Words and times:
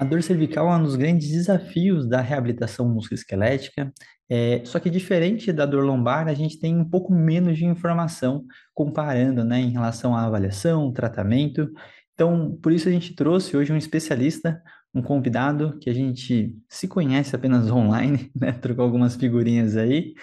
A 0.00 0.04
dor 0.04 0.22
cervical 0.22 0.72
é 0.72 0.76
um 0.76 0.82
dos 0.82 0.96
grandes 0.96 1.28
desafios 1.28 2.08
da 2.08 2.22
reabilitação 2.22 2.88
musculoesquelética, 2.88 3.92
é, 4.30 4.62
só 4.64 4.80
que 4.80 4.88
diferente 4.88 5.52
da 5.52 5.66
dor 5.66 5.84
lombar, 5.84 6.26
a 6.26 6.32
gente 6.32 6.58
tem 6.58 6.74
um 6.74 6.88
pouco 6.88 7.12
menos 7.12 7.58
de 7.58 7.66
informação 7.66 8.46
comparando 8.72 9.44
né, 9.44 9.60
em 9.60 9.68
relação 9.68 10.16
à 10.16 10.24
avaliação, 10.24 10.90
tratamento. 10.90 11.70
Então, 12.14 12.58
por 12.62 12.72
isso 12.72 12.88
a 12.88 12.90
gente 12.90 13.14
trouxe 13.14 13.54
hoje 13.54 13.74
um 13.74 13.76
especialista, 13.76 14.62
um 14.94 15.02
convidado 15.02 15.78
que 15.78 15.90
a 15.90 15.92
gente 15.92 16.56
se 16.66 16.88
conhece 16.88 17.36
apenas 17.36 17.70
online, 17.70 18.30
né? 18.40 18.52
Trocou 18.52 18.86
algumas 18.86 19.16
figurinhas 19.16 19.76
aí. 19.76 20.14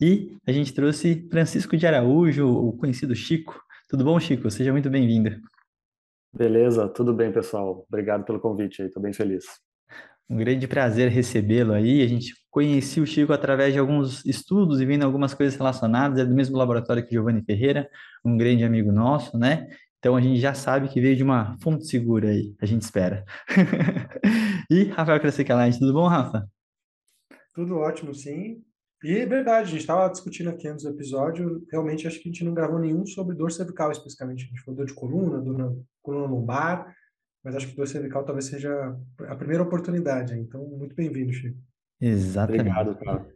E 0.00 0.34
a 0.46 0.52
gente 0.52 0.72
trouxe 0.72 1.28
Francisco 1.30 1.76
de 1.76 1.86
Araújo, 1.86 2.48
o 2.48 2.72
conhecido 2.72 3.14
Chico. 3.14 3.60
Tudo 3.86 4.02
bom, 4.02 4.18
Chico? 4.18 4.50
Seja 4.50 4.72
muito 4.72 4.88
bem-vindo. 4.88 5.42
Beleza, 6.36 6.86
tudo 6.86 7.14
bem, 7.14 7.32
pessoal. 7.32 7.86
Obrigado 7.88 8.22
pelo 8.22 8.38
convite 8.38 8.82
aí, 8.82 8.88
estou 8.88 9.02
bem 9.02 9.12
feliz. 9.12 9.46
Um 10.28 10.36
grande 10.36 10.68
prazer 10.68 11.08
recebê-lo 11.08 11.72
aí. 11.72 12.02
A 12.02 12.06
gente 12.06 12.34
conhecia 12.50 13.02
o 13.02 13.06
Chico 13.06 13.32
através 13.32 13.72
de 13.72 13.78
alguns 13.78 14.22
estudos 14.26 14.78
e 14.78 14.84
vendo 14.84 15.02
algumas 15.04 15.32
coisas 15.32 15.56
relacionadas. 15.56 16.18
É 16.18 16.26
do 16.26 16.34
mesmo 16.34 16.58
laboratório 16.58 17.02
que 17.02 17.12
Giovanni 17.12 17.42
Ferreira, 17.42 17.88
um 18.22 18.36
grande 18.36 18.64
amigo 18.64 18.92
nosso, 18.92 19.38
né? 19.38 19.66
Então 19.98 20.14
a 20.14 20.20
gente 20.20 20.38
já 20.38 20.52
sabe 20.52 20.88
que 20.88 21.00
veio 21.00 21.16
de 21.16 21.22
uma 21.22 21.56
fonte 21.62 21.86
segura 21.86 22.28
aí, 22.28 22.54
a 22.60 22.66
gente 22.66 22.82
espera. 22.82 23.24
e 24.70 24.84
Rafael 24.84 25.20
Crescicalante, 25.20 25.78
tudo 25.78 25.94
bom, 25.94 26.06
Rafa? 26.06 26.46
Tudo 27.54 27.78
ótimo, 27.78 28.14
sim. 28.14 28.62
E 29.02 29.16
é 29.16 29.24
verdade, 29.24 29.68
a 29.68 29.70
gente 29.70 29.80
estava 29.80 30.10
discutindo 30.10 30.50
aqui 30.50 30.68
antes 30.68 30.84
do 30.84 30.90
episódio, 30.90 31.64
realmente 31.70 32.06
acho 32.06 32.20
que 32.20 32.28
a 32.28 32.32
gente 32.32 32.44
não 32.44 32.52
gravou 32.52 32.78
nenhum 32.78 33.06
sobre 33.06 33.34
dor 33.34 33.50
cervical 33.50 33.90
especificamente. 33.90 34.44
A 34.44 34.48
gente 34.48 34.60
falou 34.62 34.76
dor 34.76 34.86
de 34.86 34.94
coluna, 34.94 35.40
dor 35.40 35.56
na 35.56 35.72
coluna 36.06 36.26
lombar, 36.26 36.94
mas 37.44 37.56
acho 37.56 37.68
que 37.68 37.76
dor 37.76 37.88
cervical 37.88 38.24
talvez 38.24 38.46
seja 38.46 38.96
a 39.28 39.34
primeira 39.34 39.62
oportunidade. 39.62 40.38
Então, 40.38 40.64
muito 40.68 40.94
bem-vindo, 40.94 41.32
Chico. 41.32 41.58
Exatamente. 42.00 42.60
Obrigado, 42.60 42.96
cara. 42.96 43.26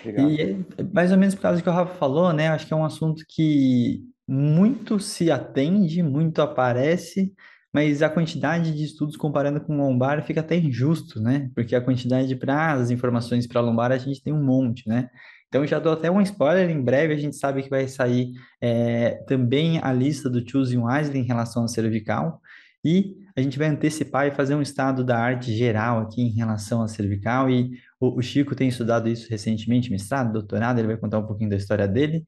Obrigado. 0.00 0.30
E 0.30 0.40
é 0.40 0.82
mais 0.92 1.12
ou 1.12 1.18
menos 1.18 1.34
por 1.34 1.42
causa 1.42 1.60
do 1.60 1.62
que 1.62 1.70
o 1.70 1.72
Rafa 1.72 1.94
falou, 1.94 2.32
né? 2.32 2.48
Acho 2.48 2.66
que 2.66 2.74
é 2.74 2.76
um 2.76 2.84
assunto 2.84 3.24
que 3.28 4.02
muito 4.26 4.98
se 4.98 5.30
atende, 5.30 6.02
muito 6.02 6.42
aparece, 6.42 7.32
mas 7.72 8.02
a 8.02 8.10
quantidade 8.10 8.74
de 8.74 8.84
estudos 8.84 9.16
comparando 9.16 9.60
com 9.60 9.76
lombar 9.76 10.24
fica 10.24 10.40
até 10.40 10.56
injusto, 10.56 11.20
né? 11.20 11.50
Porque 11.54 11.74
a 11.74 11.80
quantidade 11.80 12.34
para 12.36 12.72
as 12.72 12.90
informações 12.90 13.46
para 13.46 13.60
lombar 13.60 13.92
a 13.92 13.98
gente 13.98 14.22
tem 14.22 14.32
um 14.32 14.44
monte, 14.44 14.88
né? 14.88 15.08
Então 15.48 15.66
já 15.66 15.78
dou 15.78 15.94
até 15.94 16.10
um 16.10 16.20
spoiler, 16.20 16.68
em 16.70 16.82
breve 16.82 17.14
a 17.14 17.16
gente 17.16 17.36
sabe 17.36 17.62
que 17.62 17.70
vai 17.70 17.88
sair 17.88 18.32
é, 18.60 19.22
também 19.26 19.80
a 19.82 19.92
lista 19.92 20.28
do 20.28 20.46
Choose 20.46 20.76
Wisely 20.76 21.18
em 21.18 21.24
relação 21.24 21.64
à 21.64 21.68
cervical, 21.68 22.40
e 22.84 23.16
a 23.34 23.40
gente 23.40 23.58
vai 23.58 23.68
antecipar 23.68 24.26
e 24.26 24.30
fazer 24.30 24.54
um 24.54 24.62
estado 24.62 25.02
da 25.02 25.18
arte 25.18 25.52
geral 25.52 26.00
aqui 26.00 26.20
em 26.20 26.34
relação 26.34 26.82
à 26.82 26.88
cervical, 26.88 27.48
e 27.48 27.70
o, 27.98 28.18
o 28.18 28.22
Chico 28.22 28.54
tem 28.54 28.68
estudado 28.68 29.08
isso 29.08 29.28
recentemente, 29.30 29.90
mestrado, 29.90 30.32
doutorado, 30.32 30.78
ele 30.78 30.88
vai 30.88 30.96
contar 30.96 31.18
um 31.18 31.26
pouquinho 31.26 31.50
da 31.50 31.56
história 31.56 31.88
dele. 31.88 32.24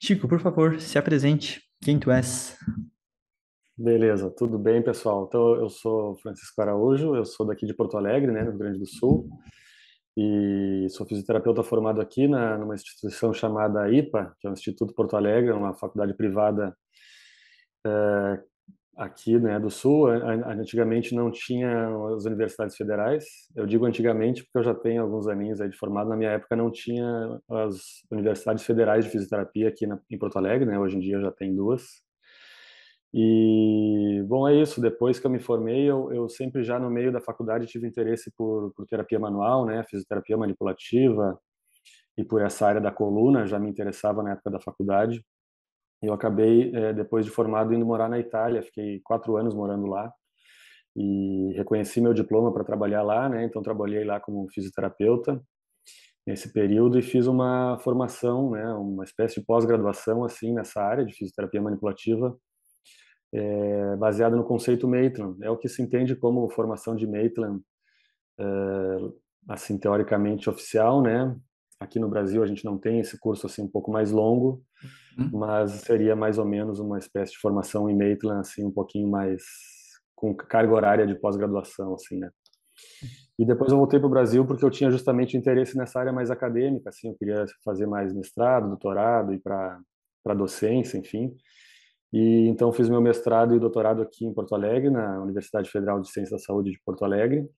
Chico, 0.00 0.28
por 0.28 0.40
favor, 0.40 0.80
se 0.80 0.96
apresente, 0.96 1.60
quem 1.82 1.98
tu 1.98 2.10
és? 2.10 2.56
Beleza, 3.76 4.30
tudo 4.30 4.58
bem, 4.58 4.82
pessoal? 4.82 5.26
Então, 5.26 5.56
eu 5.56 5.68
sou 5.68 6.14
Francisco 6.16 6.60
Araújo, 6.60 7.16
eu 7.16 7.24
sou 7.24 7.46
daqui 7.46 7.66
de 7.66 7.74
Porto 7.74 7.96
Alegre, 7.96 8.30
né, 8.30 8.42
no 8.42 8.50
Rio 8.50 8.58
Grande 8.58 8.78
do 8.78 8.86
Sul, 8.86 9.28
e 10.16 10.86
sou 10.90 11.06
fisioterapeuta 11.06 11.62
formado 11.62 12.00
aqui 12.00 12.26
na, 12.28 12.58
numa 12.58 12.74
instituição 12.74 13.32
chamada 13.32 13.90
IPA, 13.90 14.34
que 14.40 14.46
é 14.46 14.50
o 14.50 14.52
Instituto 14.52 14.94
Porto 14.94 15.16
Alegre, 15.16 15.52
uma 15.52 15.74
faculdade 15.74 16.14
privada 16.14 16.76
é, 17.86 18.40
aqui 18.96 19.38
né, 19.38 19.58
do 19.58 19.70
Sul. 19.70 20.08
Antigamente 20.08 21.14
não 21.14 21.30
tinha 21.30 21.88
as 22.16 22.24
universidades 22.24 22.76
federais. 22.76 23.24
Eu 23.56 23.66
digo 23.66 23.86
antigamente 23.86 24.44
porque 24.44 24.58
eu 24.58 24.64
já 24.64 24.74
tenho 24.74 25.02
alguns 25.02 25.26
aninhos 25.26 25.60
aí 25.60 25.68
de 25.70 25.76
formado. 25.76 26.10
Na 26.10 26.16
minha 26.16 26.30
época 26.30 26.56
não 26.56 26.70
tinha 26.70 27.40
as 27.48 28.02
universidades 28.10 28.64
federais 28.64 29.04
de 29.04 29.10
fisioterapia 29.10 29.68
aqui 29.68 29.86
na, 29.86 29.98
em 30.10 30.18
Porto 30.18 30.36
Alegre, 30.36 30.66
né? 30.66 30.78
Hoje 30.78 30.96
em 30.96 31.00
dia 31.00 31.20
já 31.20 31.30
tem 31.32 31.54
duas. 31.54 32.02
E, 33.12 34.22
bom, 34.26 34.46
é 34.48 34.54
isso. 34.54 34.80
Depois 34.80 35.18
que 35.18 35.26
eu 35.26 35.30
me 35.30 35.40
formei, 35.40 35.90
eu, 35.90 36.12
eu 36.12 36.28
sempre 36.28 36.62
já 36.62 36.78
no 36.78 36.90
meio 36.90 37.12
da 37.12 37.20
faculdade 37.20 37.66
tive 37.66 37.86
interesse 37.88 38.30
por, 38.36 38.72
por 38.74 38.86
terapia 38.86 39.18
manual, 39.18 39.66
né, 39.66 39.84
fisioterapia 39.84 40.36
manipulativa 40.36 41.38
e 42.16 42.24
por 42.24 42.42
essa 42.42 42.66
área 42.66 42.80
da 42.80 42.92
coluna, 42.92 43.46
já 43.46 43.58
me 43.58 43.68
interessava 43.70 44.22
na 44.22 44.32
época 44.32 44.50
da 44.50 44.60
faculdade. 44.60 45.24
Eu 46.02 46.12
acabei, 46.14 46.74
é, 46.74 46.92
depois 46.92 47.24
de 47.24 47.30
formado, 47.30 47.74
indo 47.74 47.84
morar 47.86 48.08
na 48.08 48.18
Itália. 48.18 48.62
Fiquei 48.62 49.00
quatro 49.04 49.36
anos 49.36 49.54
morando 49.54 49.86
lá 49.86 50.12
e 50.96 51.52
reconheci 51.56 52.00
meu 52.00 52.14
diploma 52.14 52.52
para 52.52 52.64
trabalhar 52.64 53.02
lá, 53.02 53.28
né? 53.28 53.44
Então 53.44 53.62
trabalhei 53.62 54.04
lá 54.04 54.20
como 54.20 54.48
fisioterapeuta 54.50 55.42
nesse 56.26 56.52
período 56.52 56.98
e 56.98 57.02
fiz 57.02 57.26
uma 57.26 57.78
formação, 57.80 58.50
né? 58.52 58.72
Uma 58.74 59.04
espécie 59.04 59.40
de 59.40 59.46
pós-graduação 59.46 60.24
assim 60.24 60.54
nessa 60.54 60.82
área 60.82 61.04
de 61.04 61.14
fisioterapia 61.14 61.62
manipulativa 61.62 62.36
é, 63.32 63.96
baseado 63.96 64.36
no 64.36 64.44
conceito 64.44 64.88
Maitland. 64.88 65.42
É 65.42 65.50
o 65.50 65.56
que 65.56 65.68
se 65.68 65.82
entende 65.82 66.16
como 66.16 66.48
formação 66.50 66.96
de 66.96 67.06
Maitland, 67.06 67.62
é, 68.38 68.44
assim, 69.48 69.78
teoricamente 69.78 70.48
oficial, 70.48 71.02
né? 71.02 71.36
Aqui 71.78 71.98
no 71.98 72.08
Brasil 72.08 72.42
a 72.42 72.46
gente 72.46 72.64
não 72.64 72.76
tem 72.76 73.00
esse 73.00 73.18
curso 73.18 73.46
assim 73.46 73.62
um 73.62 73.68
pouco 73.68 73.90
mais 73.90 74.10
longo, 74.10 74.62
uhum. 75.18 75.30
mas 75.32 75.70
seria 75.72 76.14
mais 76.14 76.36
ou 76.36 76.44
menos 76.44 76.78
uma 76.78 76.98
espécie 76.98 77.32
de 77.32 77.38
formação 77.38 77.88
em 77.88 77.96
Maitland, 77.96 78.40
assim, 78.40 78.64
um 78.64 78.70
pouquinho 78.70 79.08
mais 79.08 79.42
com 80.14 80.34
carga 80.34 80.74
horária 80.74 81.06
de 81.06 81.14
pós-graduação, 81.14 81.94
assim, 81.94 82.18
né? 82.18 82.30
E 83.38 83.46
depois 83.46 83.72
eu 83.72 83.78
voltei 83.78 83.98
para 83.98 84.06
o 84.06 84.10
Brasil 84.10 84.44
porque 84.44 84.62
eu 84.62 84.70
tinha 84.70 84.90
justamente 84.90 85.36
interesse 85.36 85.74
nessa 85.74 85.98
área 85.98 86.12
mais 86.12 86.30
acadêmica, 86.30 86.90
assim, 86.90 87.08
eu 87.08 87.14
queria 87.14 87.46
fazer 87.64 87.86
mais 87.86 88.12
mestrado, 88.12 88.68
doutorado 88.68 89.32
e 89.32 89.38
para 89.38 89.80
para 90.22 90.34
docência, 90.34 90.98
enfim. 90.98 91.34
E 92.12 92.48
então 92.48 92.72
fiz 92.72 92.88
meu 92.88 93.00
mestrado 93.00 93.54
e 93.54 93.60
doutorado 93.60 94.02
aqui 94.02 94.26
em 94.26 94.34
Porto 94.34 94.54
Alegre, 94.54 94.90
na 94.90 95.22
Universidade 95.22 95.70
Federal 95.70 96.00
de 96.00 96.10
Ciência 96.10 96.36
da 96.36 96.42
Saúde 96.42 96.72
de 96.72 96.80
Porto 96.84 97.04
Alegre. 97.04 97.48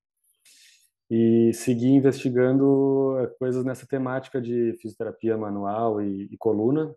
E 1.10 1.52
segui 1.54 1.88
investigando 1.88 3.18
eh, 3.18 3.26
coisas 3.38 3.64
nessa 3.64 3.86
temática 3.86 4.40
de 4.40 4.74
fisioterapia 4.80 5.36
manual 5.36 6.00
e, 6.02 6.28
e 6.30 6.36
coluna. 6.38 6.94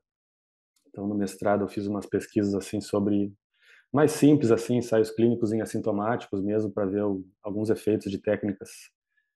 Então 0.88 1.08
no 1.08 1.16
mestrado 1.16 1.64
eu 1.64 1.68
fiz 1.68 1.88
umas 1.88 2.06
pesquisas 2.06 2.54
assim 2.56 2.80
sobre 2.82 3.34
mais 3.94 4.12
simples 4.12 4.52
assim, 4.52 4.78
ensaios 4.78 5.12
clínicos 5.12 5.54
em 5.54 5.62
assintomáticos 5.62 6.42
mesmo 6.42 6.72
para 6.72 6.86
ver 6.86 7.04
o, 7.04 7.26
alguns 7.42 7.70
efeitos 7.70 8.12
de 8.12 8.18
técnicas 8.18 8.70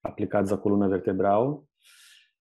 aplicadas 0.03 0.51
à 0.51 0.57
coluna 0.57 0.87
vertebral. 0.87 1.65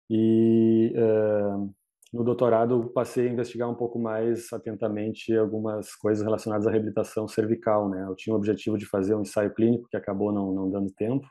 E 0.08 0.92
uh, 0.96 1.72
no 2.12 2.24
doutorado 2.24 2.90
passei 2.92 3.28
a 3.28 3.32
investigar 3.32 3.70
um 3.70 3.74
pouco 3.74 3.98
mais 3.98 4.52
atentamente 4.52 5.34
algumas 5.36 5.94
coisas 5.94 6.24
relacionadas 6.24 6.66
à 6.66 6.70
reabilitação 6.70 7.28
cervical, 7.28 7.88
né? 7.88 8.04
Eu 8.08 8.16
tinha 8.16 8.34
o 8.34 8.36
objetivo 8.36 8.76
de 8.76 8.86
fazer 8.86 9.14
um 9.14 9.22
ensaio 9.22 9.54
clínico 9.54 9.88
que 9.88 9.96
acabou 9.96 10.32
não, 10.32 10.52
não 10.52 10.70
dando 10.70 10.92
tempo, 10.92 11.26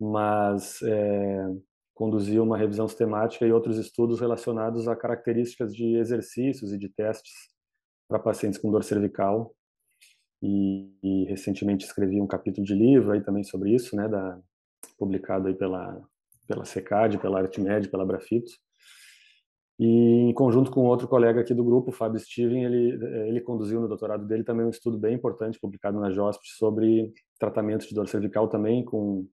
mas 0.00 0.80
é, 0.82 1.46
conduzi 1.94 2.40
uma 2.40 2.56
revisão 2.56 2.88
sistemática 2.88 3.46
e 3.46 3.52
outros 3.52 3.78
estudos 3.78 4.20
relacionados 4.20 4.88
a 4.88 4.96
características 4.96 5.74
de 5.74 5.96
exercícios 5.96 6.72
e 6.72 6.78
de 6.78 6.88
testes 6.88 7.32
para 8.08 8.18
pacientes 8.18 8.58
com 8.58 8.70
dor 8.70 8.84
cervical. 8.84 9.54
E, 10.42 10.90
e, 11.02 11.24
recentemente 11.26 11.84
escrevi 11.84 12.20
um 12.20 12.26
capítulo 12.26 12.66
de 12.66 12.74
livro 12.74 13.12
aí 13.12 13.22
também 13.22 13.44
sobre 13.44 13.74
isso, 13.74 13.94
né? 13.94 14.08
Da, 14.08 14.40
publicado 14.98 15.48
aí 15.48 15.54
pela 15.54 16.02
pela 16.46 16.64
Secad, 16.64 17.18
pela 17.18 17.40
Artmed, 17.40 17.88
pela 17.88 18.04
Brafito. 18.04 18.52
E 19.78 19.86
em 20.28 20.34
conjunto 20.34 20.70
com 20.70 20.82
outro 20.82 21.08
colega 21.08 21.40
aqui 21.40 21.54
do 21.54 21.64
grupo, 21.64 21.90
Fábio 21.90 22.20
Steven, 22.20 22.64
ele, 22.64 23.04
ele 23.28 23.40
conduziu 23.40 23.80
no 23.80 23.88
doutorado 23.88 24.26
dele 24.26 24.44
também 24.44 24.66
um 24.66 24.70
estudo 24.70 24.98
bem 24.98 25.14
importante 25.14 25.58
publicado 25.58 25.98
na 25.98 26.10
JOSP 26.10 26.46
sobre 26.56 27.12
tratamento 27.38 27.88
de 27.88 27.94
dor 27.94 28.06
cervical 28.06 28.48
também 28.48 28.84
com 28.84 29.26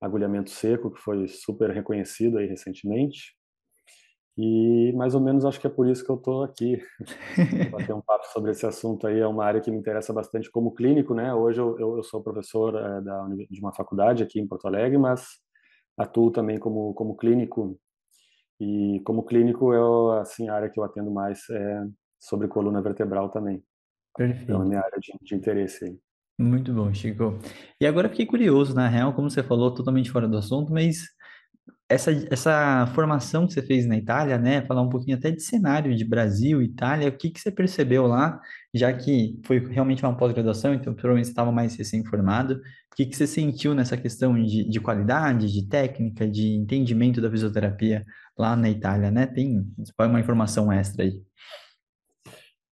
agulhamento 0.00 0.50
seco, 0.50 0.90
que 0.90 1.00
foi 1.00 1.28
super 1.28 1.70
reconhecido 1.70 2.38
aí 2.38 2.46
recentemente. 2.46 3.34
E 4.38 4.92
mais 4.94 5.14
ou 5.14 5.20
menos 5.20 5.44
acho 5.44 5.60
que 5.60 5.66
é 5.66 5.70
por 5.70 5.86
isso 5.86 6.02
que 6.04 6.10
eu 6.10 6.16
estou 6.16 6.44
aqui, 6.44 6.80
bater 7.70 7.92
um 7.92 8.00
papo 8.00 8.26
sobre 8.32 8.52
esse 8.52 8.64
assunto 8.64 9.06
aí. 9.06 9.18
É 9.18 9.26
uma 9.26 9.44
área 9.44 9.60
que 9.60 9.70
me 9.70 9.76
interessa 9.76 10.12
bastante 10.12 10.50
como 10.50 10.72
clínico, 10.72 11.12
né? 11.14 11.34
Hoje 11.34 11.60
eu, 11.60 11.78
eu 11.78 12.02
sou 12.02 12.22
professor 12.22 12.74
é, 12.74 13.00
da, 13.02 13.28
de 13.50 13.60
uma 13.60 13.74
faculdade 13.74 14.22
aqui 14.22 14.40
em 14.40 14.46
Porto 14.46 14.66
Alegre, 14.66 14.96
mas 14.96 15.26
atuo 15.98 16.30
também 16.30 16.58
como, 16.58 16.94
como 16.94 17.16
clínico 17.16 17.78
e 18.60 19.00
como 19.04 19.24
clínico, 19.24 19.72
eu, 19.72 20.12
assim, 20.12 20.48
a 20.48 20.54
área 20.54 20.68
que 20.68 20.78
eu 20.78 20.84
atendo 20.84 21.10
mais 21.10 21.48
é 21.50 21.82
sobre 22.18 22.46
coluna 22.46 22.82
vertebral 22.82 23.30
também. 23.30 23.62
Perfeito. 24.14 24.42
Então, 24.44 24.60
é 24.60 24.64
a 24.64 24.68
minha 24.68 24.80
área 24.80 24.98
de, 25.00 25.12
de 25.22 25.34
interesse 25.34 25.84
aí. 25.84 25.98
Muito 26.38 26.72
bom, 26.72 26.92
Chico. 26.92 27.38
E 27.80 27.86
agora 27.86 28.06
eu 28.06 28.10
fiquei 28.10 28.26
curioso, 28.26 28.74
na 28.74 28.88
real, 28.88 29.12
como 29.14 29.30
você 29.30 29.42
falou, 29.42 29.74
totalmente 29.74 30.10
fora 30.10 30.28
do 30.28 30.36
assunto, 30.36 30.72
mas 30.72 31.02
essa, 31.90 32.12
essa 32.30 32.86
formação 32.94 33.48
que 33.48 33.52
você 33.52 33.62
fez 33.62 33.84
na 33.84 33.96
Itália, 33.96 34.38
né? 34.38 34.62
Falar 34.62 34.80
um 34.80 34.88
pouquinho 34.88 35.16
até 35.16 35.32
de 35.32 35.42
cenário 35.42 35.94
de 35.96 36.04
Brasil, 36.04 36.62
Itália, 36.62 37.08
o 37.08 37.12
que 37.12 37.30
que 37.30 37.40
você 37.40 37.50
percebeu 37.50 38.06
lá, 38.06 38.40
já 38.72 38.92
que 38.92 39.40
foi 39.44 39.58
realmente 39.58 40.04
uma 40.04 40.16
pós-graduação, 40.16 40.72
então 40.72 40.94
provavelmente 40.94 41.28
estava 41.28 41.50
mais 41.50 41.74
recém-formado. 41.74 42.54
O 42.92 42.96
que 42.96 43.06
que 43.06 43.16
você 43.16 43.26
sentiu 43.26 43.74
nessa 43.74 43.96
questão 43.96 44.40
de, 44.40 44.68
de 44.68 44.80
qualidade, 44.80 45.52
de 45.52 45.66
técnica, 45.66 46.28
de 46.28 46.54
entendimento 46.54 47.20
da 47.20 47.28
fisioterapia 47.28 48.06
lá 48.38 48.54
na 48.54 48.70
Itália, 48.70 49.10
né? 49.10 49.26
Tem 49.26 49.66
uma 49.98 50.20
informação 50.20 50.72
extra 50.72 51.04
aí. 51.04 51.20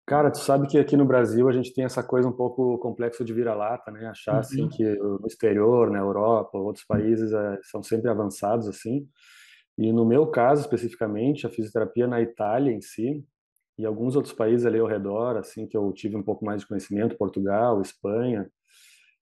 Cara, 0.08 0.30
tu 0.30 0.38
sabe 0.38 0.66
que 0.66 0.78
aqui 0.78 0.96
no 0.96 1.04
Brasil 1.04 1.48
a 1.48 1.52
gente 1.52 1.72
tem 1.74 1.84
essa 1.84 2.02
coisa 2.02 2.26
um 2.28 2.32
pouco 2.32 2.78
complexo 2.78 3.24
de 3.24 3.32
vira-lata, 3.34 3.90
né? 3.90 4.06
Achar 4.06 4.38
assim 4.38 4.62
Uhum. 4.62 4.68
que 4.68 4.82
no 4.96 5.26
exterior, 5.26 5.90
na 5.90 5.98
Europa, 5.98 6.56
outros 6.58 6.84
países 6.84 7.32
é, 7.32 7.58
são 7.64 7.82
sempre 7.82 8.08
avançados 8.10 8.66
assim. 8.68 9.06
E 9.78 9.92
no 9.92 10.06
meu 10.06 10.26
caso 10.28 10.62
especificamente, 10.62 11.46
a 11.46 11.50
fisioterapia 11.50 12.06
na 12.06 12.20
Itália 12.22 12.72
em 12.72 12.80
si 12.80 13.24
e 13.78 13.86
alguns 13.86 14.16
outros 14.16 14.34
países 14.34 14.66
ali 14.66 14.78
ao 14.80 14.86
redor, 14.88 15.36
assim 15.36 15.66
que 15.66 15.76
eu 15.76 15.92
tive 15.92 16.16
um 16.16 16.22
pouco 16.22 16.44
mais 16.44 16.62
de 16.62 16.68
conhecimento, 16.68 17.16
Portugal, 17.16 17.80
Espanha, 17.82 18.50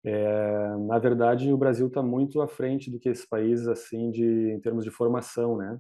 é, 0.04 0.76
na 0.88 0.98
verdade 0.98 1.52
o 1.52 1.58
Brasil 1.58 1.88
está 1.88 2.02
muito 2.02 2.40
à 2.42 2.48
frente 2.48 2.90
do 2.90 2.98
que 3.00 3.08
esses 3.08 3.26
países 3.26 3.68
assim 3.68 4.10
de 4.10 4.24
em 4.52 4.60
termos 4.60 4.84
de 4.84 4.90
formação, 4.90 5.56
né? 5.56 5.78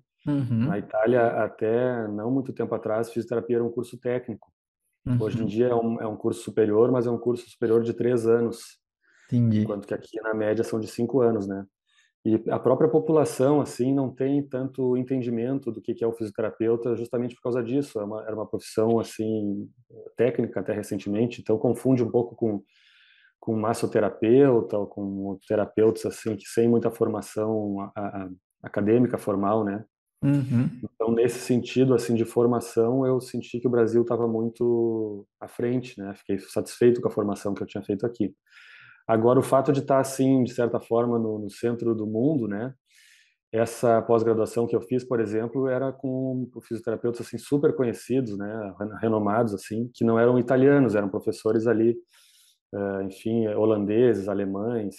Na 0.62 0.76
Uhum. 0.76 0.78
Itália 0.78 1.26
até 1.44 2.08
não 2.08 2.30
muito 2.30 2.52
tempo 2.52 2.74
atrás, 2.74 3.10
fisioterapia 3.10 3.56
era 3.58 3.64
um 3.64 3.70
curso 3.72 3.98
técnico. 3.98 4.52
Hoje 5.18 5.40
em 5.42 5.44
Uhum. 5.44 5.46
dia 5.46 5.68
é 5.68 5.74
um, 5.74 6.00
é 6.00 6.06
um 6.06 6.16
curso 6.16 6.42
superior, 6.42 6.90
mas 6.92 7.06
é 7.06 7.10
um 7.10 7.18
curso 7.18 7.48
superior 7.48 7.82
de 7.82 7.94
três 7.94 8.26
anos, 8.26 8.78
Entendi. 9.30 9.62
enquanto 9.62 9.86
que 9.86 9.94
aqui 9.94 10.20
na 10.22 10.34
média 10.34 10.64
são 10.64 10.80
de 10.80 10.88
cinco 10.88 11.20
anos, 11.20 11.46
né? 11.46 11.66
E 12.24 12.42
a 12.50 12.58
própria 12.58 12.90
população, 12.90 13.60
assim, 13.60 13.94
não 13.94 14.14
tem 14.14 14.42
tanto 14.46 14.96
entendimento 14.96 15.72
do 15.72 15.80
que 15.82 15.94
que 15.94 16.04
é 16.04 16.08
o 16.08 16.12
fisioterapeuta 16.12 16.96
justamente 16.96 17.34
por 17.36 17.42
causa 17.42 17.62
disso. 17.64 18.00
É 18.00 18.04
uma, 18.04 18.22
era 18.24 18.34
uma 18.36 18.46
profissão, 18.48 19.00
assim, 19.00 19.70
técnica 20.16 20.60
até 20.60 20.72
recentemente, 20.74 21.40
então 21.40 21.58
confunde 21.58 22.02
um 22.04 22.10
pouco 22.10 22.36
com, 22.36 22.62
com 23.40 23.56
massoterapeuta 23.56 24.78
ou 24.78 24.86
com 24.86 25.38
terapeutas, 25.48 26.06
assim, 26.06 26.36
que 26.36 26.46
sem 26.48 26.68
muita 26.68 26.90
formação 26.90 27.80
a, 27.80 27.92
a, 28.24 28.30
acadêmica 28.62 29.18
formal, 29.18 29.64
né? 29.64 29.84
Uhum. 30.22 30.70
Então, 30.82 31.12
nesse 31.12 31.38
sentido, 31.38 31.94
assim, 31.94 32.14
de 32.14 32.24
formação, 32.24 33.06
eu 33.06 33.20
senti 33.20 33.60
que 33.60 33.66
o 33.66 33.70
Brasil 33.70 34.02
estava 34.02 34.26
muito 34.26 35.26
à 35.40 35.46
frente, 35.46 35.98
né? 36.00 36.14
Fiquei 36.16 36.38
satisfeito 36.38 37.00
com 37.00 37.08
a 37.08 37.10
formação 37.10 37.54
que 37.54 37.62
eu 37.62 37.66
tinha 37.66 37.82
feito 37.82 38.06
aqui. 38.06 38.34
Agora, 39.06 39.38
o 39.38 39.42
fato 39.42 39.72
de 39.72 39.80
estar, 39.80 40.00
assim, 40.00 40.42
de 40.44 40.52
certa 40.52 40.80
forma, 40.80 41.18
no, 41.18 41.38
no 41.38 41.50
centro 41.50 41.94
do 41.94 42.06
mundo, 42.06 42.48
né? 42.48 42.74
Essa 43.52 44.02
pós-graduação 44.02 44.66
que 44.66 44.76
eu 44.76 44.80
fiz, 44.82 45.04
por 45.04 45.20
exemplo, 45.20 45.68
era 45.68 45.92
com 45.92 46.50
fisioterapeutas, 46.66 47.26
assim, 47.26 47.38
super 47.38 47.74
conhecidos, 47.76 48.36
né? 48.36 48.74
Renomados, 49.00 49.54
assim, 49.54 49.90
que 49.94 50.04
não 50.04 50.18
eram 50.18 50.38
italianos, 50.38 50.94
eram 50.94 51.08
professores 51.08 51.66
ali, 51.66 51.96
eh, 52.74 53.02
enfim, 53.04 53.46
holandeses, 53.48 54.28
alemães, 54.28 54.96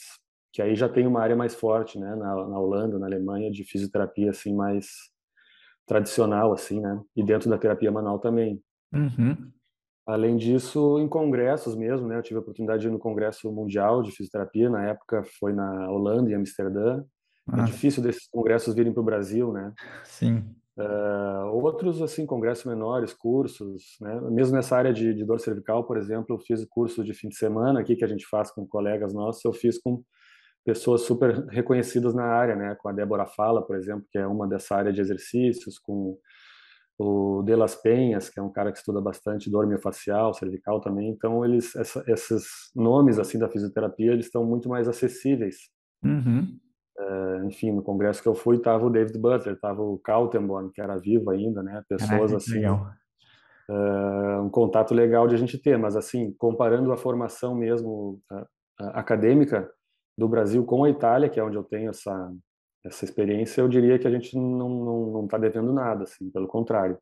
que 0.52 0.62
aí 0.62 0.76
já 0.76 0.90
tem 0.90 1.06
uma 1.06 1.22
área 1.22 1.36
mais 1.36 1.56
forte, 1.56 2.00
né? 2.00 2.16
Na, 2.16 2.36
na 2.48 2.60
Holanda, 2.60 2.98
na 3.00 3.06
Alemanha, 3.06 3.52
de 3.52 3.64
fisioterapia, 3.64 4.32
assim, 4.32 4.56
mais 4.56 4.88
tradicional, 5.86 6.52
assim, 6.54 6.80
né? 6.82 7.02
E 7.16 7.24
dentro 7.24 7.50
da 7.50 7.58
terapia 7.58 7.92
manual 7.92 8.20
também. 8.20 8.62
Uhum. 8.94 9.52
Além 10.06 10.38
disso, 10.38 11.00
em 11.00 11.08
congressos 11.08 11.76
mesmo, 11.76 12.08
né? 12.08 12.18
Eu 12.18 12.24
tive 12.24 12.38
a 12.38 12.42
oportunidade 12.42 12.82
de 12.82 12.88
ir 12.88 12.92
no 12.92 13.00
Congresso 13.00 13.52
Mundial 13.52 14.02
de 14.02 14.12
Fisioterapia, 14.12 14.70
na 14.70 14.86
época 14.86 15.24
foi 15.40 15.54
na 15.54 15.90
Holanda, 15.90 16.30
em 16.32 16.36
Amsterdã. 16.36 17.04
É 17.54 17.60
Ah, 17.60 17.64
difícil 17.64 18.04
desses 18.04 18.28
congressos 18.30 18.74
virem 18.74 18.94
para 18.94 19.02
o 19.02 19.06
Brasil, 19.06 19.52
né? 19.54 19.74
sim. 20.04 20.44
Uh, 20.80 21.48
outros, 21.54 22.02
assim, 22.04 22.26
congressos 22.26 22.66
menores, 22.66 23.12
cursos, 23.12 23.98
né? 24.00 24.22
Mesmo 24.30 24.56
nessa 24.56 24.78
área 24.78 24.94
de, 24.94 25.12
de 25.14 25.26
dor 25.26 25.40
cervical, 25.40 25.84
por 25.86 25.98
exemplo, 25.98 26.36
eu 26.36 26.40
fiz 26.40 26.64
curso 26.66 27.04
de 27.04 27.14
fim 27.16 27.30
de 27.30 27.36
semana 27.36 27.80
aqui 27.80 27.96
que 27.96 28.06
a 28.06 28.08
gente 28.08 28.28
faz 28.28 28.52
com 28.52 28.68
colegas 28.68 29.12
nossos, 29.14 29.44
eu 29.44 29.54
fiz 29.54 29.80
com 29.82 30.04
pessoas 30.68 31.04
super 31.04 31.46
reconhecidas 31.48 32.14
na 32.14 32.25
área, 32.25 32.54
né? 32.54 32.75
Com 32.75 32.90
a 32.90 32.92
Débora 32.92 33.25
Fala, 33.25 33.66
por 33.66 33.78
exemplo, 33.78 34.06
que 34.12 34.18
é 34.18 34.28
uma 34.28 34.46
dessa 34.46 34.75
área 34.75 34.92
de 34.92 35.00
exercícios, 35.00 35.80
com 35.80 36.18
o 37.00 37.42
De 37.44 37.56
Las 37.56 37.74
Penhas, 37.74 38.30
que 38.30 38.38
é 38.38 38.44
um 38.44 38.52
cara 38.52 38.74
que 38.74 38.78
estuda 38.78 39.00
bastante 39.00 39.50
dor 39.50 39.66
miofascial, 39.66 40.34
cervical 40.34 40.81
também. 40.81 41.08
Então, 41.08 41.46
eles, 41.46 41.74
essa, 41.74 42.04
esses 42.06 42.44
nomes 42.75 43.18
assim 43.18 43.40
da 43.40 43.48
fisioterapia, 43.48 44.12
eles 44.12 44.25
estão 44.25 44.44
muito 44.44 44.68
mais 44.68 44.90
acessíveis. 44.90 45.69
Uhum. 46.04 46.60
Uh, 47.00 47.46
enfim, 47.46 47.72
no 47.72 47.81
congresso 47.81 48.22
que 48.22 48.28
eu 48.28 48.36
fui, 48.36 48.58
estava 48.58 48.86
o 48.86 48.90
David 48.90 49.18
Butler, 49.18 49.56
estava 49.56 49.81
o 49.81 49.98
Kaltenborn, 50.00 50.70
que 50.74 50.81
era 50.81 50.98
vivo 50.98 51.30
ainda, 51.30 51.63
né? 51.63 51.81
Pessoas 51.88 52.10
Caraca, 52.10 52.36
assim, 52.36 52.56
legal. 52.56 52.92
uh, 53.70 54.42
um 54.44 54.50
contato 54.50 54.94
legal 54.94 55.30
de 55.30 55.36
a 55.36 55.38
gente 55.38 55.58
ter. 55.58 55.78
Mas 55.78 55.96
assim, 55.96 56.34
comparando 56.38 56.92
a 56.92 56.98
formação 56.98 57.56
mesmo 57.56 58.20
uh, 58.30 58.46
acadêmica 58.80 59.72
do 60.18 60.28
Brasil 60.28 60.66
com 60.66 60.84
a 60.84 60.90
Itália, 60.90 61.30
que 61.30 61.40
é 61.40 61.44
onde 61.44 61.58
eu 61.58 61.64
tenho 61.64 61.90
essa 61.90 62.34
essa 62.88 63.06
experiência, 63.06 63.62
eu 63.62 63.68
diria 63.68 64.00
que 64.00 64.08
a 64.08 64.12
gente 64.12 64.38
não 64.38 65.25
está 65.25 65.38
devendo 65.38 65.74
nada, 65.74 66.04
assim, 66.04 66.30
pelo 66.30 66.48
contrário. 66.48 66.98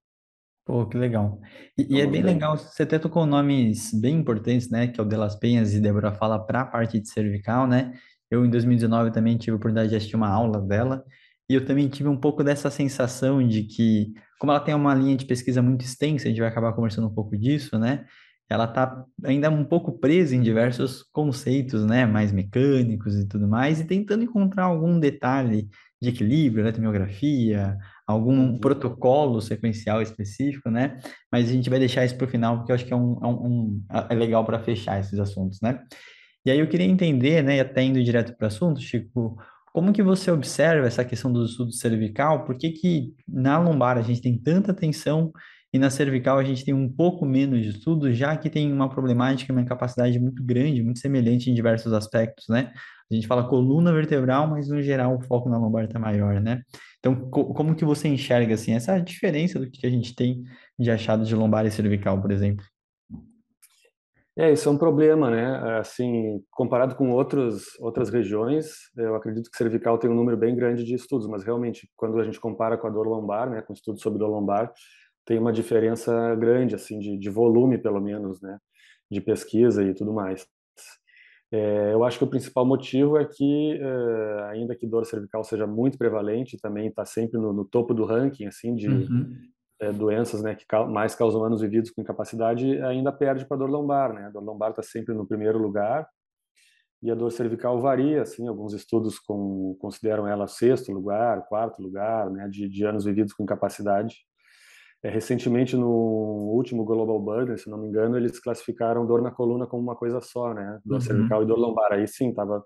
Pô, 0.66 0.86
que 0.88 0.98
legal. 0.98 1.40
E, 1.78 1.98
e 1.98 2.02
é 2.02 2.08
bem 2.08 2.24
bem. 2.24 2.34
legal, 2.34 2.58
você 2.58 2.84
até 2.84 2.98
tocou 2.98 3.26
nomes 3.26 3.94
bem 3.94 4.18
importantes, 4.18 4.70
né? 4.70 4.88
Que 4.88 5.00
é 5.00 5.04
o 5.04 5.08
De 5.08 5.16
Las 5.16 5.36
Penhas 5.36 5.76
e 5.76 5.80
Débora 5.80 6.12
Fala 6.12 6.40
para 6.40 6.62
a 6.62 6.66
parte 6.66 7.00
de 7.00 7.08
cervical, 7.08 7.68
né? 7.68 7.94
Eu, 8.32 8.44
em 8.44 8.50
2019, 8.50 9.12
também 9.12 9.38
tive 9.38 9.52
a 9.52 9.56
oportunidade 9.58 9.90
de 9.90 9.96
assistir 9.96 10.16
uma 10.16 10.28
aula 10.28 10.60
dela, 10.60 11.06
e 11.48 11.54
eu 11.54 11.64
também 11.64 11.88
tive 11.88 12.10
um 12.10 12.18
pouco 12.18 12.44
dessa 12.44 12.72
sensação 12.72 13.48
de 13.48 13.64
que, 13.64 14.12
como 14.40 14.52
ela 14.52 14.60
tem 14.60 14.74
uma 14.74 14.96
linha 14.96 15.16
de 15.16 15.26
pesquisa 15.26 15.62
muito 15.62 15.86
extensa, 15.86 16.26
a 16.26 16.30
gente 16.30 16.40
vai 16.40 16.50
acabar 16.50 16.74
conversando 16.74 17.08
um 17.08 17.14
pouco 17.14 17.38
disso, 17.38 17.78
né? 17.78 18.06
Ela 18.50 18.66
está 18.66 19.04
ainda 19.24 19.50
um 19.50 19.66
pouco 19.66 20.00
presa 20.00 20.36
em 20.36 20.42
diversos 20.42 21.04
conceitos, 21.12 21.86
né? 21.86 22.06
Mais 22.06 22.32
mecânicos 22.32 23.16
e 23.16 23.28
tudo 23.28 23.48
mais, 23.48 23.80
e 23.80 23.86
tentando 23.86 24.24
encontrar 24.24 24.66
algum 24.66 25.00
detalhe 25.00 25.68
de 26.02 26.10
equilíbrio, 26.10 26.62
eletromiografia, 26.64 27.78
algum 28.06 28.60
protocolo 28.60 29.42
sequencial 29.42 30.02
específico, 30.02 30.70
né? 30.70 30.98
Mas 31.32 31.50
a 31.50 31.54
gente 31.54 31.70
vai 31.70 31.80
deixar 31.80 32.06
isso 32.06 32.16
para 32.18 32.26
o 32.26 32.30
final, 32.30 32.58
porque 32.58 32.72
eu 32.72 32.76
acho 32.76 32.86
que 32.86 32.94
é, 32.94 32.96
um, 32.96 33.18
é, 33.24 33.28
um, 33.28 33.46
um- 33.48 33.86
é 34.10 34.14
legal 34.16 34.46
para 34.46 34.60
fechar 34.60 35.00
esses 35.00 35.18
assuntos, 35.20 35.60
né? 35.62 35.82
E 36.46 36.52
aí 36.52 36.60
eu 36.60 36.68
queria 36.68 36.86
entender, 36.86 37.42
né, 37.44 37.60
até 37.60 37.82
indo 37.82 38.04
direto 38.04 38.36
para 38.38 38.46
o 38.46 38.48
assunto, 38.48 38.80
Chico, 38.80 39.36
como 39.74 39.92
que 39.92 40.04
você 40.04 40.30
observa 40.32 40.88
essa 40.88 41.04
questão 41.04 41.34
do 41.34 41.44
estudo 41.46 41.72
cervical? 41.74 42.46
Por 42.46 42.58
que 42.58 42.70
que 42.72 43.14
na 43.28 43.58
lombar 43.60 43.98
a 43.98 44.02
gente 44.02 44.22
tem 44.22 44.38
tanta 44.38 44.72
atenção 44.72 45.32
e 45.76 45.78
na 45.78 45.90
cervical 45.90 46.38
a 46.38 46.44
gente 46.46 46.64
tem 46.64 46.74
um 46.74 46.88
pouco 46.88 47.26
menos 47.26 47.62
de 47.62 47.68
estudo, 47.68 48.14
já 48.14 48.38
que 48.38 48.50
tem 48.50 48.72
uma 48.72 48.88
problemática, 48.88 49.52
uma 49.52 49.62
incapacidade 49.62 50.18
muito 50.18 50.42
grande, 50.42 50.82
muito 50.82 51.00
semelhante 51.00 51.52
em 51.52 51.54
diversos 51.54 51.92
aspectos, 51.92 52.46
né? 52.48 52.72
A 53.12 53.14
gente 53.14 53.28
fala 53.28 53.46
coluna 53.50 53.92
vertebral, 53.92 54.48
mas 54.48 54.70
no 54.70 54.82
geral 54.82 55.18
o 55.18 55.22
foco 55.22 55.50
na 55.50 55.58
lombar 55.58 55.84
está 55.84 56.00
maior, 56.00 56.40
né? 56.40 56.62
Então, 56.98 57.30
co- 57.30 57.54
como 57.54 57.76
que 57.76 57.84
você 57.84 58.08
enxerga 58.08 58.54
assim 58.54 58.74
essa 58.74 58.98
diferença 59.02 59.60
do 59.60 59.70
que 59.70 59.86
a 59.86 59.90
gente 59.90 60.16
tem 60.16 60.46
de 60.80 60.90
achado 60.90 61.26
de 61.26 61.36
lombar 61.36 61.66
e 61.66 61.72
cervical, 61.72 62.22
por 62.22 62.32
exemplo? 62.32 62.64
É, 64.38 64.52
isso 64.52 64.68
é 64.70 64.72
um 64.72 64.78
problema, 64.78 65.30
né? 65.30 65.78
Assim, 65.80 66.42
comparado 66.52 66.96
com 66.96 67.12
outros, 67.12 67.78
outras 67.82 68.10
regiões, 68.10 68.68
eu 68.98 69.16
acredito 69.16 69.50
que 69.52 69.58
cervical 69.58 69.98
tem 69.98 70.10
um 70.10 70.16
número 70.16 70.38
bem 70.38 70.56
grande 70.56 70.86
de 70.86 70.94
estudos, 70.94 71.28
mas 71.28 71.44
realmente, 71.44 71.90
quando 71.98 72.18
a 72.20 72.24
gente 72.24 72.40
compara 72.40 72.78
com 72.78 72.88
a 72.88 72.90
dor 72.90 73.08
lombar, 73.08 73.50
né, 73.50 73.62
com 73.62 73.74
estudos 73.74 74.02
sobre 74.02 74.20
dor 74.20 74.30
lombar, 74.30 74.72
tem 75.26 75.40
uma 75.40 75.52
diferença 75.52 76.36
grande, 76.36 76.76
assim, 76.76 77.00
de, 77.00 77.18
de 77.18 77.30
volume, 77.30 77.78
pelo 77.78 78.00
menos, 78.00 78.42
né, 78.42 78.60
de 79.10 79.20
pesquisa 79.22 79.84
e 79.84 79.94
tudo 79.94 80.14
mais. 80.14 80.48
É, 81.52 81.94
eu 81.94 82.04
acho 82.04 82.18
que 82.18 82.24
o 82.24 82.30
principal 82.30 82.66
motivo 82.66 83.18
é 83.18 83.26
que, 83.26 83.80
é, 83.80 84.44
ainda 84.52 84.76
que 84.76 84.86
dor 84.86 85.06
cervical 85.06 85.44
seja 85.44 85.66
muito 85.66 85.98
prevalente, 85.98 86.58
também 86.58 86.88
está 86.88 87.06
sempre 87.06 87.40
no, 87.40 87.54
no, 87.54 87.64
topo 87.64 87.94
do 87.94 88.04
ranking, 88.04 88.46
assim, 88.46 88.76
de 88.76 88.88
Uhum, 88.88 89.38
é, 89.80 89.92
doenças 89.92 90.42
né, 90.42 90.56
que 90.56 90.66
ca 90.66 90.86
mais 90.86 91.16
causam 91.16 91.44
anos 91.44 91.62
vividos 91.62 91.92
com 91.92 92.02
incapacidade, 92.02 92.82
ainda 92.82 93.12
perde 93.12 93.46
para 93.46 93.58
dor 93.58 93.70
lombar. 93.70 94.14
Né? 94.14 94.26
A 94.26 94.30
dor 94.30 94.44
lombar 94.44 94.72
está 94.72 94.82
sempre 94.82 95.14
no 95.14 95.28
primeiro 95.28 95.58
lugar 95.58 96.08
e 97.02 97.12
a 97.12 97.16
dor 97.16 97.32
cervical 97.32 97.80
varia. 97.80 98.22
Assim, 98.22 98.48
alguns 98.48 98.74
estudos 98.74 99.20
com, 99.20 99.76
consideram 99.80 100.28
ela 100.28 100.48
sexto 100.48 100.92
lugar, 100.92 101.46
quarto 101.48 101.82
lugar, 101.82 102.30
né, 102.30 102.48
de, 102.48 102.70
de 102.70 102.86
anos 102.86 103.06
vividos 103.06 103.34
com 103.34 103.44
incapacidade. 103.44 104.26
É, 105.06 105.10
recentemente, 105.10 105.78
no 105.78 105.88
último 105.88 106.84
Global 106.84 107.20
Burden, 107.20 107.56
se 107.58 107.70
não 107.70 107.78
me 107.78 107.88
engano, 107.88 108.18
eles 108.18 108.40
classificaram 108.40 109.06
dor 109.06 109.22
na 109.22 109.30
coluna 109.30 109.68
como 109.68 109.84
uma 109.84 109.96
coisa 109.96 110.20
só, 110.20 110.52
né? 110.52 110.80
Dor 110.84 111.00
cervical 111.00 111.42
e 111.42 111.44
uhum, 111.44 111.48
dor 111.48 111.60
lombar. 111.60 111.94
Aí 111.94 112.08
sim, 112.08 112.30
estava 112.30 112.66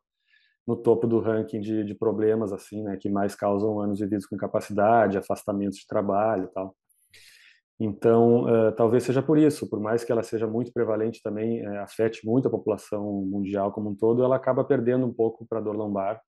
no 0.65 0.77
topo 0.77 1.05
do 1.05 1.19
ranking 1.19 1.59
de, 1.59 1.83
de 1.83 1.93
problemas 1.93 2.53
assim, 2.53 2.81
né, 2.81 2.95
que 2.95 3.09
mais 3.09 3.35
causam 3.35 3.81
anos 3.81 3.99
vividos 3.99 4.25
com 4.25 4.35
incapacidade, 4.35 5.17
afastamentos 5.17 5.79
de 5.79 5.85
trabalho 5.85 6.45
e 6.45 6.53
tal. 6.53 6.73
Então, 7.77 8.43
uh, 8.43 8.71
talvez 8.73 9.03
seja 9.03 9.21
por 9.21 9.37
isso, 9.37 9.69
por 9.69 9.81
mais 9.81 10.05
que 10.05 10.11
ela 10.11 10.23
seja 10.23 10.47
muito 10.47 10.71
prevalente 10.71 11.21
também, 11.21 11.67
uh, 11.67 11.79
afete 11.79 12.25
muito 12.25 12.47
a 12.47 12.51
população 12.51 13.03
mundial 13.25 13.73
como 13.73 13.89
um 13.89 13.95
todo, 13.95 14.23
ela 14.23 14.37
acaba 14.37 14.63
perdendo 14.63 15.05
um 15.05 15.13
pouco 15.13 15.45
para 15.45 15.59
dor 15.59 15.75
lombar. 15.75 16.21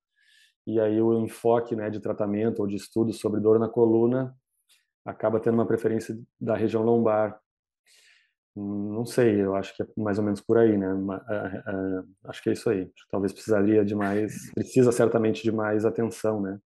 E 0.66 0.78
aí 0.78 1.00
o 1.00 1.18
enfoque 1.24 1.74
né, 1.74 1.88
de 1.88 2.00
tratamento 2.00 2.60
ou 2.60 2.66
de 2.66 2.76
estudo 2.76 3.14
sobre 3.14 3.40
dor 3.40 3.58
na 3.58 3.68
coluna 3.68 4.34
acaba 5.04 5.40
tendo 5.40 5.54
uma 5.54 5.66
preferência 5.66 6.18
da 6.40 6.56
região 6.56 6.82
lombar. 6.82 7.38
Não 8.54 9.06
sei, 9.06 9.40
eu 9.40 9.54
acho 9.54 9.74
que 9.74 9.82
é 9.82 9.86
mais 9.96 10.18
ou 10.18 10.24
menos 10.24 10.40
por 10.40 10.58
aí, 10.58 10.76
né? 10.76 10.88
Acho 12.24 12.42
que 12.42 12.50
é 12.50 12.52
isso 12.52 12.68
aí. 12.68 12.90
Talvez 13.10 13.32
precisaria 13.32 13.84
de 13.84 13.94
mais, 13.94 14.50
precisa 14.54 14.92
certamente 14.92 15.42
de 15.42 15.50
mais 15.50 15.84
atenção, 15.84 16.40
né? 16.40 16.58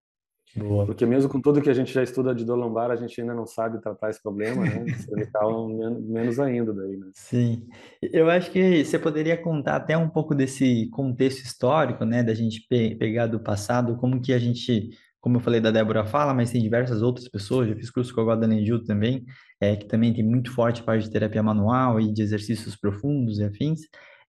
Boa. 0.56 0.86
Porque 0.86 1.04
mesmo 1.04 1.30
com 1.30 1.40
tudo 1.40 1.60
que 1.60 1.68
a 1.68 1.74
gente 1.74 1.92
já 1.92 2.02
estuda 2.02 2.34
de 2.34 2.44
dor 2.44 2.56
lombar, 2.56 2.90
a 2.90 2.96
gente 2.96 3.20
ainda 3.20 3.34
não 3.34 3.46
sabe 3.46 3.80
tratar 3.80 4.08
esse 4.08 4.22
problema, 4.22 4.64
né? 4.64 4.86
Cervical 4.94 5.68
menos 6.00 6.40
ainda 6.40 6.72
daí, 6.72 6.96
né? 6.96 7.10
Sim. 7.14 7.68
Eu 8.00 8.30
acho 8.30 8.50
que 8.50 8.84
você 8.84 8.98
poderia 8.98 9.36
contar 9.36 9.76
até 9.76 9.96
um 9.98 10.08
pouco 10.08 10.34
desse 10.34 10.88
contexto 10.90 11.44
histórico, 11.44 12.04
né? 12.04 12.22
Da 12.22 12.32
gente 12.32 12.66
pe 12.68 12.96
pegar 12.96 13.26
do 13.26 13.38
passado, 13.38 13.96
como 13.96 14.20
que 14.20 14.32
a 14.32 14.38
gente 14.38 14.90
como 15.26 15.38
eu 15.38 15.40
falei 15.40 15.60
da 15.60 15.72
Débora 15.72 16.06
Fala, 16.06 16.32
mas 16.32 16.52
tem 16.52 16.62
diversas 16.62 17.02
outras 17.02 17.26
pessoas, 17.28 17.68
eu 17.68 17.74
fiz 17.74 17.90
curso 17.90 18.14
com 18.14 18.20
a 18.20 18.24
Guadalenn 18.26 18.64
Gil 18.64 18.84
também, 18.84 19.24
é, 19.60 19.74
que 19.74 19.84
também 19.84 20.14
tem 20.14 20.24
muito 20.24 20.52
forte 20.52 20.84
parte 20.84 21.02
de 21.02 21.10
terapia 21.10 21.42
manual 21.42 22.00
e 22.00 22.12
de 22.12 22.22
exercícios 22.22 22.76
profundos 22.76 23.40
e 23.40 23.42
afins. 23.42 23.80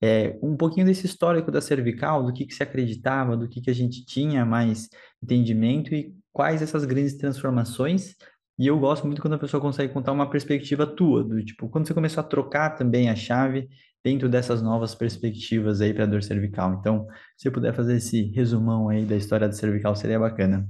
É, 0.01 0.36
um 0.42 0.58
pouquinho 0.58 0.88
desse 0.88 1.06
histórico 1.06 1.51
da 1.51 1.62
cervical, 1.62 2.25
do 2.25 2.34
que, 2.34 2.48
que 2.48 2.56
se 2.56 2.63
acreditava, 2.63 3.38
do 3.38 3.48
que, 3.48 3.62
que 3.62 3.70
a 3.70 3.75
gente 3.75 4.04
tinha 4.08 4.44
mais 4.44 4.89
entendimento 5.22 5.94
e 5.94 6.16
quais 6.34 6.63
essas 6.63 6.84
grandes 6.84 7.16
transformações. 7.16 8.16
E 8.58 8.66
eu 8.66 8.80
gosto 8.80 9.06
muito 9.06 9.22
quando 9.22 9.36
a 9.36 9.39
pessoa 9.39 9.62
consegue 9.62 9.94
contar 9.94 10.12
uma 10.12 10.27
perspectiva 10.27 10.88
tua, 10.88 11.24
do 11.24 11.46
tipo, 11.46 11.70
quando 11.70 11.86
você 11.86 11.94
começou 11.94 12.22
a 12.22 12.27
trocar 12.27 12.72
também 12.72 13.08
a 13.08 13.16
chave 13.16 13.70
dentro 14.04 14.30
dessas 14.30 14.62
novas 14.62 14.96
perspectivas 14.96 15.82
aí 15.82 15.94
para 15.94 16.06
dor 16.06 16.24
cervical. 16.24 16.74
Então, 16.80 17.08
se 17.36 17.48
eu 17.48 17.51
puder 17.51 17.74
fazer 17.74 17.98
esse 17.98 18.24
resumão 18.32 18.89
aí 18.89 19.06
da 19.06 19.16
história 19.16 19.48
da 19.48 19.54
cervical, 19.54 19.96
seria 19.96 20.20
bacana. 20.20 20.68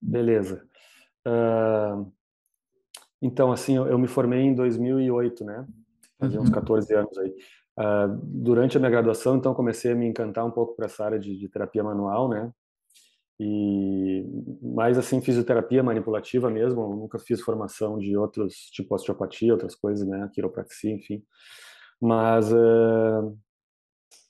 Beleza. 0.00 0.64
Uh, 1.26 2.10
então, 3.20 3.52
assim, 3.52 3.76
eu, 3.76 3.86
eu, 3.86 3.98
me 3.98 4.06
formei 4.06 4.40
em 4.40 4.54
2008, 4.54 5.44
né? 5.44 5.66
Fazia 6.18 6.38
uhum. 6.38 6.44
uns 6.44 6.50
14 6.50 6.94
anos 6.94 7.18
aí. 7.18 7.34
Uh, 7.78 8.20
durante 8.22 8.76
a 8.76 8.80
minha 8.80 8.90
graduação, 8.90 9.36
então, 9.36 9.54
comecei 9.54 9.92
a 9.92 9.94
me 9.94 10.06
encantar 10.06 10.44
um 10.46 10.50
pouco 10.50 10.74
para 10.74 10.86
essa 10.86 11.04
área 11.04 11.18
de, 11.18 11.36
de 11.36 11.48
terapia 11.48 11.82
manual, 11.82 12.28
né? 12.28 12.52
e 13.40 14.24
mais 14.60 14.98
assim 14.98 15.20
fisioterapia 15.20 15.82
manipulativa 15.82 16.50
mesmo 16.50 16.80
eu 16.82 16.96
nunca 16.96 17.18
fiz 17.20 17.40
formação 17.40 17.96
de 17.96 18.16
outros 18.16 18.54
tipo 18.72 18.94
osteopatia 18.94 19.52
outras 19.52 19.76
coisas 19.76 20.06
né 20.06 20.28
quiropraxia 20.34 20.92
enfim 20.92 21.22
mas 22.00 22.52
uh, 22.52 23.36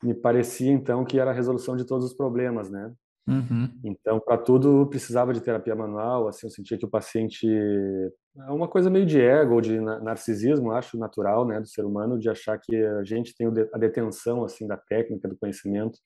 me 0.03 0.15
parecia 0.15 0.71
então 0.71 1.05
que 1.05 1.19
era 1.19 1.31
a 1.31 1.35
resolução 1.35 1.77
de 1.77 1.85
todos 1.85 2.07
os 2.07 2.15
problemas, 2.15 2.71
né? 2.71 2.93
Uhum. 3.29 3.71
Então, 3.85 4.19
para 4.19 4.39
tudo 4.39 4.87
precisava 4.87 5.35
de 5.35 5.43
terapia 5.43 5.77
manual. 5.77 6.29
Assim, 6.29 6.47
eu 6.47 6.51
sentia 6.51 6.79
que 6.79 6.87
o 6.87 6.91
paciente 6.91 7.47
é 7.47 8.51
uma 8.51 8.67
coisa 8.67 8.89
meio 8.89 9.05
de 9.05 9.21
ego 9.21 9.55
ou 9.55 9.61
de 9.61 9.79
narcisismo, 9.79 10.73
acho 10.73 10.99
natural, 10.99 11.47
né, 11.47 11.61
do 11.61 11.69
ser 11.69 11.85
humano, 11.85 12.19
de 12.19 12.31
achar 12.31 12.59
que 12.59 12.75
a 12.75 13.05
gente 13.05 13.35
tem 13.37 13.47
a 13.47 13.79
detenção 13.79 14.45
assim 14.45 14.67
da 14.67 14.79
técnica, 14.79 15.29
do 15.29 15.37
conhecimento. 15.37 15.99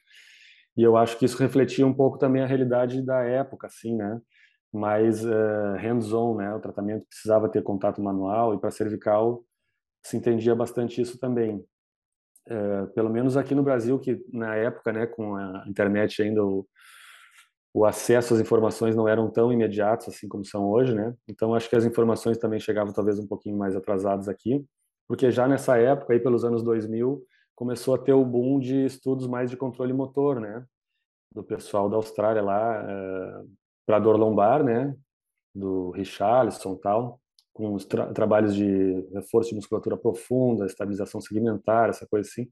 E 0.77 0.83
eu 0.83 0.97
acho 0.97 1.17
que 1.17 1.25
isso 1.25 1.39
refletia 1.39 1.87
um 1.87 1.95
pouco 1.95 2.19
também 2.19 2.43
a 2.43 2.47
realidade 2.47 3.03
da 3.03 3.23
época, 3.23 3.69
assim, 3.69 3.95
né? 3.95 4.21
Mais 4.73 5.25
uh, 5.25 5.77
hands-on, 5.79 6.37
né? 6.37 6.55
O 6.55 6.61
tratamento 6.61 7.07
precisava 7.09 7.49
ter 7.49 7.63
contato 7.63 8.03
manual 8.03 8.55
e 8.55 8.59
para 8.59 8.71
cervical 8.71 9.45
se 10.03 10.17
entendia 10.17 10.55
bastante 10.55 11.01
isso 11.01 11.19
também. 11.19 11.65
É, 12.47 12.87
pelo 12.87 13.09
menos 13.09 13.37
aqui 13.37 13.55
no 13.55 13.63
Brasil, 13.63 13.99
que 13.99 14.21
na 14.33 14.57
época, 14.57 14.93
né, 14.93 15.07
com 15.07 15.37
a 15.37 15.65
internet 15.69 16.23
ainda 16.23 16.45
o, 16.45 16.67
o 17.73 17.85
acesso 17.85 18.35
às 18.35 18.41
informações 18.41 18.97
não 18.97 19.09
eram 19.09 19.31
tão 19.31 19.53
imediatos 19.53 20.09
assim 20.09 20.29
como 20.29 20.45
são 20.45 20.69
hoje, 20.69 20.95
né? 20.95 21.15
Então 21.29 21.55
acho 21.55 21.71
que 21.71 21.77
as 21.77 21.85
informações 21.85 22.39
também 22.39 22.59
chegavam 22.59 22.93
talvez 22.93 23.19
um 23.19 23.27
pouquinho 23.27 23.57
mais 23.57 23.77
atrasadas 23.77 24.29
aqui, 24.29 24.65
porque 25.07 25.31
já 25.31 25.47
nessa 25.47 25.79
época 25.79 26.13
aí 26.13 26.21
pelos 26.21 26.45
anos 26.45 26.63
2000 26.65 27.25
começou 27.55 27.95
a 27.95 27.99
ter 27.99 28.13
o 28.13 28.25
boom 28.25 28.59
de 28.59 28.85
estudos 28.85 29.27
mais 29.29 29.49
de 29.51 29.57
controle 29.57 29.93
motor, 29.93 30.41
né? 30.41 30.65
Do 31.33 31.45
pessoal 31.45 31.89
da 31.89 31.97
Austrália 31.97 32.43
lá 32.43 32.85
é, 32.91 33.43
para 33.87 34.01
dor 34.01 34.17
lombar, 34.17 34.65
né? 34.65 34.95
Do 35.55 35.91
Richarlison 35.93 36.77
tal 36.77 37.22
com 37.53 37.75
os 37.75 37.85
tra 37.85 38.13
trabalhos 38.13 38.55
de 38.55 39.07
reforço 39.13 39.51
de 39.51 39.57
musculatura 39.57 39.97
profunda, 39.97 40.67
estabilização 40.67 41.21
segmentar, 41.21 41.91
essa 41.91 42.07
coisa 42.07 42.29
assim. 42.29 42.49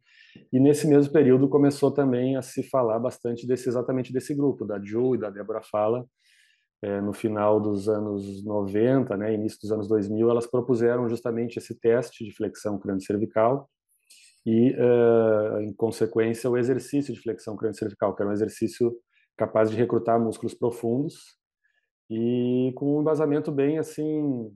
E 0.53 0.61
nesse 0.61 0.87
mesmo 0.87 1.13
período 1.13 1.49
começou 1.49 1.91
também 1.91 2.37
a 2.37 2.43
se 2.43 2.63
falar 2.63 2.99
bastante 2.99 3.47
desse 3.47 3.69
exatamente 3.69 4.13
desse 4.13 4.35
grupo, 4.35 4.65
da 4.65 4.79
Ju 4.83 5.15
e 5.15 5.19
da 5.19 5.31
Débora 5.31 5.63
Fala. 5.63 6.07
É, 6.83 7.01
no 7.01 7.13
final 7.13 7.61
dos 7.61 7.91
anos 7.91 8.43
90, 8.43 9.15
né, 9.17 9.35
início 9.35 9.59
dos 9.61 9.71
anos 9.71 9.87
2000, 9.87 10.31
elas 10.31 10.47
propuseram 10.47 11.09
justamente 11.09 11.59
esse 11.59 11.79
teste 11.79 12.25
de 12.25 12.33
flexão 12.35 12.79
crânio-cervical 12.79 13.69
e, 14.47 14.71
uh, 14.73 15.61
em 15.61 15.75
consequência, 15.75 16.49
o 16.49 16.57
exercício 16.57 17.13
de 17.13 17.21
flexão 17.21 17.55
crânio-cervical, 17.55 18.17
que 18.17 18.23
era 18.23 18.31
um 18.31 18.33
exercício 18.33 18.97
capaz 19.37 19.71
de 19.71 19.77
recrutar 19.77 20.19
músculos 20.19 20.55
profundos 20.55 21.17
e 22.11 22.73
com 22.77 22.97
um 22.97 23.01
embasamento 23.03 23.53
bem 23.53 23.79
assim 23.79 24.51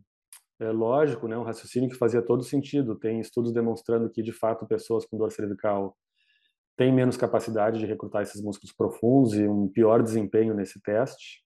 é, 0.60 0.70
lógico, 0.70 1.26
né, 1.26 1.36
um 1.36 1.42
raciocínio 1.42 1.88
que 1.88 1.96
fazia 1.96 2.22
todo 2.22 2.42
sentido. 2.44 2.94
Tem 2.94 3.20
estudos 3.20 3.52
demonstrando 3.52 4.08
que, 4.10 4.22
de 4.22 4.32
fato, 4.32 4.66
pessoas 4.66 5.04
com 5.04 5.16
dor 5.16 5.32
cervical 5.32 5.96
têm 6.76 6.92
menos 6.92 7.16
capacidade 7.16 7.78
de 7.78 7.86
recrutar 7.86 8.22
esses 8.22 8.42
músculos 8.42 8.72
profundos 8.72 9.34
e 9.34 9.46
um 9.46 9.68
pior 9.68 10.02
desempenho 10.02 10.54
nesse 10.54 10.80
teste, 10.80 11.42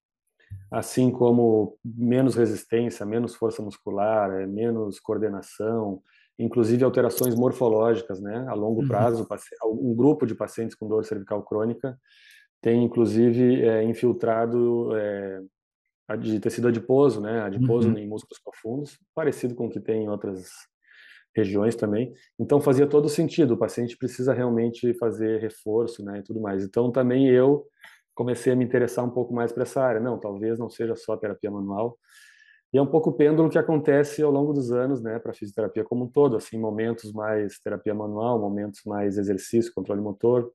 assim 0.71 1.11
como 1.11 1.77
menos 1.85 2.35
resistência, 2.35 3.05
menos 3.05 3.35
força 3.35 3.63
muscular, 3.63 4.31
é, 4.31 4.47
menos 4.47 4.99
coordenação, 4.99 6.03
inclusive 6.39 6.85
alterações 6.85 7.35
morfológicas, 7.35 8.21
né? 8.21 8.47
A 8.49 8.55
longo 8.55 8.83
uhum. 8.83 8.89
prazo, 8.89 9.27
um 9.65 9.95
grupo 9.95 10.27
de 10.27 10.35
pacientes 10.35 10.77
com 10.77 10.89
dor 10.89 11.05
cervical 11.05 11.43
crônica 11.43 11.99
tem, 12.61 12.85
inclusive, 12.85 13.65
é, 13.65 13.85
infiltrado 13.85 14.97
é, 14.97 15.41
de 16.17 16.41
tecido 16.41 16.69
adiposo, 16.69 17.21
né? 17.21 17.43
Adiposo 17.43 17.89
uhum. 17.89 17.99
em 17.99 18.09
músculos 18.09 18.41
profundos, 18.43 18.99
parecido 19.15 19.55
com 19.55 19.67
o 19.67 19.71
que 19.71 19.81
tem 19.81 20.05
em 20.05 20.09
outras 20.09 20.51
regiões 21.37 21.77
também. 21.77 22.13
Então 22.39 22.61
fazia 22.61 22.87
todo 22.87 23.09
sentido. 23.09 23.55
O 23.55 23.59
paciente 23.59 23.97
precisa 23.97 24.33
realmente 24.33 24.93
fazer 24.95 25.41
reforço, 25.41 26.05
né? 26.05 26.19
E 26.19 26.23
tudo 26.23 26.41
mais. 26.41 26.65
Então 26.65 26.91
também 26.91 27.29
eu 27.29 27.67
comecei 28.15 28.53
a 28.53 28.57
me 28.57 28.65
interessar 28.65 29.05
um 29.05 29.11
pouco 29.11 29.33
mais 29.33 29.53
para 29.53 29.63
essa 29.63 29.83
área. 29.83 30.01
Não, 30.01 30.19
talvez 30.19 30.59
não 30.59 30.69
seja 30.69 30.97
só 30.97 31.17
terapia 31.17 31.51
manual. 31.51 31.99
E 32.73 32.77
é 32.77 32.83
um 32.83 32.87
pouco 32.87 33.11
o 33.11 33.13
pêndulo 33.13 33.49
que 33.49 33.59
acontece 33.59 34.23
ao 34.23 34.31
longo 34.31 34.53
dos 34.53 34.73
anos, 34.73 35.01
né, 35.01 35.19
para 35.19 35.33
fisioterapia 35.33 35.85
como 35.85 36.05
um 36.05 36.09
todo, 36.09 36.37
assim, 36.37 36.59
momentos 36.59 37.13
mais 37.13 37.59
terapia 37.61 37.95
manual, 37.95 38.39
momentos 38.39 38.83
mais 38.85 39.17
exercício, 39.17 39.73
controle 39.73 40.03
motor, 40.03 40.53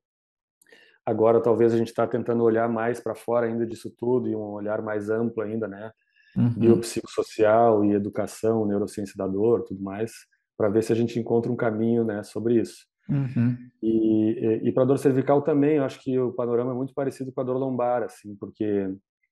Agora, 1.05 1.41
talvez 1.41 1.73
a 1.73 1.77
gente 1.77 1.89
está 1.89 2.07
tentando 2.07 2.43
olhar 2.43 2.69
mais 2.69 2.99
para 2.99 3.13
fora 3.13 3.47
ainda 3.47 3.65
disso 3.65 3.93
tudo 3.97 4.29
e 4.29 4.35
um 4.35 4.53
olhar 4.53 4.81
mais 4.81 5.09
amplo 5.09 5.43
ainda, 5.43 5.67
né? 5.67 5.91
Uhum. 6.35 6.53
Biopsicossocial 6.53 7.83
e 7.83 7.91
educação, 7.91 8.65
neurociência 8.65 9.13
da 9.17 9.27
dor, 9.27 9.63
tudo 9.63 9.83
mais, 9.83 10.11
para 10.57 10.69
ver 10.69 10.81
se 10.81 10.93
a 10.93 10.95
gente 10.95 11.19
encontra 11.19 11.51
um 11.51 11.55
caminho, 11.55 12.03
né, 12.03 12.23
sobre 12.23 12.59
isso. 12.59 12.85
Uhum. 13.09 13.55
E, 13.81 14.61
e, 14.63 14.69
e 14.69 14.71
para 14.71 14.85
dor 14.85 14.97
cervical 14.97 15.41
também, 15.41 15.75
eu 15.77 15.83
acho 15.83 16.01
que 16.01 16.17
o 16.17 16.31
panorama 16.31 16.71
é 16.71 16.75
muito 16.75 16.93
parecido 16.93 17.31
com 17.31 17.41
a 17.41 17.43
dor 17.43 17.57
lombar, 17.57 18.01
assim, 18.01 18.35
porque 18.35 18.89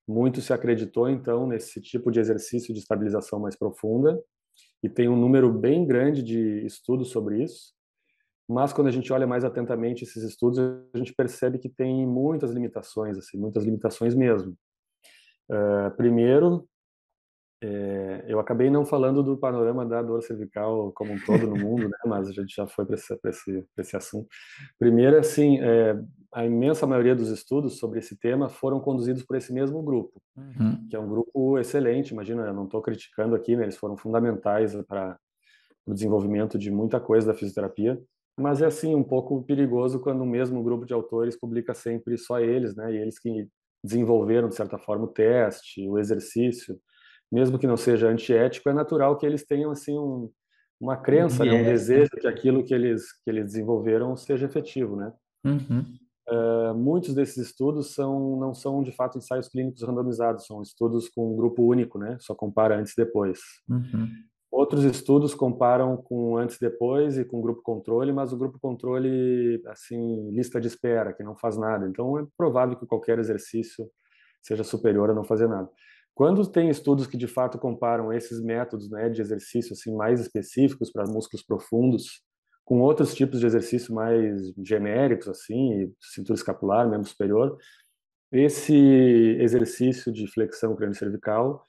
muito 0.08 0.42
se 0.42 0.52
acreditou 0.52 1.10
então 1.10 1.48
nesse 1.48 1.80
tipo 1.82 2.12
de 2.12 2.20
exercício 2.20 2.74
de 2.74 2.80
estabilização 2.82 3.40
mais 3.40 3.56
profunda 3.56 4.22
e 4.84 4.90
tem 4.90 5.08
um 5.08 5.16
número 5.16 5.52
bem 5.52 5.86
grande 5.86 6.22
de 6.22 6.66
estudos 6.66 7.10
sobre 7.10 7.44
isso 7.44 7.74
mas 8.52 8.74
quando 8.74 8.88
a 8.88 8.92
gente 8.92 9.12
olha 9.14 9.26
mais 9.26 9.44
atentamente 9.44 10.04
esses 10.04 10.24
estudos, 10.24 10.60
a 10.94 10.98
gente 10.98 11.14
percebe 11.14 11.58
que 11.58 11.70
tem 11.70 12.06
muitas 12.06 12.52
limitações, 12.52 13.18
assim, 13.18 13.38
muitas 13.38 13.64
limitações 13.64 14.14
mesmo. 14.14 14.56
Uh, 15.50 15.96
primeiro, 15.96 16.68
é, 17.64 18.26
eu 18.28 18.40
acabei 18.40 18.72
não 18.72 18.84
falando 18.84 19.22
do 19.22 19.38
panorama 19.38 19.86
da 19.86 20.02
dor 20.02 20.24
cervical 20.24 20.92
como 20.94 21.14
um 21.14 21.20
todo 21.20 21.46
no 21.46 21.56
mundo, 21.56 21.88
né? 21.88 21.98
Mas 22.08 22.28
a 22.28 22.32
gente 22.32 22.56
já 22.56 22.66
foi 22.66 22.86
para 22.86 22.96
esse, 22.96 23.20
esse, 23.24 23.68
esse, 23.78 23.96
assunto. 23.96 24.28
Primeiro, 24.80 25.20
assim, 25.20 25.60
é, 25.62 25.96
a 26.34 26.44
imensa 26.44 26.88
maioria 26.88 27.16
dos 27.16 27.30
estudos 27.30 27.78
sobre 27.78 28.00
esse 28.00 28.18
tema 28.18 28.50
foram 28.50 28.80
conduzidos 28.80 29.24
por 29.24 29.36
esse 29.36 29.54
mesmo 29.54 29.84
grupo, 29.84 30.20
uhum. 30.36 30.88
que 30.90 30.96
é 30.96 31.00
um 31.00 31.08
grupo 31.08 31.60
excelente. 31.60 32.14
Imagina, 32.14 32.48
eu 32.48 32.54
não 32.54 32.66
estou 32.66 32.82
criticando 32.82 33.36
aqui, 33.36 33.56
né? 33.56 33.64
Eles 33.64 33.78
foram 33.78 33.96
fundamentais 33.96 34.76
para 34.88 35.20
o 35.86 35.94
desenvolvimento 35.94 36.58
de 36.58 36.72
muita 36.72 37.00
coisa 37.00 37.28
da 37.28 37.34
fisioterapia 37.36 38.02
mas 38.42 38.62
é 38.62 38.66
assim 38.66 38.96
um 38.96 39.04
pouco 39.04 39.44
perigoso 39.44 40.00
quando 40.00 40.22
o 40.22 40.26
mesmo 40.26 40.64
grupo 40.64 40.86
de 40.86 40.94
autores 40.94 41.38
publica 41.38 41.74
sempre 41.74 42.18
só 42.18 42.40
eles, 42.40 42.76
né? 42.76 42.94
E 42.94 42.98
eles 42.98 43.20
que 43.20 43.48
desenvolveram 43.84 44.50
de 44.50 44.56
certa 44.56 44.78
forma 44.78 45.06
o 45.06 45.08
teste, 45.08 45.88
o 45.88 45.98
exercício. 45.98 46.78
mesmo 47.32 47.58
que 47.58 47.68
não 47.68 47.78
seja 47.78 48.10
antiético, 48.10 48.70
é 48.70 48.74
natural 48.74 49.18
que 49.18 49.26
eles 49.26 49.46
tenham 49.46 49.72
assim 49.72 49.98
um, 49.98 50.30
uma 50.80 50.98
crença, 50.98 51.46
né, 51.46 51.54
um 51.54 51.64
desejo 51.64 52.10
que 52.20 52.28
aquilo 52.28 52.64
que 52.64 52.74
eles 52.74 53.04
que 53.24 53.30
eles 53.30 53.46
desenvolveram 53.46 54.16
seja 54.18 54.46
efetivo, 54.48 54.96
né? 54.96 55.14
Uhum. 55.46 55.86
Uh, 56.30 56.76
muitos 56.76 57.14
desses 57.14 57.38
estudos 57.38 57.94
são 57.94 58.40
não 58.40 58.54
são 58.54 58.84
de 58.84 58.92
fato 58.92 59.18
ensaios 59.18 59.48
clínicos 59.48 59.82
randomizados, 59.82 60.46
são 60.46 60.62
estudos 60.62 61.10
com 61.10 61.34
um 61.34 61.36
grupo 61.36 61.64
único, 61.64 61.98
né? 61.98 62.18
Só 62.20 62.36
compara 62.36 62.78
antes 62.78 62.94
e 62.94 62.96
depois. 62.98 63.40
Uhum. 63.70 64.10
Outros 64.52 64.84
estudos 64.84 65.34
comparam 65.34 65.96
com 65.96 66.38
antes 66.38 66.58
e 66.58 66.60
depois 66.60 67.18
e 67.18 67.24
com 67.24 67.42
grupo 67.42 67.62
controle, 67.62 68.12
mas 68.12 68.34
o 68.34 68.38
grupo 68.38 68.60
controle 68.60 69.62
assim 69.68 70.30
lista 70.32 70.60
de 70.60 70.68
espera 70.68 71.14
que 71.14 71.24
não 71.24 71.38
faz 71.38 71.58
nada. 71.58 71.88
Então 71.88 72.20
é 72.20 72.26
provável 72.38 72.78
que 72.78 72.86
qualquer 72.86 73.18
exercício 73.18 73.90
seja 74.42 74.64
superior 74.64 75.10
a 75.10 75.14
não 75.14 75.24
fazer 75.24 75.48
nada. 75.48 75.70
Quando 76.14 76.46
tem 76.46 76.70
estudos 76.70 77.08
que 77.08 77.16
de 77.16 77.28
fato 77.28 77.58
comparam 77.58 78.12
esses 78.12 78.42
métodos 78.42 78.90
né, 78.90 79.10
de 79.10 79.22
exercício 79.22 79.74
assim, 79.74 79.96
mais 79.96 80.20
específicos 80.20 80.92
para 80.92 81.06
músculos 81.06 81.46
profundos 81.46 82.22
com 82.66 82.82
outros 82.82 83.14
tipos 83.16 83.40
de 83.40 83.46
exercício 83.46 83.94
mais 83.94 84.54
genéricos, 84.66 85.28
assim, 85.28 85.94
cintura 86.00 86.38
escapular, 86.38 86.88
membro 86.90 87.08
superior, 87.08 87.58
esse 88.32 88.74
exercício 89.40 90.12
de 90.12 90.26
flexão 90.32 90.76
crânio-cervical, 90.76 91.66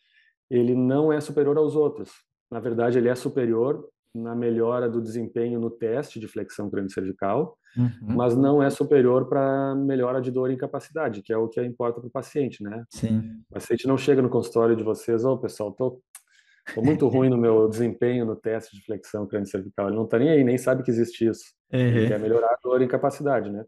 ele 0.50 0.74
não 0.74 1.12
é 1.12 1.20
superior 1.20 1.56
aos 1.56 1.74
outros. 1.74 2.10
Na 2.52 2.60
verdade, 2.60 2.98
ele 2.98 3.08
é 3.08 3.14
superior 3.14 3.88
na 4.14 4.34
melhora 4.34 4.90
do 4.90 5.00
desempenho 5.00 5.58
no 5.58 5.70
teste 5.70 6.20
de 6.20 6.28
flexão 6.28 6.68
crânio-cervical, 6.68 7.56
uhum. 7.74 8.14
mas 8.14 8.36
não 8.36 8.62
é 8.62 8.68
superior 8.68 9.26
para 9.26 9.74
melhora 9.74 10.20
de 10.20 10.30
dor 10.30 10.50
e 10.50 10.54
incapacidade, 10.54 11.22
que 11.22 11.32
é 11.32 11.36
o 11.36 11.48
que 11.48 11.64
importa 11.64 11.98
para 11.98 12.08
o 12.08 12.10
paciente, 12.10 12.62
né? 12.62 12.84
Sim. 12.90 13.40
O 13.50 13.54
paciente 13.54 13.88
não 13.88 13.96
chega 13.96 14.20
no 14.20 14.28
consultório 14.28 14.76
de 14.76 14.82
vocês, 14.82 15.24
ô 15.24 15.32
oh, 15.32 15.38
pessoal, 15.38 15.72
tô, 15.72 15.98
tô 16.74 16.82
muito 16.82 17.08
ruim 17.08 17.30
no 17.30 17.38
meu 17.38 17.66
desempenho 17.70 18.26
no 18.26 18.36
teste 18.36 18.76
de 18.76 18.84
flexão 18.84 19.26
crânio-cervical. 19.26 19.86
Ele 19.86 19.96
não 19.96 20.04
está 20.04 20.18
nem 20.18 20.28
aí, 20.28 20.44
nem 20.44 20.58
sabe 20.58 20.82
que 20.82 20.90
existe 20.90 21.26
isso. 21.26 21.54
Uhum. 21.72 21.80
Ele 21.80 22.06
quer 22.06 22.20
melhorar 22.20 22.48
a 22.48 22.58
dor 22.62 22.82
e 22.82 22.84
incapacidade, 22.84 23.50
né? 23.50 23.64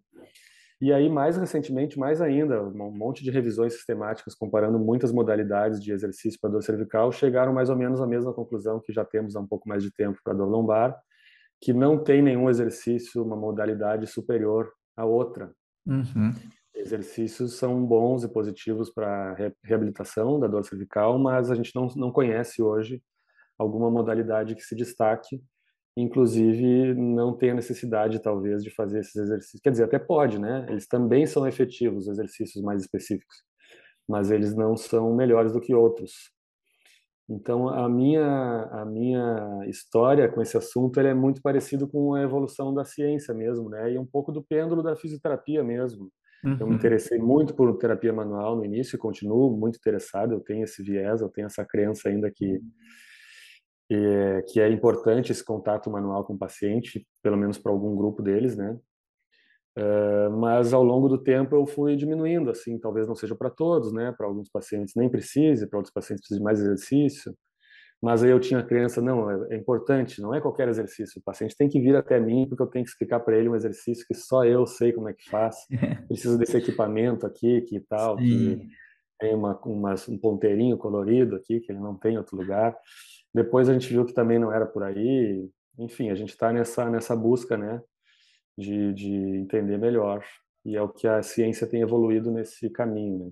E 0.85 0.93
aí, 0.93 1.09
mais 1.09 1.38
recentemente, 1.38 1.99
mais 1.99 2.21
ainda, 2.21 2.62
um 2.62 2.91
monte 2.91 3.25
de 3.25 3.31
revisões 3.31 3.73
sistemáticas 3.73 4.35
comparando 4.35 4.79
muitas 4.79 5.11
modalidades 5.11 5.83
de 5.83 5.91
exercício 5.91 6.38
para 6.38 6.50
dor 6.50 6.62
cervical 6.62 7.11
chegaram 7.11 7.55
mais 7.55 7.71
ou 7.71 7.76
menos 7.76 8.03
à 8.03 8.07
mesma 8.07 8.35
conclusão 8.35 8.79
que 8.79 8.93
já 8.93 9.03
temos 9.03 9.35
há 9.35 9.41
um 9.41 9.47
pouco 9.47 9.67
mais 9.67 9.83
de 9.83 9.91
tempo 9.91 10.21
para 10.23 10.35
dor 10.35 10.47
lombar, 10.47 10.95
que 11.59 11.73
não 11.73 12.05
tem 12.05 12.21
nenhum 12.21 12.50
exercício, 12.50 13.25
uma 13.25 13.35
modalidade 13.35 14.07
superior 14.07 14.71
à 14.95 15.07
outra. 15.07 15.55
Uhum. 15.87 16.35
Exercícios 16.75 17.55
são 17.55 17.83
bons 17.83 18.23
e 18.23 18.29
positivos 18.29 18.93
para 18.93 19.35
reabilitação 19.64 20.38
da 20.38 20.47
dor 20.47 20.67
cervical, 20.67 21.19
mas 21.19 21.50
a 21.50 21.55
gente 21.55 21.75
não, 21.75 21.88
não 21.97 22.12
conhece 22.12 22.62
hoje 22.62 23.03
alguma 23.59 23.91
modalidade 23.91 24.55
que 24.55 24.62
se 24.62 24.76
destaque 24.76 25.43
inclusive 25.97 26.95
não 26.95 27.37
tem 27.37 27.51
a 27.51 27.55
necessidade 27.55 28.21
talvez 28.21 28.63
de 28.63 28.71
fazer 28.71 29.01
esses 29.01 29.17
exercícios. 29.17 29.61
Quer 29.63 29.71
dizer, 29.71 29.85
até 29.85 29.99
pode, 29.99 30.39
né? 30.39 30.67
Eles 30.69 30.87
também 30.87 31.27
são 31.27 31.47
efetivos, 31.47 32.09
exercícios 32.09 32.63
mais 32.63 32.83
específicos, 32.83 33.37
mas 34.09 34.31
eles 34.31 34.55
não 34.55 34.77
são 34.77 35.15
melhores 35.15 35.53
do 35.53 35.61
que 35.61 35.75
outros. 35.75 36.33
Então 37.29 37.69
a 37.69 37.89
minha 37.89 38.69
a 38.71 38.85
minha 38.85 39.65
história 39.67 40.29
com 40.29 40.43
esse 40.43 40.57
assunto 40.59 41.01
é 41.01 41.15
muito 41.15 41.41
parecido 41.41 41.89
com 41.89 42.15
a 42.15 42.23
evolução 42.23 42.75
da 42.75 42.85
ciência 42.85 43.33
mesmo, 43.33 43.71
né? 43.71 43.93
E 43.93 43.99
um 43.99 44.05
pouco 44.05 44.31
do 44.31 44.43
pêndulo 44.43 44.83
da 44.83 44.95
fisioterapia 44.95 45.65
mesmo. 45.65 46.11
Uhum. 46.45 46.53
Eu 46.53 46.67
me 46.67 46.73
uhum. 46.73 46.75
interessei 46.75 47.19
muito 47.19 47.55
por 47.55 47.75
terapia 47.79 48.13
manual 48.13 48.57
no 48.57 48.65
início 48.65 48.97
e 48.97 48.99
continuo 48.99 49.57
muito 49.57 49.77
interessado. 49.77 50.35
Eu 50.35 50.41
tenho 50.41 50.65
esse 50.65 50.83
viés, 50.83 51.23
eu 51.23 51.31
tenho 51.31 51.47
essa 51.47 51.65
crença 51.65 52.11
ainda 52.11 52.31
que 52.31 52.61
é, 53.91 54.43
que 54.43 54.61
é 54.61 54.69
importante 54.71 55.33
esse 55.33 55.44
contato 55.44 55.90
manual 55.90 56.25
com 56.25 56.35
o 56.35 56.38
paciente, 56.38 57.07
pelo 57.23 57.37
menos 57.37 57.59
para 57.59 57.73
algum 57.73 57.94
grupo 57.97 58.23
deles, 58.23 58.57
né? 58.57 58.79
Uh, 59.77 60.31
mas 60.38 60.73
ao 60.73 60.85
longo 60.85 61.09
do 61.09 61.18
tempo 61.18 61.57
eu 61.57 61.66
fui 61.66 61.97
diminuindo, 61.97 62.49
assim, 62.49 62.79
talvez 62.79 63.09
não 63.09 63.14
seja 63.16 63.35
para 63.35 63.51
todos, 63.51 63.92
né? 63.92 64.14
Para 64.16 64.27
alguns 64.27 64.49
pacientes 64.49 64.94
nem 64.94 65.09
precise, 65.09 65.68
para 65.68 65.79
outros 65.79 65.92
pacientes 65.92 66.23
precisa 66.23 66.38
de 66.38 66.44
mais 66.44 66.61
exercício. 66.61 67.37
Mas 68.01 68.23
aí 68.23 68.31
eu 68.31 68.38
tinha 68.38 68.61
a 68.61 68.62
crença, 68.62 69.01
não, 69.01 69.31
é, 69.31 69.55
é, 69.55 69.57
importante, 69.57 70.20
não 70.20 70.35
é 70.35 70.40
qualquer 70.40 70.68
exercício. 70.68 71.18
O 71.18 71.25
paciente 71.25 71.57
tem 71.57 71.68
que 71.68 71.81
vir 71.81 71.97
até 71.97 72.20
mim 72.20 72.47
porque 72.47 72.62
eu 72.62 72.66
tenho 72.66 72.85
que 72.85 72.90
explicar 72.90 73.20
para 73.20 73.37
ele 73.37 73.49
um 73.49 73.57
exercício 73.57 74.07
que 74.07 74.14
só 74.14 74.44
eu 74.44 74.66
sei 74.66 74.92
como 74.92 75.09
é 75.09 75.14
que 75.14 75.29
faz. 75.29 75.57
Preciso 76.07 76.38
desse 76.38 76.57
equipamento 76.57 77.27
aqui, 77.27 77.62
que 77.62 77.81
tal, 77.81 78.18
Sim. 78.18 78.59
que 78.59 78.68
tem 79.18 79.35
uma, 79.35 79.59
uma, 79.64 79.94
um 80.09 80.18
ponteirinho 80.18 80.77
colorido 80.77 81.35
aqui 81.35 81.61
que 81.61 81.73
ele 81.73 81.81
não 81.81 81.97
tem 81.97 82.14
em 82.14 82.18
outro 82.18 82.37
lugar. 82.37 82.77
Depois 83.35 83.68
a 83.68 83.73
gente 83.73 83.88
viu 83.88 84.05
que 84.05 84.14
também 84.14 84.38
não 84.38 84.53
era 84.53 84.64
por 84.64 84.83
aí. 84.83 85.51
Enfim, 85.79 86.11
a 86.11 86.14
gente 86.14 86.31
está 86.31 86.53
nessa 86.53 86.88
nessa 86.88 87.16
busca, 87.16 87.57
né, 87.57 87.83
de, 88.57 88.92
de 88.94 89.12
entender 89.12 89.77
melhor. 89.79 90.25
E 90.64 90.77
é 90.77 90.83
o 90.83 90.88
que 90.88 91.07
a 91.07 91.23
ciência 91.23 91.66
tem 91.66 91.83
evoluído 91.83 92.31
nesse 92.31 92.70
caminho, 92.70 93.18
né? 93.27 93.31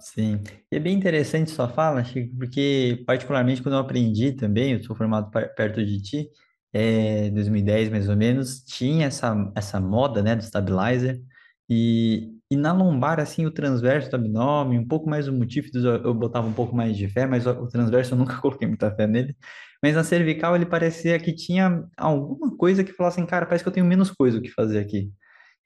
Sim, 0.00 0.42
e 0.72 0.76
é 0.76 0.80
bem 0.80 0.96
interessante 0.96 1.50
sua 1.50 1.68
fala, 1.68 2.02
Chico, 2.02 2.34
porque 2.38 3.02
particularmente 3.06 3.62
quando 3.62 3.74
eu 3.74 3.80
aprendi 3.80 4.32
também, 4.32 4.72
eu 4.72 4.82
sou 4.82 4.96
formado 4.96 5.30
perto 5.30 5.84
de 5.84 6.00
ti, 6.00 6.30
é, 6.72 7.28
2010 7.30 7.90
mais 7.90 8.08
ou 8.08 8.16
menos, 8.16 8.64
tinha 8.64 9.06
essa, 9.06 9.52
essa 9.54 9.78
moda, 9.80 10.22
né, 10.22 10.34
do 10.34 10.42
stabilizer, 10.42 11.20
e, 11.68 12.33
e 12.54 12.56
na 12.56 12.72
lombar, 12.72 13.18
assim, 13.18 13.44
o 13.44 13.50
transverso 13.50 14.08
do 14.08 14.14
abdômen, 14.14 14.78
um 14.78 14.86
pouco 14.86 15.10
mais 15.10 15.26
o 15.26 15.32
multífidos, 15.32 15.84
eu, 15.84 15.96
eu 16.04 16.14
botava 16.14 16.46
um 16.46 16.52
pouco 16.52 16.74
mais 16.74 16.96
de 16.96 17.08
fé, 17.08 17.26
mas 17.26 17.46
o, 17.48 17.66
transverso 17.66 18.14
eu 18.14 18.18
nunca 18.18 18.36
coloquei 18.40 18.68
muita 18.68 18.94
fé 18.94 19.08
nele. 19.08 19.36
Mas 19.82 19.96
na 19.96 20.04
cervical 20.04 20.54
ele 20.54 20.64
parecia 20.64 21.18
que 21.18 21.34
tinha 21.34 21.84
alguma 21.96 22.56
coisa 22.56 22.84
que 22.84 22.92
falasse 22.92 23.18
assim, 23.18 23.26
cara, 23.28 23.44
parece 23.44 23.64
que 23.64 23.68
eu 23.68 23.72
tenho 23.72 23.84
menos 23.86 24.10
coisa 24.10 24.38
o 24.38 24.42
que 24.42 24.50
fazer 24.50 24.78
aqui. 24.78 25.10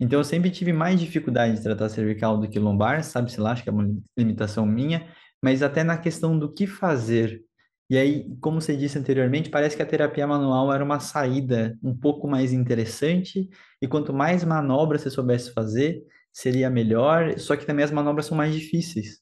Então 0.01 0.19
eu 0.19 0.25
sempre 0.25 0.51
tive 0.51 0.73
mais 0.73 0.99
dificuldade 0.99 1.57
de 1.57 1.63
tratar 1.63 1.91
cervical 1.91 2.39
do 2.39 2.49
que 2.49 2.59
lombar, 2.59 3.05
sabe-se 3.05 3.39
lá, 3.39 3.53
acho 3.53 3.63
que 3.63 3.69
é 3.69 3.73
uma 3.73 3.87
limitação 4.17 4.65
minha, 4.65 5.07
mas 5.43 5.63
até 5.63 5.85
na 5.85 5.99
questão 5.99 6.39
do 6.39 6.53
que 6.53 6.67
fazer. 6.67 7.43
E 7.91 7.99
aí, 7.99 8.27
como 8.41 8.61
você 8.61 8.77
disse 8.77 8.99
anteriormente, 8.99 9.51
parece 9.51 9.77
que 9.77 9.83
a 9.83 9.87
terapia 9.87 10.27
manual 10.27 10.73
era 10.73 10.85
uma 10.85 11.01
saída 11.01 11.79
um 11.83 11.95
pouco 11.97 12.27
mais 12.29 12.53
interessante, 12.53 13.49
e 13.81 13.89
quanto 13.89 14.13
mais 14.13 14.45
manobras 14.45 15.03
você 15.03 15.11
soubesse 15.11 15.53
fazer, 15.53 16.03
seria 16.39 16.71
melhor, 16.71 17.37
só 17.37 17.57
que 17.57 17.67
também 17.67 17.85
as 17.85 17.91
manobras 17.91 18.27
são 18.27 18.37
mais 18.37 18.55
difíceis, 18.55 19.19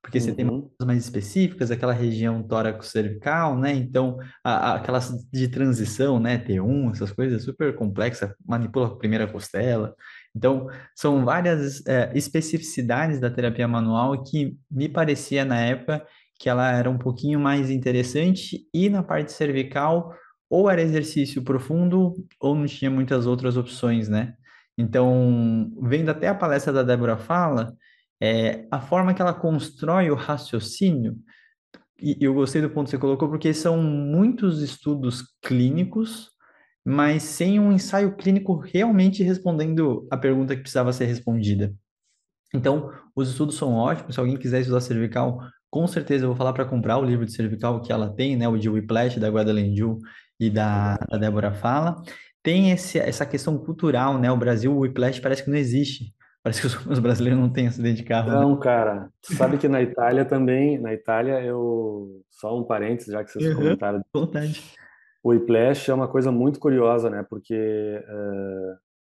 porque 0.00 0.20
você 0.20 0.30
uhum. 0.30 0.36
tem 0.36 0.44
manobras 0.44 0.86
mais 0.86 1.02
específicas, 1.02 1.68
aquela 1.68 1.92
região 1.92 2.44
tóraco-cervical, 2.44 3.58
né? 3.58 3.74
Então, 3.74 4.18
a, 4.44 4.52
a, 4.52 4.74
aquelas 4.76 5.10
de 5.32 5.48
transição, 5.48 6.20
né? 6.20 6.38
T1, 6.38 6.92
essas 6.92 7.10
coisas 7.10 7.42
super 7.42 7.74
complexas, 7.74 8.32
manipula 8.46 8.86
a 8.86 8.96
primeira 8.96 9.26
costela. 9.26 9.96
Então, 10.34 10.68
são 10.94 11.24
várias 11.24 11.84
é, 11.88 12.12
especificidades 12.14 13.18
da 13.18 13.28
terapia 13.28 13.66
manual 13.66 14.22
que 14.22 14.56
me 14.70 14.88
parecia 14.88 15.44
na 15.44 15.60
época 15.60 16.06
que 16.38 16.48
ela 16.48 16.70
era 16.70 16.88
um 16.88 16.96
pouquinho 16.96 17.40
mais 17.40 17.68
interessante 17.68 18.60
e 18.72 18.88
na 18.88 19.02
parte 19.02 19.32
cervical 19.32 20.14
ou 20.48 20.70
era 20.70 20.80
exercício 20.80 21.42
profundo 21.42 22.14
ou 22.40 22.54
não 22.54 22.66
tinha 22.66 22.90
muitas 22.90 23.26
outras 23.26 23.56
opções, 23.56 24.08
né? 24.08 24.36
Então, 24.76 25.70
vendo 25.82 26.10
até 26.10 26.28
a 26.28 26.34
palestra 26.34 26.72
da 26.72 26.82
Débora 26.82 27.16
Fala, 27.16 27.74
é, 28.20 28.66
a 28.70 28.80
forma 28.80 29.14
que 29.14 29.22
ela 29.22 29.34
constrói 29.34 30.10
o 30.10 30.14
raciocínio, 30.14 31.16
e 32.00 32.16
eu 32.20 32.32
gostei 32.32 32.62
do 32.62 32.70
ponto 32.70 32.86
que 32.86 32.92
você 32.92 32.98
colocou, 32.98 33.28
porque 33.28 33.52
são 33.52 33.76
muitos 33.82 34.62
estudos 34.62 35.22
clínicos, 35.42 36.30
mas 36.84 37.22
sem 37.22 37.60
um 37.60 37.72
ensaio 37.72 38.16
clínico 38.16 38.56
realmente 38.56 39.22
respondendo 39.22 40.06
a 40.10 40.16
pergunta 40.16 40.56
que 40.56 40.62
precisava 40.62 40.92
ser 40.92 41.04
respondida. 41.04 41.74
Então, 42.54 42.90
os 43.14 43.30
estudos 43.30 43.56
são 43.56 43.74
ótimos. 43.74 44.14
Se 44.14 44.20
alguém 44.20 44.36
quiser 44.36 44.60
estudar 44.60 44.80
cervical, 44.80 45.40
com 45.70 45.86
certeza 45.86 46.24
eu 46.24 46.28
vou 46.28 46.36
falar 46.36 46.52
para 46.52 46.64
comprar 46.64 46.98
o 46.98 47.04
livro 47.04 47.24
de 47.26 47.32
cervical 47.32 47.80
que 47.82 47.92
ela 47.92 48.12
tem, 48.12 48.36
né? 48.36 48.48
O 48.48 48.56
de 48.56 48.68
Whiplash, 48.68 49.20
da 49.20 49.30
Gwendolyn 49.30 49.76
Ju 49.76 49.98
e 50.38 50.50
da, 50.50 50.96
da 50.96 51.18
Débora 51.18 51.52
Fala 51.52 52.02
tem 52.42 52.70
esse, 52.70 52.98
essa 52.98 53.26
questão 53.26 53.58
cultural, 53.58 54.18
né? 54.18 54.30
O 54.30 54.36
Brasil, 54.36 54.72
o 54.72 54.80
Whiplash 54.80 55.20
parece 55.20 55.44
que 55.44 55.50
não 55.50 55.56
existe. 55.56 56.14
Parece 56.42 56.62
que 56.62 56.66
os, 56.66 56.86
os 56.86 56.98
brasileiros 56.98 57.38
não 57.38 57.52
têm 57.52 57.66
acidente 57.66 58.02
de 58.02 58.08
carro. 58.08 58.30
Né? 58.30 58.40
Não, 58.40 58.54
né? 58.54 58.60
cara. 58.62 59.10
Sabe 59.22 59.58
que 59.58 59.68
na 59.68 59.82
Itália 59.82 60.24
também, 60.24 60.80
na 60.80 60.92
Itália 60.94 61.42
eu 61.42 62.22
só 62.30 62.58
um 62.58 62.64
parênteses, 62.64 63.12
já 63.12 63.22
que 63.22 63.30
vocês 63.30 63.46
uhum, 63.46 63.56
comentaram. 63.56 64.02
Vontade. 64.12 64.62
O 65.22 65.30
Whiplash 65.30 65.90
é 65.90 65.94
uma 65.94 66.08
coisa 66.08 66.32
muito 66.32 66.58
curiosa, 66.58 67.10
né? 67.10 67.24
Porque 67.28 67.54
uh, 67.54 68.78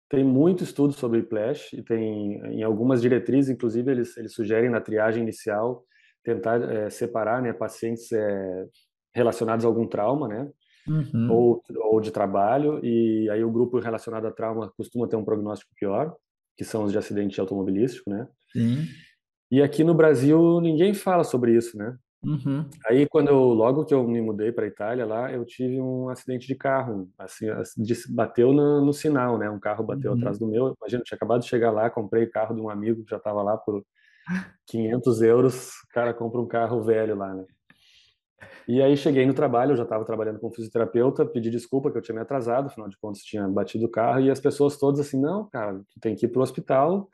tem 0.10 0.24
muito 0.24 0.64
estudo 0.64 0.94
sobre 0.94 1.20
Whiplash 1.20 1.74
e 1.74 1.84
tem 1.84 2.42
em 2.56 2.64
algumas 2.64 3.02
diretrizes, 3.02 3.52
inclusive 3.52 3.92
eles 3.92 4.18
eles 4.18 4.34
sugerem 4.34 4.70
na 4.70 4.82
triagem 4.82 5.22
inicial 5.22 5.84
tentar 6.24 6.62
é, 6.62 6.90
separar, 6.90 7.42
né, 7.42 7.52
pacientes 7.52 8.12
é, 8.12 8.66
relacionados 9.14 9.66
a 9.66 9.68
algum 9.68 9.88
trauma, 9.88 10.28
né? 10.28 10.50
Uhum. 10.88 11.32
ou, 11.32 11.64
ou 11.92 12.02
de 12.02 12.12
trabalho, 12.12 12.84
e 12.84 13.30
aí 13.30 13.44
o 13.44 13.52
grupo 13.52 13.80
relacionado 13.80 14.26
a 14.28 14.32
trauma 14.32 14.72
costuma 14.76 15.08
ter 15.08 15.16
um 15.16 15.26
prognóstico 15.26 15.72
pior, 15.76 16.16
que 16.58 16.64
são 16.64 16.84
os 16.84 16.92
de 16.92 16.98
acidente 16.98 17.40
automobilístico, 17.40 18.10
né? 18.10 18.28
Sim. 18.52 18.86
E 19.52 19.62
aqui 19.62 19.84
no 19.84 19.94
Brasil 19.94 20.62
ninguém 20.62 20.94
fala 20.94 21.24
sobre 21.24 21.56
isso, 21.56 21.78
né? 21.78 21.98
Uhum. 22.24 22.70
Aí, 22.86 23.08
quando 23.08 23.30
eu, 23.30 23.40
logo 23.40 23.84
que 23.84 23.94
eu 23.94 24.08
me 24.08 24.22
mudei 24.22 24.52
para 24.52 24.68
Itália, 24.68 25.06
lá, 25.06 25.32
eu 25.32 25.44
tive 25.44 25.82
um 25.82 26.08
acidente 26.08 26.46
de 26.46 26.54
carro, 26.54 27.10
assim, 27.18 27.50
assim, 27.50 27.84
bateu 28.14 28.54
no, 28.54 28.86
no, 28.86 28.94
sinal, 28.94 29.40
né? 29.40 29.50
Um 29.50 29.60
carro 29.60 29.84
bateu 29.84 30.12
uhum. 30.12 30.18
atrás 30.18 30.38
do 30.38 30.48
meu. 30.48 30.76
Imagina, 30.80 31.02
eu 31.02 31.04
tinha 31.04 31.16
acabado 31.16 31.42
de 31.42 31.48
chegar 31.48 31.72
lá, 31.72 31.90
comprei 31.90 32.26
o 32.26 32.32
carro 32.32 32.54
de 32.54 32.62
um 32.62 32.70
amigo 32.70 33.04
que 33.04 33.10
já 33.10 33.18
estava 33.18 33.42
lá 33.42 33.58
por 33.58 33.84
500 34.68 35.22
euros. 35.24 35.70
O 35.86 35.88
cara 35.94 36.14
compra 36.14 36.40
um 36.40 36.48
carro 36.48 36.84
velho 36.84 37.16
lá, 37.16 37.34
né? 37.34 37.46
E 38.68 38.82
aí 38.82 38.96
cheguei 38.96 39.26
no 39.26 39.34
trabalho, 39.34 39.72
eu 39.72 39.78
já 39.78 39.84
estava 39.84 40.06
trabalhando 40.06 40.40
com 40.40 40.52
fisioterapeuta, 40.52 41.26
pedi 41.26 41.50
desculpa 41.50 41.92
que 41.92 41.98
eu 41.98 42.02
tinha 42.02 42.16
me 42.16 42.22
atrasado, 42.22 42.68
afinal 42.68 42.88
de 42.88 42.98
contas 42.98 43.22
tinha 43.22 43.48
batido 43.48 43.86
o 43.86 43.90
carro, 43.90 44.22
e 44.22 44.32
as 44.32 44.40
pessoas 44.40 44.78
todas 44.78 45.00
assim, 45.00 45.20
não, 45.20 45.50
cara, 45.50 45.80
tu 45.94 46.00
tem 46.00 46.16
que 46.16 46.26
ir 46.26 46.30
pro 46.30 46.42
hospital, 46.42 47.10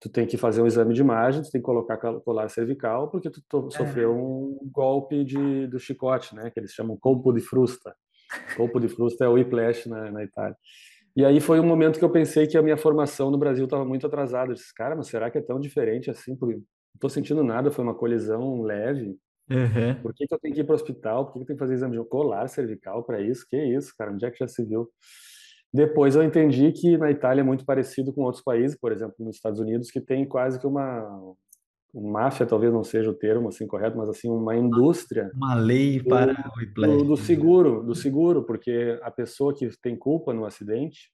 tu 0.00 0.08
tem 0.08 0.26
que 0.26 0.36
fazer 0.36 0.60
um 0.62 0.66
exame 0.66 0.92
de 0.92 1.00
imagem, 1.00 1.42
tu 1.42 1.50
tem 1.50 1.60
que 1.60 1.64
colocar 1.64 1.96
colar 1.96 2.48
cervical, 2.48 3.08
porque 3.08 3.30
tu 3.30 3.70
sofreu 3.70 4.12
é. 4.12 4.14
um 4.14 4.58
golpe 4.72 5.24
de, 5.24 5.66
do 5.68 5.78
chicote, 5.78 6.34
né, 6.34 6.50
que 6.50 6.58
eles 6.58 6.72
chamam 6.72 6.96
colpo 6.96 7.32
de 7.32 7.40
frusta. 7.40 7.94
Colpo 8.56 8.80
de 8.80 8.88
frusta 8.88 9.24
é 9.24 9.28
o 9.28 9.34
whiplash 9.34 9.88
na, 9.88 10.10
na 10.10 10.24
Itália. 10.24 10.56
E 11.14 11.24
aí 11.24 11.40
foi 11.40 11.60
um 11.60 11.66
momento 11.66 11.98
que 11.98 12.04
eu 12.04 12.10
pensei 12.10 12.46
que 12.46 12.56
a 12.56 12.62
minha 12.62 12.76
formação 12.76 13.30
no 13.30 13.36
Brasil 13.36 13.64
estava 13.64 13.84
muito 13.84 14.06
atrasada. 14.06 14.50
Eu 14.50 14.54
disse, 14.54 14.74
cara, 14.74 14.96
mas 14.96 15.08
será 15.08 15.30
que 15.30 15.38
é 15.38 15.42
tão 15.42 15.60
diferente 15.60 16.10
assim? 16.10 16.34
Porque 16.34 16.56
não 16.56 16.62
estou 16.94 17.10
sentindo 17.10 17.44
nada, 17.44 17.70
foi 17.70 17.84
uma 17.84 17.94
colisão 17.94 18.62
leve. 18.62 19.16
Uhum. 19.52 19.94
Por 20.02 20.14
que, 20.14 20.26
que, 20.26 20.34
eu 20.34 20.38
tenho 20.38 20.54
que 20.54 20.60
ir 20.60 20.64
para 20.64 20.72
o 20.72 20.76
hospital? 20.76 21.26
Por 21.26 21.32
que, 21.32 21.38
que 21.38 21.42
eu 21.42 21.46
tenho 21.46 21.56
que 21.58 21.62
fazer 21.62 21.74
exame 21.74 21.98
de 21.98 22.04
colar 22.08 22.48
cervical 22.48 23.04
para 23.04 23.20
isso? 23.20 23.46
Que 23.48 23.62
isso, 23.62 23.92
cara? 23.96 24.10
Onde 24.10 24.24
é 24.24 24.30
que 24.30 24.38
já 24.38 24.48
se 24.48 24.64
viu? 24.64 24.88
Depois 25.72 26.14
eu 26.14 26.22
entendi 26.22 26.70
que 26.72 26.98
na 26.98 27.10
Itália 27.10 27.40
é 27.40 27.44
muito 27.44 27.64
parecido 27.64 28.12
com 28.12 28.22
outros 28.22 28.42
países, 28.42 28.78
por 28.78 28.92
exemplo, 28.92 29.14
nos 29.18 29.36
Estados 29.36 29.58
Unidos, 29.58 29.90
que 29.90 30.00
tem 30.00 30.24
quase 30.26 30.58
que 30.58 30.66
uma 30.66 31.34
máfia, 31.94 32.46
talvez 32.46 32.72
não 32.72 32.84
seja 32.84 33.10
o 33.10 33.14
termo 33.14 33.48
assim 33.48 33.66
correto, 33.66 33.96
mas 33.96 34.08
assim 34.08 34.28
uma 34.30 34.56
indústria. 34.56 35.30
Uma 35.34 35.54
lei 35.54 35.98
do, 35.98 36.08
para 36.08 36.32
o 36.32 36.98
do, 36.98 37.04
do 37.04 37.16
seguro, 37.16 37.82
do 37.82 37.94
seguro, 37.94 38.44
porque 38.44 38.98
a 39.02 39.10
pessoa 39.10 39.54
que 39.54 39.68
tem 39.80 39.96
culpa 39.96 40.32
no 40.32 40.44
acidente, 40.44 41.10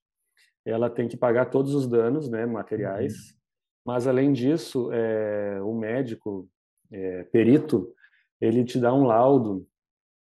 ela 0.65 0.91
tem 0.91 1.09
que 1.09 1.17
pagar 1.17 1.47
todos 1.47 1.75
os 1.75 1.87
danos, 1.87 2.29
né, 2.29 2.45
materiais. 2.47 3.15
Uhum. 3.15 3.39
Mas 3.87 4.07
além 4.07 4.33
disso, 4.33 4.91
é, 4.93 5.61
o 5.63 5.73
médico 5.73 6.49
é, 6.93 7.25
perito 7.25 7.93
ele 8.41 8.65
te 8.65 8.79
dá 8.79 8.93
um 8.93 9.05
laudo, 9.05 9.67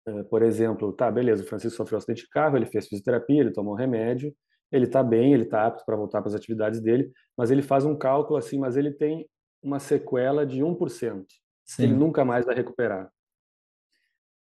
eh, 0.07 0.23
por 0.23 0.41
exemplo, 0.41 0.91
tá, 0.93 1.11
beleza, 1.11 1.43
o 1.43 1.45
Francisco 1.45 1.77
sofreu 1.77 1.97
um 1.97 1.99
acidente 1.99 2.23
de 2.23 2.29
carro, 2.29 2.57
ele 2.57 2.65
fez 2.65 2.87
fisioterapia, 2.87 3.41
ele 3.41 3.51
tomou 3.51 3.75
remédio, 3.75 4.33
ele 4.71 4.85
está 4.85 5.03
bem, 5.03 5.33
ele 5.33 5.43
está 5.43 5.65
apto 5.65 5.83
para 5.85 5.95
voltar 5.95 6.21
para 6.21 6.29
as 6.29 6.35
atividades 6.35 6.79
dele, 6.79 7.11
mas 7.35 7.51
ele 7.51 7.61
faz 7.61 7.85
um 7.85 7.95
cálculo 7.97 8.37
assim, 8.37 8.59
mas 8.59 8.77
ele 8.77 8.91
tem 8.91 9.27
uma 9.61 9.79
sequela 9.79 10.45
de 10.45 10.61
1%, 10.61 11.25
Sim. 11.65 11.83
ele 11.83 11.93
nunca 11.93 12.23
mais 12.23 12.45
vai 12.45 12.55
recuperar. 12.55 13.11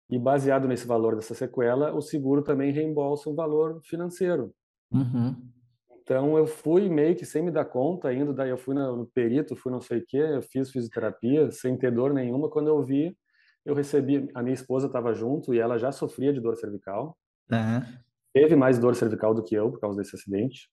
E 0.09 0.19
baseado 0.19 0.69
nesse 0.69 0.87
valor 0.87 1.17
dessa 1.17 1.35
sequela, 1.35 1.93
o 1.95 2.01
seguro 2.01 2.43
também 2.43 2.73
reembolsa 2.73 3.29
um 3.29 3.35
valor 3.35 3.81
financeiro. 3.83 4.55
Uhum. 4.93 5.35
Então 6.03 6.39
eu 6.39 6.47
fui 6.47 6.89
meio 6.89 7.17
que 7.17 7.27
sem 7.27 7.43
me 7.43 7.51
dar 7.51 7.65
conta, 7.65 8.13
indo 8.15 8.33
daí 8.33 8.51
eu 8.51 8.57
fui 8.57 8.73
no 8.73 9.07
perito, 9.07 9.57
fui 9.57 9.73
não 9.73 9.81
sei 9.81 9.99
o 9.99 10.05
quê, 10.07 10.19
eu 10.19 10.43
fiz 10.43 10.71
fisioterapia 10.71 11.51
sem 11.51 11.77
ter 11.77 11.91
dor 11.91 12.15
nenhuma. 12.15 12.49
Quando 12.49 12.69
eu 12.69 12.81
vi, 12.85 13.17
eu 13.67 13.75
recebi, 13.75 14.31
a 14.33 14.43
minha 14.43 14.55
esposa 14.55 14.87
estava 14.87 15.13
junto 15.13 15.53
e 15.53 15.59
ela 15.59 15.77
já 15.77 15.91
sofria 15.91 16.33
de 16.33 16.41
dor 16.41 16.57
cervical. 16.57 17.19
Uhum. 17.51 17.83
Teve 18.33 18.55
mais 18.55 18.79
dor 18.79 18.95
cervical 18.95 19.35
do 19.35 19.43
que 19.43 19.57
eu 19.57 19.73
por 19.73 19.81
causa 19.81 19.99
desse 19.99 20.15
acidente. 20.15 20.71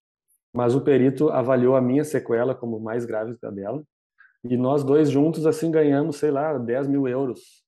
Mas 0.53 0.75
o 0.75 0.81
perito 0.81 1.29
avaliou 1.29 1.75
a 1.75 1.81
minha 1.81 2.03
sequela 2.03 2.53
como 2.53 2.79
mais 2.79 3.03
grave 3.03 3.35
que 3.35 3.45
a 3.45 3.49
dela. 3.49 3.83
E 4.43 4.55
nós 4.55 4.83
dois 4.83 5.09
juntos, 5.09 5.47
assim, 5.47 5.71
ganhamos, 5.71 6.17
sei 6.17 6.29
lá, 6.29 6.55
10 6.57 6.87
mil 6.87 7.07
euros. 7.07 7.63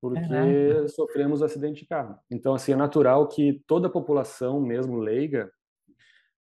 Porque 0.00 0.18
uhum. 0.18 0.88
sofremos 0.88 1.40
acidente 1.40 1.82
de 1.82 1.86
carro. 1.86 2.18
Então, 2.28 2.52
assim, 2.52 2.72
é 2.72 2.76
natural 2.76 3.28
que 3.28 3.62
toda 3.68 3.86
a 3.86 3.90
população, 3.90 4.60
mesmo 4.60 4.96
leiga, 4.96 5.48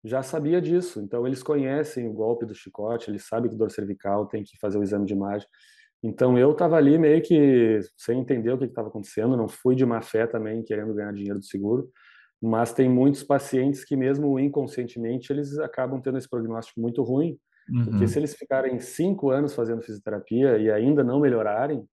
já 0.04 0.24
sabia 0.24 0.60
disso. 0.60 1.00
Então, 1.00 1.28
eles 1.28 1.44
conhecem 1.44 2.08
o 2.08 2.14
golpe 2.14 2.46
do 2.46 2.56
chicote, 2.56 3.12
eles 3.12 3.28
sabem 3.28 3.52
que 3.52 3.58
dor 3.58 3.70
cervical 3.70 4.26
tem 4.26 4.44
que 4.44 4.58
fazer 4.58 4.80
o 4.80 4.84
exame 4.84 5.06
de 5.06 5.14
imagem. 5.14 5.48
Então 6.04 6.38
eu 6.38 6.52
estava 6.52 6.76
ali 6.76 6.98
meio 6.98 7.22
que 7.22 7.80
sem 7.98 8.20
entender 8.20 8.52
o 8.52 8.58
que 8.58 8.66
estava 8.66 8.90
acontecendo, 8.90 9.38
não 9.38 9.48
fui 9.48 9.74
de 9.74 9.86
má 9.86 10.02
fé 10.02 10.28
também 10.28 10.62
querendo 10.62 10.94
ganhar 10.94 11.14
dinheiro 11.14 11.40
do 11.40 11.46
seguro, 11.46 11.90
mas 12.42 12.74
tem 12.74 12.90
muitos 12.90 13.24
pacientes 13.24 13.86
que 13.86 13.96
mesmo 13.96 14.38
inconscientemente 14.38 15.32
eles 15.32 15.58
acabam 15.60 16.02
tendo 16.02 16.18
esse 16.18 16.30
prognóstico 16.30 16.82
muito 16.82 17.02
ruim, 17.02 17.38
uhum. 17.70 17.86
porque 17.86 18.06
se 18.06 18.20
eles 18.20 18.36
ficarem 18.36 18.78
cinco 18.82 19.30
anos 19.30 19.56
fazendo 19.56 19.82
fisioterapia 19.82 20.58
e 20.58 20.70
ainda 20.70 21.06
não 21.06 21.22
melhorarem, 21.22 21.88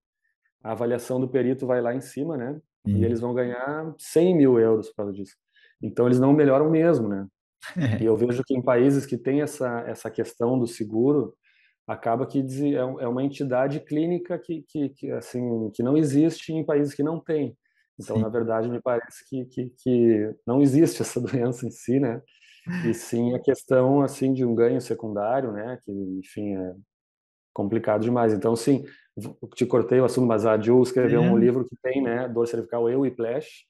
a 0.61 0.73
avaliação 0.73 1.19
do 1.19 1.29
perito 1.29 1.65
vai 1.65 1.81
lá 1.81 1.95
em 1.95 2.01
cima, 2.01 2.35
né? 2.35 2.59
Uhum. 2.85 2.97
E 2.97 3.05
eles 3.05 3.21
vão 3.21 3.33
ganhar 3.33 3.93
100 3.97 4.35
mil 4.35 4.59
euros 4.59 4.89
por 4.89 4.97
causa 4.97 5.13
disso. 5.13 5.35
Então 5.81 6.05
eles 6.05 6.19
não 6.19 6.33
melhoram 6.33 6.69
mesmo, 6.69 7.07
né? 7.07 7.25
E 8.03 8.05
eu 8.05 8.17
vejo 8.17 8.43
que 8.43 8.55
em 8.55 8.61
países 8.61 9.05
que 9.05 9.17
tem 9.17 9.41
essa 9.41 9.81
essa 9.87 10.11
questão 10.11 10.59
do 10.59 10.67
seguro 10.67 11.33
acaba 11.87 12.25
que 12.25 12.39
é, 12.75 12.79
é 12.79 13.07
uma 13.07 13.23
entidade 13.23 13.79
clínica 13.79 14.37
que, 14.37 14.63
que, 14.67 14.89
que, 14.89 15.11
assim 15.11 15.69
que 15.73 15.83
não 15.83 15.97
existe 15.97 16.53
em 16.53 16.65
países 16.65 16.93
que 16.93 17.03
não 17.03 17.19
tem. 17.19 17.57
Então, 17.99 18.15
sim. 18.15 18.21
na 18.21 18.29
verdade, 18.29 18.69
me 18.69 18.81
parece 18.81 19.27
que, 19.27 19.45
que, 19.45 19.69
que, 19.77 20.35
não 20.45 20.61
existe 20.61 21.01
essa 21.01 21.19
doença 21.21 21.65
em 21.65 21.71
si, 21.71 21.99
né? 21.99 22.21
E 22.87 22.93
sim 22.93 23.33
a 23.33 23.39
questão 23.39 24.01
assim 24.01 24.33
de 24.33 24.45
um 24.45 24.53
ganho 24.53 24.79
secundário, 24.79 25.51
né? 25.51 25.79
Que 25.83 25.91
enfim 25.91 26.55
é 26.55 26.75
complicado 27.53 28.01
demais. 28.01 28.33
Então, 28.33 28.55
sim, 28.55 28.85
te 29.55 29.65
cortei 29.65 29.99
o 29.99 30.05
assunto, 30.05 30.27
mas 30.27 30.45
a 30.45 30.57
Jill 30.57 30.81
escreveu 30.83 31.23
é. 31.23 31.29
um 31.29 31.37
livro 31.37 31.65
que 31.65 31.75
tem, 31.81 32.01
né? 32.01 32.27
Dor 32.27 32.47
cervical 32.47 32.89
e 32.89 32.95
whiplash, 32.95 33.65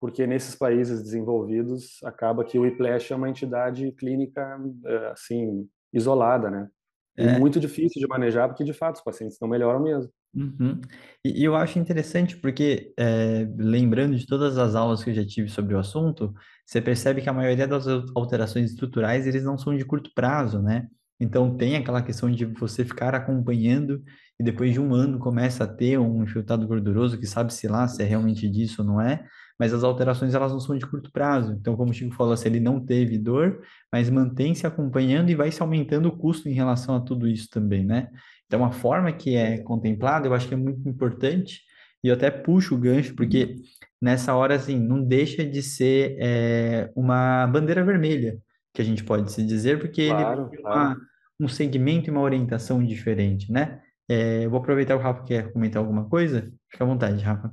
porque 0.00 0.26
nesses 0.26 0.54
países 0.54 1.02
desenvolvidos 1.02 2.02
acaba 2.04 2.44
que 2.44 2.58
o 2.58 2.62
whiplash 2.62 3.12
é 3.12 3.16
uma 3.16 3.28
entidade 3.28 3.90
clínica 3.92 4.58
eh, 4.84 5.10
assim 5.12 5.68
isolada, 5.92 6.50
né? 6.50 6.68
É. 7.16 7.38
muito 7.38 7.58
difícil 7.58 8.00
de 8.00 8.06
manejar, 8.06 8.48
porque 8.48 8.64
de 8.64 8.72
fato 8.72 8.96
os 8.96 9.02
pacientes 9.02 9.38
não 9.40 9.48
melhoram 9.48 9.82
mesmo. 9.82 10.10
Uhum. 10.34 10.80
E, 11.24 11.40
e, 11.40 11.44
eu 11.44 11.56
acho 11.56 11.78
interessante 11.78 12.36
porque, 12.36 12.92
é, 12.98 13.48
lembrando 13.56 14.16
de 14.16 14.26
todas 14.26 14.58
as 14.58 14.74
aulas 14.74 15.02
que 15.02 15.10
eu 15.10 15.14
já 15.14 15.24
tive 15.24 15.48
sobre 15.48 15.74
o 15.74 15.78
assunto, 15.78 16.34
você 16.64 16.80
percebe 16.80 17.22
que 17.22 17.28
a 17.28 17.32
maioria 17.32 17.66
das 17.66 17.86
alterações 18.14 18.70
estruturais, 18.70 19.26
eles 19.26 19.44
não 19.44 19.56
são 19.56 19.74
de 19.74 19.84
curto 19.84 20.10
prazo, 20.14 20.60
né? 20.60 20.88
Então, 21.18 21.56
tem 21.56 21.76
aquela 21.76 22.02
questão 22.02 22.30
de 22.30 22.44
você 22.44 22.84
ficar 22.84 23.14
acompanhando 23.14 24.02
e 24.38 24.44
depois 24.44 24.72
de 24.72 24.80
um 24.80 24.94
ano 24.94 25.18
começa 25.18 25.64
a 25.64 25.66
ter 25.66 25.98
um 25.98 26.22
infiltrado 26.22 26.66
gorduroso 26.66 27.18
que 27.18 27.26
sabe-se 27.26 27.66
lá 27.66 27.88
se 27.88 28.02
é 28.02 28.04
realmente 28.04 28.46
disso 28.48 28.82
ou 28.82 28.88
não 28.88 29.00
é, 29.00 29.24
mas 29.58 29.72
as 29.72 29.82
alterações 29.82 30.34
elas 30.34 30.52
não 30.52 30.60
são 30.60 30.76
de 30.76 30.86
curto 30.86 31.10
prazo. 31.10 31.52
Então, 31.52 31.76
como 31.76 31.90
o 31.90 31.94
Chico 31.94 32.14
falou, 32.14 32.36
se 32.36 32.46
ele 32.46 32.60
não 32.60 32.84
teve 32.84 33.18
dor, 33.18 33.62
mas 33.92 34.10
mantém 34.10 34.54
se 34.54 34.66
acompanhando 34.66 35.30
e 35.30 35.34
vai 35.34 35.50
se 35.50 35.62
aumentando 35.62 36.08
o 36.08 36.16
custo 36.16 36.48
em 36.48 36.52
relação 36.52 36.94
a 36.94 37.00
tudo 37.00 37.26
isso 37.26 37.48
também, 37.50 37.84
né? 37.84 38.08
Então, 38.46 38.64
a 38.64 38.70
forma 38.70 39.12
que 39.12 39.34
é 39.34 39.58
contemplada, 39.58 40.26
eu 40.26 40.34
acho 40.34 40.46
que 40.46 40.54
é 40.54 40.56
muito 40.56 40.88
importante, 40.88 41.62
e 42.04 42.08
eu 42.08 42.14
até 42.14 42.30
puxo 42.30 42.74
o 42.74 42.78
gancho, 42.78 43.14
porque 43.14 43.56
nessa 44.00 44.34
hora, 44.34 44.54
assim, 44.54 44.78
não 44.78 45.02
deixa 45.02 45.44
de 45.44 45.62
ser 45.62 46.16
é, 46.20 46.90
uma 46.94 47.46
bandeira 47.46 47.84
vermelha, 47.84 48.38
que 48.72 48.82
a 48.82 48.84
gente 48.84 49.02
pode 49.02 49.32
se 49.32 49.44
dizer, 49.44 49.80
porque 49.80 50.08
claro, 50.08 50.42
ele 50.42 50.50
tem 50.50 50.60
uma, 50.60 50.96
um 51.40 51.48
segmento 51.48 52.08
e 52.08 52.12
uma 52.12 52.20
orientação 52.20 52.84
diferente, 52.84 53.50
né? 53.50 53.80
É, 54.08 54.44
eu 54.44 54.50
vou 54.50 54.60
aproveitar 54.60 54.94
o 54.94 55.00
Rafa 55.00 55.24
quer 55.24 55.52
comentar 55.52 55.82
alguma 55.82 56.08
coisa. 56.08 56.52
Fica 56.70 56.84
à 56.84 56.86
vontade, 56.86 57.22
Rafa. 57.24 57.52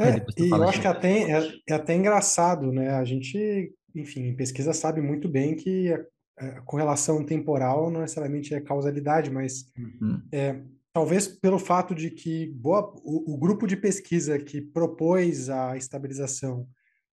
É, 0.00 0.24
e 0.38 0.50
eu 0.50 0.62
acho 0.64 0.80
que 0.80 0.86
até, 0.86 1.30
é, 1.30 1.52
é 1.68 1.74
até 1.74 1.94
engraçado, 1.94 2.72
né? 2.72 2.90
A 2.90 3.04
gente, 3.04 3.72
enfim, 3.94 4.28
em 4.28 4.36
pesquisa 4.36 4.72
sabe 4.72 5.00
muito 5.00 5.28
bem 5.28 5.54
que 5.54 5.92
a, 5.92 6.46
a 6.46 6.60
correlação 6.62 7.24
temporal 7.24 7.90
não 7.90 8.00
necessariamente 8.00 8.54
é 8.54 8.60
causalidade, 8.60 9.30
mas 9.30 9.66
uhum. 9.78 10.22
é, 10.32 10.60
talvez 10.92 11.28
pelo 11.28 11.58
fato 11.58 11.94
de 11.94 12.10
que 12.10 12.46
boa, 12.46 12.94
o, 13.04 13.34
o, 13.34 13.38
grupo 13.38 13.66
de 13.66 13.76
pesquisa 13.76 14.38
que 14.38 14.60
propôs 14.60 15.50
a 15.50 15.76
estabilização 15.76 16.66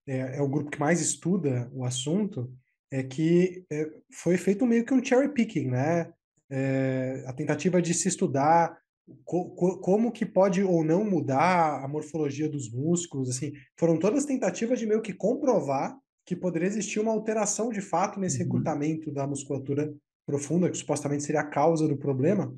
é, 0.07 0.37
é, 0.37 0.41
o 0.41 0.47
grupo 0.47 0.69
que 0.69 0.79
mais 0.79 1.01
estuda 1.01 1.69
o 1.73 1.83
assunto, 1.83 2.51
é 2.91 3.01
que 3.01 3.65
é, 3.71 3.89
foi 4.11 4.37
feito 4.37 4.65
meio 4.65 4.85
que 4.85 4.93
um 4.93 5.03
cherry 5.03 5.29
picking, 5.29 5.69
né? 5.69 6.11
É, 6.47 7.23
a 7.25 7.33
tentativa 7.33 7.81
de 7.81 7.93
se 7.93 8.07
estudar 8.07 8.77
co 9.23 9.79
como 9.79 10.11
que 10.11 10.25
pode 10.25 10.63
ou 10.63 10.83
não 10.83 11.03
mudar 11.03 11.83
a 11.83 11.87
morfologia 11.87 12.49
dos 12.49 12.71
músculos, 12.71 13.29
assim, 13.29 13.53
foram 13.77 13.97
todas 13.97 14.25
tentativas 14.25 14.79
de 14.79 14.85
meio 14.85 15.01
que 15.01 15.13
comprovar 15.13 15.97
que 16.25 16.35
poderia 16.35 16.67
existir 16.67 16.99
uma 16.99 17.11
alteração 17.11 17.69
de 17.69 17.81
fato 17.81 18.19
nesse 18.19 18.39
uhum. 18.39 18.45
recrutamento 18.45 19.11
da 19.11 19.27
musculatura 19.27 19.93
profunda, 20.25 20.69
que 20.69 20.77
supostamente 20.77 21.23
seria 21.23 21.41
a 21.41 21.47
causa 21.47 21.87
do 21.87 21.95
problema. 21.95 22.53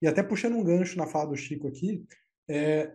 E 0.00 0.06
até 0.06 0.22
puxando 0.22 0.56
um 0.56 0.64
gancho 0.64 0.96
na 0.96 1.06
fala 1.06 1.30
do 1.30 1.36
Chico 1.36 1.66
aqui, 1.66 2.04
é, 2.48 2.92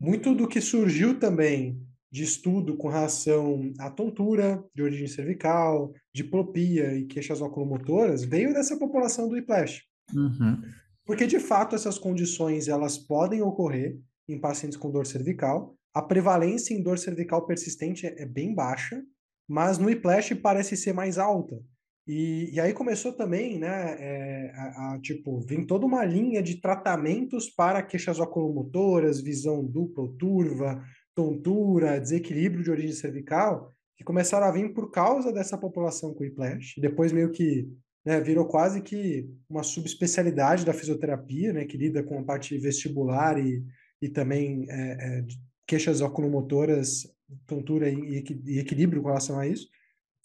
muito 0.00 0.34
do 0.34 0.48
que 0.48 0.60
surgiu 0.60 1.18
também 1.18 1.80
de 2.10 2.24
estudo 2.24 2.76
com 2.76 2.88
relação 2.88 3.72
à 3.78 3.88
tontura 3.88 4.62
de 4.74 4.82
origem 4.82 5.06
cervical, 5.06 5.94
diplopia 6.12 6.94
e 6.94 7.06
queixas 7.06 7.40
oculomotoras 7.40 8.22
veio 8.22 8.52
dessa 8.52 8.76
população 8.76 9.28
do 9.28 9.34
whiplash. 9.34 9.82
Uhum. 10.12 10.60
Porque, 11.04 11.26
de 11.26 11.40
fato, 11.40 11.74
essas 11.74 11.98
condições 11.98 12.68
elas 12.68 12.96
podem 12.96 13.42
ocorrer 13.42 13.98
em 14.28 14.40
pacientes 14.40 14.78
com 14.78 14.90
dor 14.90 15.06
cervical. 15.06 15.76
A 15.94 16.00
prevalência 16.00 16.74
em 16.74 16.82
dor 16.82 16.98
cervical 16.98 17.46
persistente 17.46 18.06
é, 18.06 18.24
bem 18.24 18.54
baixa, 18.54 19.02
mas 19.48 19.78
no 19.78 19.86
Whiplash 19.86 20.34
parece 20.36 20.76
ser 20.76 20.92
mais 20.92 21.18
alta. 21.18 21.60
E, 22.06 22.50
e 22.52 22.60
aí 22.60 22.72
começou 22.72 23.12
também, 23.12 23.58
né, 23.58 23.96
é, 23.98 24.52
a, 24.54 24.94
a, 24.94 25.00
tipo, 25.00 25.40
vem 25.40 25.64
toda 25.64 25.86
uma 25.86 26.04
linha 26.04 26.42
de 26.42 26.60
tratamentos 26.60 27.48
para 27.48 27.82
queixas 27.82 28.18
oculomotoras, 28.18 29.20
visão 29.20 29.64
dupla 29.64 30.04
ou 30.04 30.12
turva, 30.14 30.82
tontura, 31.14 32.00
desequilíbrio 32.00 32.64
de 32.64 32.70
origem 32.70 32.92
cervical, 32.92 33.70
que 33.96 34.02
começaram 34.02 34.46
a 34.46 34.50
vir 34.50 34.72
por 34.72 34.90
causa 34.90 35.32
dessa 35.32 35.56
população 35.56 36.12
com 36.12 36.24
whiplash, 36.24 36.74
e 36.76 36.80
depois 36.80 37.12
meio 37.12 37.30
que 37.30 37.68
né, 38.04 38.20
virou 38.20 38.46
quase 38.46 38.82
que 38.82 39.28
uma 39.48 39.62
subespecialidade 39.62 40.64
da 40.64 40.72
fisioterapia, 40.72 41.52
né, 41.52 41.64
que 41.64 41.76
lida 41.76 42.02
com 42.02 42.18
a 42.18 42.24
parte 42.24 42.56
vestibular 42.58 43.38
e, 43.38 43.64
e 44.00 44.08
também 44.08 44.66
é, 44.68 44.74
é, 44.74 45.24
queixas 45.66 46.00
oculomotoras, 46.00 47.06
tontura 47.46 47.88
e, 47.88 48.24
e 48.46 48.58
equilíbrio 48.58 49.02
com 49.02 49.08
relação 49.08 49.38
a 49.38 49.46
isso. 49.46 49.68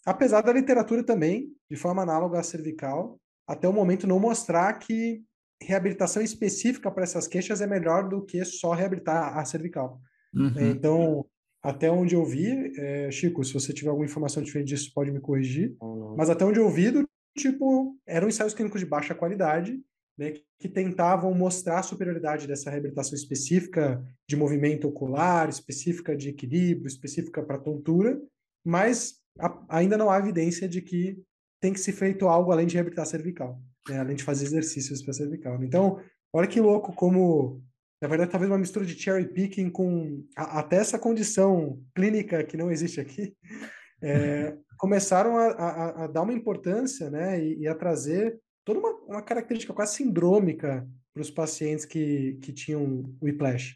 Apesar 0.04 0.40
da 0.42 0.52
literatura 0.52 1.04
também, 1.04 1.52
de 1.70 1.76
forma 1.76 2.02
análoga 2.02 2.40
à 2.40 2.42
cervical, 2.42 3.20
até 3.46 3.68
o 3.68 3.72
momento 3.72 4.06
não 4.06 4.18
mostrar 4.18 4.72
que 4.74 5.22
reabilitação 5.62 6.22
específica 6.22 6.90
para 6.90 7.02
essas 7.02 7.26
queixas 7.26 7.60
é 7.60 7.66
melhor 7.66 8.08
do 8.08 8.24
que 8.24 8.44
só 8.44 8.72
reabilitar 8.72 9.36
a 9.36 9.44
cervical. 9.44 10.00
Uhum. 10.34 10.70
Então, 10.70 11.26
até 11.62 11.90
onde 11.90 12.14
eu 12.14 12.24
vi, 12.24 12.72
é, 12.78 13.10
Chico, 13.10 13.42
se 13.42 13.52
você 13.52 13.72
tiver 13.72 13.90
alguma 13.90 14.06
informação 14.06 14.42
diferente 14.42 14.68
disso, 14.68 14.92
pode 14.94 15.10
me 15.10 15.20
corrigir, 15.20 15.76
uhum. 15.80 16.14
mas 16.16 16.30
até 16.30 16.44
onde 16.44 16.60
eu 16.60 16.70
vi, 16.70 16.90
do, 16.90 17.08
tipo, 17.38 17.96
eram 18.06 18.28
ensaios 18.28 18.52
clínicos 18.52 18.80
de 18.80 18.86
baixa 18.86 19.14
qualidade, 19.14 19.80
né, 20.18 20.34
que 20.58 20.68
tentavam 20.68 21.32
mostrar 21.32 21.78
a 21.78 21.82
superioridade 21.82 22.46
dessa 22.46 22.70
reabilitação 22.70 23.14
específica 23.14 24.04
de 24.28 24.36
movimento 24.36 24.88
ocular, 24.88 25.48
específica 25.48 26.16
de 26.16 26.30
equilíbrio, 26.30 26.88
específica 26.88 27.42
para 27.42 27.58
tontura, 27.58 28.20
mas 28.64 29.20
a, 29.38 29.64
ainda 29.68 29.96
não 29.96 30.10
há 30.10 30.18
evidência 30.18 30.68
de 30.68 30.82
que 30.82 31.22
tem 31.60 31.72
que 31.72 31.80
ser 31.80 31.92
feito 31.92 32.26
algo 32.28 32.50
além 32.50 32.66
de 32.66 32.74
reabilitar 32.74 33.06
cervical, 33.06 33.60
né, 33.88 34.00
além 34.00 34.16
de 34.16 34.24
fazer 34.24 34.46
exercícios 34.46 35.02
para 35.02 35.14
cervical. 35.14 35.62
Então, 35.62 36.00
olha 36.32 36.48
que 36.48 36.60
louco 36.60 36.92
como 36.92 37.62
na 38.00 38.06
verdade, 38.06 38.30
talvez 38.30 38.50
uma 38.50 38.58
mistura 38.58 38.86
de 38.86 38.96
cherry 38.96 39.26
picking 39.26 39.70
com 39.70 40.24
a, 40.36 40.60
até 40.60 40.76
essa 40.76 40.98
condição 40.98 41.82
clínica 41.94 42.44
que 42.44 42.56
não 42.56 42.70
existe 42.70 43.00
aqui, 43.00 43.36
é, 44.02 44.56
começaram 44.78 45.36
a, 45.36 45.46
a, 45.48 46.04
a, 46.04 46.06
dar 46.06 46.22
uma 46.22 46.32
importância 46.32 47.10
né, 47.10 47.42
e, 47.42 47.60
e 47.60 47.68
a 47.68 47.74
trazer 47.74 48.40
toda 48.64 48.78
uma, 48.78 48.90
uma 49.06 49.22
característica 49.22 49.74
quase 49.74 49.96
sindrômica 49.96 50.88
para 51.12 51.22
os 51.22 51.30
pacientes 51.30 51.84
que, 51.84 52.38
que 52.40 52.52
tinham 52.52 53.14
whiplash. 53.20 53.74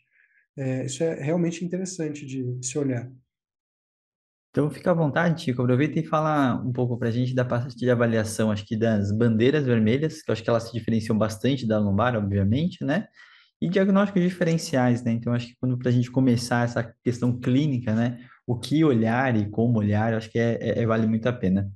É, 0.56 0.84
isso 0.84 1.02
é 1.02 1.14
realmente 1.14 1.64
interessante 1.64 2.24
de 2.24 2.58
se 2.62 2.78
olhar. 2.78 3.10
Então, 4.50 4.70
fica 4.70 4.90
à 4.90 4.94
vontade, 4.94 5.42
Chico. 5.42 5.62
Aproveita 5.62 5.98
e 5.98 6.04
fala 6.04 6.62
um 6.62 6.72
pouco 6.72 6.98
para 6.98 7.08
a 7.08 7.10
gente 7.10 7.34
da 7.34 7.42
parte 7.42 7.74
de 7.74 7.90
avaliação, 7.90 8.50
acho 8.50 8.66
que 8.66 8.76
das 8.76 9.10
bandeiras 9.10 9.64
vermelhas, 9.64 10.20
que 10.20 10.30
eu 10.30 10.34
acho 10.34 10.42
que 10.42 10.50
elas 10.50 10.64
se 10.64 10.72
diferenciam 10.74 11.16
bastante 11.16 11.66
da 11.66 11.78
lombar, 11.78 12.14
obviamente, 12.14 12.84
né? 12.84 13.08
E 13.62 13.68
diagnósticos 13.68 14.20
diferenciais, 14.24 15.04
né? 15.04 15.12
Então, 15.12 15.32
acho 15.32 15.46
que 15.46 15.54
quando 15.54 15.78
para 15.78 15.88
a 15.88 15.92
gente 15.92 16.10
começar 16.10 16.64
essa 16.64 16.82
questão 17.04 17.38
clínica, 17.38 17.94
né? 17.94 18.18
O 18.44 18.58
que 18.58 18.84
olhar 18.84 19.36
e 19.36 19.48
como 19.48 19.78
olhar, 19.78 20.12
acho 20.14 20.28
que 20.28 20.36
é, 20.36 20.58
é, 20.60 20.82
é, 20.82 20.84
vale 20.86 21.06
muito 21.06 21.28
a 21.28 21.32
pena. 21.32 21.70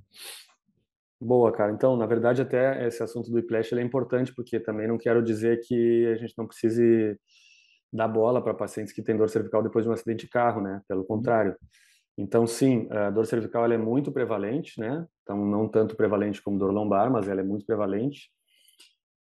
Boa, 1.20 1.53
cara. 1.53 1.70
Então, 1.70 1.96
na 1.96 2.05
verdade, 2.05 2.42
até 2.42 2.85
esse 2.88 3.01
assunto 3.05 3.31
do 3.31 3.37
whiplash 3.37 3.72
é 3.72 3.81
importante, 3.81 4.35
porque 4.35 4.59
também 4.59 4.88
não 4.88 4.99
quero 4.99 5.22
dizer 5.22 5.61
que 5.61 6.07
a 6.09 6.16
gente 6.16 6.35
não 6.37 6.49
precise 6.49 7.16
dar 7.92 8.09
bola 8.09 8.42
para 8.42 8.53
pacientes 8.53 8.92
que 8.92 9.01
têm 9.01 9.16
dor 9.16 9.31
cervical 9.31 9.62
depois 9.62 9.85
de 9.85 9.88
um 9.88 9.94
acidente 9.94 10.25
de 10.25 10.29
carro, 10.29 10.61
né? 10.61 10.83
Pelo 10.88 11.03
uhum. 11.03 11.07
contrário. 11.07 11.55
Então, 12.18 12.49
sim, 12.49 12.88
a 12.90 13.11
dor 13.11 13.27
cervical 13.27 13.64
ela 13.64 13.75
é 13.75 13.79
muito 13.79 14.11
prevalente, 14.11 14.81
né? 14.81 15.07
Então, 15.22 15.46
não 15.46 15.68
tanto 15.68 15.94
prevalente 15.94 16.42
como 16.42 16.59
dor 16.59 16.72
lombar, 16.72 17.12
mas 17.12 17.29
ela 17.29 17.42
é 17.42 17.44
muito 17.44 17.64
prevalente. 17.64 18.29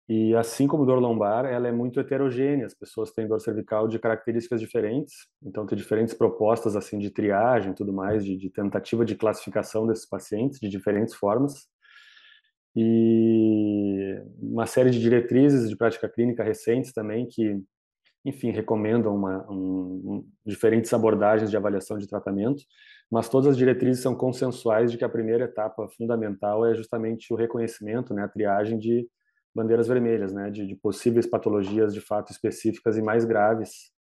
E 0.08 0.36
assim 0.36 0.68
como 0.68 0.86
dor 0.86 1.00
lombar, 1.00 1.46
ela 1.46 1.68
é 1.68 1.72
muito 1.72 2.00
heterogênea. 2.00 2.66
As 2.66 2.74
pessoas 2.74 3.12
têm 3.12 3.28
dor 3.28 3.40
cervical 3.40 3.88
de 3.88 3.98
características 4.00 4.60
diferentes, 4.60 5.14
então 5.42 5.66
tem 5.66 5.78
diferentes 5.78 6.14
propostas 6.14 6.76
assim 6.76 7.00
de 7.00 7.10
triagem, 7.10 7.74
tudo 7.74 7.94
mais, 7.94 8.26
de, 8.26 8.36
de 8.36 8.50
tentativa 8.50 9.06
de 9.06 9.16
classificação 9.16 9.88
desses 9.88 10.08
pacientes 10.08 10.60
de 10.60 10.68
diferentes 10.68 11.16
formas. 11.16 11.68
E 12.76 14.20
uma 14.42 14.66
série 14.66 14.90
de 14.90 15.00
diretrizes 15.00 15.70
de 15.70 15.78
prática 15.78 16.10
clínica 16.10 16.44
recentes 16.44 16.92
também 16.92 17.28
que, 17.30 17.62
enfim, 18.26 18.50
recomendam 18.52 19.16
uma, 19.16 19.46
um, 19.50 20.26
diferentes 20.46 20.92
abordagens 20.92 21.50
de 21.52 21.56
avaliação 21.56 21.98
de 21.98 22.08
tratamento, 22.08 22.64
mas 23.12 23.30
todas 23.30 23.50
as 23.50 23.58
diretrizes 23.58 24.02
são 24.02 24.16
consensuais 24.16 24.92
de 24.92 24.98
que 24.98 25.06
a 25.06 25.10
primeira 25.10 25.46
etapa 25.46 25.88
fundamental 25.96 26.66
é 26.66 26.74
justamente 26.74 27.32
o 27.32 27.38
reconhecimento, 27.38 28.14
né, 28.14 28.24
a 28.24 28.28
triagem 28.28 28.80
de 28.80 29.08
bandeiras 29.56 29.88
vermelhas, 29.88 30.34
né, 30.34 30.50
de, 30.50 30.66
de, 30.66 30.76
possíveis 30.76 31.28
patologias 31.28 31.94
de 31.94 32.02
fato 32.02 32.32
específicas 32.32 32.98
e 32.98 33.02
mais 33.02 33.24
graves, 33.26 33.92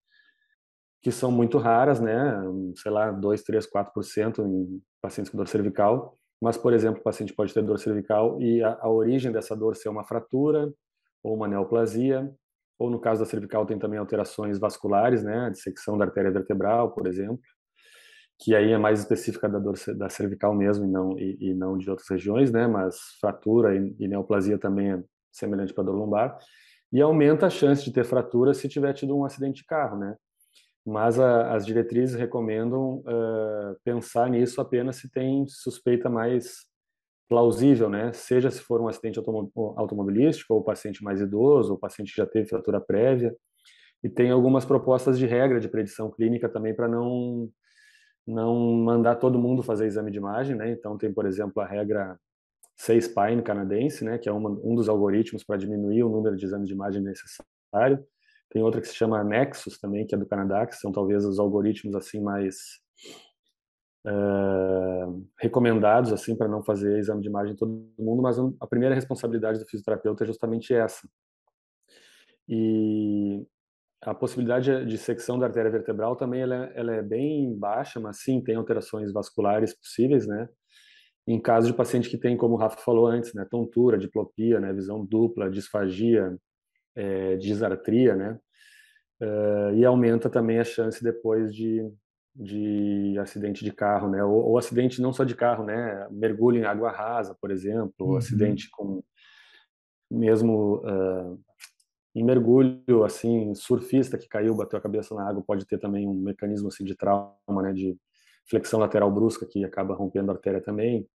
que 1.01 1.11
são 1.11 1.31
muito 1.31 1.57
raras, 1.57 1.99
né, 1.99 2.41
sei 2.77 2.91
lá, 2.91 3.11
2, 3.11 3.43
3, 3.43 3.67
4% 3.69 4.39
em 4.39 4.81
pacientes 5.01 5.31
com 5.31 5.37
dor 5.37 5.47
cervical, 5.47 6.17
mas, 6.41 6.57
por 6.57 6.73
exemplo, 6.73 6.99
o 6.99 7.03
paciente 7.03 7.33
pode 7.33 7.53
ter 7.53 7.61
dor 7.61 7.79
cervical 7.79 8.41
e 8.41 8.63
a, 8.63 8.77
a 8.81 8.89
origem 8.89 9.31
dessa 9.31 9.55
dor 9.55 9.75
ser 9.75 9.89
uma 9.89 10.03
fratura 10.03 10.73
ou 11.21 11.35
uma 11.35 11.47
neoplasia, 11.47 12.29
ou 12.79 12.89
no 12.89 12.99
caso 12.99 13.21
da 13.21 13.29
cervical 13.29 13.65
tem 13.65 13.79
também 13.79 13.99
alterações 13.99 14.59
vasculares, 14.59 15.23
né, 15.23 15.49
dissecção 15.49 15.97
da 15.97 16.05
artéria 16.05 16.31
vertebral, 16.31 16.91
por 16.91 17.07
exemplo, 17.07 17.39
que 18.39 18.55
aí 18.55 18.71
é 18.71 18.77
mais 18.77 18.99
específica 18.99 19.47
da 19.47 19.59
dor 19.59 19.75
da 19.95 20.09
cervical 20.09 20.53
mesmo 20.53 20.85
e 20.85 20.89
não 20.89 21.17
e, 21.17 21.37
e 21.39 21.53
não 21.53 21.77
de 21.77 21.89
outras 21.89 22.09
regiões, 22.09 22.51
né, 22.51 22.67
mas 22.67 22.97
fratura 23.21 23.75
e, 23.75 23.95
e 23.99 24.07
neoplasia 24.07 24.57
também 24.57 24.91
é 24.91 25.03
semelhante 25.33 25.73
para 25.73 25.83
dor 25.83 25.95
lombar, 25.95 26.37
e 26.91 27.01
aumenta 27.01 27.47
a 27.47 27.49
chance 27.49 27.83
de 27.83 27.91
ter 27.91 28.05
fratura 28.05 28.53
se 28.53 28.69
tiver 28.69 28.93
tido 28.93 29.17
um 29.17 29.25
acidente 29.25 29.61
de 29.61 29.65
carro, 29.65 29.97
né? 29.97 30.15
Mas 30.85 31.19
a, 31.19 31.53
as 31.55 31.65
diretrizes 31.65 32.15
recomendam 32.15 32.99
uh, 32.99 33.75
pensar 33.83 34.29
nisso 34.29 34.61
apenas 34.61 34.97
se 34.97 35.09
tem 35.09 35.45
suspeita 35.47 36.09
mais 36.09 36.65
plausível, 37.27 37.89
né? 37.89 38.13
Seja 38.13 38.51
se 38.51 38.59
for 38.61 38.79
um 38.79 38.87
acidente 38.87 39.17
automobilístico, 39.17 40.53
ou 40.53 40.63
paciente 40.63 41.03
mais 41.03 41.19
idoso, 41.19 41.71
ou 41.71 41.79
paciente 41.79 42.11
que 42.11 42.17
já 42.17 42.27
teve 42.27 42.47
fratura 42.47 42.79
prévia. 42.79 43.35
E 44.03 44.09
tem 44.09 44.29
algumas 44.29 44.65
propostas 44.65 45.17
de 45.17 45.25
regra 45.25 45.59
de 45.59 45.69
predição 45.69 46.11
clínica 46.11 46.47
também 46.49 46.75
para 46.75 46.87
não 46.87 47.49
não 48.25 48.55
mandar 48.75 49.15
todo 49.15 49.37
mundo 49.37 49.61
fazer 49.61 49.85
exame 49.85 50.09
de 50.09 50.17
imagem, 50.17 50.55
né? 50.55 50.71
Então 50.71 50.97
tem, 50.97 51.11
por 51.11 51.25
exemplo, 51.25 51.61
a 51.61 51.65
regra 51.65 52.17
C-Spine 52.75 53.41
canadense, 53.43 54.03
né, 54.03 54.17
que 54.17 54.27
é 54.27 54.31
uma, 54.31 54.49
um 54.49 54.75
dos 54.75 54.89
algoritmos 54.89 55.43
para 55.43 55.57
diminuir 55.57 56.03
o 56.03 56.09
número 56.09 56.35
de 56.35 56.45
exames 56.45 56.67
de 56.67 56.73
imagem 56.73 57.01
necessário. 57.01 58.03
Tem 58.49 58.61
outra 58.61 58.81
que 58.81 58.87
se 58.87 58.95
chama 58.95 59.23
Nexus 59.23 59.79
também, 59.79 60.05
que 60.05 60.13
é 60.13 60.17
do 60.17 60.25
Canadá, 60.25 60.65
que 60.65 60.75
são 60.75 60.91
talvez 60.91 61.25
os 61.25 61.39
algoritmos 61.39 61.95
assim 61.95 62.21
mais 62.21 62.55
uh, 64.05 65.27
recomendados 65.39 66.11
assim 66.11 66.35
para 66.35 66.47
não 66.47 66.63
fazer 66.63 66.99
exame 66.99 67.21
de 67.21 67.29
imagem 67.29 67.53
em 67.53 67.57
todo 67.57 67.91
mundo, 67.97 68.21
mas 68.21 68.37
a 68.59 68.67
primeira 68.67 68.95
responsabilidade 68.95 69.59
do 69.59 69.65
fisioterapeuta 69.65 70.23
é 70.23 70.27
justamente 70.27 70.73
essa. 70.73 71.07
E 72.47 73.45
a 74.01 74.13
possibilidade 74.13 74.85
de 74.85 74.97
secção 74.97 75.39
da 75.39 75.45
artéria 75.45 75.71
vertebral 75.71 76.15
também 76.15 76.41
ela, 76.41 76.65
é, 76.65 76.71
ela 76.75 76.93
é 76.93 77.01
bem 77.01 77.57
baixa, 77.57 77.99
mas 77.99 78.17
sim 78.19 78.41
tem 78.41 78.55
alterações 78.55 79.11
vasculares 79.11 79.73
possíveis, 79.73 80.27
né? 80.27 80.49
Em 81.25 81.39
caso 81.39 81.67
de 81.67 81.73
paciente 81.73 82.09
que 82.09 82.17
tem, 82.17 82.35
como 82.35 82.55
o 82.55 82.57
Rafa 82.57 82.77
falou 82.77 83.07
antes, 83.07 83.33
né, 83.33 83.45
tontura, 83.49 83.97
diplopia, 83.97 84.59
né, 84.59 84.73
visão 84.73 85.05
dupla, 85.05 85.49
disfagia, 85.49 86.37
é, 86.95 87.35
disartria, 87.37 88.15
né, 88.15 88.39
uh, 89.21 89.73
e 89.75 89.85
aumenta 89.85 90.29
também 90.29 90.59
a 90.59 90.63
chance 90.63 91.01
depois 91.01 91.53
de, 91.53 91.89
de 92.35 93.17
acidente 93.19 93.63
de 93.63 93.71
carro, 93.71 94.09
né, 94.09 94.23
ou, 94.23 94.49
ou, 94.49 94.57
acidente 94.57 95.01
não 95.01 95.13
só 95.13 95.23
de 95.23 95.35
carro, 95.35 95.63
né, 95.63 96.07
mergulho 96.11 96.59
em 96.59 96.65
água 96.65 96.91
rasa, 96.91 97.35
por 97.39 97.51
exemplo, 97.51 97.93
uhum. 97.99 98.17
acidente 98.17 98.69
com 98.69 99.01
mesmo 100.11 100.83
uh, 100.85 101.39
em 102.13 102.23
mergulho, 102.23 103.03
assim, 103.03 103.55
surfista 103.55 104.17
que 104.17 104.27
caiu, 104.27 104.55
bateu 104.55 104.77
a 104.77 104.81
cabeça 104.81 105.15
na 105.15 105.27
água, 105.27 105.43
pode 105.45 105.65
ter 105.65 105.79
também 105.79 106.07
um 106.07 106.13
mecanismo 106.13 106.67
assim 106.67 106.83
de 106.83 106.95
trauma, 106.95 107.63
né, 107.63 107.73
de 107.73 107.97
flexão 108.49 108.79
lateral 108.79 109.11
brusca 109.11 109.45
que 109.45 109.63
acaba 109.63 109.95
rompendo 109.95 110.31
a 110.31 110.35
artéria 110.35 110.61
também. 110.61 111.07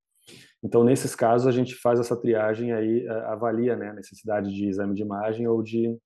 Então, 0.63 0.83
nesses 0.85 1.15
casos, 1.15 1.47
a 1.47 1.53
gente 1.53 1.75
faz 1.75 2.01
essa 2.01 2.17
triagem 2.17 2.73
aí, 2.73 3.07
avalia 3.27 3.77
né, 3.77 3.91
a 3.91 3.95
necessidade 3.95 4.53
de 4.53 4.69
exame 4.69 4.95
de 4.95 5.03
imagem 5.03 5.47
ou 5.47 5.63
de, 5.63 5.97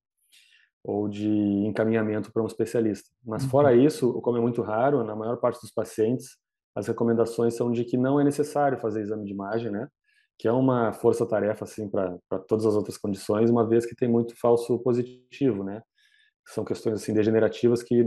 ou 0.85 1.09
de 1.09 1.29
encaminhamento 1.29 2.33
para 2.33 2.43
um 2.43 2.47
especialista. 2.47 3.09
Mas, 3.25 3.45
fora 3.45 3.73
uhum. 3.75 3.81
isso, 3.81 4.13
como 4.21 4.39
é 4.39 4.41
muito 4.41 4.63
raro, 4.63 5.03
na 5.05 5.17
maior 5.17 5.37
parte 5.39 5.61
dos 5.61 5.71
pacientes, 5.71 6.37
as 6.75 6.87
recomendações 6.87 7.55
são 7.55 7.71
de 7.71 7.85
que 7.85 7.97
não 7.97 8.21
é 8.21 8.25
necessário 8.25 8.79
fazer 8.79 9.03
exame 9.03 9.25
de 9.25 9.33
imagem, 9.33 9.71
né? 9.71 9.89
Que 10.39 10.49
é 10.49 10.53
uma 10.53 10.93
força-tarefa, 10.93 11.65
assim, 11.65 11.89
para 11.89 12.19
todas 12.49 12.67
as 12.67 12.75
outras 12.75 12.97
condições, 12.97 13.51
uma 13.51 13.67
vez 13.67 13.87
que 13.87 13.95
tem 13.95 14.09
muito 14.09 14.39
falso 14.39 14.79
positivo, 14.81 15.63
né? 15.63 15.83
São 16.47 16.65
questões 16.65 17.01
assim 17.01 17.15
degenerativas 17.15 17.83
que 17.83 18.05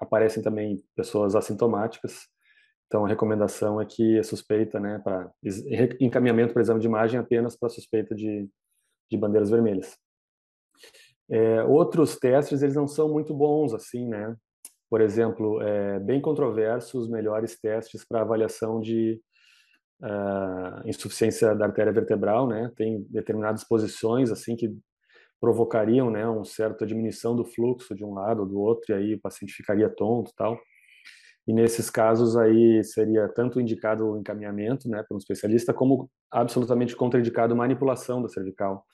aparecem 0.00 0.42
também 0.42 0.82
pessoas 0.96 1.34
assintomáticas. 1.34 2.26
Então 2.86 3.04
a 3.04 3.08
recomendação 3.08 3.80
é 3.80 3.86
que 3.86 4.18
é 4.18 4.22
suspeita, 4.22 4.78
né, 4.78 5.00
para 5.02 5.30
encaminhamento 6.00 6.52
para 6.52 6.62
exame 6.62 6.80
de 6.80 6.86
imagem 6.86 7.18
apenas 7.18 7.56
para 7.56 7.68
suspeita 7.68 8.14
de, 8.14 8.48
de 9.10 9.18
bandeiras 9.18 9.50
vermelhas. 9.50 9.96
É, 11.30 11.62
outros 11.64 12.16
testes 12.16 12.62
eles 12.62 12.74
não 12.74 12.86
são 12.86 13.08
muito 13.08 13.34
bons 13.34 13.72
assim, 13.72 14.06
né? 14.06 14.36
Por 14.90 15.00
exemplo, 15.00 15.60
é 15.62 15.98
bem 15.98 16.20
controverso 16.20 16.98
os 16.98 17.08
melhores 17.08 17.58
testes 17.58 18.04
para 18.06 18.20
avaliação 18.20 18.80
de 18.80 19.20
uh, 20.02 20.88
insuficiência 20.88 21.54
da 21.54 21.66
artéria 21.66 21.92
vertebral, 21.92 22.46
né? 22.46 22.70
Tem 22.76 23.02
determinadas 23.10 23.64
posições 23.64 24.30
assim 24.30 24.54
que 24.54 24.76
provocariam, 25.40 26.10
né, 26.10 26.28
um 26.28 26.44
certa 26.44 26.86
diminuição 26.86 27.36
do 27.36 27.44
fluxo 27.44 27.94
de 27.94 28.04
um 28.04 28.14
lado 28.14 28.40
ou 28.40 28.46
do 28.46 28.58
outro 28.58 28.92
e 28.92 28.94
aí 28.94 29.14
o 29.14 29.20
paciente 29.20 29.52
ficaria 29.52 29.88
tonto, 29.88 30.32
tal. 30.36 30.58
E 31.46 31.52
nesses 31.52 31.90
casos 31.90 32.36
aí 32.36 32.82
seria 32.82 33.28
tanto 33.28 33.60
indicado 33.60 34.06
o 34.06 34.18
encaminhamento, 34.18 34.88
né, 34.88 35.02
para 35.02 35.14
um 35.14 35.18
especialista, 35.18 35.74
como 35.74 36.10
absolutamente 36.30 36.96
contraindicado 36.96 37.54
manipulação 37.54 38.22
da 38.22 38.28
cervical, 38.28 38.84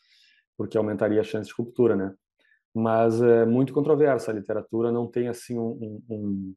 porque 0.58 0.76
aumentaria 0.76 1.20
a 1.20 1.24
chance 1.24 1.48
de 1.48 1.54
ruptura, 1.54 1.94
né? 1.94 2.12
Mas 2.74 3.20
é 3.22 3.44
muito 3.46 3.72
controversa 3.72 4.30
a 4.30 4.34
literatura, 4.34 4.92
não 4.92 5.06
tem 5.06 5.28
assim 5.28 5.58
um, 5.58 6.02
um, 6.08 6.54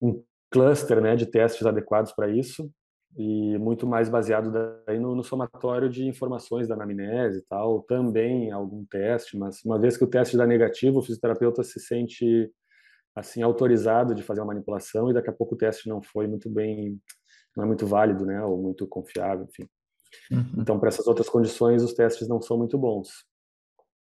um 0.00 0.24
cluster, 0.50 1.00
né, 1.00 1.14
de 1.16 1.26
testes 1.26 1.66
adequados 1.66 2.12
para 2.12 2.28
isso 2.28 2.70
e 3.16 3.58
muito 3.58 3.86
mais 3.86 4.08
baseado 4.08 4.52
daí 4.86 4.98
no, 4.98 5.14
no, 5.14 5.24
somatório 5.24 5.88
de 5.88 6.06
informações 6.06 6.68
da 6.68 6.74
anamnese 6.74 7.38
e 7.38 7.42
tal, 7.42 7.82
também 7.82 8.52
algum 8.52 8.84
teste, 8.84 9.36
mas 9.36 9.64
uma 9.64 9.78
vez 9.78 9.96
que 9.96 10.04
o 10.04 10.06
teste 10.06 10.36
dá 10.36 10.46
negativo, 10.46 10.98
o 10.98 11.02
fisioterapeuta 11.02 11.62
se 11.62 11.80
sente 11.80 12.50
assim 13.16 13.42
autorizado 13.42 14.14
de 14.14 14.22
fazer 14.22 14.40
uma 14.40 14.48
manipulação 14.48 15.10
e 15.10 15.14
daqui 15.14 15.30
a 15.30 15.32
pouco 15.32 15.54
o 15.54 15.58
teste 15.58 15.88
não 15.88 16.00
foi 16.02 16.28
muito 16.28 16.48
bem, 16.48 17.00
não 17.56 17.64
é 17.64 17.66
muito 17.66 17.86
válido, 17.86 18.24
né, 18.24 18.42
ou 18.42 18.56
muito 18.56 18.86
confiável, 18.86 19.46
enfim. 19.48 19.68
Uhum. 20.30 20.62
Então, 20.62 20.78
para 20.78 20.88
essas 20.88 21.06
outras 21.06 21.28
condições, 21.28 21.82
os 21.82 21.92
testes 21.92 22.28
não 22.28 22.40
são 22.40 22.56
muito 22.56 22.78
bons. 22.78 23.26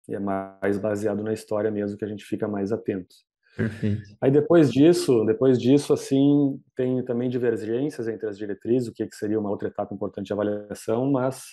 E 0.07 0.15
é 0.15 0.19
mais 0.19 0.77
baseado 0.77 1.23
na 1.23 1.33
história 1.33 1.69
mesmo 1.69 1.97
que 1.97 2.05
a 2.05 2.07
gente 2.07 2.25
fica 2.25 2.47
mais 2.47 2.71
atento. 2.71 3.15
Perfeito. 3.55 4.01
Aí 4.21 4.31
depois 4.31 4.71
disso, 4.71 5.25
depois 5.25 5.59
disso, 5.59 5.93
assim, 5.93 6.59
tem 6.75 7.03
também 7.03 7.29
divergências 7.29 8.07
entre 8.07 8.27
as 8.27 8.37
diretrizes, 8.37 8.87
o 8.87 8.93
que, 8.93 9.05
que 9.05 9.15
seria 9.15 9.39
uma 9.39 9.49
outra 9.49 9.67
etapa 9.67 9.93
importante 9.93 10.27
de 10.27 10.33
avaliação, 10.33 11.11
mas 11.11 11.43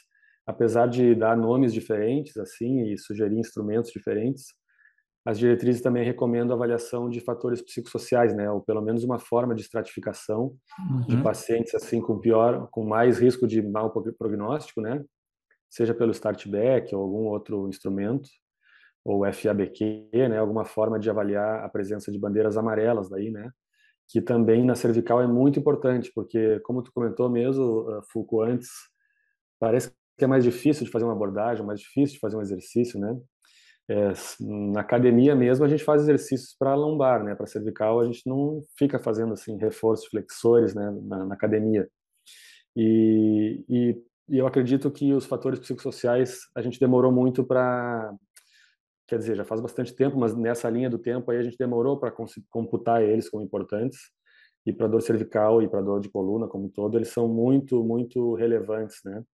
apesar 0.47 0.89
de 0.89 1.15
dar 1.15 1.37
nomes 1.37 1.75
diferentes, 1.75 2.37
assim, 2.37 2.85
e 2.85 2.97
sugerir 2.97 3.39
instrumentos 3.39 3.91
diferentes, 3.91 4.47
as 5.27 5.39
diretrizes 5.39 5.83
também 5.83 6.03
recomendam 6.03 6.55
a 6.55 6.57
avaliação 6.57 7.11
de 7.11 7.21
fatores 7.21 7.61
psicossociais, 7.61 8.35
né, 8.35 8.51
ou 8.51 8.63
pelo 8.63 8.81
menos 8.81 9.05
uma 9.05 9.19
forma 9.19 9.55
de 9.55 9.61
estratificação 9.61 10.57
uhum. 10.79 11.01
de 11.07 11.23
pacientes 11.23 11.75
assim 11.75 12.01
com 12.01 12.19
pior, 12.19 12.69
com 12.71 12.87
mais 12.87 13.19
risco 13.19 13.47
de 13.47 13.61
mau 13.61 13.93
prognóstico, 13.93 14.81
né, 14.81 15.05
seja 15.69 15.93
pelo 15.93 16.13
StartBack 16.13 16.95
ou 16.95 17.03
algum 17.03 17.27
outro 17.27 17.69
instrumento, 17.69 18.27
ou 19.09 19.25
FABQ, 19.33 20.11
né, 20.13 20.39
alguma 20.39 20.67
forma 20.67 20.99
de 20.99 21.09
avaliar 21.09 21.65
a 21.65 21.69
presença 21.71 22.13
de 22.13 22.19
bandeiras 22.19 22.59
amarelas 22.59 23.09
daí, 23.09 23.31
né, 23.31 23.51
que 24.07 24.21
também 24.21 24.63
na 24.63 24.75
cervical 24.75 25.23
é 25.23 25.27
muito 25.27 25.59
importante, 25.59 26.13
porque 26.15 26.61
como 26.61 26.83
tu 26.83 26.93
comentou 26.93 27.31
mesmo, 27.31 27.91
eh, 27.91 28.01
Foucault 28.13 28.51
antes, 28.51 28.69
parece 29.59 29.91
que 30.19 30.25
é 30.25 30.27
mais 30.27 30.45
difícil 30.45 30.85
de 30.85 30.91
fazer 30.91 31.05
uma 31.07 31.15
abordagem, 31.15 31.65
mais 31.65 31.81
difícil 31.81 32.15
de 32.15 32.21
fazer 32.21 32.37
um 32.37 32.43
exercício, 32.43 33.01
né? 33.01 33.19
É, 33.91 34.13
na 34.75 34.83
academia 34.83 35.35
mesmo 35.35 35.65
a 35.65 35.69
gente 35.69 35.83
faz 35.83 36.03
exercícios 36.03 36.55
para 36.59 36.75
lombar, 36.75 37.25
né? 37.25 37.35
Para 37.35 37.47
cervical 37.47 38.01
a 38.01 38.05
gente 38.05 38.23
não 38.27 38.63
fica 38.79 38.99
fazendo 38.99 39.33
assim 39.33 39.57
reforços 39.57 40.07
flexores, 40.09 40.75
né? 40.75 40.91
Na, 41.03 41.25
na 41.25 41.35
academia. 41.35 41.89
E, 42.77 43.65
e, 43.69 44.03
e, 44.29 44.39
eu 44.39 44.47
acredito 44.47 44.91
que 44.91 45.13
os 45.15 45.27
fatores 45.27 45.59
psicossociais 45.61 46.41
a 46.55 46.63
gente 46.63 46.79
demorou 46.81 47.13
muito 47.13 47.45
para 47.45 48.13
quer 49.09 49.19
dizer, 49.19 49.35
já 49.35 49.45
faz 49.45 49.61
bastante 49.61 49.95
tempo, 49.95 50.19
mas 50.19 50.37
nessa 50.37 50.69
linha 50.69 50.91
do 50.91 50.99
tempo 50.99 51.31
aí 51.31 51.39
a 51.39 51.43
gente 51.43 51.57
demorou 51.57 51.99
para 51.99 52.13
computar 52.51 53.03
eles 53.03 53.29
como 53.29 53.43
importantes. 53.43 53.99
E 54.67 54.73
para 54.73 54.87
dor 54.87 55.01
cervical 55.01 55.63
e 55.63 55.69
para 55.69 55.81
dor 55.81 55.99
de 55.99 56.11
coluna 56.11 56.47
como 56.47 56.67
um 56.67 56.69
todo, 56.69 56.99
eles 56.99 57.09
são 57.09 57.27
muito, 57.27 57.83
muito 57.83 58.35
relevantes, 58.35 58.99
né? 59.03 59.25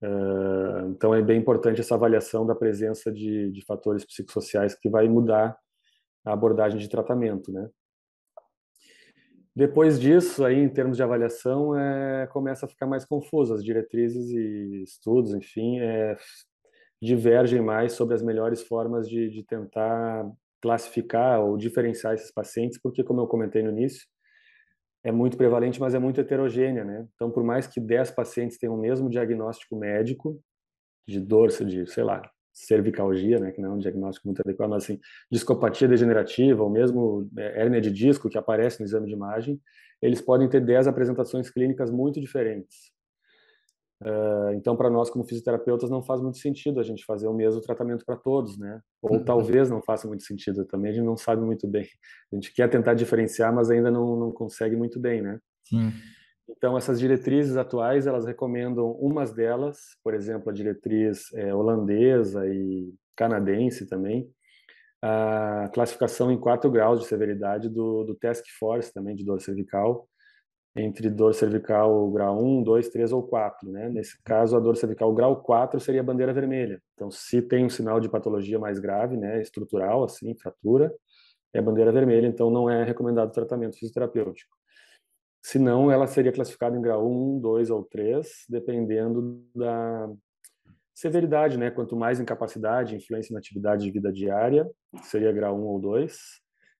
Uh, 0.00 0.90
então 0.90 1.12
é 1.12 1.20
bem 1.20 1.40
importante 1.40 1.80
essa 1.80 1.94
avaliação 1.94 2.46
da 2.46 2.54
presença 2.54 3.10
de, 3.10 3.50
de 3.50 3.64
fatores 3.64 4.04
psicossociais 4.04 4.74
que 4.74 4.90
vai 4.90 5.08
mudar 5.08 5.58
a 6.24 6.32
abordagem 6.32 6.78
de 6.78 6.88
tratamento, 6.88 7.50
né? 7.50 7.68
Depois 9.54 9.98
disso, 9.98 10.44
aí 10.44 10.58
em 10.58 10.68
termos 10.68 10.98
de 10.98 11.02
avaliação, 11.02 11.74
é, 11.74 12.26
começa 12.26 12.66
a 12.66 12.68
ficar 12.68 12.86
mais 12.86 13.06
confuso. 13.06 13.54
As 13.54 13.64
diretrizes 13.64 14.28
e 14.28 14.82
estudos, 14.82 15.34
enfim, 15.34 15.80
é, 15.80 16.14
divergem 17.00 17.60
mais 17.60 17.92
sobre 17.92 18.14
as 18.14 18.22
melhores 18.22 18.62
formas 18.62 19.08
de, 19.08 19.30
de 19.30 19.44
tentar 19.44 20.30
classificar 20.60 21.40
ou 21.40 21.56
diferenciar 21.56 22.14
esses 22.14 22.32
pacientes, 22.32 22.78
porque, 22.82 23.04
como 23.04 23.20
eu 23.20 23.26
comentei 23.26 23.62
no 23.62 23.70
início, 23.70 24.06
é 25.04 25.12
muito 25.12 25.36
prevalente, 25.36 25.80
mas 25.80 25.94
é 25.94 25.98
muito 25.98 26.20
heterogênea, 26.20 26.84
né? 26.84 27.06
Então, 27.14 27.30
por 27.30 27.44
mais 27.44 27.66
que 27.66 27.80
10 27.80 28.10
pacientes 28.10 28.58
tenham 28.58 28.74
o 28.74 28.80
mesmo 28.80 29.08
diagnóstico 29.08 29.76
médico 29.76 30.40
de 31.06 31.20
dor, 31.20 31.48
de, 31.48 31.86
sei 31.86 32.04
lá, 32.04 32.22
cervicalgia, 32.52 33.38
né, 33.38 33.52
que 33.52 33.60
não 33.60 33.72
é 33.72 33.74
um 33.74 33.78
diagnóstico 33.78 34.26
muito 34.26 34.40
adequado, 34.40 34.70
mas 34.70 34.84
assim, 34.84 34.98
discopatia 35.30 35.86
degenerativa, 35.86 36.62
ou 36.62 36.70
mesmo 36.70 37.28
é, 37.38 37.60
hérnia 37.60 37.80
de 37.80 37.90
disco 37.90 38.30
que 38.30 38.38
aparece 38.38 38.80
no 38.80 38.86
exame 38.86 39.06
de 39.06 39.12
imagem, 39.12 39.60
eles 40.00 40.20
podem 40.22 40.48
ter 40.48 40.60
10 40.60 40.86
apresentações 40.88 41.50
clínicas 41.50 41.90
muito 41.90 42.20
diferentes. 42.20 42.95
Uh, 44.02 44.52
então, 44.54 44.76
para 44.76 44.90
nós 44.90 45.08
como 45.08 45.24
fisioterapeutas 45.24 45.88
não 45.88 46.02
faz 46.02 46.20
muito 46.20 46.36
sentido 46.36 46.78
a 46.78 46.82
gente 46.82 47.04
fazer 47.04 47.28
o 47.28 47.32
mesmo 47.32 47.60
tratamento 47.62 48.04
para 48.04 48.16
todos, 48.16 48.58
né? 48.58 48.80
Ou 49.00 49.16
uhum. 49.16 49.24
talvez 49.24 49.70
não 49.70 49.80
faça 49.80 50.06
muito 50.06 50.22
sentido. 50.22 50.66
Também 50.66 50.90
a 50.90 50.94
gente 50.94 51.04
não 51.04 51.16
sabe 51.16 51.42
muito 51.42 51.66
bem. 51.66 51.86
A 52.30 52.36
gente 52.36 52.52
quer 52.52 52.68
tentar 52.68 52.94
diferenciar, 52.94 53.54
mas 53.54 53.70
ainda 53.70 53.90
não, 53.90 54.16
não 54.16 54.30
consegue 54.30 54.76
muito 54.76 55.00
bem, 55.00 55.22
né? 55.22 55.38
Sim. 55.64 55.92
Então, 56.48 56.76
essas 56.76 57.00
diretrizes 57.00 57.56
atuais, 57.56 58.06
elas 58.06 58.24
recomendam 58.24 58.92
umas 58.92 59.32
delas, 59.32 59.78
por 60.04 60.14
exemplo, 60.14 60.50
a 60.50 60.52
diretriz 60.52 61.32
é, 61.34 61.52
holandesa 61.52 62.46
e 62.46 62.92
canadense 63.16 63.88
também, 63.88 64.30
a 65.02 65.68
classificação 65.72 66.30
em 66.30 66.38
quatro 66.38 66.70
graus 66.70 67.00
de 67.00 67.06
severidade 67.06 67.68
do, 67.68 68.04
do 68.04 68.14
Task 68.14 68.44
Force 68.58 68.92
também 68.92 69.16
de 69.16 69.24
dor 69.24 69.40
cervical, 69.40 70.08
entre 70.76 71.08
dor 71.08 71.34
cervical 71.34 72.10
grau 72.10 72.38
1, 72.38 72.62
2, 72.62 72.88
3 72.88 73.12
ou 73.12 73.22
4. 73.22 73.70
Né? 73.70 73.88
Nesse 73.88 74.22
caso, 74.22 74.56
a 74.56 74.60
dor 74.60 74.76
cervical 74.76 75.12
grau 75.14 75.42
4 75.42 75.80
seria 75.80 76.02
a 76.02 76.04
bandeira 76.04 76.32
vermelha. 76.32 76.80
Então, 76.94 77.10
se 77.10 77.40
tem 77.40 77.64
um 77.64 77.70
sinal 77.70 77.98
de 77.98 78.08
patologia 78.08 78.58
mais 78.58 78.78
grave, 78.78 79.16
né, 79.16 79.40
estrutural, 79.40 80.04
assim, 80.04 80.36
fratura, 80.36 80.92
é 81.52 81.62
bandeira 81.62 81.90
vermelha, 81.90 82.26
então 82.26 82.50
não 82.50 82.68
é 82.68 82.84
recomendado 82.84 83.32
tratamento 83.32 83.78
fisioterapêutico. 83.78 84.54
Se 85.42 85.58
não, 85.58 85.90
ela 85.90 86.06
seria 86.06 86.32
classificada 86.32 86.76
em 86.76 86.82
grau 86.82 87.08
1, 87.08 87.40
2 87.40 87.70
ou 87.70 87.84
3, 87.84 88.44
dependendo 88.48 89.42
da 89.54 90.10
severidade, 90.94 91.56
né? 91.56 91.70
Quanto 91.70 91.96
mais 91.96 92.18
incapacidade, 92.18 92.96
influência 92.96 93.32
na 93.32 93.38
atividade 93.38 93.84
de 93.84 93.90
vida 93.90 94.12
diária, 94.12 94.68
seria 95.04 95.32
grau 95.32 95.56
1 95.56 95.62
ou 95.62 95.80
2, 95.80 96.18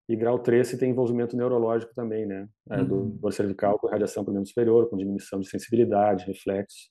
e 0.08 0.14
grau 0.14 0.38
3 0.38 0.66
se 0.66 0.78
tem 0.78 0.90
envolvimento 0.90 1.36
neurológico 1.36 1.94
também, 1.94 2.26
né? 2.26 2.48
É, 2.70 2.84
do 2.84 2.94
uhum. 2.94 3.16
dor 3.16 3.32
cervical 3.32 3.78
com 3.78 3.88
radiação 3.88 4.24
para 4.24 4.30
o 4.30 4.34
membro 4.34 4.48
superior, 4.48 4.88
com 4.88 4.96
diminuição 4.96 5.40
de 5.40 5.48
sensibilidade, 5.48 6.26
reflexo. 6.26 6.88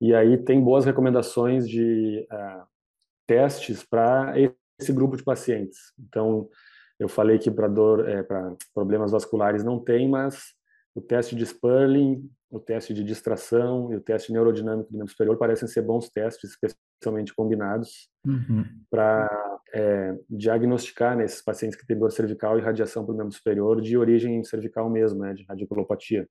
E 0.00 0.14
aí 0.14 0.36
tem 0.36 0.60
boas 0.60 0.84
recomendações 0.84 1.68
de 1.68 2.26
uh, 2.32 2.66
testes 3.26 3.84
para 3.84 4.34
esse 4.80 4.92
grupo 4.92 5.16
de 5.16 5.22
pacientes. 5.22 5.78
Então, 5.96 6.48
eu 6.98 7.08
falei 7.08 7.38
que 7.38 7.50
para 7.50 7.68
dor, 7.68 8.08
é, 8.08 8.22
para 8.22 8.56
problemas 8.74 9.12
vasculares 9.12 9.62
não 9.62 9.78
tem, 9.78 10.08
mas 10.08 10.54
o 10.94 11.00
teste 11.00 11.36
de 11.36 11.46
Sperling, 11.46 12.28
o 12.50 12.58
teste 12.58 12.92
de 12.92 13.02
distração 13.02 13.92
e 13.92 13.96
o 13.96 14.00
teste 14.00 14.32
neurodinâmico 14.32 14.90
do 14.90 14.98
membro 14.98 15.10
superior 15.10 15.38
parecem 15.38 15.68
ser 15.68 15.82
bons 15.82 16.10
testes, 16.10 16.50
especialmente 16.50 17.34
combinados, 17.34 18.08
uhum. 18.26 18.64
para 18.90 19.60
é, 19.74 20.14
diagnosticar 20.28 21.16
nesses 21.16 21.38
né, 21.38 21.42
pacientes 21.44 21.78
que 21.78 21.86
têm 21.86 21.98
dor 21.98 22.12
cervical 22.12 22.58
e 22.58 22.62
radiação 22.62 23.04
para 23.04 23.14
o 23.14 23.16
membro 23.16 23.32
superior 23.32 23.80
de 23.80 23.96
origem 23.96 24.42
cervical 24.44 24.90
mesmo, 24.90 25.20
né, 25.20 25.32
de 25.32 25.44
radiculopatia. 25.44 26.28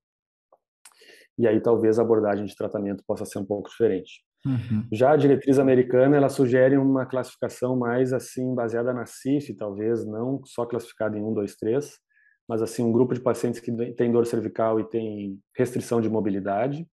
E 1.37 1.47
aí 1.47 1.59
talvez 1.59 1.97
a 1.97 2.03
abordagem 2.03 2.45
de 2.45 2.55
tratamento 2.55 3.03
possa 3.05 3.25
ser 3.25 3.39
um 3.39 3.45
pouco 3.45 3.69
diferente. 3.69 4.23
Uhum. 4.45 4.87
Já 4.91 5.11
a 5.11 5.17
diretriz 5.17 5.59
americana, 5.59 6.17
ela 6.17 6.29
sugere 6.29 6.77
uma 6.77 7.05
classificação 7.05 7.75
mais 7.75 8.11
assim 8.11 8.53
baseada 8.53 8.93
na 8.93 9.05
CIF, 9.05 9.53
talvez, 9.55 10.05
não 10.05 10.41
só 10.45 10.65
classificada 10.65 11.17
em 11.17 11.23
1, 11.23 11.33
2, 11.33 11.55
3, 11.55 11.99
mas 12.47 12.61
assim 12.61 12.83
um 12.83 12.91
grupo 12.91 13.13
de 13.13 13.21
pacientes 13.21 13.59
que 13.59 13.71
tem 13.93 14.11
dor 14.11 14.25
cervical 14.25 14.79
e 14.79 14.89
tem 14.89 15.39
restrição 15.55 16.01
de 16.01 16.09
mobilidade, 16.09 16.87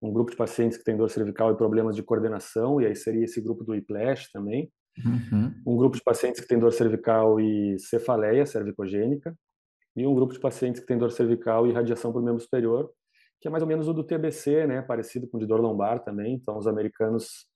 um 0.00 0.12
grupo 0.12 0.30
de 0.30 0.36
pacientes 0.36 0.78
que 0.78 0.84
tem 0.84 0.96
dor 0.96 1.10
cervical 1.10 1.52
e 1.52 1.56
problemas 1.56 1.96
de 1.96 2.02
coordenação, 2.02 2.80
e 2.80 2.86
aí 2.86 2.94
seria 2.94 3.24
esse 3.24 3.40
grupo 3.40 3.64
do 3.64 3.72
Whiplash 3.72 4.30
também, 4.30 4.70
uhum. 5.04 5.54
um 5.66 5.76
grupo 5.76 5.96
de 5.96 6.02
pacientes 6.02 6.40
que 6.40 6.48
tem 6.48 6.58
dor 6.58 6.72
cervical 6.72 7.40
e 7.40 7.78
cefaleia 7.78 8.46
cervicogênica, 8.46 9.36
e 9.96 10.06
um 10.06 10.14
grupo 10.14 10.32
de 10.32 10.40
pacientes 10.40 10.80
que 10.80 10.86
tem 10.86 10.96
dor 10.96 11.10
cervical 11.10 11.66
e 11.66 11.72
radiação 11.72 12.12
por 12.12 12.22
membro 12.22 12.40
superior, 12.40 12.90
que 13.40 13.48
é 13.48 13.50
mais 13.50 13.62
ou 13.62 13.68
menos 13.68 13.88
o 13.88 13.92
do 13.92 14.04
TBC, 14.04 14.66
né, 14.66 14.82
parecido 14.82 15.28
com 15.28 15.36
o 15.36 15.40
de 15.40 15.46
dor 15.46 15.60
lombar 15.60 16.00
também. 16.00 16.34
Então, 16.34 16.56
os 16.56 16.66
americanos 16.66 17.46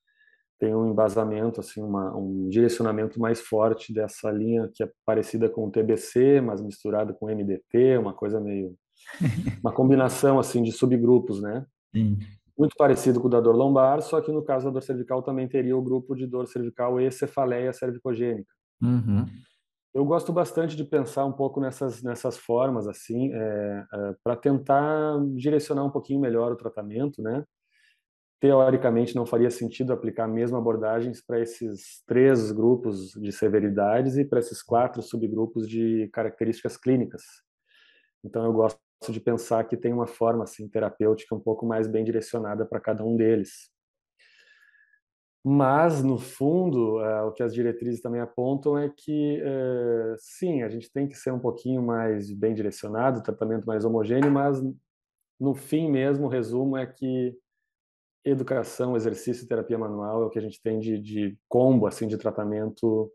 têm 0.59 0.75
um 0.75 0.91
embasamento, 0.91 1.61
assim, 1.61 1.83
uma, 1.83 2.17
um 2.17 2.49
direcionamento 2.49 3.21
mais 3.21 3.41
forte 3.41 3.93
dessa 3.93 4.31
linha 4.31 4.71
que 4.73 4.83
é 4.83 4.91
parecida 5.05 5.49
com 5.49 5.67
o 5.67 5.71
TBC, 5.71 6.41
mas 6.41 6.63
misturado 6.63 7.15
com 7.15 7.27
MDT, 7.27 7.99
uma 7.99 8.15
coisa 8.15 8.41
meio 8.41 8.77
uma 9.63 9.73
combinação 9.73 10.39
assim 10.39 10.63
de 10.63 10.71
subgrupos, 10.71 11.43
né? 11.43 11.67
Sim. 11.93 12.19
Muito 12.63 12.77
parecido 12.77 13.21
com 13.21 13.27
o 13.27 13.29
da 13.29 13.41
dor 13.41 13.57
lombar, 13.57 14.01
só 14.03 14.21
que 14.21 14.31
no 14.31 14.41
caso 14.41 14.67
da 14.67 14.71
dor 14.71 14.83
cervical 14.85 15.21
também 15.21 15.49
teria 15.49 15.77
o 15.77 15.83
grupo 15.83 16.15
de 16.15 16.29
dor 16.29 16.47
cervical 16.47 17.01
e 17.01 17.11
cefaleia 17.11 17.73
cervicogênica. 17.73 18.55
Uhum. 18.81 19.27
Eu 19.93 20.05
gosto 20.05 20.33
bastante 20.33 20.77
de 20.77 20.85
pensar 20.85 21.25
um 21.25 21.33
pouco 21.33 21.61
nessas 21.61 22.05
nessas 22.05 22.39
formas 22.39 22.87
assim, 22.87 23.33
é, 23.35 23.85
é, 23.93 24.15
para 24.23 24.37
tentar 24.37 25.19
direcionar 25.35 25.85
um 25.85 25.91
pouquinho 25.91 26.21
melhor 26.21 26.53
o 26.53 26.57
tratamento, 26.57 27.21
né? 27.21 27.43
Teoricamente 28.41 29.17
não 29.17 29.27
faria 29.27 29.51
sentido 29.51 29.93
aplicar 29.93 30.27
a 30.27 30.29
mesma 30.29 30.59
abordagens 30.59 31.21
para 31.21 31.41
esses 31.41 32.05
três 32.07 32.53
grupos 32.53 33.11
de 33.11 33.33
severidades 33.33 34.17
e 34.17 34.25
para 34.25 34.39
esses 34.39 34.63
quatro 34.63 35.03
subgrupos 35.03 35.69
de 35.69 36.09
características 36.13 36.77
clínicas. 36.77 37.23
Então 38.25 38.45
eu 38.45 38.53
gosto 38.53 38.79
de 39.11 39.21
pensar 39.21 39.65
que 39.65 39.77
tem 39.77 39.93
uma 39.93 40.07
forma 40.07 40.45
assim 40.45 40.69
terapêutica 40.69 41.35
um 41.35 41.41
pouco 41.41 41.65
mais 41.65 41.89
bem 41.89 42.05
direcionada 42.05 42.67
para 42.67 42.79
cada 42.79 43.03
um 43.05 43.17
deles. 43.17 43.73
Mas 45.45 46.05
no 46.05 46.19
fundo, 46.19 46.99
uh, 47.01 47.27
o 47.27 47.33
que 47.33 47.43
as 47.43 47.53
diretrizes 47.53 48.01
também 48.01 48.21
apontam 48.21 48.79
é 48.79 48.89
que 48.89 49.43
uh, 49.43 50.15
sim, 50.17 50.63
a 50.63 50.69
gente 50.69 50.93
tem 50.93 51.09
que 51.09 51.17
ser 51.17 51.33
um 51.33 51.41
pouquinho 51.41 51.83
mais 51.83 52.31
bem 52.31 52.55
direcionado, 52.55 53.23
tratamento 53.23 53.65
mais 53.67 53.85
homogêneo, 53.85 54.31
mas 54.31 54.63
no 55.41 55.55
fim 55.55 55.91
mesmo, 55.91 56.27
o 56.27 56.29
resumo 56.29 56.77
é 56.77 56.87
que 56.87 57.37
educação, 58.25 58.95
exercício 58.95 59.45
e 59.45 59.49
terapia 59.49 59.77
manual 59.77 60.23
é 60.23 60.27
o 60.27 60.31
que 60.31 60.39
a 60.39 60.43
gente 60.43 60.63
tem 60.63 60.79
de, 60.79 60.97
de 60.97 61.37
combo 61.49 61.89
assim 61.89 62.07
de 62.07 62.17
tratamento 62.17 63.11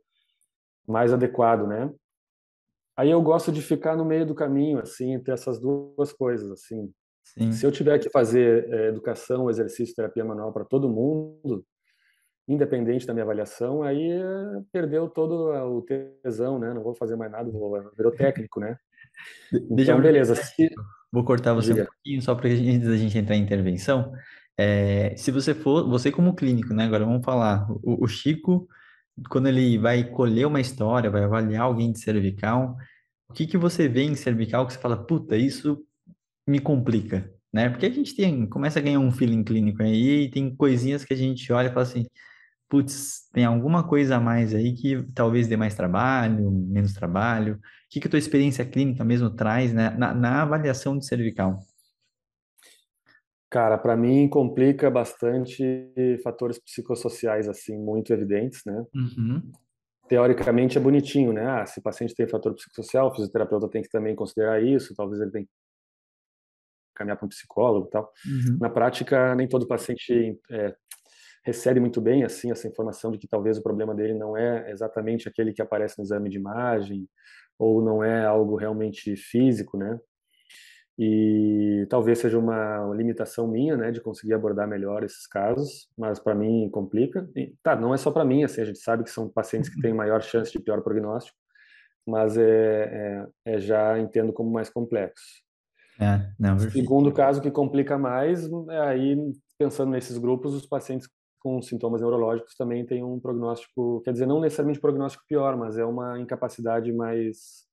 mais 0.85 1.13
adequado, 1.13 1.65
né? 1.65 1.89
Aí 2.97 3.11
eu 3.11 3.21
gosto 3.21 3.51
de 3.51 3.61
ficar 3.61 3.95
no 3.95 4.03
meio 4.03 4.25
do 4.25 4.33
caminho, 4.33 4.79
assim, 4.79 5.13
entre 5.13 5.31
essas 5.31 5.59
duas 5.59 6.11
coisas, 6.11 6.49
assim. 6.51 6.91
Sim. 7.23 7.51
Se 7.51 7.65
eu 7.65 7.71
tiver 7.71 7.99
que 7.99 8.09
fazer 8.09 8.67
é, 8.73 8.87
educação, 8.87 9.49
exercício, 9.49 9.93
terapia 9.93 10.25
manual 10.25 10.51
para 10.51 10.65
todo 10.65 10.89
mundo, 10.89 11.63
independente 12.47 13.05
da 13.05 13.13
minha 13.13 13.23
avaliação, 13.23 13.83
aí 13.83 14.11
é, 14.11 14.23
perdeu 14.71 15.07
todo 15.07 15.51
o 15.51 15.85
tesão, 16.23 16.57
né? 16.57 16.73
Não 16.73 16.81
vou 16.81 16.95
fazer 16.95 17.15
mais 17.15 17.31
nada, 17.31 17.51
vou 17.51 17.79
virar 17.95 18.11
técnico, 18.11 18.59
né? 18.59 18.77
Deixa 19.69 19.91
então, 19.91 20.01
beleza. 20.01 20.33
Se... 20.35 20.69
Vou 21.11 21.23
cortar 21.23 21.53
você 21.53 21.73
Diga. 21.73 21.83
um 21.83 21.85
pouquinho, 21.85 22.21
só 22.21 22.33
para 22.33 22.49
antes 22.49 22.87
da 22.87 22.97
gente 22.97 23.17
entrar 23.17 23.35
em 23.35 23.43
intervenção. 23.43 24.11
É, 24.57 25.13
se 25.15 25.29
você 25.29 25.53
for, 25.53 25.87
você 25.87 26.11
como 26.11 26.33
clínico, 26.33 26.73
né? 26.73 26.85
Agora 26.85 27.05
vamos 27.05 27.23
falar. 27.23 27.69
O, 27.69 28.05
o 28.05 28.07
Chico 28.07 28.67
quando 29.29 29.47
ele 29.47 29.77
vai 29.77 30.03
colher 30.03 30.47
uma 30.47 30.61
história, 30.61 31.09
vai 31.09 31.23
avaliar 31.23 31.63
alguém 31.63 31.91
de 31.91 31.99
cervical, 31.99 32.77
o 33.29 33.33
que 33.33 33.47
que 33.47 33.57
você 33.57 33.87
vê 33.87 34.03
em 34.03 34.15
cervical 34.15 34.65
que 34.65 34.73
você 34.73 34.79
fala, 34.79 34.97
puta, 34.97 35.35
isso 35.35 35.83
me 36.47 36.59
complica, 36.59 37.31
né? 37.53 37.69
Porque 37.69 37.85
a 37.85 37.89
gente 37.89 38.15
tem, 38.15 38.47
começa 38.47 38.79
a 38.79 38.81
ganhar 38.81 38.99
um 38.99 39.11
feeling 39.11 39.43
clínico 39.43 39.83
aí, 39.83 40.25
e 40.25 40.31
tem 40.31 40.55
coisinhas 40.55 41.03
que 41.05 41.13
a 41.13 41.17
gente 41.17 41.51
olha 41.51 41.67
e 41.67 41.69
fala 41.69 41.83
assim, 41.83 42.05
putz, 42.69 43.29
tem 43.33 43.45
alguma 43.45 43.87
coisa 43.87 44.17
a 44.17 44.19
mais 44.19 44.53
aí 44.53 44.73
que 44.73 45.03
talvez 45.13 45.47
dê 45.47 45.57
mais 45.57 45.75
trabalho, 45.75 46.51
menos 46.51 46.93
trabalho. 46.93 47.55
O 47.55 47.59
que 47.89 47.99
que 48.01 48.07
a 48.07 48.09
tua 48.09 48.19
experiência 48.19 48.65
clínica 48.65 49.03
mesmo 49.05 49.29
traz, 49.29 49.73
né, 49.73 49.89
na, 49.91 50.13
na 50.13 50.41
avaliação 50.43 50.97
de 50.97 51.05
cervical? 51.05 51.59
Cara, 53.57 53.75
para 53.75 53.97
mim 53.97 54.29
complica 54.29 54.87
bastante 54.87 55.91
fatores 56.23 56.59
psicossociais 56.59 57.49
assim 57.49 57.75
muito 57.75 58.13
evidentes, 58.13 58.61
né? 58.63 58.85
Uhum. 58.93 59.51
Teoricamente 60.07 60.77
é 60.77 60.79
bonitinho, 60.79 61.33
né? 61.33 61.43
Ah, 61.43 61.65
se 61.65 61.79
o 61.79 61.81
paciente 61.81 62.13
tem 62.13 62.27
fator 62.27 62.53
psicossocial, 62.53 63.07
o 63.07 63.15
fisioterapeuta 63.15 63.67
tem 63.67 63.81
que 63.81 63.89
também 63.89 64.15
considerar 64.15 64.61
isso, 64.61 64.93
talvez 64.95 65.19
ele 65.19 65.31
tenha 65.31 65.45
que 65.45 65.51
caminhar 66.93 67.17
para 67.17 67.25
um 67.25 67.29
psicólogo, 67.29 67.87
e 67.87 67.89
tal. 67.89 68.13
Uhum. 68.27 68.59
Na 68.61 68.69
prática, 68.69 69.33
nem 69.33 69.47
todo 69.47 69.67
paciente 69.67 70.39
é, 70.51 70.75
recebe 71.43 71.79
muito 71.79 71.99
bem 71.99 72.23
assim 72.23 72.51
essa 72.51 72.67
informação 72.67 73.11
de 73.11 73.17
que 73.17 73.27
talvez 73.27 73.57
o 73.57 73.63
problema 73.63 73.95
dele 73.95 74.13
não 74.13 74.37
é 74.37 74.69
exatamente 74.69 75.27
aquele 75.27 75.51
que 75.51 75.63
aparece 75.63 75.97
no 75.97 76.03
exame 76.03 76.29
de 76.29 76.37
imagem 76.37 77.09
ou 77.57 77.81
não 77.81 78.03
é 78.03 78.23
algo 78.23 78.55
realmente 78.55 79.15
físico, 79.15 79.79
né? 79.79 79.99
E 80.97 81.85
talvez 81.89 82.17
seja 82.17 82.39
uma 82.39 82.91
limitação 82.95 83.47
minha, 83.47 83.77
né, 83.77 83.91
de 83.91 84.01
conseguir 84.01 84.33
abordar 84.33 84.67
melhor 84.67 85.03
esses 85.03 85.27
casos, 85.27 85.87
mas 85.95 86.19
para 86.19 86.33
mim 86.33 86.69
complica. 86.71 87.29
E, 87.35 87.53
tá, 87.61 87.75
não 87.75 87.93
é 87.93 87.97
só 87.97 88.09
para 88.09 88.25
mim, 88.25 88.43
assim, 88.43 88.61
a 88.61 88.65
gente 88.65 88.79
sabe 88.79 89.03
que 89.03 89.11
são 89.11 89.29
pacientes 89.29 89.69
que 89.69 89.79
têm 89.79 89.93
maior 89.93 90.23
chance 90.23 90.51
de 90.51 90.59
pior 90.59 90.81
prognóstico, 90.81 91.37
mas 92.05 92.35
é, 92.35 93.27
é, 93.45 93.53
é 93.53 93.59
já 93.59 93.99
entendo 93.99 94.33
como 94.33 94.51
mais 94.51 94.69
complexo. 94.69 95.43
É, 95.99 96.31
não, 96.39 96.57
Segundo 96.57 97.11
caso 97.11 97.41
que 97.41 97.51
complica 97.51 97.97
mais, 97.97 98.49
é 98.69 98.79
aí 98.79 99.33
pensando 99.57 99.91
nesses 99.91 100.17
grupos, 100.17 100.53
os 100.53 100.65
pacientes 100.65 101.07
com 101.39 101.61
sintomas 101.61 102.01
neurológicos 102.01 102.55
também 102.55 102.85
têm 102.85 103.03
um 103.03 103.19
prognóstico, 103.19 104.01
quer 104.01 104.11
dizer, 104.11 104.25
não 104.25 104.41
necessariamente 104.41 104.81
prognóstico 104.81 105.23
pior, 105.27 105.55
mas 105.55 105.77
é 105.77 105.85
uma 105.85 106.19
incapacidade 106.19 106.91
mais 106.91 107.66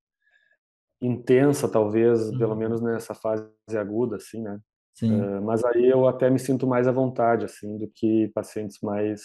intensa, 1.05 1.69
talvez, 1.69 2.31
uhum. 2.31 2.39
pelo 2.39 2.57
menos 2.57 2.81
nessa 2.81 3.15
fase 3.15 3.47
aguda, 3.79 4.17
assim, 4.17 4.43
né? 4.43 4.59
Uh, 5.03 5.43
mas 5.43 5.65
aí 5.65 5.89
eu 5.89 6.07
até 6.07 6.31
me 6.31 6.39
sinto 6.39 6.67
mais 6.67 6.87
à 6.87 6.93
vontade, 6.93 7.45
assim, 7.45 7.77
do 7.77 7.91
que 7.93 8.31
pacientes 8.33 8.79
mais 8.81 9.23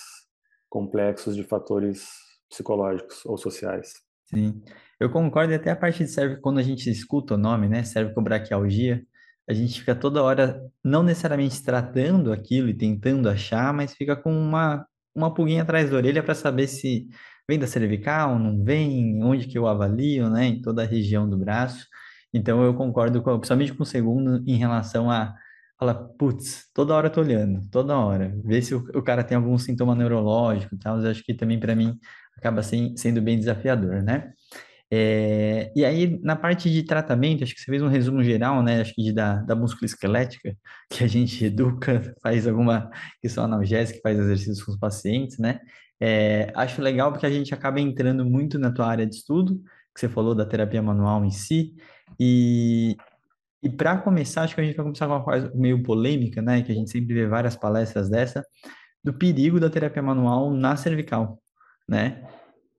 complexos 0.67 1.35
de 1.35 1.43
fatores 1.43 2.07
psicológicos 2.49 3.23
ou 3.25 3.37
sociais. 3.37 3.93
Sim, 4.25 4.61
eu 4.99 5.11
concordo 5.11 5.53
até 5.53 5.71
a 5.71 5.75
parte 5.75 6.03
de 6.03 6.09
cervical, 6.09 6.41
quando 6.41 6.59
a 6.59 6.63
gente 6.63 6.89
escuta 6.89 7.35
o 7.35 7.37
nome, 7.37 7.67
né, 7.67 7.83
cervicobraquialgia, 7.83 9.03
a 9.47 9.53
gente 9.53 9.79
fica 9.79 9.95
toda 9.95 10.21
hora 10.21 10.61
não 10.83 11.01
necessariamente 11.01 11.63
tratando 11.63 12.31
aquilo 12.31 12.69
e 12.69 12.77
tentando 12.77 13.29
achar, 13.29 13.73
mas 13.73 13.93
fica 13.93 14.15
com 14.15 14.31
uma, 14.31 14.85
uma 15.15 15.33
pulguinha 15.33 15.63
atrás 15.63 15.89
da 15.89 15.97
orelha 15.97 16.21
para 16.21 16.35
saber 16.35 16.67
se 16.67 17.07
vem 17.49 17.57
da 17.57 17.65
cervical, 17.65 18.37
não 18.37 18.63
vem, 18.63 19.23
onde 19.23 19.47
que 19.47 19.57
eu 19.57 19.67
avalio, 19.67 20.29
né, 20.29 20.45
em 20.45 20.61
toda 20.61 20.83
a 20.83 20.85
região 20.85 21.27
do 21.27 21.35
braço. 21.35 21.87
Então 22.31 22.63
eu 22.63 22.75
concordo 22.75 23.23
com, 23.23 23.35
principalmente 23.39 23.73
com 23.73 23.81
o 23.81 23.85
segundo 23.85 24.43
em 24.47 24.55
relação 24.55 25.09
a 25.09 25.33
fala, 25.79 25.95
putz, 25.95 26.69
toda 26.73 26.93
hora 26.93 27.07
eu 27.07 27.11
tô 27.11 27.21
olhando, 27.21 27.61
toda 27.71 27.97
hora, 27.97 28.35
ver 28.45 28.61
se 28.61 28.75
o, 28.75 28.79
o 28.93 29.01
cara 29.01 29.23
tem 29.23 29.35
algum 29.37 29.57
sintoma 29.57 29.95
neurológico 29.95 30.75
e 30.75 30.77
tal, 30.77 30.99
eu 30.99 31.09
acho 31.09 31.23
que 31.23 31.33
também 31.33 31.59
para 31.59 31.75
mim 31.75 31.97
acaba 32.37 32.61
sem, 32.61 32.95
sendo 32.97 33.21
bem 33.21 33.39
desafiador, 33.39 34.03
né? 34.03 34.31
É, 34.91 35.71
e 35.75 35.85
aí, 35.85 36.19
na 36.21 36.35
parte 36.35 36.69
de 36.69 36.83
tratamento, 36.83 37.43
acho 37.43 37.53
que 37.55 37.61
você 37.61 37.71
fez 37.71 37.81
um 37.81 37.87
resumo 37.87 38.23
geral, 38.23 38.61
né? 38.63 38.81
Acho 38.81 38.93
que 38.93 39.03
de, 39.03 39.13
da, 39.13 39.35
da 39.41 39.55
musculoesquelética, 39.55 40.55
que 40.89 41.03
a 41.03 41.07
gente 41.07 41.45
educa, 41.45 42.15
faz 42.21 42.47
alguma 42.47 42.89
questão 43.21 43.43
analgésica, 43.45 43.99
faz 44.03 44.19
exercícios 44.19 44.63
com 44.63 44.71
os 44.71 44.79
pacientes, 44.79 45.37
né? 45.39 45.59
É, 45.99 46.51
acho 46.55 46.81
legal 46.81 47.11
porque 47.11 47.25
a 47.25 47.31
gente 47.31 47.53
acaba 47.53 47.79
entrando 47.79 48.25
muito 48.25 48.57
na 48.57 48.71
tua 48.71 48.87
área 48.87 49.05
de 49.05 49.15
estudo, 49.15 49.61
que 49.93 49.99
você 49.99 50.07
falou 50.07 50.33
da 50.33 50.45
terapia 50.45 50.81
manual 50.81 51.25
em 51.25 51.31
si, 51.31 51.75
e, 52.19 52.95
e 53.61 53.69
para 53.69 53.97
começar, 53.97 54.43
acho 54.43 54.55
que 54.55 54.61
a 54.61 54.63
gente 54.63 54.75
vai 54.75 54.85
começar 54.85 55.07
com 55.07 55.13
uma 55.13 55.23
coisa 55.23 55.51
meio 55.53 55.83
polêmica, 55.83 56.41
né? 56.41 56.61
Que 56.61 56.71
a 56.71 56.75
gente 56.75 56.89
sempre 56.89 57.13
vê 57.13 57.27
várias 57.27 57.55
palestras 57.55 58.09
dessa, 58.09 58.45
do 59.03 59.13
perigo 59.13 59.59
da 59.59 59.69
terapia 59.69 60.01
manual 60.01 60.51
na 60.51 60.75
cervical, 60.77 61.41
né? 61.87 62.23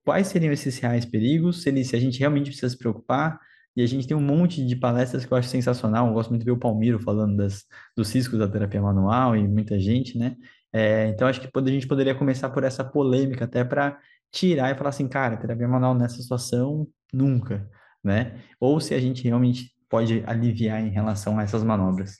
Quais 0.03 0.27
seriam 0.27 0.51
esses 0.51 0.79
reais 0.79 1.05
perigos? 1.05 1.61
Se, 1.61 1.69
ele, 1.69 1.83
se 1.83 1.95
a 1.95 1.99
gente 1.99 2.19
realmente 2.19 2.47
precisa 2.47 2.69
se 2.69 2.77
preocupar, 2.77 3.39
e 3.75 3.81
a 3.81 3.85
gente 3.85 4.07
tem 4.07 4.17
um 4.17 4.21
monte 4.21 4.65
de 4.65 4.75
palestras 4.75 5.25
que 5.25 5.31
eu 5.31 5.37
acho 5.37 5.47
sensacional. 5.47 6.07
Eu 6.07 6.13
gosto 6.13 6.29
muito 6.29 6.41
de 6.41 6.45
ver 6.45 6.51
o 6.51 6.59
Palmiro 6.59 6.99
falando 6.99 7.37
das, 7.37 7.63
dos 7.95 8.13
riscos 8.13 8.37
da 8.37 8.47
terapia 8.47 8.81
manual 8.81 9.35
e 9.35 9.47
muita 9.47 9.79
gente, 9.79 10.17
né? 10.17 10.35
É, 10.73 11.07
então, 11.07 11.27
acho 11.27 11.41
que 11.41 11.49
a 11.53 11.71
gente 11.71 11.87
poderia 11.87 12.15
começar 12.15 12.49
por 12.49 12.63
essa 12.63 12.83
polêmica, 12.83 13.45
até 13.45 13.63
para 13.63 13.99
tirar 14.31 14.71
e 14.71 14.77
falar 14.77 14.89
assim, 14.89 15.07
cara, 15.07 15.37
terapia 15.37 15.67
manual 15.67 15.93
nessa 15.93 16.21
situação, 16.21 16.87
nunca, 17.11 17.69
né? 18.03 18.41
Ou 18.59 18.79
se 18.79 18.93
a 18.93 18.99
gente 18.99 19.23
realmente 19.23 19.75
pode 19.89 20.23
aliviar 20.25 20.79
em 20.79 20.89
relação 20.89 21.37
a 21.37 21.43
essas 21.43 21.63
manobras. 21.63 22.17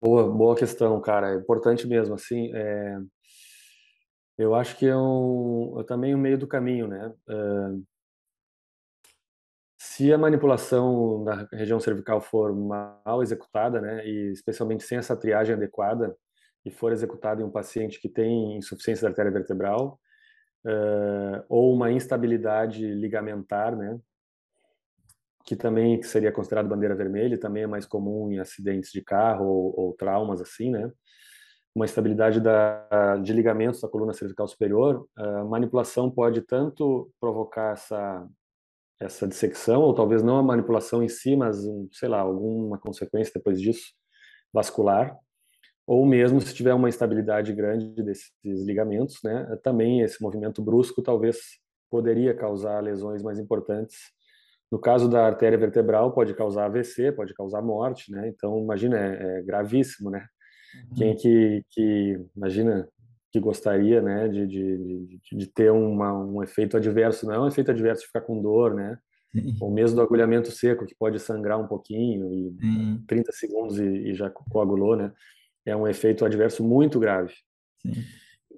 Boa, 0.00 0.30
boa 0.30 0.56
questão, 0.56 1.00
cara. 1.00 1.32
É 1.32 1.36
importante 1.36 1.86
mesmo, 1.86 2.14
assim, 2.14 2.54
é... 2.54 2.98
eu 4.38 4.54
acho 4.54 4.76
que 4.76 4.86
é 4.86 4.96
um, 4.96 5.74
eu 5.76 5.84
também 5.84 6.14
o 6.14 6.18
meio 6.18 6.38
do 6.38 6.46
caminho, 6.46 6.86
né? 6.86 7.12
É... 7.28 7.34
Se 9.82 10.12
a 10.12 10.18
manipulação 10.18 11.24
da 11.24 11.48
região 11.52 11.80
cervical 11.80 12.20
for 12.20 12.54
mal 12.54 13.22
executada, 13.22 13.80
né, 13.80 14.06
e 14.06 14.30
especialmente 14.30 14.84
sem 14.84 14.98
essa 14.98 15.16
triagem 15.16 15.54
adequada, 15.54 16.16
e 16.64 16.70
for 16.70 16.92
executado 16.92 17.40
em 17.40 17.44
um 17.44 17.50
paciente 17.50 18.00
que 18.00 18.08
tem 18.08 18.56
insuficiência 18.56 19.02
da 19.02 19.10
artéria 19.10 19.30
vertebral, 19.30 19.98
uh, 20.64 21.44
ou 21.48 21.74
uma 21.74 21.90
instabilidade 21.90 22.86
ligamentar, 22.94 23.76
né? 23.76 23.98
Que 25.44 25.56
também 25.56 26.02
seria 26.02 26.32
considerado 26.32 26.68
bandeira 26.68 26.94
vermelha, 26.94 27.38
também 27.38 27.62
é 27.62 27.66
mais 27.66 27.86
comum 27.86 28.30
em 28.30 28.38
acidentes 28.38 28.92
de 28.92 29.02
carro 29.02 29.46
ou, 29.46 29.80
ou 29.80 29.94
traumas 29.94 30.40
assim, 30.40 30.70
né? 30.70 30.90
Uma 31.74 31.84
instabilidade 31.84 32.40
da, 32.40 33.16
de 33.22 33.32
ligamentos 33.32 33.80
da 33.80 33.88
coluna 33.88 34.12
cervical 34.12 34.46
superior, 34.48 35.06
a 35.16 35.44
manipulação 35.44 36.10
pode 36.10 36.42
tanto 36.42 37.10
provocar 37.20 37.74
essa 37.74 38.28
essa 39.00 39.26
dissecção, 39.26 39.80
ou 39.80 39.94
talvez 39.94 40.22
não 40.22 40.36
a 40.36 40.42
manipulação 40.42 41.02
em 41.02 41.08
si, 41.08 41.34
mas, 41.34 41.64
um, 41.64 41.88
sei 41.90 42.08
lá, 42.08 42.20
alguma 42.20 42.78
consequência 42.78 43.32
depois 43.34 43.58
disso, 43.58 43.94
vascular, 44.52 45.16
ou 45.90 46.06
mesmo 46.06 46.40
se 46.40 46.54
tiver 46.54 46.72
uma 46.72 46.88
instabilidade 46.88 47.52
grande 47.52 48.00
desses 48.00 48.30
ligamentos, 48.64 49.18
né, 49.24 49.58
também 49.60 50.02
esse 50.02 50.22
movimento 50.22 50.62
brusco 50.62 51.02
talvez 51.02 51.38
poderia 51.90 52.32
causar 52.32 52.78
lesões 52.80 53.24
mais 53.24 53.40
importantes. 53.40 53.96
No 54.70 54.78
caso 54.78 55.08
da 55.08 55.26
artéria 55.26 55.58
vertebral, 55.58 56.12
pode 56.12 56.32
causar 56.32 56.66
AVC, 56.66 57.10
pode 57.10 57.34
causar 57.34 57.60
morte, 57.60 58.12
né? 58.12 58.28
Então, 58.28 58.56
imagina, 58.60 58.96
é, 58.96 59.38
é 59.38 59.42
gravíssimo, 59.42 60.10
né? 60.10 60.24
Uhum. 60.76 60.94
Quem 60.96 61.16
que, 61.16 61.64
que, 61.70 62.24
imagina, 62.36 62.88
que 63.32 63.40
gostaria, 63.40 64.00
né, 64.00 64.28
de, 64.28 64.46
de, 64.46 65.18
de, 65.18 65.36
de 65.38 65.46
ter 65.48 65.72
uma, 65.72 66.16
um 66.16 66.40
efeito 66.40 66.76
adverso, 66.76 67.26
não 67.26 67.34
é 67.34 67.40
um 67.40 67.48
efeito 67.48 67.72
adverso 67.72 68.02
de 68.02 68.06
ficar 68.06 68.20
com 68.20 68.40
dor, 68.40 68.76
né? 68.76 68.96
Sim. 69.32 69.56
Ou 69.60 69.72
mesmo 69.72 69.96
do 69.96 70.02
agulhamento 70.02 70.52
seco, 70.52 70.86
que 70.86 70.94
pode 70.94 71.18
sangrar 71.18 71.58
um 71.58 71.66
pouquinho, 71.66 72.32
e 72.32 72.56
Sim. 72.60 73.04
30 73.08 73.32
segundos 73.32 73.76
e, 73.80 74.10
e 74.10 74.14
já 74.14 74.30
coagulou, 74.30 74.94
né? 74.94 75.12
É 75.64 75.76
um 75.76 75.86
efeito 75.86 76.24
adverso 76.24 76.64
muito 76.64 76.98
grave. 76.98 77.34
Sim. 77.82 77.92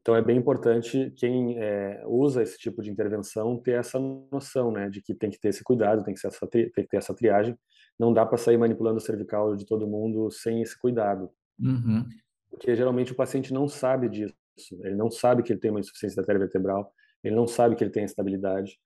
Então 0.02 0.16
é 0.16 0.22
bem 0.22 0.36
importante 0.36 1.12
quem 1.16 1.56
é, 1.58 2.02
usa 2.06 2.42
esse 2.42 2.58
tipo 2.58 2.82
de 2.82 2.90
intervenção 2.90 3.56
ter 3.56 3.78
essa 3.78 4.00
noção, 4.00 4.72
né, 4.72 4.90
de 4.90 5.00
que 5.00 5.14
tem 5.14 5.30
que 5.30 5.38
ter 5.38 5.48
esse 5.48 5.62
cuidado, 5.62 6.02
tem 6.02 6.12
que, 6.12 6.26
essa, 6.26 6.46
tem 6.48 6.68
que 6.70 6.88
ter 6.88 6.96
essa 6.96 7.14
triagem. 7.14 7.56
Não 7.96 8.12
dá 8.12 8.26
para 8.26 8.36
sair 8.36 8.58
manipulando 8.58 8.96
o 8.96 9.00
cervical 9.00 9.54
de 9.54 9.64
todo 9.64 9.86
mundo 9.86 10.28
sem 10.30 10.60
esse 10.60 10.76
cuidado, 10.76 11.30
uhum. 11.60 12.04
porque 12.50 12.74
geralmente 12.74 13.12
o 13.12 13.14
paciente 13.14 13.54
não 13.54 13.68
sabe 13.68 14.08
disso. 14.08 14.34
Ele 14.80 14.96
não 14.96 15.08
sabe 15.08 15.42
que 15.44 15.52
ele 15.52 15.60
tem 15.60 15.70
uma 15.70 15.80
insuficiência 15.80 16.16
da 16.16 16.22
artéria 16.22 16.40
vertebral, 16.40 16.92
ele 17.22 17.36
não 17.36 17.46
sabe 17.46 17.76
que 17.76 17.84
ele 17.84 17.92
tem 17.92 18.04
estabilidade. 18.04 18.78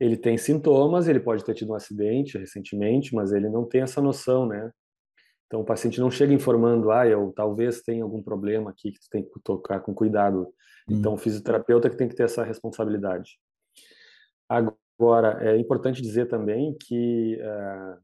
Ele 0.00 0.16
tem 0.16 0.36
sintomas, 0.36 1.08
ele 1.08 1.20
pode 1.20 1.44
ter 1.44 1.54
tido 1.54 1.70
um 1.70 1.74
acidente 1.74 2.38
recentemente, 2.38 3.14
mas 3.14 3.32
ele 3.32 3.48
não 3.48 3.64
tem 3.64 3.82
essa 3.82 4.00
noção, 4.00 4.46
né, 4.46 4.70
então, 5.48 5.62
o 5.62 5.64
paciente 5.64 5.98
não 5.98 6.10
chega 6.10 6.32
informando, 6.32 6.90
ah, 6.90 7.08
eu 7.08 7.32
talvez 7.34 7.80
tenha 7.80 8.04
algum 8.04 8.22
problema 8.22 8.68
aqui 8.68 8.92
que 8.92 9.00
tu 9.00 9.08
tem 9.10 9.22
que 9.22 9.40
tocar 9.42 9.80
com 9.80 9.94
cuidado. 9.94 10.46
Então, 10.86 11.14
o 11.14 11.16
fisioterapeuta 11.16 11.88
que 11.88 11.96
tem 11.96 12.06
que 12.06 12.14
ter 12.14 12.24
essa 12.24 12.44
responsabilidade. 12.44 13.38
Agora, 14.46 15.42
é 15.42 15.56
importante 15.56 16.02
dizer 16.02 16.26
também 16.26 16.76
que 16.78 17.40
uh, 17.40 17.98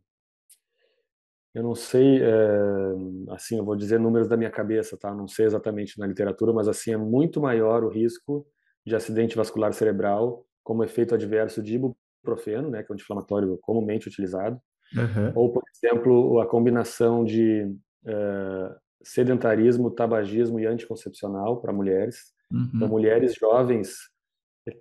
eu 1.54 1.62
não 1.62 1.74
sei, 1.74 2.22
uh, 2.22 3.32
assim, 3.32 3.58
eu 3.58 3.64
vou 3.64 3.76
dizer 3.76 4.00
números 4.00 4.26
da 4.26 4.38
minha 4.38 4.50
cabeça, 4.50 4.96
tá? 4.96 5.14
Não 5.14 5.28
sei 5.28 5.44
exatamente 5.44 5.98
na 5.98 6.06
literatura, 6.06 6.52
mas 6.52 6.66
assim 6.66 6.92
é 6.92 6.96
muito 6.96 7.42
maior 7.42 7.84
o 7.84 7.90
risco 7.90 8.46
de 8.86 8.96
acidente 8.96 9.36
vascular 9.36 9.72
cerebral 9.74 10.46
como 10.62 10.82
efeito 10.82 11.14
adverso 11.14 11.62
de 11.62 11.74
ibuprofeno, 11.74 12.70
né, 12.70 12.82
que 12.82 12.90
é 12.90 12.92
um 12.92 12.94
anti-inflamatório 12.94 13.58
comumente 13.60 14.08
utilizado, 14.08 14.58
Uhum. 14.94 15.32
Ou, 15.34 15.52
por 15.52 15.62
exemplo, 15.74 16.40
a 16.40 16.46
combinação 16.46 17.24
de 17.24 17.64
uh, 18.04 18.74
sedentarismo, 19.02 19.90
tabagismo 19.90 20.60
e 20.60 20.66
anticoncepcional 20.66 21.60
para 21.60 21.72
mulheres. 21.72 22.32
Uhum. 22.50 22.70
Então, 22.74 22.88
mulheres 22.88 23.34
jovens 23.34 23.96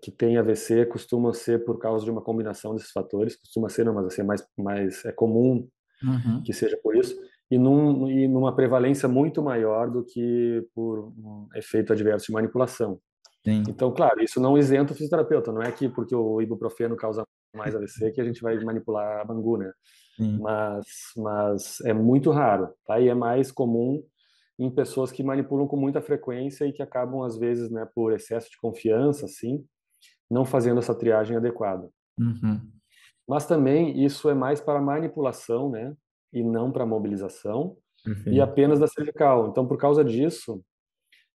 que 0.01 0.11
têm 0.11 0.37
AVC 0.37 0.85
costumam 0.85 1.33
ser 1.33 1.65
por 1.65 1.77
causa 1.77 2.05
de 2.05 2.11
uma 2.11 2.21
combinação 2.21 2.73
desses 2.73 2.91
fatores. 2.91 3.35
Costuma 3.35 3.69
ser, 3.69 3.85
não, 3.85 3.93
mas 3.93 4.05
assim, 4.05 4.21
é 4.21 4.25
mais, 4.25 4.47
mais 4.57 5.05
é 5.05 5.11
comum 5.11 5.67
uhum. 6.01 6.41
que 6.43 6.53
seja 6.53 6.77
por 6.81 6.95
isso. 6.95 7.15
E, 7.51 7.57
num, 7.57 8.09
e 8.09 8.27
numa 8.27 8.55
prevalência 8.55 9.07
muito 9.07 9.43
maior 9.43 9.89
do 9.89 10.03
que 10.03 10.65
por 10.73 11.09
um 11.17 11.47
efeito 11.55 11.91
adverso 11.91 12.27
de 12.27 12.31
manipulação. 12.31 12.99
Sim. 13.45 13.63
Então, 13.67 13.91
claro, 13.93 14.23
isso 14.23 14.39
não 14.39 14.57
isenta 14.57 14.93
o 14.93 14.95
fisioterapeuta. 14.95 15.51
Não 15.51 15.61
é 15.61 15.71
que 15.71 15.89
porque 15.89 16.15
o 16.15 16.41
ibuprofeno 16.41 16.95
causa 16.95 17.25
mais 17.53 17.75
AVC 17.75 18.11
que 18.11 18.21
a 18.21 18.23
gente 18.23 18.41
vai 18.41 18.57
manipular 18.63 19.21
a 19.21 19.25
bangu, 19.25 19.57
né? 19.57 19.71
Mas, 20.39 20.85
mas 21.17 21.81
é 21.81 21.93
muito 21.93 22.29
raro, 22.29 22.69
tá? 22.85 22.99
E 22.99 23.07
é 23.07 23.15
mais 23.15 23.51
comum 23.51 24.03
em 24.59 24.69
pessoas 24.69 25.11
que 25.11 25.23
manipulam 25.23 25.67
com 25.67 25.75
muita 25.75 26.01
frequência 26.01 26.65
e 26.65 26.71
que 26.71 26.83
acabam 26.83 27.23
às 27.23 27.37
vezes, 27.37 27.71
né, 27.71 27.87
por 27.95 28.13
excesso 28.13 28.49
de 28.49 28.57
confiança, 28.57 29.25
assim, 29.25 29.65
não 30.29 30.45
fazendo 30.45 30.79
essa 30.79 30.93
triagem 30.93 31.35
adequada. 31.35 31.89
Uhum. 32.19 32.61
Mas 33.27 33.47
também 33.47 34.03
isso 34.03 34.29
é 34.29 34.35
mais 34.35 34.61
para 34.61 34.79
manipulação, 34.79 35.71
né, 35.71 35.95
e 36.31 36.43
não 36.43 36.71
para 36.71 36.85
mobilização 36.85 37.75
e 38.27 38.41
apenas 38.41 38.79
da 38.79 38.87
cervical. 38.87 39.49
Então, 39.49 39.67
por 39.67 39.77
causa 39.77 40.03
disso, 40.03 40.63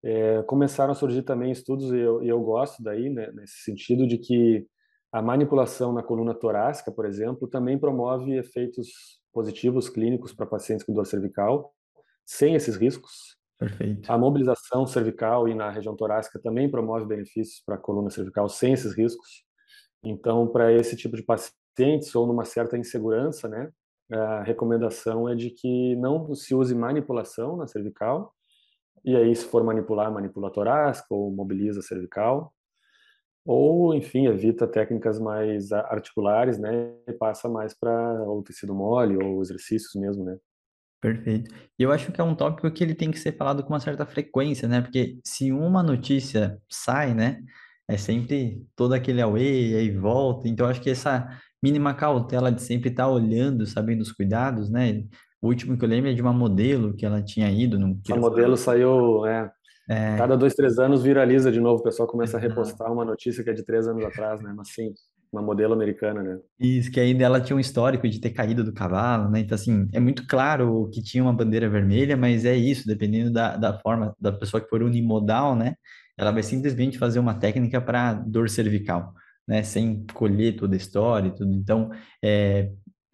é, 0.03 0.43
começaram 0.45 0.93
a 0.93 0.95
surgir 0.95 1.23
também 1.23 1.53
estudos 1.53 1.93
e 1.93 1.99
eu, 1.99 2.23
e 2.23 2.29
eu 2.29 2.41
gosto 2.41 2.83
daí, 2.83 3.11
né, 3.11 3.31
nesse 3.33 3.63
sentido 3.65 4.07
de 4.07 4.19
que 4.19 4.67
a 5.15 5.23
manipulação 5.23 5.93
na 5.93 6.03
coluna 6.03 6.35
torácica, 6.35 6.91
por 6.91 7.07
exemplo, 7.07 7.47
também 7.47 7.79
promove 7.79 8.37
efeitos 8.37 8.89
positivos 9.33 9.89
clínicos 9.89 10.33
para 10.33 10.45
pacientes 10.45 10.85
com 10.85 10.93
dor 10.93 11.07
cervical, 11.07 11.73
sem 12.27 12.57
esses 12.57 12.75
riscos. 12.75 13.37
Perfeito. 13.57 14.11
A 14.11 14.19
mobilização 14.19 14.85
cervical 14.89 15.47
e 15.47 15.55
na 15.55 15.71
região 15.71 15.95
torácica 15.95 16.41
também 16.41 16.69
promove 16.69 17.07
benefícios 17.07 17.63
para 17.65 17.77
a 17.77 17.79
coluna 17.79 18.11
cervical 18.11 18.49
sem 18.49 18.73
esses 18.73 18.93
riscos. 18.93 19.45
Então, 20.03 20.49
para 20.49 20.73
esse 20.73 20.97
tipo 20.97 21.17
de 21.17 21.23
pacientes 21.23 22.13
ou 22.13 22.27
numa 22.27 22.45
certa 22.45 22.77
insegurança, 22.77 23.49
né, 23.49 23.71
a 24.11 24.43
recomendação 24.43 25.29
é 25.29 25.37
de 25.37 25.51
que 25.51 25.95
não 25.95 26.35
se 26.35 26.57
use 26.57 26.75
manipulação 26.75 27.57
na 27.57 27.69
cervical. 27.69 28.35
E 29.05 29.15
aí, 29.15 29.37
se 29.37 29.45
for 29.45 29.63
manipular, 29.63 30.13
manipula 30.13 30.51
torácica 30.53 31.07
ou 31.15 31.31
mobiliza 31.31 31.81
a 31.81 31.83
cervical 31.85 32.54
ou 33.45 33.95
enfim 33.95 34.27
evita 34.27 34.67
técnicas 34.67 35.19
mais 35.19 35.73
articulares, 35.73 36.59
né, 36.59 36.93
e 37.07 37.13
passa 37.13 37.49
mais 37.49 37.75
para 37.75 38.23
o 38.29 38.43
tecido 38.43 38.75
mole 38.75 39.17
ou 39.17 39.41
exercícios 39.43 39.95
mesmo, 39.95 40.25
né. 40.25 40.37
Perfeito. 41.01 41.55
E 41.79 41.83
eu 41.83 41.93
acho 41.93 42.11
que 42.11 42.19
é 42.19 42.25
um 42.25 42.35
tópico 42.35 42.71
que 42.71 42.83
ele 42.83 42.95
tem 42.95 43.11
que 43.11 43.19
ser 43.19 43.37
falado 43.37 43.63
com 43.63 43.75
uma 43.75 43.81
certa 43.81 44.07
frequência, 44.07 44.67
né? 44.67 44.81
Porque 44.81 45.19
se 45.23 45.53
uma 45.53 45.83
notícia 45.83 46.59
sai, 46.67 47.13
né, 47.13 47.43
é 47.87 47.99
sempre 47.99 48.67
todo 48.75 48.95
aquele 48.95 49.21
away, 49.21 49.77
aí 49.77 49.91
volta. 49.91 50.49
Então, 50.49 50.67
acho 50.67 50.81
que 50.81 50.89
essa 50.89 51.29
mínima 51.63 51.93
cautela 51.93 52.51
de 52.51 52.63
sempre 52.63 52.89
estar 52.89 53.09
olhando, 53.09 53.67
sabendo 53.67 54.01
os 54.01 54.13
cuidados, 54.13 54.71
né? 54.71 55.05
O 55.43 55.49
último 55.49 55.77
que 55.77 55.85
eu 55.85 55.89
lembro 55.89 56.11
é 56.11 56.15
de 56.15 56.23
uma 56.23 56.33
modelo 56.33 56.95
que 56.95 57.05
ela 57.05 57.23
tinha 57.23 57.51
ido 57.51 57.79
no. 57.79 58.01
A 58.11 58.17
modelo 58.17 58.57
saiu, 58.57 59.27
é, 59.27 59.51
é... 59.89 60.17
Cada 60.17 60.37
dois, 60.37 60.55
três 60.55 60.79
anos 60.79 61.03
viraliza 61.03 61.53
de 61.53 61.61
novo, 61.61 61.81
o 61.81 61.83
pessoal 61.83 62.09
começa 62.09 62.37
a 62.37 62.41
repostar 62.41 62.91
uma 62.93 63.05
notícia 63.05 63.45
que 63.45 63.51
é 63.51 63.53
de 63.53 63.65
três 63.65 63.87
anos 63.87 64.05
atrás, 64.05 64.41
né? 64.43 64.53
Mas 64.57 64.71
sim, 64.71 64.93
uma 65.31 65.43
modelo 65.43 65.75
americana, 65.75 66.23
né? 66.23 66.39
Isso, 66.59 66.91
que 66.91 66.99
aí 66.99 67.13
dela 67.13 67.41
tinha 67.41 67.57
um 67.57 67.61
histórico 67.61 68.09
de 68.09 68.21
ter 68.21 68.31
caído 68.31 68.65
do 68.65 68.73
cavalo, 68.73 69.31
né? 69.31 69.41
Então, 69.41 69.55
assim, 69.55 69.89
é 69.93 70.01
muito 70.01 70.27
claro 70.27 70.89
que 70.93 71.03
tinha 71.03 71.23
uma 71.23 71.33
bandeira 71.33 71.69
vermelha, 71.69 72.17
mas 72.17 72.45
é 72.45 72.57
isso, 72.57 72.87
dependendo 72.87 73.31
da, 73.31 73.57
da 73.57 73.79
forma 73.81 74.15
da 74.19 74.33
pessoa 74.33 74.61
que 74.61 74.69
for 74.69 74.83
unimodal, 74.83 75.55
né? 75.55 75.75
Ela 76.17 76.31
vai 76.31 76.43
simplesmente 76.43 76.99
fazer 76.99 77.19
uma 77.19 77.35
técnica 77.35 77.81
para 77.81 78.15
dor 78.15 78.49
cervical, 78.49 79.13
né? 79.47 79.63
Sem 79.63 80.07
colher 80.15 80.57
toda 80.57 80.75
a 80.75 80.79
história 80.79 81.29
e 81.29 81.35
tudo. 81.35 81.53
Então, 81.53 81.91
é, 82.23 82.71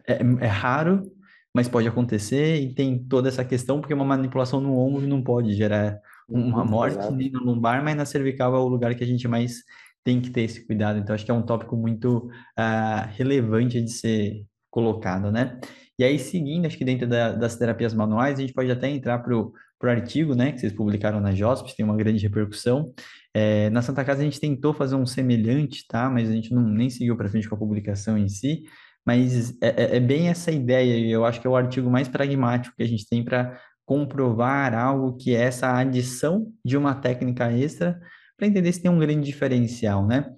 é, 0.07 0.19
é 0.39 0.47
raro, 0.47 1.11
mas 1.53 1.67
pode 1.67 1.87
acontecer 1.87 2.61
e 2.61 2.73
tem 2.73 2.97
toda 2.97 3.27
essa 3.27 3.43
questão, 3.43 3.81
porque 3.81 3.93
uma 3.93 4.05
manipulação 4.05 4.61
no 4.61 4.77
ombro 4.77 5.05
não 5.05 5.21
pode 5.21 5.53
gerar 5.53 5.99
uma 6.31 6.65
morte 6.65 6.97
Exato. 6.97 7.15
nem 7.15 7.31
no 7.31 7.43
lombar, 7.43 7.83
mas 7.83 7.95
na 7.95 8.05
cervical 8.05 8.55
é 8.55 8.59
o 8.59 8.67
lugar 8.67 8.95
que 8.95 9.03
a 9.03 9.07
gente 9.07 9.27
mais 9.27 9.63
tem 10.03 10.19
que 10.19 10.29
ter 10.29 10.41
esse 10.41 10.65
cuidado. 10.65 10.99
Então, 10.99 11.13
acho 11.13 11.25
que 11.25 11.31
é 11.31 11.33
um 11.33 11.41
tópico 11.41 11.75
muito 11.75 12.29
uh, 12.57 13.07
relevante 13.15 13.81
de 13.81 13.91
ser 13.91 14.45
colocado, 14.69 15.31
né? 15.31 15.59
E 15.99 16.03
aí, 16.03 16.17
seguindo, 16.17 16.65
acho 16.65 16.77
que 16.77 16.85
dentro 16.85 17.07
da, 17.07 17.31
das 17.31 17.55
terapias 17.55 17.93
manuais, 17.93 18.39
a 18.39 18.41
gente 18.41 18.53
pode 18.53 18.71
até 18.71 18.89
entrar 18.89 19.19
para 19.19 19.37
o 19.37 19.53
artigo, 19.83 20.33
né, 20.33 20.51
que 20.51 20.59
vocês 20.59 20.73
publicaram 20.73 21.19
na 21.19 21.31
JOSP, 21.31 21.75
tem 21.75 21.85
uma 21.85 21.95
grande 21.95 22.23
repercussão. 22.23 22.91
É, 23.33 23.69
na 23.69 23.81
Santa 23.81 24.03
Casa, 24.03 24.21
a 24.21 24.23
gente 24.23 24.39
tentou 24.39 24.73
fazer 24.73 24.95
um 24.95 25.05
semelhante, 25.05 25.85
tá? 25.87 26.09
Mas 26.09 26.29
a 26.29 26.33
gente 26.33 26.53
não, 26.53 26.63
nem 26.63 26.89
seguiu 26.89 27.15
para 27.15 27.29
frente 27.29 27.47
com 27.47 27.55
a 27.55 27.59
publicação 27.59 28.17
em 28.17 28.27
si. 28.27 28.63
Mas 29.05 29.51
é, 29.61 29.67
é, 29.67 29.97
é 29.97 29.99
bem 29.99 30.29
essa 30.29 30.51
ideia, 30.51 30.97
e 30.97 31.11
eu 31.11 31.25
acho 31.25 31.41
que 31.41 31.47
é 31.47 31.49
o 31.49 31.55
artigo 31.55 31.89
mais 31.89 32.07
pragmático 32.07 32.75
que 32.75 32.83
a 32.83 32.87
gente 32.87 33.07
tem 33.07 33.23
para 33.23 33.59
comprovar 33.91 34.73
algo 34.73 35.17
que 35.17 35.35
é 35.35 35.41
essa 35.41 35.77
adição 35.77 36.49
de 36.63 36.77
uma 36.77 36.95
técnica 36.95 37.51
extra 37.51 37.99
para 38.37 38.47
entender 38.47 38.71
se 38.71 38.81
tem 38.81 38.89
um 38.89 38.97
grande 38.97 39.25
diferencial, 39.25 40.07
né? 40.07 40.31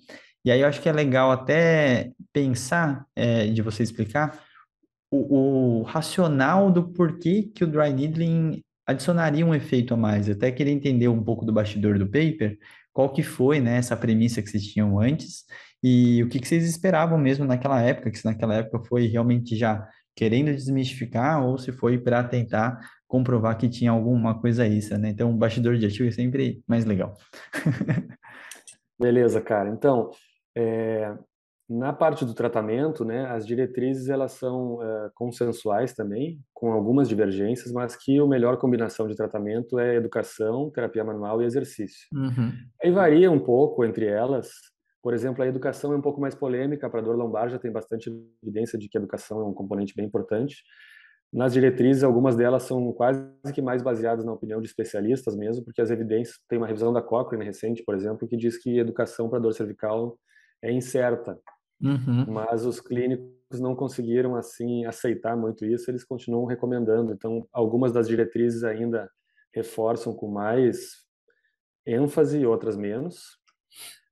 E 0.43 0.49
aí 0.49 0.61
eu 0.61 0.67
acho 0.67 0.81
que 0.81 0.89
é 0.89 0.91
legal 0.91 1.29
até 1.29 2.09
pensar, 2.33 3.05
é, 3.15 3.45
de 3.45 3.61
você 3.61 3.83
explicar, 3.83 4.43
o, 5.11 5.81
o, 5.81 5.83
racional 5.83 6.71
do 6.71 6.91
porquê 6.93 7.43
que 7.53 7.63
o 7.63 7.67
dry 7.67 7.93
needling 7.93 8.63
adicionaria 8.87 9.45
um 9.45 9.53
efeito 9.53 9.93
a 9.93 9.97
mais. 9.97 10.27
Eu 10.27 10.33
até 10.33 10.51
queria 10.51 10.73
entender 10.73 11.07
um 11.07 11.23
pouco 11.23 11.45
do 11.45 11.53
bastidor 11.53 11.99
do 11.99 12.07
paper, 12.07 12.57
qual 12.91 13.13
que 13.13 13.21
foi, 13.21 13.59
né, 13.59 13.77
essa 13.77 13.95
premissa 13.95 14.41
que 14.41 14.49
vocês 14.49 14.65
tinham 14.65 14.99
antes 14.99 15.43
e 15.83 16.23
o 16.23 16.27
que 16.27 16.39
que 16.39 16.47
vocês 16.47 16.67
esperavam 16.67 17.19
mesmo 17.19 17.45
naquela 17.45 17.79
época, 17.83 18.09
que 18.09 18.17
se 18.17 18.25
naquela 18.25 18.55
época 18.55 18.83
foi 18.89 19.05
realmente 19.05 19.55
já 19.55 19.87
querendo 20.15 20.51
desmistificar 20.51 21.43
ou 21.43 21.57
se 21.59 21.71
foi 21.71 21.99
para 21.99 22.23
tentar 22.23 22.79
comprovar 23.13 23.55
que 23.59 23.69
tinha 23.69 23.91
alguma 23.91 24.41
coisa 24.41 24.65
isso, 24.65 24.97
né? 24.97 25.09
Então, 25.09 25.29
o 25.29 25.37
bastidor 25.37 25.77
de 25.77 25.85
ativo 25.85 26.09
é 26.09 26.11
sempre 26.11 26.63
mais 26.67 26.83
legal. 26.83 27.15
Beleza, 28.99 29.39
cara. 29.39 29.69
Então, 29.69 30.09
é, 30.57 31.15
na 31.69 31.93
parte 31.93 32.25
do 32.25 32.33
tratamento, 32.33 33.05
né, 33.05 33.27
as 33.27 33.45
diretrizes 33.45 34.09
elas 34.09 34.31
são 34.31 34.81
é, 34.81 35.11
consensuais 35.13 35.93
também, 35.93 36.39
com 36.55 36.73
algumas 36.73 37.07
divergências, 37.07 37.71
mas 37.71 37.95
que 37.95 38.17
a 38.17 38.25
melhor 38.25 38.57
combinação 38.57 39.07
de 39.07 39.15
tratamento 39.15 39.77
é 39.77 39.95
educação, 39.95 40.71
terapia 40.71 41.03
manual 41.03 41.39
e 41.39 41.45
exercício. 41.45 42.07
Uhum. 42.15 42.51
Aí 42.83 42.89
varia 42.89 43.29
um 43.29 43.39
pouco 43.39 43.85
entre 43.85 44.07
elas. 44.07 44.49
Por 45.03 45.13
exemplo, 45.13 45.43
a 45.43 45.47
educação 45.47 45.93
é 45.93 45.97
um 45.97 46.01
pouco 46.01 46.19
mais 46.19 46.33
polêmica, 46.33 46.89
para 46.89 47.01
dor 47.01 47.15
lombar 47.15 47.47
já 47.47 47.59
tem 47.59 47.71
bastante 47.71 48.09
evidência 48.41 48.79
de 48.79 48.89
que 48.89 48.97
a 48.97 49.01
educação 49.01 49.39
é 49.39 49.45
um 49.45 49.53
componente 49.53 49.93
bem 49.95 50.07
importante. 50.07 50.63
Nas 51.33 51.51
diretrizes, 51.51 52.03
algumas 52.03 52.35
delas 52.35 52.61
são 52.63 52.93
quase 52.93 53.25
que 53.55 53.61
mais 53.61 53.81
baseadas 53.81 54.23
na 54.23 54.31
opinião 54.31 54.61
de 54.61 54.67
especialistas 54.67 55.35
mesmo, 55.35 55.65
porque 55.65 55.81
as 55.81 55.89
evidências, 55.89 56.39
tem 56.47 56.59
uma 56.59 56.67
revisão 56.67 56.93
da 56.93 57.01
Cochrane 57.01 57.43
recente, 57.43 57.83
por 57.83 57.95
exemplo, 57.95 58.27
que 58.27 58.37
diz 58.37 58.55
que 58.55 58.77
educação 58.77 59.27
para 59.27 59.39
dor 59.39 59.51
cervical 59.51 60.15
é 60.61 60.71
incerta. 60.71 61.39
Uhum. 61.81 62.25
Mas 62.27 62.67
os 62.67 62.79
clínicos 62.79 63.59
não 63.59 63.75
conseguiram 63.75 64.35
assim 64.35 64.85
aceitar 64.85 65.35
muito 65.35 65.65
isso, 65.65 65.89
eles 65.89 66.03
continuam 66.03 66.45
recomendando. 66.45 67.11
Então, 67.11 67.47
algumas 67.51 67.91
das 67.91 68.07
diretrizes 68.07 68.63
ainda 68.63 69.09
reforçam 69.51 70.13
com 70.13 70.27
mais 70.27 71.03
ênfase, 71.83 72.45
outras 72.45 72.77
menos. 72.77 73.39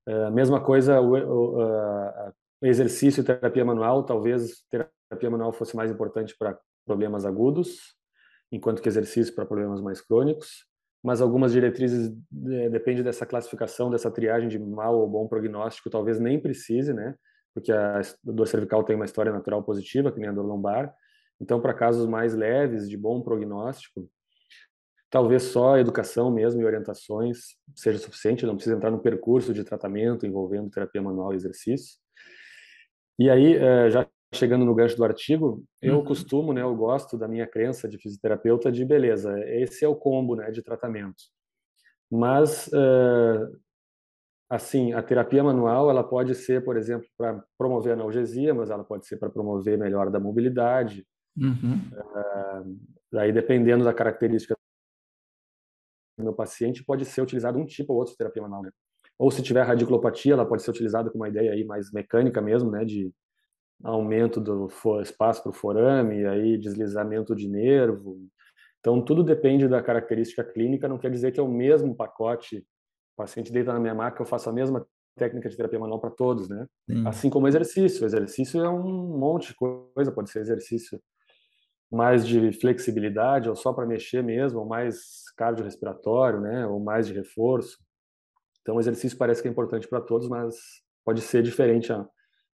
Uh, 0.10 0.32
mesma 0.32 0.60
coisa, 0.60 1.00
o, 1.00 1.14
o, 1.14 1.62
uh, 1.62 2.34
exercício 2.64 3.22
e 3.22 3.24
terapia 3.24 3.64
manual, 3.64 4.04
talvez 4.04 4.64
terapia 4.72 5.30
manual 5.30 5.54
fosse 5.54 5.76
mais 5.76 5.92
importante 5.92 6.36
para 6.36 6.58
problemas 6.86 7.26
agudos, 7.26 7.96
enquanto 8.52 8.82
que 8.82 8.90
exercício 8.90 9.34
para 9.34 9.46
problemas 9.46 9.82
mais 9.82 10.02
crônicos. 10.02 10.66
Mas 11.04 11.20
algumas 11.20 11.52
diretrizes, 11.52 12.14
é, 12.52 12.70
depende 12.70 13.02
dessa 13.02 13.26
classificação, 13.26 13.90
dessa 13.90 14.12
triagem 14.12 14.48
de 14.48 14.60
mal 14.60 15.00
ou 15.00 15.10
bom 15.10 15.28
prognóstico, 15.28 15.90
talvez 15.90 16.20
nem 16.20 16.40
precise, 16.40 16.94
né? 16.94 17.16
Porque 17.54 17.72
a 17.72 18.02
dor 18.24 18.48
cervical 18.48 18.84
tem 18.84 18.96
uma 18.96 19.06
história 19.06 19.32
natural 19.32 19.64
positiva, 19.64 20.12
que 20.12 20.20
nem 20.20 20.30
a 20.30 20.32
dor 20.32 20.46
lombar. 20.46 20.94
Então, 21.40 21.60
para 21.60 21.74
casos 21.74 22.08
mais 22.08 22.36
leves, 22.36 22.88
de 22.88 22.96
bom 22.96 23.20
prognóstico, 23.22 24.08
talvez 25.10 25.44
só 25.44 25.78
educação 25.78 26.32
mesmo 26.32 26.62
e 26.62 26.66
orientações 26.66 27.58
seja 27.76 27.98
suficiente, 27.98 28.46
não 28.46 28.56
precisa 28.56 28.76
entrar 28.76 28.92
no 28.92 29.02
percurso 29.02 29.54
de 29.54 29.64
tratamento 29.64 30.26
envolvendo 30.26 30.70
terapia 30.70 31.02
manual 31.02 31.34
e 31.34 31.36
exercício. 31.36 32.00
E 33.18 33.30
aí, 33.30 33.56
é, 33.56 33.90
já 33.90 34.08
chegando 34.34 34.66
no 34.66 34.74
gancho 34.74 34.96
do 34.96 35.04
artigo, 35.04 35.64
eu 35.82 35.98
uhum. 35.98 36.06
costumo, 36.06 36.54
né, 36.54 36.62
eu 36.62 36.76
gosto 36.76 37.18
da 37.18 37.28
minha 37.28 37.46
crença 37.46 37.88
de 37.88 37.98
fisioterapeuta 37.98 38.72
de 38.72 38.86
beleza, 38.86 39.38
esse 39.48 39.84
é 39.84 39.88
o 39.88 39.96
combo, 39.96 40.36
né, 40.36 40.50
de 40.52 40.62
tratamento. 40.64 41.24
Mas, 42.10 42.68
uh, 42.68 43.60
assim, 44.50 44.94
a 44.94 45.02
terapia 45.02 45.44
manual, 45.44 45.90
ela 45.90 46.04
pode 46.04 46.34
ser, 46.36 46.64
por 46.64 46.78
exemplo, 46.78 47.08
para 47.18 47.44
promover 47.58 47.94
analgesia, 47.94 48.54
mas 48.54 48.70
ela 48.70 48.84
pode 48.84 49.06
ser 49.06 49.18
para 49.18 49.30
promover 49.30 49.78
melhora 49.78 50.10
da 50.10 50.20
mobilidade. 50.20 51.06
Uhum. 51.38 51.80
Uh, 51.94 52.80
daí, 53.12 53.32
dependendo 53.32 53.84
da 53.84 53.94
característica 53.94 54.56
do 56.18 56.24
meu 56.24 56.34
paciente, 56.34 56.84
pode 56.84 57.06
ser 57.06 57.22
utilizado 57.22 57.58
um 57.58 57.66
tipo 57.66 57.94
ou 57.94 58.00
outro 58.00 58.14
de 58.14 58.18
terapia 58.18 58.42
manual, 58.42 58.64
né? 58.64 58.72
Ou 59.18 59.30
se 59.30 59.42
tiver 59.42 59.62
radiculopatia, 59.62 60.34
ela 60.34 60.46
pode 60.46 60.64
ser 60.64 60.72
utilizada 60.72 61.10
com 61.10 61.18
uma 61.18 61.30
ideia 61.30 61.52
aí 61.52 61.64
mais 61.64 61.92
mecânica 61.92 62.42
mesmo, 62.42 62.72
né, 62.72 62.84
de 62.84 63.14
aumento 63.84 64.40
do 64.40 64.70
espaço 65.02 65.42
para 65.42 65.50
o 65.50 65.54
forame, 65.54 66.26
aí 66.26 66.58
deslizamento 66.58 67.36
de 67.36 67.48
nervo. 67.48 68.18
Então, 68.80 69.02
tudo 69.02 69.24
depende 69.24 69.68
da 69.68 69.82
característica 69.82 70.44
clínica, 70.44 70.88
não 70.88 70.98
quer 70.98 71.12
dizer 71.12 71.32
que 71.32 71.40
é 71.40 71.44
o 71.44 71.48
mesmo 71.48 71.96
pacote. 71.96 72.58
O 72.58 73.18
paciente 73.18 73.52
deita 73.52 73.74
na 73.74 73.80
minha 73.80 73.94
maca, 73.94 74.22
eu 74.22 74.26
faço 74.26 74.50
a 74.50 74.54
mesma 74.54 74.86
técnica 75.16 75.50
de 75.50 75.56
terapia 75.56 75.80
manual 75.80 76.00
para 76.00 76.10
todos, 76.10 76.50
né? 76.50 76.66
Sim. 76.90 77.08
Assim 77.08 77.30
como 77.30 77.48
exercício. 77.48 78.04
O 78.04 78.06
exercício 78.06 78.64
é 78.64 78.70
um 78.70 79.18
monte 79.18 79.50
de 79.50 79.56
coisa, 79.56 80.12
pode 80.12 80.32
ser 80.32 80.40
exercício 80.40 81.00
mais 81.92 82.26
de 82.26 82.54
flexibilidade, 82.54 83.50
ou 83.50 83.56
só 83.56 83.74
para 83.74 83.86
mexer 83.86 84.24
mesmo, 84.24 84.60
ou 84.60 84.66
mais 84.66 85.30
cardiorrespiratório, 85.36 86.40
né? 86.40 86.66
Ou 86.66 86.80
mais 86.80 87.06
de 87.08 87.14
reforço. 87.14 87.78
Então, 88.62 88.76
o 88.76 88.80
exercício 88.80 89.18
parece 89.18 89.42
que 89.42 89.48
é 89.48 89.52
importante 89.52 89.88
para 89.88 90.02
todos, 90.02 90.30
mas 90.30 90.56
pode 91.04 91.22
ser 91.22 91.44
diferente 91.44 91.92
a, 91.92 92.08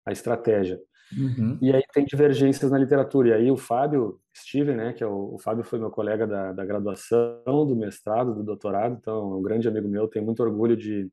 a 0.05 0.11
estratégia. 0.11 0.79
Uhum. 1.17 1.57
E 1.61 1.71
aí 1.71 1.83
tem 1.93 2.05
divergências 2.05 2.71
na 2.71 2.77
literatura. 2.77 3.29
E 3.29 3.33
aí 3.33 3.51
o 3.51 3.57
Fábio 3.57 4.19
Steven, 4.35 4.75
né, 4.75 4.93
que 4.93 5.03
é 5.03 5.07
o, 5.07 5.35
o 5.35 5.39
Fábio 5.39 5.63
foi 5.63 5.79
meu 5.79 5.91
colega 5.91 6.25
da, 6.25 6.51
da 6.51 6.65
graduação, 6.65 7.41
do 7.45 7.75
mestrado, 7.75 8.33
do 8.33 8.43
doutorado, 8.43 8.97
então 8.99 9.33
é 9.33 9.35
um 9.35 9.41
grande 9.41 9.67
amigo 9.67 9.87
meu, 9.87 10.07
tenho 10.07 10.25
muito 10.25 10.41
orgulho 10.41 10.75
de 10.75 11.09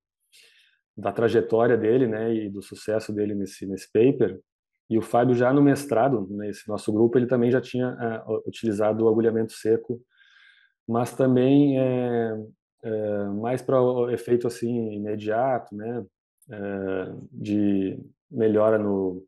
da 0.95 1.11
trajetória 1.11 1.77
dele, 1.77 2.07
né, 2.07 2.35
e 2.35 2.51
do 2.51 2.61
sucesso 2.61 3.15
dele 3.15 3.35
nesse 3.35 3.67
nesse 3.67 3.91
paper. 3.91 4.39
E 4.91 4.99
o 4.99 5.03
Fábio 5.03 5.35
já 5.35 5.53
no 5.53 5.63
mestrado, 5.63 6.27
nesse 6.31 6.69
nosso 6.69 6.93
grupo, 6.93 7.17
ele 7.17 7.27
também 7.27 7.51
já 7.51 7.63
tinha 7.63 8.25
uh, 8.27 8.43
utilizado 8.47 9.05
o 9.05 9.09
agulhamento 9.09 9.53
seco, 9.53 9.99
mas 10.87 11.15
também 11.15 11.81
é, 11.81 12.37
é, 12.83 13.25
mais 13.29 13.63
para 13.63 13.81
o 13.81 14.11
efeito 14.11 14.47
assim 14.47 14.93
imediato, 14.93 15.75
né, 15.75 16.05
é, 16.51 17.15
de 17.33 17.99
melhora 18.31 18.79
no 18.79 19.25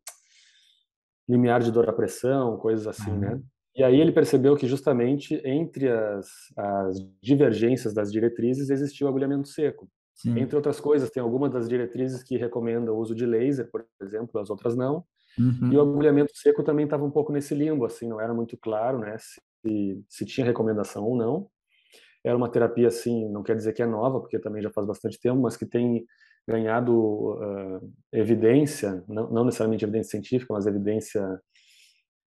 limiar 1.27 1.61
de 1.61 1.71
dor 1.71 1.89
à 1.89 1.93
pressão, 1.93 2.57
coisas 2.57 2.87
assim, 2.87 3.11
uhum. 3.11 3.19
né? 3.19 3.41
E 3.75 3.83
aí 3.83 3.99
ele 3.99 4.11
percebeu 4.11 4.55
que 4.55 4.67
justamente 4.67 5.41
entre 5.43 5.89
as, 5.89 6.27
as 6.55 6.97
divergências 7.21 7.93
das 7.93 8.11
diretrizes 8.11 8.69
existia 8.69 9.05
o 9.05 9.09
agulhamento 9.09 9.49
seco. 9.49 9.89
Sim. 10.13 10.39
Entre 10.39 10.55
outras 10.55 10.79
coisas, 10.79 11.09
tem 11.09 11.21
algumas 11.21 11.51
das 11.51 11.67
diretrizes 11.67 12.23
que 12.23 12.37
recomendam 12.37 12.95
o 12.95 12.99
uso 12.99 13.13
de 13.13 13.25
laser, 13.25 13.69
por 13.69 13.85
exemplo, 14.01 14.39
as 14.39 14.49
outras 14.49 14.77
não. 14.77 15.03
Uhum. 15.37 15.73
E 15.73 15.75
o 15.75 15.81
agulhamento 15.81 16.31
seco 16.33 16.63
também 16.63 16.85
estava 16.85 17.03
um 17.03 17.11
pouco 17.11 17.33
nesse 17.33 17.53
limbo, 17.53 17.83
assim, 17.85 18.07
não 18.07 18.21
era 18.21 18.33
muito 18.33 18.55
claro, 18.55 18.99
né, 18.99 19.17
se, 19.17 20.01
se 20.07 20.25
tinha 20.25 20.45
recomendação 20.45 21.03
ou 21.03 21.17
não. 21.17 21.49
Era 22.23 22.37
uma 22.37 22.49
terapia, 22.49 22.87
assim, 22.87 23.29
não 23.29 23.43
quer 23.43 23.57
dizer 23.57 23.73
que 23.73 23.83
é 23.83 23.85
nova, 23.85 24.21
porque 24.21 24.39
também 24.39 24.61
já 24.61 24.71
faz 24.71 24.87
bastante 24.87 25.19
tempo, 25.19 25.41
mas 25.41 25.57
que 25.57 25.65
tem 25.65 26.05
ganhado 26.47 26.93
uh, 26.93 27.93
evidência, 28.11 29.03
não, 29.07 29.29
não, 29.29 29.45
necessariamente 29.45 29.83
evidência 29.83 30.11
científica, 30.11 30.53
mas 30.53 30.67
evidência 30.67 31.21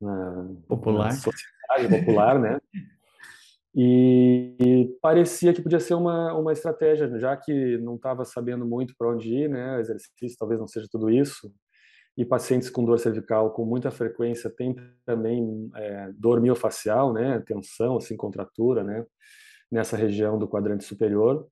na, 0.01 0.49
popular, 0.67 1.07
na 1.07 1.13
sociedade 1.13 2.01
popular, 2.01 2.39
né? 2.39 2.61
E, 3.81 4.57
e, 4.59 4.99
parecia 5.01 5.53
que 5.53 5.63
podia 5.63 5.79
ser 5.79 5.95
uma, 5.95 6.35
uma 6.35 6.53
estratégia, 6.53 7.17
já 7.17 7.37
que 7.37 7.79
não 7.79 7.95
estava 7.95 8.25
sabendo 8.25 8.67
muito 8.67 8.93
para 8.99 9.11
onde 9.11 9.33
ir, 9.33 9.49
né? 9.49 9.77
O 9.77 9.79
exercício 9.79 10.37
talvez 10.37 10.59
não 10.59 10.67
seja 10.67 10.89
tudo 10.91 11.09
isso. 11.09 11.53
E 12.17 12.25
pacientes 12.25 12.71
com 12.71 12.85
dor 12.85 12.99
cervical 12.99 13.53
com 13.53 13.65
muita 13.65 13.91
frequência 13.93 14.51
têm 14.51 14.75
também 15.05 15.71
é, 15.77 16.11
dor 16.15 16.41
miofacial, 16.41 17.13
né? 17.13 17.41
Tensão, 17.47 17.99
assim, 17.99 18.17
contratura, 18.17 18.83
né? 18.83 19.05
Nessa 19.71 19.97
região 19.97 20.39
do 20.39 20.49
quadrante 20.49 20.83
superior 20.83 21.47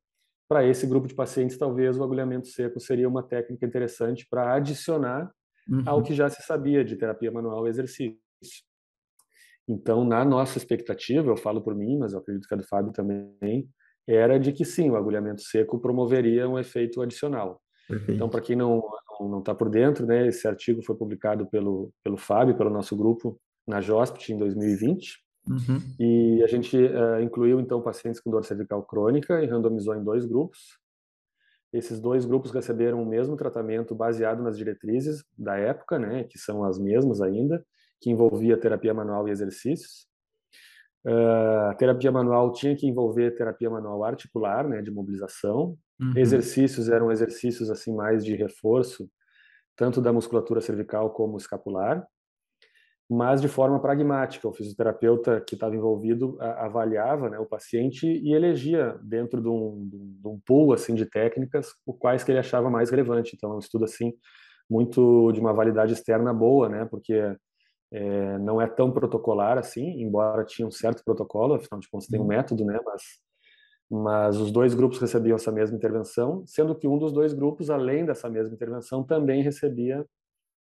para 0.48 0.64
esse 0.64 0.86
grupo 0.86 1.08
de 1.08 1.14
pacientes, 1.14 1.58
talvez 1.58 1.98
o 1.98 2.04
agulhamento 2.04 2.48
seco 2.48 2.78
seria 2.78 3.08
uma 3.08 3.22
técnica 3.22 3.66
interessante 3.66 4.26
para 4.28 4.54
adicionar 4.54 5.30
uhum. 5.68 5.82
ao 5.86 6.02
que 6.02 6.14
já 6.14 6.28
se 6.28 6.42
sabia 6.42 6.84
de 6.84 6.96
terapia 6.96 7.30
manual 7.32 7.66
e 7.66 7.70
exercício. 7.70 8.16
Então, 9.68 10.04
na 10.04 10.24
nossa 10.24 10.58
expectativa, 10.58 11.28
eu 11.28 11.36
falo 11.36 11.60
por 11.60 11.74
mim, 11.74 11.98
mas 11.98 12.12
eu 12.12 12.20
acredito 12.20 12.46
que 12.46 12.54
a 12.54 12.56
do 12.56 12.62
Fábio 12.62 12.92
também, 12.92 13.68
era 14.06 14.38
de 14.38 14.52
que 14.52 14.64
sim, 14.64 14.88
o 14.90 14.96
agulhamento 14.96 15.42
seco 15.42 15.80
promoveria 15.80 16.48
um 16.48 16.58
efeito 16.58 17.02
adicional. 17.02 17.60
Perfeito. 17.88 18.12
Então, 18.12 18.28
para 18.28 18.40
quem 18.40 18.56
não 18.56 18.82
não 19.18 19.38
está 19.38 19.54
por 19.54 19.70
dentro, 19.70 20.04
né, 20.04 20.26
esse 20.26 20.46
artigo 20.46 20.82
foi 20.82 20.94
publicado 20.94 21.46
pelo 21.46 21.90
pelo 22.04 22.18
Fábio, 22.18 22.56
pelo 22.56 22.68
nosso 22.68 22.94
grupo 22.94 23.40
na 23.66 23.80
JOSPT 23.80 24.34
em 24.34 24.38
2020. 24.38 25.25
Uhum. 25.48 25.80
E 25.98 26.42
a 26.42 26.46
gente 26.46 26.76
uh, 26.76 27.20
incluiu 27.20 27.60
então 27.60 27.80
pacientes 27.80 28.20
com 28.20 28.30
dor 28.30 28.44
cervical 28.44 28.82
crônica 28.82 29.42
e 29.42 29.46
randomizou 29.46 29.94
em 29.94 30.02
dois 30.02 30.26
grupos. 30.26 30.78
Esses 31.72 32.00
dois 32.00 32.24
grupos 32.24 32.52
receberam 32.52 33.02
o 33.02 33.06
mesmo 33.06 33.36
tratamento 33.36 33.94
baseado 33.94 34.42
nas 34.42 34.56
diretrizes 34.56 35.24
da 35.36 35.56
época, 35.56 35.98
né, 35.98 36.24
que 36.24 36.38
são 36.38 36.64
as 36.64 36.78
mesmas 36.78 37.20
ainda, 37.20 37.64
que 38.00 38.10
envolvia 38.10 38.56
terapia 38.56 38.94
manual 38.94 39.28
e 39.28 39.30
exercícios. 39.30 40.06
Uh, 41.04 41.70
a 41.70 41.74
terapia 41.74 42.10
manual 42.10 42.52
tinha 42.52 42.74
que 42.74 42.86
envolver 42.86 43.36
terapia 43.36 43.70
manual 43.70 44.02
articular, 44.04 44.66
né, 44.68 44.82
de 44.82 44.90
mobilização. 44.90 45.76
Uhum. 46.00 46.12
Exercícios 46.16 46.88
eram 46.88 47.10
exercícios 47.12 47.70
assim 47.70 47.94
mais 47.94 48.24
de 48.24 48.34
reforço, 48.34 49.08
tanto 49.76 50.00
da 50.00 50.12
musculatura 50.12 50.60
cervical 50.60 51.10
como 51.10 51.36
escapular. 51.36 52.04
Mas 53.08 53.40
de 53.40 53.48
forma 53.48 53.80
pragmática. 53.80 54.48
O 54.48 54.52
fisioterapeuta 54.52 55.40
que 55.40 55.54
estava 55.54 55.76
envolvido 55.76 56.36
avaliava 56.40 57.30
né, 57.30 57.38
o 57.38 57.46
paciente 57.46 58.06
e 58.06 58.32
elegia 58.34 58.98
dentro 59.02 59.40
de 59.40 59.48
um, 59.48 59.88
de 59.90 60.28
um 60.28 60.40
pool 60.44 60.72
assim 60.72 60.94
de 60.94 61.06
técnicas 61.06 61.68
o 61.84 61.94
quais 61.94 62.24
que 62.24 62.32
ele 62.32 62.38
achava 62.38 62.68
mais 62.68 62.90
relevante. 62.90 63.34
Então, 63.36 63.52
é 63.52 63.56
um 63.56 63.60
estudo 63.60 63.84
assim 63.84 64.12
muito 64.68 65.30
de 65.32 65.40
uma 65.40 65.52
validade 65.52 65.92
externa 65.92 66.34
boa, 66.34 66.68
né? 66.68 66.84
Porque 66.84 67.36
é, 67.92 68.38
não 68.38 68.60
é 68.60 68.66
tão 68.66 68.90
protocolar 68.90 69.56
assim, 69.58 70.02
embora 70.02 70.44
tinha 70.44 70.66
um 70.66 70.72
certo 70.72 71.04
protocolo, 71.04 71.54
afinal 71.54 71.80
de 71.80 71.88
contas 71.88 72.08
tem 72.08 72.18
um 72.18 72.22
uhum. 72.24 72.28
método, 72.28 72.64
né? 72.64 72.78
Mas 72.84 73.02
mas 73.88 74.36
os 74.36 74.50
dois 74.50 74.74
grupos 74.74 74.98
recebiam 74.98 75.36
essa 75.36 75.52
mesma 75.52 75.76
intervenção, 75.76 76.42
sendo 76.44 76.74
que 76.74 76.88
um 76.88 76.98
dos 76.98 77.12
dois 77.12 77.32
grupos, 77.32 77.70
além 77.70 78.04
dessa 78.04 78.28
mesma 78.28 78.52
intervenção, 78.52 79.04
também 79.04 79.42
recebia 79.42 80.04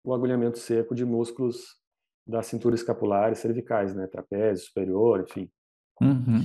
o 0.03 0.11
agulhamento 0.11 0.57
seco 0.57 0.95
de 0.95 1.05
músculos 1.05 1.79
da 2.25 2.41
cintura 2.41 2.75
escapular 2.75 3.31
e 3.31 3.35
cervicais, 3.35 3.93
né, 3.95 4.07
trapézio 4.07 4.65
superior, 4.65 5.21
enfim. 5.21 5.49
Uhum. 6.01 6.41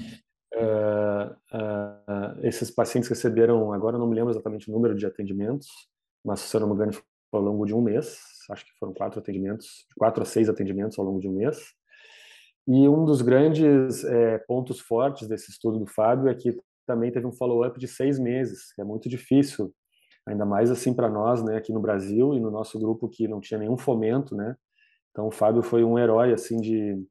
Uh, 0.55 1.33
uh, 1.55 2.47
esses 2.47 2.71
pacientes 2.71 3.09
receberam, 3.09 3.73
agora 3.73 3.99
não 3.99 4.07
me 4.07 4.15
lembro 4.15 4.31
exatamente 4.33 4.71
o 4.71 4.73
número 4.73 4.95
de 4.95 5.05
atendimentos, 5.07 5.69
mas 6.25 6.41
se 6.41 6.57
eu 6.57 6.61
não 6.61 6.69
me 6.69 6.75
engano 6.75 6.93
foi 6.93 7.05
ao 7.33 7.41
longo 7.41 7.67
de 7.67 7.75
um 7.75 7.81
mês, 7.81 8.19
acho 8.51 8.65
que 8.65 8.73
foram 8.79 8.95
quatro 8.95 9.19
atendimentos, 9.19 9.87
quatro 9.97 10.23
a 10.23 10.27
seis 10.27 10.49
atendimentos 10.49 10.99
ao 10.99 11.05
longo 11.05 11.21
de 11.21 11.29
um 11.29 11.33
mês. 11.33 11.59
E 12.67 12.89
um 12.89 13.05
dos 13.05 13.23
grandes 13.23 14.05
é, 14.05 14.39
pontos 14.39 14.81
fortes 14.81 15.29
desse 15.29 15.51
estudo 15.51 15.79
do 15.79 15.87
Fábio 15.87 16.29
é 16.29 16.35
que 16.35 16.59
também 16.87 17.13
teve 17.13 17.27
um 17.27 17.33
follow-up 17.33 17.79
de 17.79 17.87
seis 17.87 18.19
meses, 18.19 18.73
que 18.73 18.81
é 18.81 18.85
muito 18.85 19.09
difícil, 19.09 19.73
ainda 20.27 20.45
mais 20.45 20.71
assim 20.71 20.95
para 20.95 21.09
nós, 21.09 21.43
né, 21.43 21.57
aqui 21.57 21.73
no 21.73 21.81
Brasil 21.81 22.35
e 22.35 22.41
no 22.41 22.51
nosso 22.51 22.79
grupo 22.79 23.09
que 23.09 23.29
não 23.29 23.41
tinha 23.41 23.59
nenhum 23.59 23.77
fomento, 23.77 24.35
né. 24.35 24.57
Então 25.17 25.29
o 25.29 25.31
Fábio 25.31 25.63
foi 25.63 25.83
um 25.83 25.99
herói 25.99 26.35
assim 26.35 26.61
de 26.61 27.03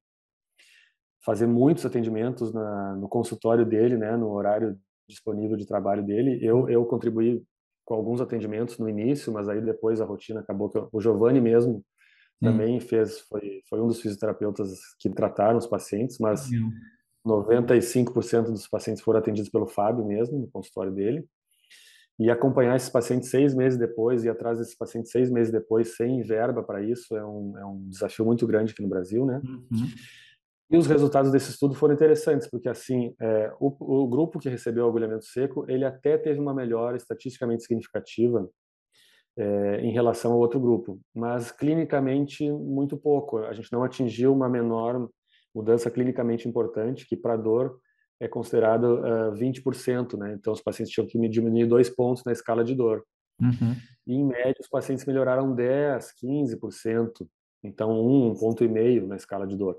fazer 1.26 1.48
muitos 1.48 1.88
atendimentos 1.88 2.54
na, 2.54 2.96
no 2.98 3.10
consultório 3.10 3.66
dele, 3.66 3.98
né, 3.98 4.16
no 4.16 4.30
horário 4.30 4.78
disponível 5.10 5.58
de 5.58 5.66
trabalho 5.66 6.06
dele. 6.06 6.38
Eu 6.40 6.70
eu 6.70 6.86
contribuí 6.86 7.44
com 7.84 7.96
alguns 7.96 8.22
atendimentos 8.22 8.78
no 8.78 8.88
início, 8.88 9.34
mas 9.34 9.50
aí 9.50 9.60
depois 9.60 10.00
a 10.00 10.06
rotina 10.06 10.42
acabou 10.42 10.70
que 10.70 10.78
o 10.92 11.02
Giovanni 11.02 11.42
mesmo 11.42 11.84
também 12.40 12.80
fez, 12.80 13.22
foi, 13.22 13.64
foi 13.68 13.82
um 13.82 13.88
dos 13.88 14.00
fisioterapeutas 14.00 14.70
que 15.00 15.10
trataram 15.10 15.58
os 15.58 15.66
pacientes, 15.66 16.20
mas 16.20 16.48
95% 17.26 18.52
dos 18.52 18.68
pacientes 18.68 19.02
foram 19.02 19.20
atendidos 19.20 19.50
pelo 19.50 19.66
Fábio 19.66 20.06
mesmo, 20.06 20.38
no 20.38 20.48
consultório 20.52 20.92
dele. 20.92 21.28
E 22.18 22.30
acompanhar 22.30 22.76
esses 22.76 22.90
pacientes 22.90 23.30
seis 23.30 23.54
meses 23.54 23.78
depois 23.78 24.24
e 24.24 24.30
atrás 24.30 24.58
desses 24.58 24.76
pacientes 24.76 25.12
seis 25.12 25.30
meses 25.30 25.52
depois, 25.52 25.96
sem 25.96 26.22
verba 26.22 26.64
para 26.64 26.82
isso, 26.82 27.16
é 27.16 27.26
um, 27.26 27.58
é 27.58 27.66
um 27.66 27.90
desafio 27.90 28.26
muito 28.26 28.48
grande 28.48 28.72
aqui 28.72 28.82
no 28.82 28.88
Brasil, 28.88 29.26
né? 29.26 29.42
Uhum. 29.44 29.88
E 30.72 30.78
os 30.78 30.88
resultados 30.88 31.32
desse 31.32 31.52
estudo 31.52 31.76
foram 31.76 31.94
interessantes, 31.94 32.50
porque 32.50 32.68
assim, 32.68 33.14
é, 33.22 33.54
o, 33.60 34.04
o, 34.04 34.08
grupo 34.08 34.40
que 34.40 34.50
recebeu 34.50 34.86
o 34.86 34.90
agulhamento 34.90 35.26
seco, 35.26 35.66
ele 35.70 35.86
até 35.86 36.18
teve 36.18 36.40
uma 36.40 36.54
melhora 36.56 36.98
estatisticamente 36.98 37.64
significativa 37.64 38.50
é, 39.38 39.82
em 39.82 39.92
relação 39.92 40.32
ao 40.32 40.40
outro 40.40 40.60
grupo, 40.60 41.00
mas 41.14 41.52
clinicamente 41.52 42.50
muito 42.52 42.98
pouco. 42.98 43.40
A 43.40 43.54
gente 43.54 43.72
não 43.72 43.84
atingiu 43.84 44.34
uma 44.34 44.50
menor 44.50 45.08
mudança 45.54 45.92
clinicamente 45.92 46.48
importante, 46.48 47.08
que 47.08 47.16
para 47.16 47.38
dor 47.38 47.80
é 48.20 48.28
considerado 48.28 49.00
uh, 49.00 49.34
20%, 49.34 50.18
né? 50.18 50.34
Então 50.34 50.54
os 50.54 50.62
pacientes 50.62 50.94
tinham 50.94 51.08
que 51.08 51.18
diminuir 51.30 51.66
dois 51.66 51.90
pontos 51.90 52.24
na 52.24 52.32
escala 52.32 52.64
de 52.64 52.74
dor. 52.74 53.04
Uhum. 53.42 53.76
E 54.08 54.14
em 54.14 54.26
média 54.26 54.56
os 54.60 54.70
pacientes 54.70 55.06
melhoraram 55.06 55.54
10, 55.54 56.14
15%, 56.24 57.28
então 57.64 57.92
um, 57.92 58.32
um 58.32 58.36
ponto 58.36 58.64
e 58.64 58.68
meio 58.68 59.06
na 59.08 59.16
escala 59.16 59.46
de 59.46 59.58
dor. 59.58 59.78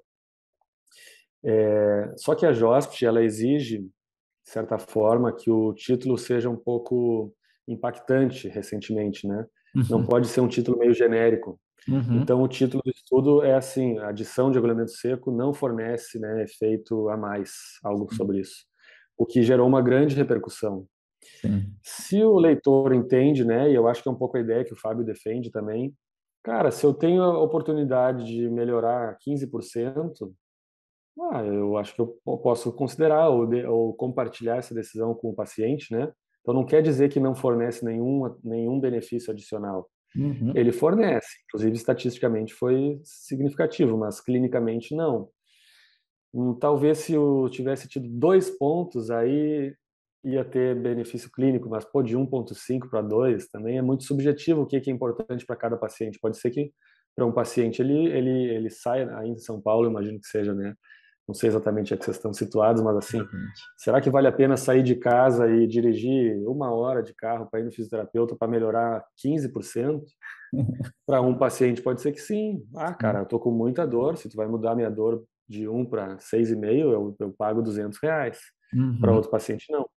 É, 1.45 2.12
só 2.16 2.34
que 2.34 2.45
a 2.45 2.53
JOSPT 2.53 3.07
ela 3.07 3.22
exige, 3.22 3.78
de 3.78 4.51
certa 4.51 4.78
forma, 4.78 5.32
que 5.32 5.51
o 5.51 5.72
título 5.72 6.18
seja 6.18 6.51
um 6.51 6.57
pouco 6.57 7.32
impactante 7.68 8.49
recentemente, 8.49 9.26
né? 9.26 9.47
Uhum. 9.74 9.84
Não 9.91 10.07
pode 10.07 10.28
ser 10.28 10.41
um 10.41 10.49
título 10.49 10.78
meio 10.78 10.93
genérico. 10.93 11.59
Uhum. 11.89 12.20
Então, 12.20 12.43
o 12.43 12.49
título 12.49 12.82
do 12.84 12.91
estudo 12.91 13.43
é 13.43 13.55
assim: 13.55 13.99
a 13.99 14.09
adição 14.09 14.51
de 14.51 14.59
agulhamento 14.59 14.91
seco 14.91 15.30
não 15.30 15.55
fornece 15.55 16.18
né, 16.18 16.43
efeito 16.43 17.09
a 17.09 17.16
mais, 17.16 17.53
algo 17.84 18.12
sobre 18.14 18.41
isso. 18.41 18.64
O 19.16 19.24
que 19.24 19.43
gerou 19.43 19.66
uma 19.66 19.80
grande 19.80 20.14
repercussão. 20.14 20.87
Sim. 21.41 21.72
Se 21.82 22.22
o 22.22 22.39
leitor 22.39 22.93
entende, 22.93 23.45
né, 23.45 23.70
e 23.70 23.74
eu 23.74 23.89
acho 23.89 24.03
que 24.03 24.09
é 24.09 24.12
um 24.12 24.16
pouco 24.16 24.37
a 24.37 24.41
ideia 24.41 24.64
que 24.64 24.72
o 24.72 24.78
Fábio 24.78 25.05
defende 25.05 25.51
também, 25.51 25.95
cara, 26.43 26.70
se 26.70 26.84
eu 26.84 26.93
tenho 26.95 27.22
a 27.22 27.43
oportunidade 27.43 28.24
de 28.24 28.49
melhorar 28.49 29.16
15%, 29.20 30.32
ah, 31.32 31.43
eu 31.45 31.76
acho 31.78 31.95
que 31.95 32.01
eu 32.01 32.18
posso 32.43 32.72
considerar 32.72 33.30
ou, 33.30 33.47
de, 33.47 33.64
ou 33.64 33.95
compartilhar 33.95 34.57
essa 34.57 34.74
decisão 34.74 35.14
com 35.14 35.30
o 35.30 35.34
paciente, 35.34 35.93
né? 35.93 36.12
Então 36.43 36.55
não 36.55 36.64
quer 36.64 36.82
dizer 36.82 37.09
que 37.09 37.18
não 37.18 37.34
fornece 37.34 37.84
nenhum, 37.84 38.37
nenhum 38.45 38.78
benefício 38.78 39.32
adicional. 39.32 39.89
Uhum. 40.15 40.53
Ele 40.55 40.73
fornece, 40.73 41.29
inclusive 41.47 41.77
estatisticamente 41.77 42.55
foi 42.55 43.01
significativo, 43.05 43.99
mas 43.99 44.21
clinicamente 44.21 44.95
não. 44.95 45.29
Hum, 46.33 46.55
talvez 46.55 46.99
se 46.99 47.13
eu 47.15 47.49
tivesse 47.51 47.89
tido 47.89 48.09
dois 48.09 48.51
pontos, 48.51 49.11
aí 49.11 49.75
ia 50.25 50.45
ter 50.45 50.75
benefício 50.75 51.31
clínico, 51.31 51.69
mas 51.69 51.85
pô, 51.85 52.03
de 52.03 52.17
1.5 52.17 52.89
para 52.91 53.01
2 53.01 53.47
também 53.49 53.79
é 53.79 53.83
muito 53.83 54.05
subjetivo 54.05 54.63
o 54.63 54.67
que 54.67 54.77
é 54.77 54.91
importante 54.91 55.47
para 55.47 55.57
cada 55.57 55.77
paciente. 55.77 56.19
Pode 56.21 56.39
ser 56.39 56.51
que 56.51 56.73
para 57.15 57.25
um 57.25 57.33
paciente 57.33 57.81
ele, 57.81 58.07
ele, 58.09 58.55
ele 58.55 58.71
saia 58.71 59.09
ainda 59.17 59.39
em 59.39 59.43
São 59.43 59.61
Paulo, 59.61 59.89
imagino 59.89 60.21
que 60.21 60.27
seja, 60.27 60.53
né? 60.55 60.75
Não 61.27 61.35
sei 61.35 61.49
exatamente 61.49 61.93
onde 61.93 62.05
vocês 62.05 62.16
estão 62.16 62.33
situados, 62.33 62.81
mas 62.83 62.97
assim, 62.97 63.27
será 63.77 64.01
que 64.01 64.09
vale 64.09 64.29
a 64.29 64.33
pena 64.33 64.57
sair 64.57 64.83
de 64.83 64.95
casa 64.95 65.49
e 65.51 65.66
dirigir 65.66 66.37
uma 66.47 66.72
hora 66.72 67.03
de 67.03 67.12
carro 67.14 67.49
para 67.51 67.61
ir 67.61 67.64
no 67.64 67.72
fisioterapeuta 67.72 68.37
para 68.37 68.49
melhorar 68.49 69.05
15%? 69.24 70.03
para 71.05 71.20
um 71.22 71.37
paciente 71.37 71.83
pode 71.83 72.01
ser 72.01 72.12
que 72.12 72.20
sim. 72.20 72.64
Ah, 72.77 72.95
cara, 72.95 73.20
eu 73.20 73.27
tô 73.27 73.41
com 73.41 73.51
muita 73.51 73.85
dor, 73.87 74.16
se 74.16 74.29
tu 74.29 74.37
vai 74.37 74.47
mudar 74.47 74.77
minha 74.77 74.91
dor 74.91 75.24
de 75.49 75.68
1 75.68 75.85
para 75.87 76.16
6,5, 76.16 76.93
eu, 76.93 77.16
eu 77.18 77.33
pago 77.37 77.61
200 77.61 77.99
reais. 78.01 78.39
Uhum. 78.72 78.99
Para 79.01 79.12
outro 79.12 79.31
paciente, 79.31 79.70
não. 79.70 79.89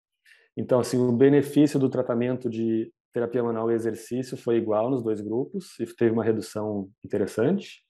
Então, 0.58 0.80
assim, 0.80 0.98
o 0.98 1.12
benefício 1.12 1.80
do 1.80 1.90
tratamento 1.90 2.50
de 2.50 2.92
terapia 3.14 3.44
manual 3.44 3.72
e 3.72 3.76
exercício 3.76 4.36
foi 4.36 4.58
igual 4.58 4.90
nos 4.90 5.04
dois 5.04 5.22
grupos 5.22 5.80
e 5.80 5.86
teve 5.96 6.12
uma 6.12 6.24
redução 6.24 6.90
interessante 7.04 7.84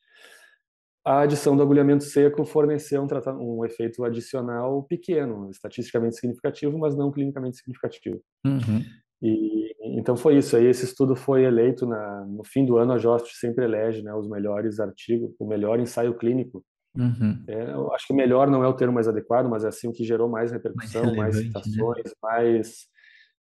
a 1.05 1.21
adição 1.21 1.55
do 1.55 1.63
agulhamento 1.63 2.03
seco 2.03 2.45
forneceu 2.45 3.01
um, 3.01 3.59
um, 3.59 3.65
efeito 3.65 4.03
adicional 4.03 4.83
pequeno, 4.83 5.49
estatisticamente 5.49 6.15
significativo, 6.15 6.77
mas 6.77 6.95
não 6.95 7.11
clinicamente 7.11 7.57
significativo. 7.57 8.21
Uhum. 8.45 8.83
E 9.21 9.69
então 9.97 10.15
foi 10.15 10.37
isso. 10.37 10.55
Aí 10.55 10.65
esse 10.65 10.85
estudo 10.85 11.15
foi 11.15 11.43
eleito 11.43 11.85
na, 11.85 12.25
no 12.25 12.43
fim 12.43 12.65
do 12.65 12.77
ano. 12.77 12.93
A 12.93 12.97
JOST 12.97 13.35
sempre 13.37 13.65
elege 13.65 14.01
né, 14.01 14.13
os 14.13 14.29
melhores 14.29 14.79
artigos, 14.79 15.31
o 15.39 15.47
melhor 15.47 15.79
ensaio 15.79 16.13
clínico. 16.13 16.63
Uhum. 16.95 17.43
É, 17.47 17.71
eu 17.71 17.93
acho 17.93 18.07
que 18.07 18.13
melhor 18.13 18.49
não 18.49 18.63
é 18.63 18.67
o 18.67 18.73
termo 18.73 18.93
mais 18.93 19.07
adequado, 19.07 19.47
mas 19.47 19.63
é 19.63 19.67
assim 19.67 19.87
o 19.87 19.93
que 19.93 20.03
gerou 20.03 20.27
mais 20.27 20.51
repercussão, 20.51 21.03
mais, 21.03 21.17
mais 21.17 21.35
né? 21.35 21.41
citações, 21.43 22.05
né? 22.05 22.11
mais 22.21 22.87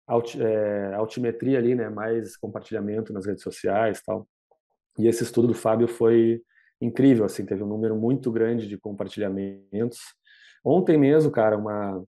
alt, 0.07 0.35
é, 0.35 0.93
altimetria 0.95 1.57
ali, 1.57 1.75
né, 1.75 1.89
mais 1.89 2.35
compartilhamento 2.37 3.13
nas 3.13 3.25
redes 3.25 3.43
sociais, 3.43 4.01
tal. 4.05 4.27
E 4.97 5.07
esse 5.07 5.23
estudo 5.23 5.47
do 5.47 5.53
Fábio 5.53 5.87
foi 5.87 6.41
incrível, 6.81 7.25
assim, 7.25 7.45
teve 7.45 7.63
um 7.63 7.67
número 7.67 7.95
muito 7.95 8.31
grande 8.31 8.67
de 8.67 8.77
compartilhamentos. 8.77 9.99
Ontem 10.63 10.97
mesmo, 10.97 11.31
cara, 11.31 11.57
uma 11.57 12.03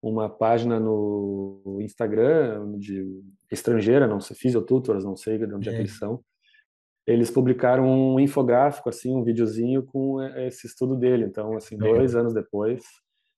uma 0.00 0.28
página 0.28 0.78
no 0.78 1.78
Instagram 1.80 2.78
de 2.78 3.04
estrangeira, 3.50 4.06
não 4.06 4.20
sei, 4.20 4.36
Physiotutors, 4.36 5.04
não 5.04 5.16
sei 5.16 5.38
de 5.38 5.52
onde 5.52 5.68
é, 5.68 5.72
é 5.72 5.74
que 5.74 5.82
eles 5.82 5.98
são. 5.98 6.20
Eles 7.06 7.30
publicaram 7.30 7.84
um 7.84 8.20
infográfico, 8.20 8.88
assim, 8.88 9.16
um 9.16 9.24
videozinho 9.24 9.82
com 9.82 10.22
esse 10.22 10.66
estudo 10.66 10.94
dele. 10.94 11.24
Então, 11.24 11.56
assim, 11.56 11.76
dois 11.76 12.14
anos 12.14 12.34
depois, 12.34 12.84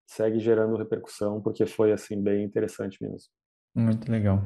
segue 0.06 0.40
gerando 0.40 0.76
repercussão, 0.76 1.40
porque 1.40 1.64
foi, 1.66 1.92
assim, 1.92 2.20
bem 2.20 2.44
interessante 2.44 2.98
mesmo. 3.00 3.30
Muito 3.72 4.10
legal. 4.10 4.42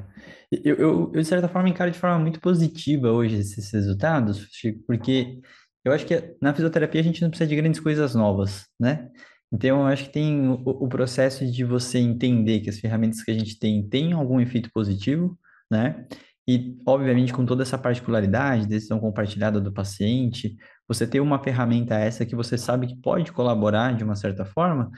Eu, 0.52 0.74
eu, 0.76 0.90
eu, 0.90 1.10
de 1.10 1.24
certa 1.24 1.48
forma, 1.48 1.70
encaro 1.70 1.90
de 1.90 1.98
forma 1.98 2.18
muito 2.18 2.38
positiva 2.38 3.10
hoje 3.10 3.38
esses 3.38 3.72
resultados, 3.72 4.46
Chico, 4.52 4.84
porque 4.86 5.40
eu 5.84 5.92
acho 5.92 6.06
que 6.06 6.36
na 6.40 6.54
fisioterapia 6.54 7.00
a 7.00 7.04
gente 7.04 7.22
não 7.22 7.30
precisa 7.30 7.48
de 7.48 7.56
grandes 7.56 7.80
coisas 7.80 8.14
novas, 8.14 8.66
né? 8.80 9.10
Então, 9.52 9.80
eu 9.80 9.86
acho 9.86 10.04
que 10.04 10.12
tem 10.12 10.48
o, 10.48 10.54
o 10.64 10.88
processo 10.88 11.46
de 11.46 11.64
você 11.64 11.98
entender 11.98 12.60
que 12.60 12.70
as 12.70 12.80
ferramentas 12.80 13.22
que 13.22 13.30
a 13.30 13.34
gente 13.34 13.58
tem 13.58 13.86
têm 13.88 14.12
algum 14.12 14.40
efeito 14.40 14.70
positivo, 14.72 15.38
né? 15.70 16.06
E, 16.46 16.76
obviamente, 16.86 17.32
com 17.32 17.46
toda 17.46 17.62
essa 17.62 17.78
particularidade, 17.78 18.66
decisão 18.66 18.98
compartilhada 18.98 19.60
do 19.60 19.72
paciente, 19.72 20.56
você 20.86 21.06
ter 21.06 21.20
uma 21.20 21.42
ferramenta 21.42 21.94
essa 21.94 22.26
que 22.26 22.36
você 22.36 22.58
sabe 22.58 22.86
que 22.86 22.96
pode 22.96 23.32
colaborar 23.32 23.96
de 23.96 24.04
uma 24.04 24.14
certa 24.14 24.44
forma, 24.44 24.90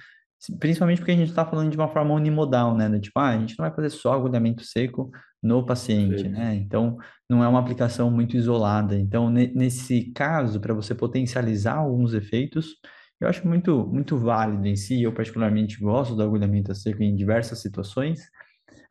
Principalmente 0.60 0.98
porque 0.98 1.12
a 1.12 1.16
gente 1.16 1.30
está 1.30 1.44
falando 1.44 1.70
de 1.70 1.76
uma 1.76 1.88
forma 1.88 2.14
unimodal, 2.14 2.76
né? 2.76 2.98
Tipo, 3.00 3.18
ah, 3.18 3.30
a 3.30 3.38
gente 3.38 3.58
não 3.58 3.66
vai 3.66 3.74
fazer 3.74 3.90
só 3.90 4.12
agulhamento 4.12 4.62
seco 4.64 5.10
no 5.42 5.64
paciente, 5.64 6.22
Perfeito. 6.22 6.36
né? 6.36 6.54
Então, 6.54 6.96
não 7.28 7.42
é 7.42 7.48
uma 7.48 7.58
aplicação 7.58 8.10
muito 8.10 8.36
isolada. 8.36 8.96
Então, 8.98 9.30
ne- 9.30 9.52
nesse 9.54 10.12
caso, 10.12 10.60
para 10.60 10.74
você 10.74 10.94
potencializar 10.94 11.76
alguns 11.76 12.12
efeitos, 12.14 12.74
eu 13.20 13.28
acho 13.28 13.46
muito, 13.46 13.86
muito 13.86 14.16
válido 14.16 14.66
em 14.66 14.76
si. 14.76 15.02
Eu, 15.02 15.12
particularmente, 15.12 15.80
gosto 15.80 16.14
do 16.14 16.22
agulhamento 16.22 16.74
seco 16.74 17.02
em 17.02 17.16
diversas 17.16 17.60
situações. 17.60 18.20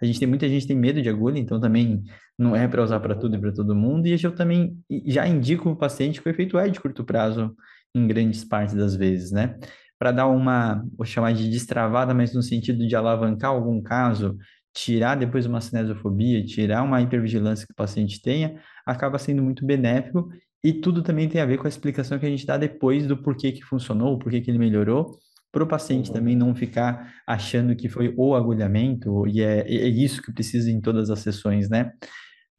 A 0.02 0.06
gente 0.06 0.20
tem 0.20 0.28
muita 0.28 0.48
gente 0.50 0.68
tem 0.68 0.76
medo 0.76 1.02
de 1.02 1.10
agulha, 1.10 1.40
então 1.40 1.60
também 1.60 2.04
não 2.38 2.56
é 2.56 2.68
para 2.68 2.84
usar 2.84 3.00
para 3.00 3.16
tudo 3.16 3.36
e 3.36 3.40
para 3.40 3.54
todo 3.54 3.76
mundo. 3.76 4.08
E 4.08 4.18
eu 4.22 4.36
também 4.36 4.78
já 5.06 5.28
indico 5.28 5.70
o 5.70 5.76
paciente 5.76 6.22
que 6.22 6.28
o 6.28 6.32
efeito 6.32 6.58
é 6.58 6.68
de 6.70 6.80
curto 6.80 7.04
prazo 7.04 7.56
em 7.94 8.06
grandes 8.08 8.44
partes 8.44 8.76
das 8.76 8.96
vezes, 8.96 9.32
né? 9.32 9.58
Para 10.06 10.12
dar 10.12 10.28
uma, 10.28 10.86
vou 10.96 11.04
chamar 11.04 11.34
de 11.34 11.50
destravada, 11.50 12.14
mas 12.14 12.32
no 12.32 12.44
sentido 12.44 12.88
de 12.88 12.96
alavancar 12.96 13.50
algum 13.50 13.82
caso, 13.82 14.38
tirar 14.72 15.16
depois 15.16 15.48
uma 15.48 15.60
cinesiofobia, 15.60 16.46
tirar 16.46 16.84
uma 16.84 17.02
hipervigilância 17.02 17.66
que 17.66 17.74
o 17.74 17.76
paciente 17.76 18.22
tenha, 18.22 18.62
acaba 18.86 19.18
sendo 19.18 19.42
muito 19.42 19.66
benéfico. 19.66 20.30
E 20.64 20.74
tudo 20.74 21.02
também 21.02 21.28
tem 21.28 21.42
a 21.42 21.46
ver 21.48 21.58
com 21.58 21.66
a 21.66 21.70
explicação 21.70 22.20
que 22.20 22.26
a 22.28 22.30
gente 22.30 22.46
dá 22.46 22.56
depois 22.56 23.08
do 23.08 23.18
porquê 23.18 23.52
que 23.52 23.64
funcionou, 23.64 24.20
porquê 24.20 24.42
que 24.42 24.52
ele 24.52 24.60
melhorou 24.60 25.18
para 25.52 25.64
o 25.64 25.68
paciente 25.68 26.10
Uhum. 26.10 26.14
também 26.14 26.36
não 26.36 26.54
ficar 26.54 27.12
achando 27.26 27.76
que 27.76 27.90
foi 27.90 28.14
o 28.16 28.36
agulhamento, 28.36 29.26
e 29.28 29.42
é, 29.42 29.62
é 29.62 29.88
isso 29.88 30.22
que 30.22 30.32
precisa 30.32 30.70
em 30.70 30.80
todas 30.80 31.10
as 31.10 31.18
sessões, 31.18 31.68
né? 31.68 31.94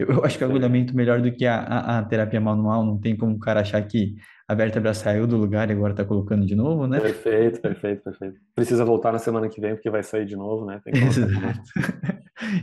Eu, 0.00 0.08
eu 0.08 0.24
acho 0.24 0.36
que 0.36 0.42
o 0.42 0.48
agulhamento 0.48 0.96
melhor 0.96 1.22
do 1.22 1.30
que 1.32 1.46
a, 1.46 1.60
a, 1.60 1.98
a 2.00 2.04
terapia 2.04 2.40
manual, 2.40 2.84
não 2.84 2.98
tem 2.98 3.16
como 3.16 3.36
o 3.36 3.38
cara 3.38 3.60
achar 3.60 3.80
que 3.86 4.16
a 4.48 4.54
vértebra 4.54 4.94
saiu 4.94 5.26
do 5.26 5.36
lugar 5.36 5.68
e 5.68 5.72
agora 5.72 5.92
está 5.92 6.04
colocando 6.04 6.46
de 6.46 6.54
novo, 6.54 6.86
né? 6.86 7.00
Perfeito, 7.00 7.60
perfeito, 7.60 8.02
perfeito. 8.02 8.40
Precisa 8.54 8.84
voltar 8.84 9.12
na 9.12 9.18
semana 9.18 9.48
que 9.48 9.60
vem, 9.60 9.74
porque 9.74 9.90
vai 9.90 10.04
sair 10.04 10.24
de 10.24 10.36
novo, 10.36 10.64
né? 10.64 10.80
Tem 10.84 10.92
que 10.92 11.00
colocar 11.00 11.26
de 11.26 11.34
novo. 11.34 11.46
Exato. 11.48 11.62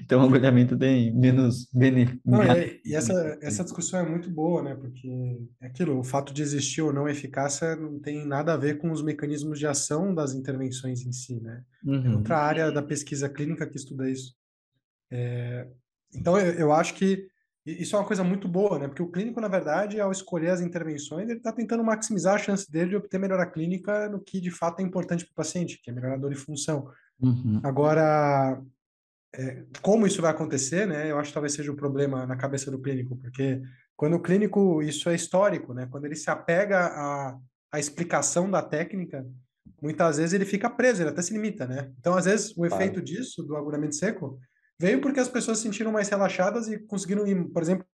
Então, 0.03 0.21
o 0.21 0.25
agulhamento 0.25 0.77
tem 0.77 1.13
menos 1.13 1.67
benefício. 1.73 2.21
E, 2.85 2.91
e 2.91 2.95
essa, 2.95 3.37
essa 3.41 3.63
discussão 3.63 3.99
é 3.99 4.07
muito 4.07 4.29
boa, 4.29 4.61
né? 4.61 4.75
Porque 4.75 5.41
é 5.59 5.65
aquilo, 5.65 5.97
o 5.99 6.03
fato 6.03 6.31
de 6.33 6.41
existir 6.41 6.81
ou 6.81 6.93
não 6.93 7.09
eficácia 7.09 7.75
não 7.75 7.99
tem 7.99 8.25
nada 8.25 8.53
a 8.53 8.57
ver 8.57 8.77
com 8.77 8.91
os 8.91 9.01
mecanismos 9.01 9.57
de 9.57 9.65
ação 9.65 10.13
das 10.13 10.33
intervenções 10.33 11.05
em 11.05 11.11
si, 11.11 11.39
né? 11.41 11.63
É 11.85 11.89
Uhum, 11.89 12.17
outra 12.17 12.37
área 12.37 12.71
da 12.71 12.81
pesquisa 12.81 13.27
clínica 13.27 13.67
que 13.67 13.75
estuda 13.75 14.09
isso. 14.09 14.33
É, 15.11 15.67
então, 16.13 16.37
eu, 16.37 16.53
eu 16.53 16.71
acho 16.71 16.93
que 16.93 17.27
isso 17.65 17.95
é 17.95 17.99
uma 17.99 18.05
coisa 18.05 18.23
muito 18.23 18.47
boa, 18.47 18.77
né? 18.77 18.87
Porque 18.87 19.01
o 19.01 19.09
clínico, 19.09 19.39
na 19.39 19.47
verdade, 19.47 19.99
ao 19.99 20.11
escolher 20.11 20.49
as 20.49 20.61
intervenções, 20.61 21.29
ele 21.29 21.37
está 21.37 21.51
tentando 21.51 21.83
maximizar 21.83 22.35
a 22.35 22.37
chance 22.37 22.69
dele 22.69 22.89
de 22.91 22.95
obter 22.97 23.17
melhora 23.19 23.45
clínica 23.49 24.09
no 24.09 24.19
que 24.19 24.41
de 24.41 24.51
fato 24.51 24.79
é 24.81 24.83
importante 24.83 25.25
para 25.25 25.31
o 25.31 25.35
paciente, 25.35 25.79
que 25.81 25.89
é 25.89 25.93
melhorar 25.93 26.15
a 26.15 26.17
dor 26.17 26.31
e 26.31 26.35
função. 26.35 26.89
uhum, 27.21 27.61
Agora, 27.63 28.61
é, 29.35 29.63
como 29.81 30.05
isso 30.05 30.21
vai 30.21 30.31
acontecer, 30.31 30.85
né? 30.85 31.09
Eu 31.09 31.17
acho 31.17 31.29
que 31.29 31.33
talvez 31.33 31.53
seja 31.53 31.71
o 31.71 31.75
problema 31.75 32.25
na 32.25 32.35
cabeça 32.35 32.69
do 32.69 32.79
clínico, 32.81 33.15
porque 33.17 33.61
quando 33.95 34.15
o 34.15 34.21
clínico, 34.21 34.81
isso 34.81 35.09
é 35.09 35.15
histórico, 35.15 35.73
né? 35.73 35.87
Quando 35.89 36.05
ele 36.05 36.15
se 36.15 36.29
apega 36.29 36.79
à, 36.87 37.37
à 37.71 37.79
explicação 37.79 38.49
da 38.51 38.61
técnica, 38.61 39.25
muitas 39.81 40.17
vezes 40.17 40.33
ele 40.33 40.45
fica 40.45 40.69
preso, 40.69 41.01
ele 41.01 41.09
até 41.09 41.21
se 41.21 41.33
limita, 41.33 41.65
né? 41.65 41.91
Então, 41.99 42.13
às 42.15 42.25
vezes, 42.25 42.53
o 42.57 42.65
efeito 42.65 42.95
Claro. 42.95 43.05
disso, 43.05 43.43
do 43.43 43.55
agulhamento 43.55 43.95
seco, 43.95 44.37
veio 44.83 44.99
porque 45.01 45.19
as 45.19 45.29
pessoas 45.29 45.57
se 45.57 45.63
sentiram 45.63 45.91
mais 45.91 46.09
relaxadas 46.09 46.67
e 46.67 46.77
conseguiram, 46.79 47.25
ir, 47.25 47.49
por 47.53 47.61
exemplo, 47.61 47.85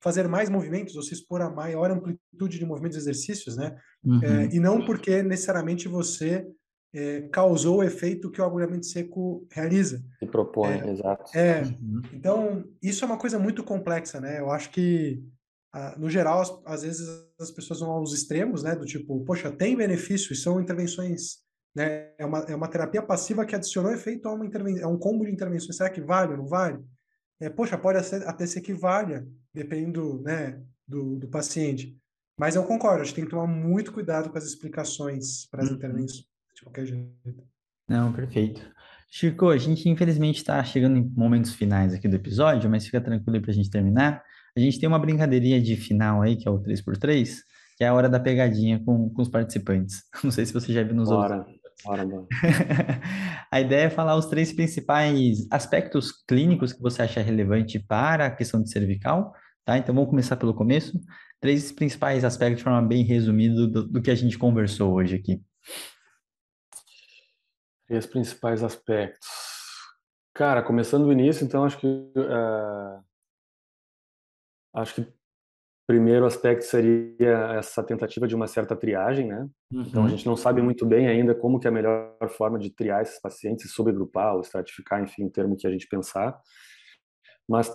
fazer 0.00 0.26
mais 0.28 0.50
movimentos 0.50 0.96
ou 0.96 1.02
se 1.02 1.14
expor 1.14 1.40
a 1.40 1.48
maior 1.48 1.90
amplitude 1.90 2.58
de 2.58 2.66
movimentos 2.66 2.96
e 2.98 3.00
exercícios, 3.00 3.56
né? 3.56 3.76
É, 4.04 4.08
uhum, 4.08 4.48
e 4.52 4.60
não 4.60 4.84
porque 4.84 5.22
necessariamente 5.22 5.88
você 5.88 6.46
é, 6.92 7.22
causou 7.32 7.78
o 7.78 7.82
efeito 7.82 8.30
que 8.30 8.40
o 8.40 8.44
agulhamento 8.44 8.86
seco 8.86 9.46
realiza. 9.50 10.02
Se 10.18 10.26
propõe, 10.26 10.76
exato. 10.90 11.24
É, 11.36 11.62
uhum, 11.62 12.00
então, 12.12 12.64
isso 12.82 13.04
é 13.04 13.06
uma 13.06 13.16
coisa 13.18 13.38
muito 13.38 13.62
complexa, 13.64 14.20
né? 14.20 14.38
Eu 14.40 14.50
acho 14.50 14.70
que, 14.70 15.22
ah, 15.72 15.94
no 15.98 16.10
geral, 16.10 16.40
as- 16.40 16.60
às 16.66 16.82
vezes 16.82 17.08
as 17.40 17.50
pessoas 17.50 17.80
vão 17.80 17.90
aos 17.90 18.12
extremos, 18.12 18.62
né? 18.62 18.74
Do 18.76 18.84
tipo, 18.84 19.24
poxa, 19.24 19.50
tem 19.50 19.76
benefícios, 19.76 20.42
são 20.42 20.60
intervenções, 20.60 21.43
né? 21.74 22.12
É 22.18 22.24
uma, 22.24 22.38
é 22.40 22.54
uma 22.54 22.68
terapia 22.68 23.02
passiva 23.02 23.44
que 23.44 23.54
adicionou 23.54 23.92
efeito 23.92 24.28
a 24.28 24.32
uma 24.32 24.46
intervenção, 24.46 24.84
é 24.84 24.86
um 24.86 24.98
combo 24.98 25.24
de 25.24 25.32
intervenções. 25.32 25.76
Será 25.76 25.90
que 25.90 26.00
vale 26.00 26.32
ou 26.32 26.38
não 26.38 26.46
vale? 26.46 26.78
É, 27.40 27.50
poxa, 27.50 27.76
pode 27.76 28.02
ser- 28.04 28.26
até 28.28 28.46
ser 28.46 28.60
que 28.60 28.72
valha, 28.72 29.26
dependendo, 29.52 30.22
né, 30.22 30.62
do, 30.86 31.16
do 31.16 31.28
paciente. 31.28 31.96
Mas 32.38 32.56
eu 32.56 32.64
concordo, 32.64 33.02
a 33.02 33.04
gente 33.04 33.14
tem 33.14 33.24
que 33.24 33.30
tomar 33.30 33.46
muito 33.46 33.92
cuidado 33.92 34.30
com 34.30 34.38
as 34.38 34.44
explicações 34.44 35.46
para 35.50 35.62
as 35.62 35.68
uhum. 35.68 35.76
intervenções, 35.76 36.26
de 36.54 36.62
qualquer 36.62 36.86
jeito. 36.86 37.44
Não, 37.88 38.12
perfeito. 38.12 38.60
Chico, 39.08 39.48
a 39.48 39.58
gente 39.58 39.88
infelizmente 39.88 40.38
está 40.38 40.62
chegando 40.64 40.96
em 40.96 41.12
momentos 41.16 41.54
finais 41.54 41.94
aqui 41.94 42.08
do 42.08 42.16
episódio, 42.16 42.68
mas 42.68 42.84
fica 42.84 43.00
tranquilo 43.00 43.40
para 43.40 43.50
a 43.52 43.54
gente 43.54 43.70
terminar. 43.70 44.24
A 44.56 44.60
gente 44.60 44.80
tem 44.80 44.88
uma 44.88 44.98
brincadeirinha 44.98 45.60
de 45.60 45.76
final 45.76 46.22
aí, 46.22 46.36
que 46.36 46.48
é 46.48 46.50
o 46.50 46.60
3x3, 46.60 47.36
que 47.76 47.84
é 47.84 47.88
a 47.88 47.94
hora 47.94 48.08
da 48.08 48.18
pegadinha 48.18 48.82
com, 48.84 49.08
com 49.10 49.22
os 49.22 49.28
participantes. 49.28 50.02
Não 50.22 50.30
sei 50.30 50.46
se 50.46 50.52
você 50.52 50.72
já 50.72 50.82
viu 50.82 50.94
nos 50.94 51.10
outros. 51.10 51.44
Bora, 51.82 52.04
bora. 52.04 52.26
A 53.50 53.60
ideia 53.60 53.86
é 53.86 53.90
falar 53.90 54.16
os 54.16 54.26
três 54.26 54.52
principais 54.52 55.46
aspectos 55.50 56.12
clínicos 56.12 56.72
que 56.72 56.80
você 56.80 57.02
acha 57.02 57.20
relevante 57.20 57.78
para 57.78 58.26
a 58.26 58.30
questão 58.30 58.62
de 58.62 58.70
cervical, 58.70 59.32
tá? 59.64 59.78
Então 59.78 59.94
vamos 59.94 60.10
começar 60.10 60.36
pelo 60.36 60.54
começo. 60.54 60.92
Três 61.40 61.70
principais 61.72 62.24
aspectos 62.24 62.58
de 62.58 62.64
forma 62.64 62.82
bem 62.86 63.04
resumida 63.04 63.66
do, 63.66 63.86
do 63.86 64.02
que 64.02 64.10
a 64.10 64.14
gente 64.14 64.38
conversou 64.38 64.92
hoje 64.92 65.16
aqui. 65.16 65.42
Os 67.90 68.06
principais 68.06 68.62
aspectos. 68.62 69.28
Cara, 70.32 70.62
começando 70.62 71.04
do 71.04 71.12
início, 71.12 71.44
então 71.44 71.64
acho 71.64 71.78
que 71.78 71.86
eh, 71.86 73.00
acho 74.74 74.94
que 74.94 75.12
primeiro 75.86 76.26
aspecto 76.26 76.64
seria 76.64 77.56
essa 77.58 77.82
tentativa 77.84 78.26
de 78.26 78.34
uma 78.34 78.46
certa 78.46 78.76
triagem, 78.76 79.28
né? 79.28 79.48
Então 79.84 80.04
a 80.04 80.08
Uhum, 80.08 80.10
gente 80.10 80.26
não 80.26 80.36
sabe 80.36 80.62
muito 80.62 80.86
bem 80.86 81.06
ainda 81.08 81.34
como 81.34 81.60
que 81.60 81.66
é 81.66 81.70
a 81.70 81.72
melhor 81.72 82.16
forma 82.30 82.58
de 82.58 82.70
triar 82.74 83.02
esses 83.02 83.20
pacientes, 83.20 83.72
subgrupar 83.72 84.34
ou 84.34 84.40
estratificar, 84.40 85.02
enfim, 85.02 85.26
o 85.26 85.30
termo 85.30 85.56
que 85.56 85.66
a 85.66 85.70
gente 85.70 85.86
pensar. 85.88 86.38
Mas 87.48 87.68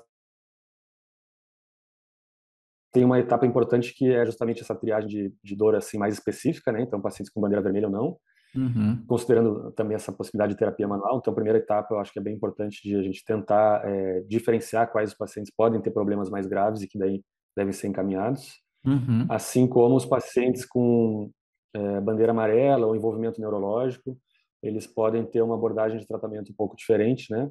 tem 2.91 3.05
uma 3.05 3.19
etapa 3.19 3.45
importante 3.45 3.93
que 3.93 4.11
é 4.11 4.25
justamente 4.25 4.61
essa 4.61 4.75
triagem 4.75 5.07
de, 5.07 5.33
de 5.43 5.55
dor 5.55 5.75
assim 5.75 5.97
mais 5.97 6.15
específica, 6.15 6.71
né? 6.71 6.81
Então 6.81 7.01
pacientes 7.01 7.31
com 7.31 7.39
bandeira 7.41 7.61
vermelha 7.61 7.87
ou 7.87 7.91
não, 7.93 8.17
uhum, 8.55 9.07
considerando 9.07 9.71
também 9.73 9.95
essa 9.95 10.11
possibilidade 10.13 10.53
de 10.53 10.59
terapia 10.59 10.87
manual. 10.87 11.19
Então, 11.19 11.31
a 11.31 11.35
primeira 11.35 11.59
etapa 11.59 11.95
eu 11.95 11.99
acho 11.99 12.13
que 12.13 12.19
é 12.19 12.21
bem 12.21 12.35
importante 12.35 12.81
de 12.83 12.95
a 12.95 13.03
gente 13.03 13.23
tentar 13.25 13.83
é, 13.85 14.21
diferenciar 14.21 14.91
quais 14.91 15.11
os 15.11 15.17
pacientes 15.17 15.53
podem 15.55 15.81
ter 15.81 15.91
problemas 15.91 16.29
mais 16.29 16.47
graves 16.47 16.81
e 16.83 16.87
que 16.87 16.97
daí 16.99 17.23
devem 17.59 17.73
ser 17.73 17.87
encaminhados, 17.87 18.61
uhum, 18.85 19.25
assim 19.29 19.67
como 19.67 19.95
os 19.95 20.05
pacientes 20.05 20.65
com 20.65 21.29
é, 21.75 22.01
bandeira 22.01 22.31
amarela 22.31 22.87
ou 22.87 22.95
envolvimento 22.95 23.39
neurológico, 23.39 24.17
eles 24.63 24.87
podem 24.87 25.25
ter 25.25 25.41
uma 25.41 25.55
abordagem 25.55 25.99
de 25.99 26.07
tratamento 26.07 26.51
um 26.51 26.55
pouco 26.55 26.75
diferente, 26.75 27.31
né? 27.31 27.49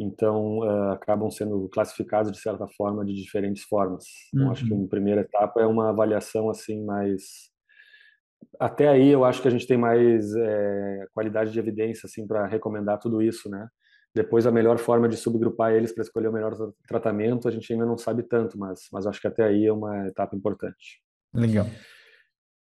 Então, 0.00 0.58
uh, 0.60 0.92
acabam 0.92 1.28
sendo 1.28 1.68
classificados 1.70 2.30
de 2.30 2.38
certa 2.38 2.68
forma 2.68 3.04
de 3.04 3.12
diferentes 3.14 3.64
formas. 3.64 4.04
Então, 4.32 4.50
acho 4.52 4.64
que 4.64 4.72
uhum, 4.72 4.80
uma 4.80 4.88
primeira 4.88 5.22
etapa 5.22 5.60
é 5.60 5.66
uma 5.66 5.88
avaliação 5.90 6.48
assim 6.48 6.84
mais 6.84 7.50
até 8.60 8.88
aí 8.88 9.08
eu 9.08 9.24
acho 9.24 9.42
que 9.42 9.48
a 9.48 9.50
gente 9.50 9.66
tem 9.66 9.76
mais 9.76 10.32
é, 10.34 11.06
qualidade 11.12 11.52
de 11.52 11.58
evidência 11.58 12.06
assim 12.06 12.26
para 12.26 12.46
recomendar 12.46 12.98
tudo 12.98 13.20
isso, 13.20 13.48
né? 13.48 13.68
Depois 14.14 14.46
a 14.46 14.50
melhor 14.50 14.78
forma 14.78 15.08
de 15.08 15.16
subgrupar 15.16 15.72
eles 15.72 15.92
para 15.92 16.02
escolher 16.02 16.28
o 16.28 16.32
melhor 16.32 16.54
tratamento 16.86 17.46
a 17.46 17.50
gente 17.50 17.72
ainda 17.72 17.86
não 17.86 17.96
sabe 17.96 18.22
tanto, 18.22 18.58
mas 18.58 18.88
mas 18.92 19.06
acho 19.06 19.20
que 19.20 19.28
até 19.28 19.44
aí 19.44 19.66
é 19.66 19.72
uma 19.72 20.08
etapa 20.08 20.36
importante. 20.36 21.02
legal. 21.32 21.66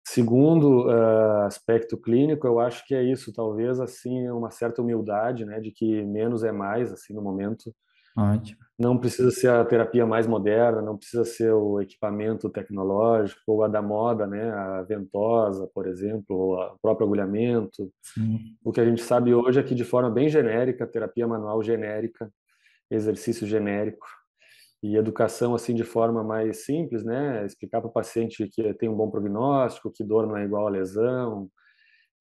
Segundo 0.08 0.86
uh, 0.86 1.46
aspecto 1.46 1.98
clínico, 1.98 2.46
eu 2.46 2.60
acho 2.60 2.86
que 2.86 2.94
é 2.94 3.04
isso, 3.04 3.34
talvez 3.34 3.80
assim 3.80 4.30
uma 4.30 4.52
certa 4.52 4.82
humildade, 4.82 5.46
né, 5.46 5.60
de 5.60 5.72
que 5.72 6.04
menos 6.04 6.44
é 6.44 6.52
mais 6.52 6.94
assim 6.94 7.14
no 7.14 7.24
momento. 7.24 7.74
Ótimo. 8.18 8.60
Não 8.78 8.98
precisa 8.98 9.32
ser 9.32 9.50
a 9.50 9.64
terapia 9.64 10.06
mais 10.06 10.28
moderna, 10.28 10.82
não 10.82 10.98
precisa 10.98 11.24
ser 11.24 11.52
o 11.54 11.80
equipamento 11.80 12.50
tecnológico 12.50 13.42
ou 13.48 13.64
a 13.64 13.68
da 13.70 13.82
moda, 13.82 14.28
né, 14.28 14.52
a 14.52 14.82
ventosa, 14.84 15.70
por 15.74 15.88
exemplo, 15.88 16.36
ou 16.36 16.56
o 16.58 16.78
próprio 16.82 17.06
agulhamento. 17.06 17.90
Sim. 18.02 18.58
O 18.64 18.72
que 18.74 18.82
a 18.82 18.86
gente 18.86 19.02
sabe 19.02 19.34
hoje 19.34 19.60
é 19.60 19.64
que 19.64 19.74
de 19.76 19.86
forma 19.86 20.10
bem 20.10 20.28
genérica, 20.30 20.86
terapia 20.86 21.26
manual 21.28 21.64
genérica, 21.64 22.30
exercício 22.92 23.48
genérico 23.48 24.06
e 24.84 24.98
educação 24.98 25.56
assim 25.56 25.76
de 25.76 25.84
forma 25.84 26.24
mais 26.24 26.66
simples, 26.66 27.04
né, 27.06 27.46
explicar 27.46 27.82
para 27.82 27.90
o 27.90 27.94
paciente 27.94 28.48
que 28.50 28.74
tem 28.76 28.90
um 28.90 28.96
bom 28.96 29.10
prognóstico, 29.12 29.92
que 29.92 30.04
dor 30.04 30.28
não 30.28 30.38
é 30.38 30.46
igual 30.46 30.68
a 30.68 30.70
lesão, 30.72 31.50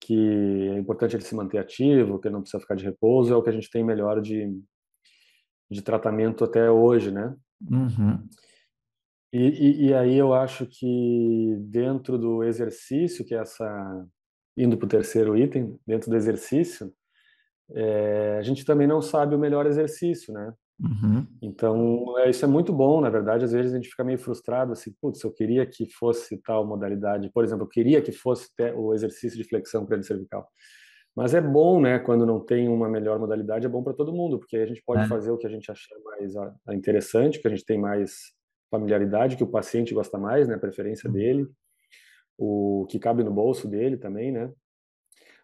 que 0.00 0.68
é 0.74 0.78
importante 0.78 1.16
ele 1.16 1.24
se 1.24 1.34
manter 1.34 1.58
ativo, 1.58 2.20
que 2.20 2.28
ele 2.28 2.34
não 2.34 2.42
precisa 2.42 2.60
ficar 2.60 2.76
de 2.76 2.84
repouso, 2.84 3.32
é 3.34 3.36
o 3.36 3.42
que 3.42 3.50
a 3.50 3.52
gente 3.52 3.70
tem 3.70 3.84
melhor 3.84 4.20
de 4.20 4.50
de 5.70 5.82
tratamento 5.82 6.44
até 6.44 6.70
hoje, 6.70 7.10
né? 7.10 7.34
Uhum, 7.70 8.28
E, 9.32 9.38
e, 9.38 9.86
e, 9.86 9.94
aí 9.94 10.16
eu 10.16 10.32
acho 10.32 10.66
que 10.66 11.56
dentro 11.60 12.18
do 12.18 12.44
exercício, 12.44 13.24
que 13.24 13.34
é 13.34 13.38
essa 13.38 14.06
indo 14.56 14.76
para 14.76 14.86
o 14.86 14.88
terceiro 14.88 15.36
item, 15.36 15.78
dentro 15.86 16.10
do 16.10 16.16
exercício, 16.16 16.92
é, 17.72 18.36
a 18.38 18.42
gente 18.42 18.64
também 18.64 18.86
não 18.86 19.02
sabe 19.02 19.34
o 19.34 19.38
melhor 19.38 19.66
exercício, 19.66 20.32
né? 20.32 20.54
Uhum. 20.78 21.26
Então, 21.40 22.18
é, 22.18 22.30
isso 22.30 22.44
é 22.44 22.48
muito 22.48 22.72
bom, 22.72 23.00
na 23.00 23.08
verdade, 23.08 23.44
às 23.44 23.52
vezes 23.52 23.72
a 23.72 23.76
gente 23.76 23.88
fica 23.88 24.04
meio 24.04 24.18
frustrado, 24.18 24.72
assim, 24.72 24.92
putz, 25.00 25.22
eu 25.22 25.32
queria 25.32 25.64
que 25.64 25.86
fosse 25.86 26.36
tal 26.38 26.66
modalidade, 26.66 27.30
por 27.32 27.44
exemplo, 27.44 27.64
eu 27.64 27.68
queria 27.68 28.02
que 28.02 28.12
fosse 28.12 28.48
o 28.76 28.92
exercício 28.92 29.38
de 29.38 29.48
flexão 29.48 29.86
crânio 29.86 30.04
cervical. 30.04 30.48
Mas 31.16 31.32
é 31.32 31.40
bom, 31.40 31.80
né, 31.80 31.98
quando 32.00 32.26
não 32.26 32.40
tem 32.40 32.68
uma 32.68 32.88
melhor 32.88 33.18
modalidade, 33.18 33.66
é 33.66 33.68
bom 33.68 33.82
para 33.82 33.92
todo 33.92 34.12
mundo, 34.12 34.38
porque 34.38 34.56
a 34.56 34.66
gente 34.66 34.82
pode 34.84 35.02
é. 35.02 35.06
fazer 35.06 35.30
o 35.30 35.38
que 35.38 35.46
a 35.46 35.50
gente 35.50 35.70
achar 35.70 35.94
mais 36.04 36.34
interessante, 36.72 37.40
que 37.40 37.46
a 37.46 37.50
gente 37.50 37.64
tem 37.64 37.78
mais 37.78 38.32
familiaridade, 38.68 39.36
que 39.36 39.44
o 39.44 39.50
paciente 39.50 39.94
gosta 39.94 40.18
mais, 40.18 40.48
né, 40.48 40.56
a 40.56 40.58
preferência 40.58 41.08
uhum. 41.08 41.14
dele, 41.14 41.46
o 42.36 42.86
que 42.90 42.98
cabe 42.98 43.22
no 43.22 43.32
bolso 43.32 43.68
dele 43.68 43.96
também, 43.96 44.32
né. 44.32 44.50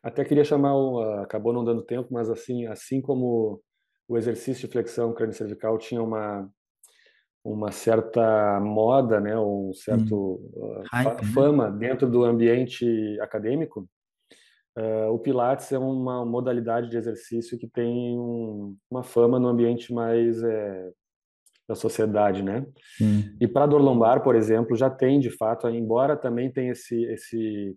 Até 0.03 0.25
queria 0.25 0.45
chamar, 0.45 0.75
acabou 1.23 1.53
não 1.53 1.65
dando 1.65 1.83
tempo, 1.83 2.09
mas 2.11 2.29
assim, 2.29 2.67
assim 2.67 3.01
como 3.01 3.63
o 4.09 4.19
exercício 4.19 4.67
de 4.67 4.73
flexão 4.73 5.13
crânio 5.13 5.35
cervical 5.35 5.79
tinha 5.79 6.03
uma 6.03 6.51
uma 7.43 7.73
certa 7.73 8.61
moda, 8.61 9.19
né, 9.19 9.39
um 9.39 9.73
certo 9.73 10.35
hum. 10.55 10.83
uh, 10.83 11.25
fama 11.33 11.71
dentro 11.71 12.07
do 12.07 12.23
ambiente 12.23 12.85
acadêmico. 13.21 13.89
Uh, 14.79 15.13
o 15.13 15.19
Pilates 15.19 15.73
é 15.73 15.79
uma 15.79 16.25
modalidade 16.25 16.89
de 16.89 16.97
exercício 16.97 17.59
que 17.59 17.69
tem 17.69 18.19
um, 18.19 18.77
uma 18.91 19.03
fama 19.03 19.39
no 19.39 19.49
ambiente 19.49 19.93
mais 19.93 20.43
é, 20.43 20.91
da 21.69 21.75
sociedade, 21.75 22.43
né? 22.43 22.65
Sim. 22.97 23.37
E 23.41 23.49
para 23.49 23.67
dor 23.67 23.81
lombar, 23.81 24.23
por 24.23 24.35
exemplo, 24.37 24.77
já 24.77 24.89
tem 24.89 25.19
de 25.21 25.31
fato, 25.31 25.69
embora 25.69 26.17
também 26.17 26.51
tenha 26.53 26.73
esse 26.73 27.05
esse 27.05 27.77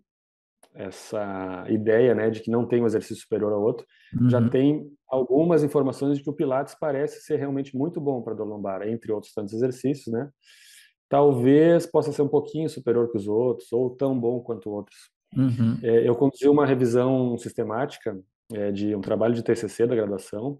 essa 0.74 1.64
ideia, 1.68 2.16
né, 2.16 2.28
de 2.30 2.40
que 2.40 2.50
não 2.50 2.66
tem 2.66 2.82
um 2.82 2.86
exercício 2.86 3.22
superior 3.22 3.52
ao 3.52 3.62
outro, 3.62 3.86
uhum. 4.20 4.28
já 4.28 4.48
tem 4.48 4.90
algumas 5.08 5.62
informações 5.62 6.18
de 6.18 6.24
que 6.24 6.28
o 6.28 6.32
Pilates 6.32 6.74
parece 6.74 7.20
ser 7.20 7.36
realmente 7.36 7.76
muito 7.76 8.00
bom 8.00 8.20
para 8.20 8.34
dor 8.34 8.48
lombar, 8.48 8.82
entre 8.88 9.12
outros 9.12 9.32
tantos 9.32 9.54
exercícios, 9.54 10.12
né? 10.12 10.28
Talvez 11.08 11.86
possa 11.86 12.10
ser 12.10 12.22
um 12.22 12.28
pouquinho 12.28 12.68
superior 12.68 13.08
que 13.08 13.16
os 13.16 13.28
outros, 13.28 13.70
ou 13.72 13.90
tão 13.90 14.18
bom 14.18 14.40
quanto 14.40 14.68
outros. 14.68 15.13
Uhum. 15.36 15.78
É, 15.82 16.08
eu 16.08 16.14
conduzi 16.14 16.48
uma 16.48 16.66
revisão 16.66 17.36
sistemática 17.38 18.18
é, 18.52 18.70
de 18.70 18.94
um 18.94 19.00
trabalho 19.00 19.34
de 19.34 19.42
TCC 19.42 19.86
da 19.86 19.94
graduação 19.94 20.58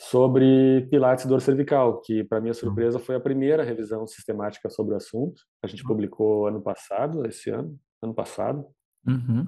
sobre 0.00 0.86
Pilates 0.90 1.26
dor 1.26 1.42
cervical, 1.42 2.00
que, 2.00 2.24
para 2.24 2.40
minha 2.40 2.54
surpresa, 2.54 2.98
foi 2.98 3.16
a 3.16 3.20
primeira 3.20 3.62
revisão 3.62 4.06
sistemática 4.06 4.70
sobre 4.70 4.94
o 4.94 4.96
assunto. 4.96 5.42
A 5.62 5.66
gente 5.66 5.82
publicou 5.84 6.46
ano 6.46 6.62
passado, 6.62 7.26
esse 7.26 7.50
ano, 7.50 7.78
ano 8.00 8.14
passado. 8.14 8.64
Uhum. 9.06 9.44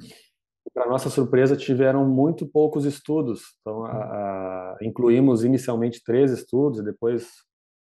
Para 0.74 0.90
nossa 0.90 1.08
surpresa, 1.08 1.56
tiveram 1.56 2.06
muito 2.06 2.46
poucos 2.46 2.84
estudos. 2.84 3.42
Então, 3.60 3.84
a, 3.84 3.92
a, 3.92 4.76
incluímos 4.82 5.42
inicialmente 5.42 6.02
três 6.04 6.30
estudos, 6.30 6.80
e 6.80 6.84
depois 6.84 7.30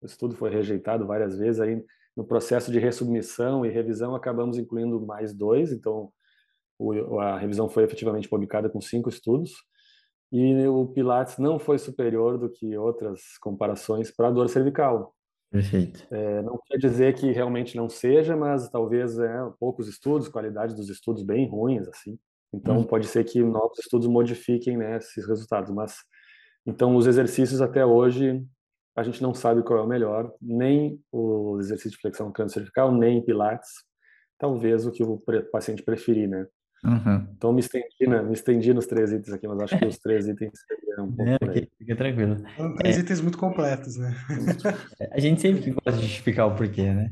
o 0.01 0.07
estudo 0.07 0.37
foi 0.37 0.51
rejeitado 0.51 1.05
várias 1.07 1.37
vezes. 1.37 1.61
Aí, 1.61 1.83
no 2.17 2.25
processo 2.25 2.71
de 2.71 2.79
resubmissão 2.79 3.67
e 3.67 3.69
revisão, 3.69 4.15
acabamos 4.15 4.57
incluindo 4.59 5.05
mais 5.05 5.35
dois. 5.35 5.73
Então, 5.73 6.13
a 7.21 7.39
revisão 7.39 7.69
foi 7.69 7.85
efetivamente 7.85 8.29
publicada 8.29 8.69
com 8.69 8.81
cinco 8.81 9.09
estudos. 9.09 9.53
E 10.33 10.67
o 10.69 10.87
Pilates 10.87 11.39
não 11.39 11.59
foi 11.59 11.79
superior 11.79 12.39
do 12.39 12.49
que 12.49 12.77
outras 12.77 13.37
comparações 13.41 14.11
para 14.11 14.31
dor 14.31 14.49
cervical. 14.49 15.15
Perfeito. 15.51 16.07
É, 16.13 16.43
não 16.43 16.61
quer 16.65 16.79
dizer 16.79 17.15
que 17.15 17.33
realmente 17.33 17.77
não 17.77 17.89
seja, 17.89 18.37
mas 18.37 18.69
talvez 18.69 19.19
é, 19.19 19.29
poucos 19.59 19.89
estudos, 19.89 20.29
qualidade 20.29 20.77
dos 20.77 20.89
estudos 20.89 21.25
bem 21.25 21.49
ruins, 21.49 21.89
assim. 21.89 22.17
Então 22.53 22.79
hum. 22.79 22.85
pode 22.85 23.07
ser 23.09 23.25
que 23.25 23.43
novos 23.43 23.79
estudos 23.81 24.07
modifiquem 24.07 24.77
né, 24.77 24.97
esses 24.99 25.27
resultados. 25.27 25.71
Mas 25.73 25.97
então 26.65 26.95
os 26.95 27.07
exercícios 27.07 27.61
até 27.61 27.85
hoje 27.85 28.41
a 28.97 29.03
gente 29.03 29.23
não 29.23 29.35
sabe 29.35 29.63
qual 29.63 29.79
é 29.79 29.83
o 29.83 29.89
melhor, 29.89 30.33
nem 30.41 31.01
o 31.11 31.59
exercício 31.59 31.93
de 31.93 31.99
flexão 31.99 32.33
cervical, 32.49 32.93
nem 32.93 33.25
Pilates. 33.25 33.71
Talvez 34.39 34.87
o 34.87 34.93
que 34.93 35.03
o 35.03 35.21
paciente 35.51 35.83
preferir, 35.83 36.29
né? 36.29 36.47
Uhum. 36.85 37.27
Então 37.37 37.53
me 37.53 37.61
estendi, 37.61 38.07
né? 38.07 38.23
me 38.23 38.33
estendi 38.33 38.73
nos 38.73 38.87
três 38.87 39.13
itens 39.13 39.33
aqui, 39.35 39.47
mas 39.47 39.61
acho 39.61 39.79
que 39.79 39.85
os 39.85 39.99
três 39.99 40.27
itens 40.27 40.53
seriam 40.67 41.07
um 41.07 41.13
pouco 41.13 41.59
é, 41.59 41.67
Fica 41.79 41.97
tranquilo. 41.97 42.37
São 42.57 42.75
três 42.75 42.97
é. 42.97 43.01
itens 43.01 43.21
muito 43.21 43.37
completos, 43.37 43.97
né? 43.97 44.15
A 45.13 45.21
gente 45.21 45.41
sempre 45.41 45.71
gosta 45.85 46.01
de 46.01 46.07
justificar 46.07 46.47
o 46.47 46.57
porquê, 46.57 46.91
né? 46.91 47.11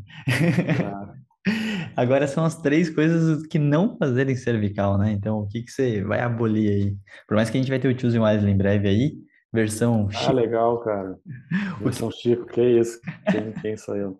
Claro. 0.76 1.12
Agora 1.96 2.26
são 2.26 2.44
as 2.44 2.60
três 2.60 2.90
coisas 2.90 3.46
que 3.46 3.58
não 3.58 3.96
fazerem 3.96 4.36
cervical, 4.36 4.98
né? 4.98 5.12
Então, 5.12 5.40
o 5.40 5.48
que, 5.48 5.62
que 5.62 5.70
você 5.70 6.02
vai 6.02 6.20
abolir 6.20 6.70
aí? 6.70 6.96
Por 7.26 7.36
mais 7.36 7.50
que 7.50 7.58
a 7.58 7.60
gente 7.60 7.70
vai 7.70 7.78
ter 7.78 7.88
o 7.88 7.98
Choosing 7.98 8.20
Wisely 8.20 8.52
em 8.52 8.56
breve 8.56 8.88
aí, 8.88 9.12
versão 9.52 10.08
Ah, 10.10 10.12
Chico. 10.12 10.32
legal, 10.32 10.78
cara. 10.80 11.16
Versão 11.80 12.10
Chico, 12.10 12.46
que 12.46 12.62
isso? 12.62 13.00
Quem, 13.30 13.52
quem 13.60 13.76
sou 13.76 13.96
eu? 13.96 14.18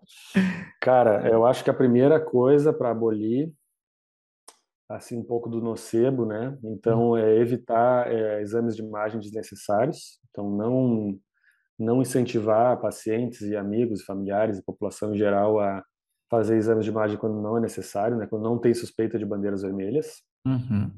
Cara, 0.81 1.27
eu 1.29 1.45
acho 1.45 1.63
que 1.63 1.69
a 1.69 1.73
primeira 1.73 2.19
coisa 2.19 2.73
para 2.73 2.91
abolir 2.91 3.51
assim 4.89 5.19
um 5.19 5.23
pouco 5.23 5.47
do 5.47 5.61
nocebo, 5.61 6.25
né? 6.25 6.57
Então 6.63 7.15
é 7.15 7.37
evitar 7.37 8.11
é, 8.11 8.41
exames 8.41 8.75
de 8.75 8.81
imagem 8.81 9.19
desnecessários. 9.19 10.19
Então 10.29 10.49
não 10.49 11.19
não 11.77 12.01
incentivar 12.01 12.77
pacientes 12.81 13.39
e 13.41 13.55
amigos, 13.55 14.03
familiares 14.03 14.57
e 14.57 14.65
população 14.65 15.13
em 15.13 15.17
geral 15.17 15.61
a 15.61 15.81
fazer 16.29 16.57
exames 16.57 16.83
de 16.83 16.91
imagem 16.91 17.17
quando 17.17 17.41
não 17.41 17.57
é 17.57 17.61
necessário, 17.61 18.17
né? 18.17 18.27
Quando 18.27 18.43
não 18.43 18.57
tem 18.59 18.73
suspeita 18.73 19.17
de 19.17 19.25
bandeiras 19.25 19.61
vermelhas. 19.61 20.21
Uhum. 20.45 20.91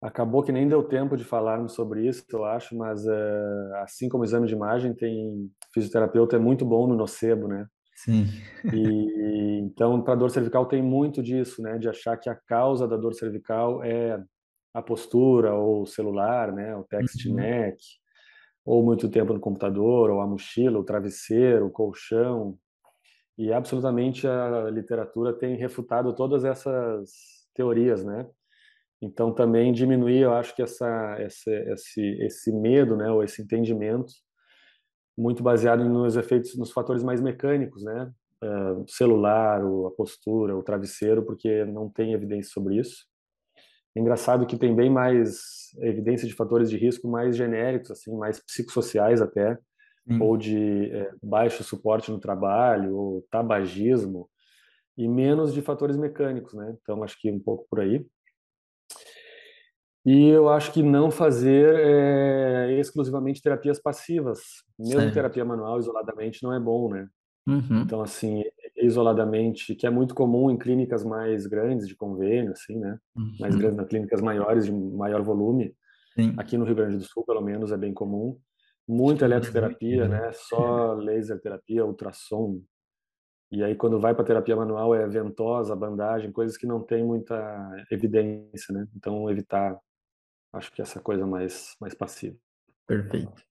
Acabou 0.00 0.42
que 0.42 0.52
nem 0.52 0.68
deu 0.68 0.84
tempo 0.84 1.16
de 1.16 1.24
falarmos 1.24 1.72
sobre 1.72 2.06
isso, 2.06 2.24
eu 2.30 2.44
acho, 2.44 2.76
mas 2.76 3.06
é, 3.06 3.80
assim 3.82 4.08
como 4.08 4.22
exame 4.22 4.46
de 4.46 4.54
imagem, 4.54 4.94
tem 4.94 5.50
fisioterapeuta 5.72 6.36
é 6.36 6.38
muito 6.38 6.64
bom 6.64 6.86
no 6.86 6.94
nocebo, 6.94 7.48
né? 7.48 7.66
Sim. 7.94 8.26
E 8.72 9.60
então, 9.60 10.02
para 10.02 10.14
dor 10.14 10.30
cervical 10.30 10.66
tem 10.66 10.82
muito 10.82 11.22
disso, 11.22 11.62
né, 11.62 11.78
de 11.78 11.88
achar 11.88 12.16
que 12.16 12.28
a 12.28 12.34
causa 12.34 12.86
da 12.86 12.96
dor 12.96 13.14
cervical 13.14 13.82
é 13.82 14.22
a 14.74 14.82
postura 14.82 15.54
ou 15.54 15.82
o 15.82 15.86
celular, 15.86 16.52
né, 16.52 16.76
o 16.76 16.84
text 16.84 17.24
uhum. 17.26 17.34
neck, 17.34 17.78
ou 18.64 18.82
muito 18.82 19.08
tempo 19.08 19.32
no 19.32 19.40
computador, 19.40 20.10
ou 20.10 20.20
a 20.20 20.26
mochila, 20.26 20.78
o 20.78 20.84
travesseiro, 20.84 21.66
o 21.66 21.70
colchão. 21.70 22.58
E 23.38 23.52
absolutamente 23.52 24.26
a 24.26 24.70
literatura 24.70 25.32
tem 25.32 25.56
refutado 25.56 26.14
todas 26.14 26.44
essas 26.44 27.10
teorias, 27.54 28.04
né? 28.04 28.28
Então 29.02 29.34
também 29.34 29.72
diminuir, 29.72 30.20
eu 30.20 30.32
acho 30.32 30.54
que 30.54 30.62
essa, 30.62 31.16
essa 31.18 31.50
esse 31.50 32.00
esse 32.22 32.52
medo, 32.52 32.96
né, 32.96 33.10
ou 33.10 33.22
esse 33.22 33.42
entendimento 33.42 34.12
muito 35.16 35.42
baseado 35.42 35.84
nos 35.84 36.16
efeitos, 36.16 36.56
nos 36.56 36.72
fatores 36.72 37.02
mais 37.02 37.20
mecânicos, 37.20 37.82
né? 37.82 38.12
Uh, 38.42 38.84
celular, 38.86 39.60
a 39.62 39.90
postura, 39.96 40.56
o 40.56 40.62
travesseiro, 40.62 41.24
porque 41.24 41.64
não 41.64 41.88
tem 41.88 42.12
evidência 42.12 42.52
sobre 42.52 42.76
isso. 42.76 43.06
É 43.96 44.00
engraçado 44.00 44.46
que 44.46 44.56
tem 44.56 44.74
bem 44.74 44.90
mais 44.90 45.70
evidência 45.80 46.26
de 46.26 46.34
fatores 46.34 46.68
de 46.68 46.76
risco 46.76 47.08
mais 47.08 47.36
genéricos, 47.36 47.90
assim, 47.92 48.14
mais 48.16 48.40
psicossociais 48.40 49.22
até, 49.22 49.56
hum. 50.06 50.20
ou 50.20 50.36
de 50.36 50.90
é, 50.90 51.12
baixo 51.22 51.62
suporte 51.62 52.10
no 52.10 52.18
trabalho, 52.18 52.96
ou 52.96 53.26
tabagismo, 53.30 54.28
e 54.96 55.08
menos 55.08 55.54
de 55.54 55.62
fatores 55.62 55.96
mecânicos, 55.96 56.54
né? 56.54 56.76
Então 56.80 57.02
acho 57.02 57.18
que 57.20 57.30
um 57.30 57.40
pouco 57.40 57.66
por 57.68 57.80
aí. 57.80 58.04
E 60.04 60.28
eu 60.28 60.50
acho 60.50 60.70
que 60.72 60.82
não 60.82 61.10
fazer 61.10 61.74
é, 61.76 62.78
exclusivamente 62.78 63.40
terapias 63.40 63.80
passivas. 63.80 64.40
Mesmo 64.78 65.00
certo. 65.00 65.14
terapia 65.14 65.44
manual 65.44 65.78
isoladamente 65.78 66.42
não 66.42 66.52
é 66.52 66.60
bom, 66.60 66.90
né? 66.90 67.08
Uhum. 67.46 67.82
Então, 67.82 68.02
assim, 68.02 68.42
isoladamente, 68.76 69.74
que 69.74 69.86
é 69.86 69.90
muito 69.90 70.14
comum 70.14 70.50
em 70.50 70.58
clínicas 70.58 71.04
mais 71.04 71.46
grandes 71.46 71.88
de 71.88 71.96
convênio, 71.96 72.52
assim, 72.52 72.78
né? 72.78 72.98
Uhum. 73.16 73.36
Mais 73.40 73.54
grandes, 73.56 73.76
nas 73.76 73.88
clínicas 73.88 74.20
maiores, 74.20 74.66
de 74.66 74.72
maior 74.72 75.22
volume. 75.22 75.74
Sim. 76.14 76.34
Aqui 76.36 76.56
no 76.56 76.64
Rio 76.64 76.76
Grande 76.76 76.96
do 76.96 77.04
Sul, 77.04 77.24
pelo 77.24 77.40
menos, 77.40 77.72
é 77.72 77.76
bem 77.76 77.92
comum. 77.92 78.38
Muita 78.86 79.24
eletroterapia, 79.24 80.06
né? 80.06 80.30
Só 80.32 80.92
laser 80.94 81.40
terapia, 81.40 81.84
ultrassom. 81.84 82.60
E 83.50 83.62
aí, 83.62 83.74
quando 83.74 83.98
vai 83.98 84.14
para 84.14 84.24
terapia 84.24 84.56
manual, 84.56 84.94
é 84.94 85.06
ventosa, 85.06 85.74
bandagem, 85.74 86.32
coisas 86.32 86.56
que 86.56 86.66
não 86.66 86.80
tem 86.80 87.04
muita 87.04 87.86
evidência, 87.90 88.74
né? 88.74 88.86
Então, 88.96 89.30
evitar 89.30 89.78
Acho 90.54 90.72
que 90.72 90.80
essa 90.80 91.00
coisa 91.00 91.26
mais, 91.26 91.76
mais 91.80 91.94
passiva. 91.94 92.36
Perfeito. 92.86 93.42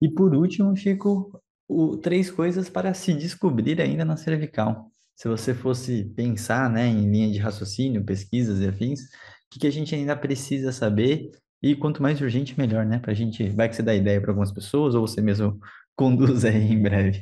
E 0.00 0.08
por 0.08 0.34
último, 0.34 0.74
Chico, 0.76 1.42
o, 1.68 1.96
três 1.96 2.30
coisas 2.30 2.68
para 2.68 2.94
se 2.94 3.12
descobrir 3.12 3.80
ainda 3.80 4.04
na 4.04 4.16
cervical. 4.16 4.90
Se 5.14 5.28
você 5.28 5.54
fosse 5.54 6.04
pensar 6.16 6.70
né, 6.70 6.86
em 6.86 7.10
linha 7.10 7.30
de 7.30 7.38
raciocínio, 7.38 8.04
pesquisas 8.04 8.60
e 8.60 8.68
afins, 8.68 9.00
o 9.02 9.08
que, 9.50 9.60
que 9.60 9.66
a 9.66 9.72
gente 9.72 9.94
ainda 9.94 10.16
precisa 10.16 10.72
saber 10.72 11.30
e 11.62 11.76
quanto 11.76 12.02
mais 12.02 12.20
urgente, 12.20 12.58
melhor, 12.58 12.84
né? 12.84 12.98
Para 12.98 13.12
a 13.12 13.14
gente, 13.14 13.48
vai 13.50 13.68
que 13.68 13.76
você 13.76 13.82
dá 13.82 13.94
ideia 13.94 14.20
para 14.20 14.30
algumas 14.30 14.50
pessoas 14.50 14.94
ou 14.94 15.06
você 15.06 15.20
mesmo 15.20 15.60
conduz 15.94 16.44
aí 16.44 16.72
em 16.72 16.82
breve. 16.82 17.20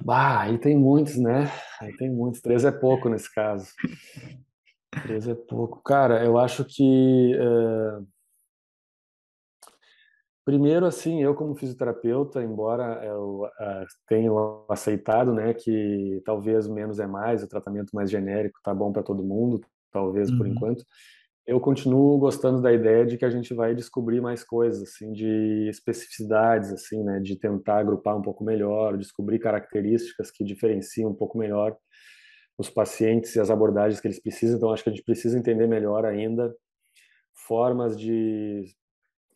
Bah, 0.00 0.42
aí 0.42 0.58
tem 0.58 0.76
muitos, 0.76 1.16
né? 1.16 1.50
Aí 1.80 1.96
tem 1.96 2.08
muitos. 2.08 2.40
Três 2.40 2.64
é 2.64 2.70
pouco 2.70 3.08
nesse 3.08 3.32
caso. 3.34 3.66
Três 4.90 5.28
é 5.28 5.34
pouco. 5.34 5.82
Cara, 5.82 6.24
eu 6.24 6.38
acho 6.38 6.64
que. 6.64 7.34
Uh... 7.36 8.06
Primeiro, 10.44 10.86
assim, 10.86 11.22
eu 11.22 11.34
como 11.34 11.54
fisioterapeuta, 11.54 12.42
embora 12.42 13.04
eu 13.04 13.42
uh, 13.42 13.86
tenha 14.06 14.30
aceitado, 14.70 15.34
né, 15.34 15.52
que 15.52 16.22
talvez 16.24 16.66
menos 16.66 16.98
é 16.98 17.06
mais, 17.06 17.42
o 17.42 17.48
tratamento 17.48 17.90
mais 17.92 18.10
genérico 18.10 18.58
tá 18.64 18.72
bom 18.72 18.90
para 18.90 19.02
todo 19.02 19.22
mundo, 19.22 19.60
talvez 19.92 20.30
uhum. 20.30 20.38
por 20.38 20.46
enquanto, 20.46 20.84
eu 21.46 21.60
continuo 21.60 22.18
gostando 22.18 22.62
da 22.62 22.72
ideia 22.72 23.04
de 23.04 23.18
que 23.18 23.26
a 23.26 23.30
gente 23.30 23.52
vai 23.52 23.74
descobrir 23.74 24.22
mais 24.22 24.42
coisas, 24.42 24.82
assim, 24.82 25.12
de 25.12 25.68
especificidades, 25.68 26.72
assim, 26.72 27.04
né, 27.04 27.20
de 27.20 27.36
tentar 27.36 27.80
agrupar 27.80 28.16
um 28.16 28.22
pouco 28.22 28.42
melhor, 28.42 28.96
descobrir 28.96 29.38
características 29.38 30.30
que 30.30 30.42
diferenciam 30.42 31.10
um 31.10 31.14
pouco 31.14 31.36
melhor 31.36 31.76
os 32.58 32.68
pacientes 32.68 33.34
e 33.36 33.40
as 33.40 33.50
abordagens 33.50 34.00
que 34.00 34.08
eles 34.08 34.20
precisam. 34.20 34.56
Então, 34.56 34.72
acho 34.72 34.82
que 34.82 34.90
a 34.90 34.92
gente 34.92 35.04
precisa 35.04 35.38
entender 35.38 35.66
melhor 35.66 36.04
ainda 36.04 36.54
formas 37.32 37.96
de 37.96 38.64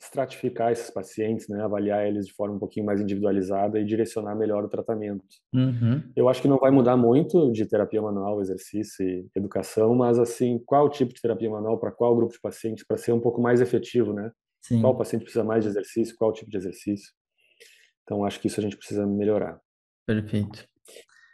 estratificar 0.00 0.72
esses 0.72 0.90
pacientes, 0.90 1.48
né, 1.48 1.62
avaliar 1.62 2.04
eles 2.04 2.26
de 2.26 2.32
forma 2.32 2.56
um 2.56 2.58
pouquinho 2.58 2.84
mais 2.84 3.00
individualizada 3.00 3.78
e 3.78 3.84
direcionar 3.84 4.34
melhor 4.34 4.64
o 4.64 4.68
tratamento. 4.68 5.24
Uhum. 5.54 6.02
Eu 6.16 6.28
acho 6.28 6.42
que 6.42 6.48
não 6.48 6.58
vai 6.58 6.72
mudar 6.72 6.96
muito 6.96 7.52
de 7.52 7.64
terapia 7.64 8.02
manual, 8.02 8.40
exercício 8.40 9.06
e 9.06 9.28
educação, 9.36 9.94
mas 9.94 10.18
assim, 10.18 10.60
qual 10.66 10.90
tipo 10.90 11.14
de 11.14 11.22
terapia 11.22 11.48
manual 11.48 11.78
para 11.78 11.92
qual 11.92 12.16
grupo 12.16 12.32
de 12.32 12.40
pacientes 12.40 12.84
para 12.84 12.96
ser 12.96 13.12
um 13.12 13.20
pouco 13.20 13.40
mais 13.40 13.60
efetivo, 13.60 14.12
né? 14.12 14.32
Sim. 14.60 14.80
Qual 14.80 14.96
paciente 14.96 15.22
precisa 15.22 15.44
mais 15.44 15.62
de 15.62 15.70
exercício, 15.70 16.16
qual 16.16 16.32
tipo 16.32 16.50
de 16.50 16.56
exercício? 16.56 17.12
Então 18.02 18.24
acho 18.24 18.40
que 18.40 18.48
isso 18.48 18.58
a 18.58 18.62
gente 18.62 18.76
precisa 18.76 19.06
melhorar. 19.06 19.60
Perfeito. 20.04 20.66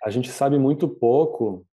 A 0.05 0.11
gente 0.11 0.29
sabe 0.31 0.59
muito 0.59 0.87
pouco 0.87 1.67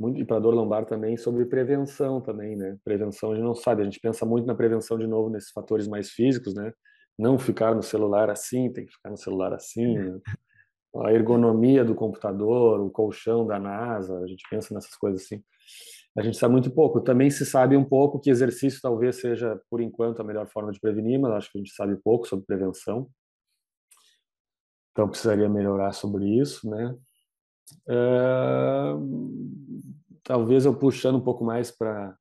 muito 0.00 0.18
e 0.18 0.24
para 0.24 0.38
dor 0.38 0.54
lombar 0.54 0.86
também 0.86 1.16
sobre 1.16 1.44
prevenção 1.44 2.20
também, 2.22 2.56
né? 2.56 2.78
Prevenção 2.82 3.32
a 3.32 3.34
gente 3.34 3.44
não 3.44 3.54
sabe, 3.54 3.82
a 3.82 3.84
gente 3.84 4.00
pensa 4.00 4.24
muito 4.24 4.46
na 4.46 4.54
prevenção 4.54 4.98
de 4.98 5.06
novo 5.06 5.28
nesses 5.28 5.50
fatores 5.50 5.86
mais 5.86 6.10
físicos, 6.10 6.54
né? 6.54 6.72
Não 7.18 7.38
ficar 7.38 7.74
no 7.74 7.82
celular 7.82 8.30
assim, 8.30 8.72
tem 8.72 8.86
que 8.86 8.92
ficar 8.92 9.10
no 9.10 9.18
celular 9.18 9.52
assim, 9.52 9.98
né? 9.98 10.18
a 11.04 11.12
ergonomia 11.12 11.84
do 11.84 11.94
computador, 11.94 12.80
o 12.80 12.90
colchão 12.90 13.46
da 13.46 13.58
NASA, 13.58 14.18
a 14.18 14.26
gente 14.26 14.42
pensa 14.50 14.74
nessas 14.74 14.96
coisas 14.96 15.22
assim. 15.22 15.42
A 16.16 16.22
gente 16.22 16.36
sabe 16.36 16.52
muito 16.52 16.70
pouco. 16.70 17.00
Também 17.00 17.30
se 17.30 17.46
sabe 17.46 17.76
um 17.76 17.84
pouco 17.84 18.18
que 18.18 18.30
exercício 18.30 18.80
talvez 18.80 19.16
seja, 19.16 19.60
por 19.70 19.80
enquanto, 19.80 20.20
a 20.20 20.24
melhor 20.24 20.48
forma 20.48 20.72
de 20.72 20.80
prevenir, 20.80 21.20
mas 21.20 21.32
acho 21.32 21.52
que 21.52 21.58
a 21.58 21.60
gente 21.60 21.74
sabe 21.74 21.94
pouco 21.96 22.26
sobre 22.26 22.46
prevenção. 22.46 23.08
Então 24.90 25.08
precisaria 25.08 25.48
melhorar 25.48 25.92
sobre 25.92 26.24
isso, 26.24 26.68
né? 26.68 26.96
Talvez 30.22 30.64
eu 30.64 30.74
puxando 30.74 31.16
um 31.16 31.24
pouco 31.24 31.44
mais 31.44 31.70
para 31.70 32.16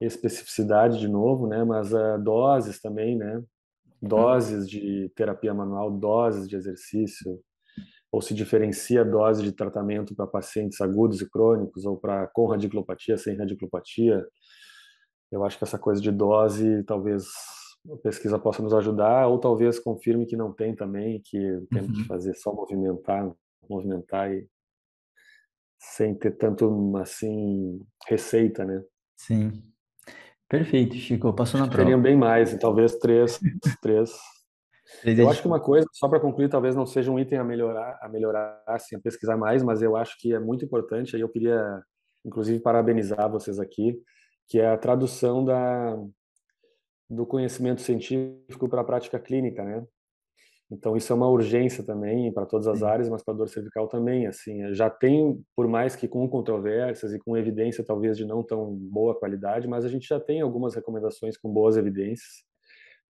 especificidade 0.00 0.98
de 0.98 1.08
novo, 1.08 1.46
né? 1.46 1.62
Mas 1.64 1.92
uh, 1.92 2.18
doses 2.22 2.80
também, 2.80 3.16
né? 3.16 3.42
Doses 4.00 4.68
de 4.68 5.10
terapia 5.14 5.52
manual, 5.52 5.90
doses 5.90 6.48
de 6.48 6.56
exercício, 6.56 7.38
ou 8.10 8.22
se 8.22 8.34
diferencia 8.34 9.02
a 9.02 9.04
dose 9.04 9.42
de 9.42 9.52
tratamento 9.52 10.14
para 10.14 10.26
pacientes 10.26 10.80
agudos 10.80 11.20
e 11.20 11.28
crônicos 11.28 11.84
ou 11.84 11.96
para 11.96 12.26
com 12.28 12.46
radiculopatia, 12.46 13.16
sem 13.18 13.36
radiculopatia. 13.36 14.26
Eu 15.30 15.44
acho 15.44 15.58
que 15.58 15.64
essa 15.64 15.78
coisa 15.78 16.00
de 16.00 16.10
dose, 16.10 16.82
talvez 16.84 17.26
a 17.92 17.96
pesquisa 17.98 18.38
possa 18.38 18.62
nos 18.62 18.74
ajudar, 18.74 19.28
ou 19.28 19.38
talvez 19.38 19.78
confirme 19.78 20.26
que 20.26 20.36
não 20.36 20.52
tem 20.52 20.74
também, 20.74 21.22
que 21.24 21.38
temos 21.70 21.90
uhum. 21.90 21.94
que 21.94 22.04
fazer 22.04 22.34
só 22.34 22.52
movimentar, 22.52 23.30
movimentar 23.70 24.32
e 24.32 24.46
sem 25.78 26.14
ter 26.14 26.32
tanto 26.32 26.94
assim 26.98 27.80
receita, 28.06 28.64
né? 28.64 28.82
Sim. 29.16 29.62
Perfeito, 30.48 30.96
Chico. 30.96 31.32
Passou 31.32 31.60
na 31.60 31.66
prova. 31.66 31.84
Teriam 31.84 32.02
bem 32.02 32.16
mais, 32.16 32.56
talvez 32.58 32.96
três, 32.96 33.38
três. 33.80 34.10
eu 35.04 35.30
acho 35.30 35.40
que 35.40 35.48
uma 35.48 35.60
coisa, 35.60 35.86
só 35.92 36.08
para 36.08 36.20
concluir, 36.20 36.48
talvez 36.48 36.74
não 36.74 36.84
seja 36.84 37.10
um 37.10 37.18
item 37.18 37.38
a 37.38 37.44
melhorar, 37.44 37.98
a 38.02 38.08
melhorar, 38.08 38.62
assim, 38.66 38.96
a 38.96 39.00
pesquisar 39.00 39.36
mais, 39.36 39.62
mas 39.62 39.80
eu 39.80 39.96
acho 39.96 40.18
que 40.18 40.34
é 40.34 40.40
muito 40.40 40.64
importante. 40.64 41.14
Aí 41.14 41.22
eu 41.22 41.28
queria, 41.28 41.80
inclusive, 42.24 42.60
parabenizar 42.60 43.30
vocês 43.30 43.60
aqui, 43.60 43.96
que 44.48 44.58
é 44.58 44.68
a 44.68 44.76
tradução 44.76 45.44
da 45.44 45.96
do 47.08 47.26
conhecimento 47.26 47.80
científico 47.80 48.68
para 48.68 48.82
a 48.82 48.84
prática 48.84 49.18
clínica, 49.18 49.64
né? 49.64 49.84
Então 50.70 50.96
isso 50.96 51.12
é 51.12 51.16
uma 51.16 51.28
urgência 51.28 51.82
também 51.82 52.32
para 52.32 52.46
todas 52.46 52.68
as 52.68 52.82
áreas, 52.82 53.08
mas 53.08 53.22
para 53.22 53.34
a 53.34 53.36
dor 53.36 53.48
cervical 53.48 53.88
também, 53.88 54.26
assim, 54.26 54.72
já 54.72 54.88
tem, 54.88 55.42
por 55.56 55.66
mais 55.66 55.96
que 55.96 56.06
com 56.06 56.28
controvérsias 56.28 57.12
e 57.12 57.18
com 57.18 57.36
evidência 57.36 57.84
talvez 57.84 58.16
de 58.16 58.24
não 58.24 58.42
tão 58.42 58.72
boa 58.72 59.18
qualidade, 59.18 59.66
mas 59.66 59.84
a 59.84 59.88
gente 59.88 60.06
já 60.06 60.20
tem 60.20 60.40
algumas 60.40 60.74
recomendações 60.74 61.36
com 61.36 61.52
boas 61.52 61.76
evidências 61.76 62.44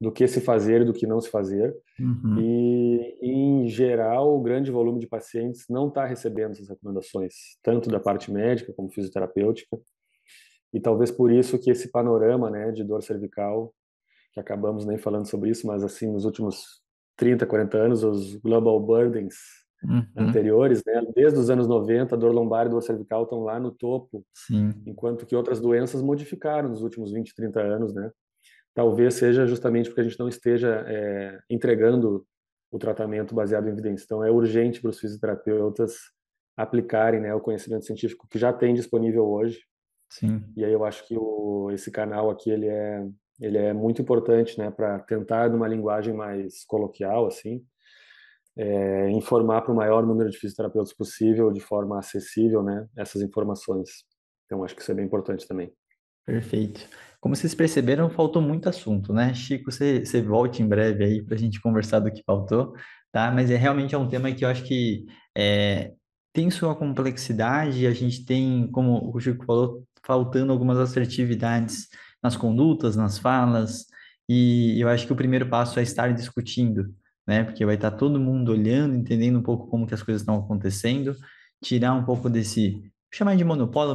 do 0.00 0.10
que 0.10 0.26
se 0.26 0.40
fazer 0.40 0.80
e 0.80 0.84
do 0.86 0.94
que 0.94 1.06
não 1.06 1.20
se 1.20 1.28
fazer. 1.28 1.76
Uhum. 1.98 2.40
E, 2.40 3.18
em 3.20 3.68
geral, 3.68 4.34
o 4.34 4.40
grande 4.40 4.70
volume 4.70 4.98
de 4.98 5.06
pacientes 5.06 5.66
não 5.68 5.88
está 5.88 6.06
recebendo 6.06 6.52
essas 6.52 6.70
recomendações, 6.70 7.34
tanto 7.62 7.90
da 7.90 8.00
parte 8.00 8.32
médica 8.32 8.72
como 8.72 8.90
fisioterapêutica. 8.90 9.78
E 10.72 10.80
talvez 10.80 11.10
por 11.10 11.30
isso 11.30 11.58
que 11.58 11.70
esse 11.70 11.90
panorama, 11.90 12.48
né, 12.48 12.72
de 12.72 12.82
dor 12.82 13.02
cervical, 13.02 13.74
que 14.32 14.40
acabamos 14.40 14.86
nem 14.86 14.96
falando 14.96 15.26
sobre 15.26 15.50
isso, 15.50 15.66
mas 15.66 15.84
assim, 15.84 16.10
nos 16.10 16.24
últimos 16.24 16.80
30, 17.20 17.44
40 17.44 17.76
anos, 17.76 18.02
os 18.02 18.34
global 18.36 18.80
burdens 18.80 19.34
uhum. 19.84 20.02
anteriores, 20.16 20.82
né? 20.86 21.02
Desde 21.14 21.38
os 21.38 21.50
anos 21.50 21.68
90, 21.68 22.14
a 22.14 22.18
dor 22.18 22.32
lombar 22.32 22.64
e 22.64 22.70
dor 22.70 22.80
cervical 22.80 23.24
estão 23.24 23.40
lá 23.42 23.60
no 23.60 23.70
topo, 23.70 24.24
Sim. 24.34 24.72
enquanto 24.86 25.26
que 25.26 25.36
outras 25.36 25.60
doenças 25.60 26.00
modificaram 26.00 26.70
nos 26.70 26.80
últimos 26.80 27.12
20, 27.12 27.34
30 27.34 27.60
anos, 27.60 27.92
né? 27.92 28.10
Talvez 28.74 29.14
seja 29.14 29.46
justamente 29.46 29.90
porque 29.90 30.00
a 30.00 30.04
gente 30.04 30.18
não 30.18 30.30
esteja 30.30 30.82
é, 30.88 31.38
entregando 31.50 32.24
o 32.72 32.78
tratamento 32.78 33.34
baseado 33.34 33.68
em 33.68 33.72
evidência. 33.72 34.04
Então, 34.06 34.24
é 34.24 34.30
urgente 34.30 34.80
para 34.80 34.88
os 34.88 34.98
fisioterapeutas 34.98 35.96
aplicarem 36.56 37.20
né, 37.20 37.34
o 37.34 37.40
conhecimento 37.40 37.84
científico 37.84 38.26
que 38.30 38.38
já 38.38 38.50
tem 38.50 38.72
disponível 38.72 39.28
hoje. 39.28 39.60
Sim. 40.08 40.42
E 40.56 40.64
aí 40.64 40.72
eu 40.72 40.86
acho 40.86 41.06
que 41.06 41.18
o, 41.18 41.70
esse 41.70 41.90
canal 41.90 42.30
aqui 42.30 42.50
ele 42.50 42.66
é 42.66 43.06
ele 43.40 43.58
é 43.58 43.72
muito 43.72 44.02
importante, 44.02 44.58
né, 44.58 44.70
para 44.70 44.98
tentar, 45.00 45.48
numa 45.48 45.66
linguagem 45.66 46.14
mais 46.14 46.64
coloquial, 46.64 47.26
assim, 47.26 47.64
é, 48.56 49.10
informar 49.10 49.62
para 49.62 49.72
o 49.72 49.76
maior 49.76 50.04
número 50.06 50.30
de 50.30 50.36
fisioterapeutas 50.36 50.92
possível, 50.92 51.50
de 51.50 51.60
forma 51.60 51.98
acessível, 51.98 52.62
né, 52.62 52.86
essas 52.96 53.22
informações. 53.22 53.88
Então, 54.44 54.62
acho 54.64 54.74
que 54.74 54.82
isso 54.82 54.90
é 54.90 54.94
bem 54.94 55.06
importante 55.06 55.46
também. 55.46 55.72
Perfeito. 56.26 56.86
Como 57.20 57.34
vocês 57.34 57.54
perceberam, 57.54 58.10
faltou 58.10 58.40
muito 58.40 58.68
assunto, 58.68 59.12
né? 59.12 59.34
Chico, 59.34 59.70
você, 59.70 60.04
você 60.04 60.22
volte 60.22 60.62
em 60.62 60.68
breve 60.68 61.04
aí 61.04 61.22
para 61.24 61.34
a 61.34 61.38
gente 61.38 61.60
conversar 61.60 62.00
do 62.00 62.10
que 62.10 62.22
faltou, 62.24 62.74
tá? 63.12 63.30
Mas 63.30 63.50
é 63.50 63.56
realmente 63.56 63.94
é 63.94 63.98
um 63.98 64.08
tema 64.08 64.32
que 64.32 64.44
eu 64.44 64.48
acho 64.48 64.64
que 64.64 65.06
é, 65.36 65.92
tem 66.32 66.50
sua 66.50 66.74
complexidade, 66.76 67.86
a 67.86 67.92
gente 67.92 68.24
tem, 68.24 68.70
como 68.70 69.12
o 69.14 69.20
Chico 69.20 69.44
falou, 69.44 69.84
faltando 70.04 70.52
algumas 70.52 70.78
assertividades 70.78 71.88
nas 72.22 72.36
condutas, 72.36 72.96
nas 72.96 73.18
falas, 73.18 73.86
e 74.28 74.80
eu 74.80 74.88
acho 74.88 75.06
que 75.06 75.12
o 75.12 75.16
primeiro 75.16 75.48
passo 75.48 75.80
é 75.80 75.82
estar 75.82 76.12
discutindo, 76.14 76.94
né? 77.26 77.42
Porque 77.42 77.66
vai 77.66 77.74
estar 77.74 77.90
todo 77.90 78.20
mundo 78.20 78.52
olhando, 78.52 78.94
entendendo 78.94 79.38
um 79.38 79.42
pouco 79.42 79.66
como 79.66 79.86
que 79.88 79.94
as 79.94 80.04
coisas 80.04 80.22
estão 80.22 80.36
acontecendo, 80.36 81.16
tirar 81.60 81.94
um 81.94 82.04
pouco 82.04 82.30
desse, 82.30 82.80
chamar 83.12 83.36
de 83.36 83.44
monopólio, 83.44 83.94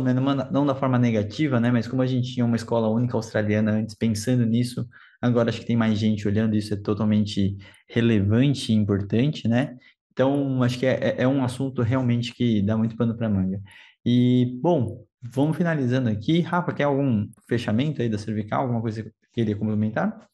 não 0.52 0.66
da 0.66 0.76
forma 0.76 1.00
negativa, 1.00 1.58
né? 1.60 1.72
Mas 1.72 1.88
como 1.88 2.02
a 2.02 2.06
gente 2.06 2.34
tinha 2.34 2.46
uma 2.46 2.58
escola 2.58 2.90
única 2.90 3.16
australiana 3.16 3.72
antes, 3.72 3.96
pensando 3.96 4.46
nisso, 4.46 4.86
agora 5.22 5.50
acho 5.50 5.62
que 5.62 5.68
tem 5.68 5.78
mais 5.78 5.98
gente 5.98 6.28
olhando, 6.28 6.56
isso 6.56 6.74
é 6.74 6.78
totalmente 6.78 7.58
relevante 7.90 8.74
e 8.74 8.76
importante, 8.76 9.48
né? 9.48 9.78
Então, 10.12 10.62
acho 10.64 10.78
que 10.80 10.86
é, 10.86 11.16
é, 11.18 11.24
é 11.24 11.28
um 11.28 11.44
assunto 11.46 11.82
realmente 11.82 12.34
que 12.34 12.62
dá 12.62 12.78
muito 12.78 12.98
pano 12.98 13.16
para 13.16 13.30
manga. 13.30 13.62
E, 14.06 14.60
bom, 14.62 15.06
vamos 15.34 15.58
finalizando 15.58 16.10
aqui. 16.10 16.42
Rafa, 16.42 16.74
quer 16.74 16.84
algum 16.84 17.28
fechamento 17.48 18.02
aí 18.02 18.10
da 18.10 18.18
cervical? 18.18 18.62
Alguma 18.62 18.82
coisa 18.82 19.04
que 19.04 19.12
queria 19.34 19.56
complementar? 19.56 20.28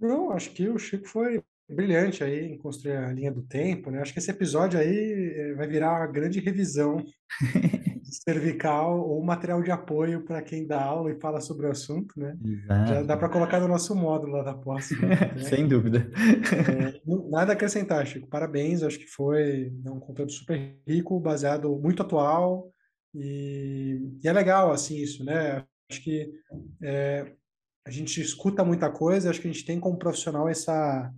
Não, 0.00 0.32
acho 0.32 0.50
que 0.50 0.68
o 0.68 0.78
Chico 0.78 1.06
foi 1.08 1.42
brilhante 1.68 2.22
aí 2.22 2.52
em 2.52 2.58
construir 2.58 2.96
a 2.96 3.12
linha 3.12 3.32
do 3.32 3.42
tempo, 3.42 3.90
né? 3.90 4.00
Acho 4.00 4.12
que 4.12 4.18
esse 4.18 4.30
episódio 4.30 4.78
aí 4.78 5.34
eh, 5.36 5.54
vai 5.54 5.66
virar 5.66 5.92
uma 5.92 6.06
grande 6.06 6.40
revisão 6.40 7.02
cervical 8.04 9.00
ou 9.00 9.24
material 9.24 9.62
de 9.62 9.70
apoio 9.70 10.22
para 10.24 10.42
quem 10.42 10.66
dá 10.66 10.82
aula 10.82 11.10
e 11.10 11.20
fala 11.20 11.40
sobre 11.40 11.66
o 11.66 11.70
assunto, 11.70 12.18
né? 12.18 12.36
Exato. 12.44 12.88
Já 12.90 13.02
dá 13.02 13.16
para 13.16 13.28
colocar 13.28 13.60
no 13.60 13.68
nosso 13.68 13.94
módulo 13.94 14.32
lá 14.32 14.42
da 14.42 14.54
pós. 14.54 14.90
Né? 14.90 15.38
Sem 15.48 15.66
dúvida. 15.66 16.10
É, 16.68 17.00
nada 17.30 17.52
a 17.52 17.54
acrescentar, 17.54 18.06
Chico. 18.06 18.28
Parabéns, 18.28 18.82
acho 18.82 18.98
que 18.98 19.06
foi 19.06 19.72
né, 19.82 19.90
um 19.90 20.00
conteúdo 20.00 20.32
super 20.32 20.76
rico, 20.86 21.18
baseado 21.18 21.74
muito 21.78 22.02
atual, 22.02 22.70
e, 23.14 24.00
e, 24.22 24.28
é 24.28 24.32
legal, 24.32 24.72
assim, 24.72 24.96
isso, 24.96 25.24
né? 25.24 25.64
Acho 25.90 26.02
que 26.02 26.32
é, 26.82 27.32
a 27.84 27.90
gente 27.90 28.20
escuta 28.20 28.64
muita 28.64 28.90
coisa, 28.90 29.30
acho 29.30 29.40
que 29.40 29.48
a 29.48 29.52
gente 29.52 29.64
tem 29.64 29.78
como 29.78 29.98
profissional 29.98 30.48
essa 30.48 31.12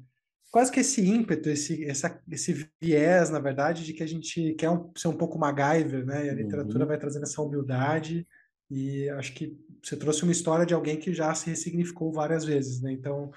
quase 0.50 0.70
que 0.70 0.78
esse 0.78 1.04
ímpeto, 1.04 1.48
esse, 1.48 1.84
essa, 1.84 2.22
esse 2.30 2.70
viés, 2.80 3.28
na 3.28 3.40
verdade, 3.40 3.84
de 3.84 3.92
que 3.92 4.04
a 4.04 4.06
gente 4.06 4.54
quer 4.54 4.70
um, 4.70 4.88
ser 4.96 5.08
um 5.08 5.16
pouco 5.16 5.36
MacGyver, 5.36 6.06
né? 6.06 6.26
E 6.26 6.30
a 6.30 6.34
literatura 6.34 6.84
uhum. 6.84 6.88
vai 6.88 6.96
trazendo 6.96 7.24
essa 7.24 7.42
humildade 7.42 8.24
e 8.70 9.08
acho 9.10 9.34
que 9.34 9.58
você 9.82 9.96
trouxe 9.96 10.22
uma 10.22 10.30
história 10.30 10.64
de 10.64 10.72
alguém 10.72 10.96
que 10.96 11.12
já 11.12 11.34
se 11.34 11.50
ressignificou 11.50 12.12
várias 12.12 12.44
vezes, 12.44 12.80
né? 12.80 12.92
Então, 12.92 13.32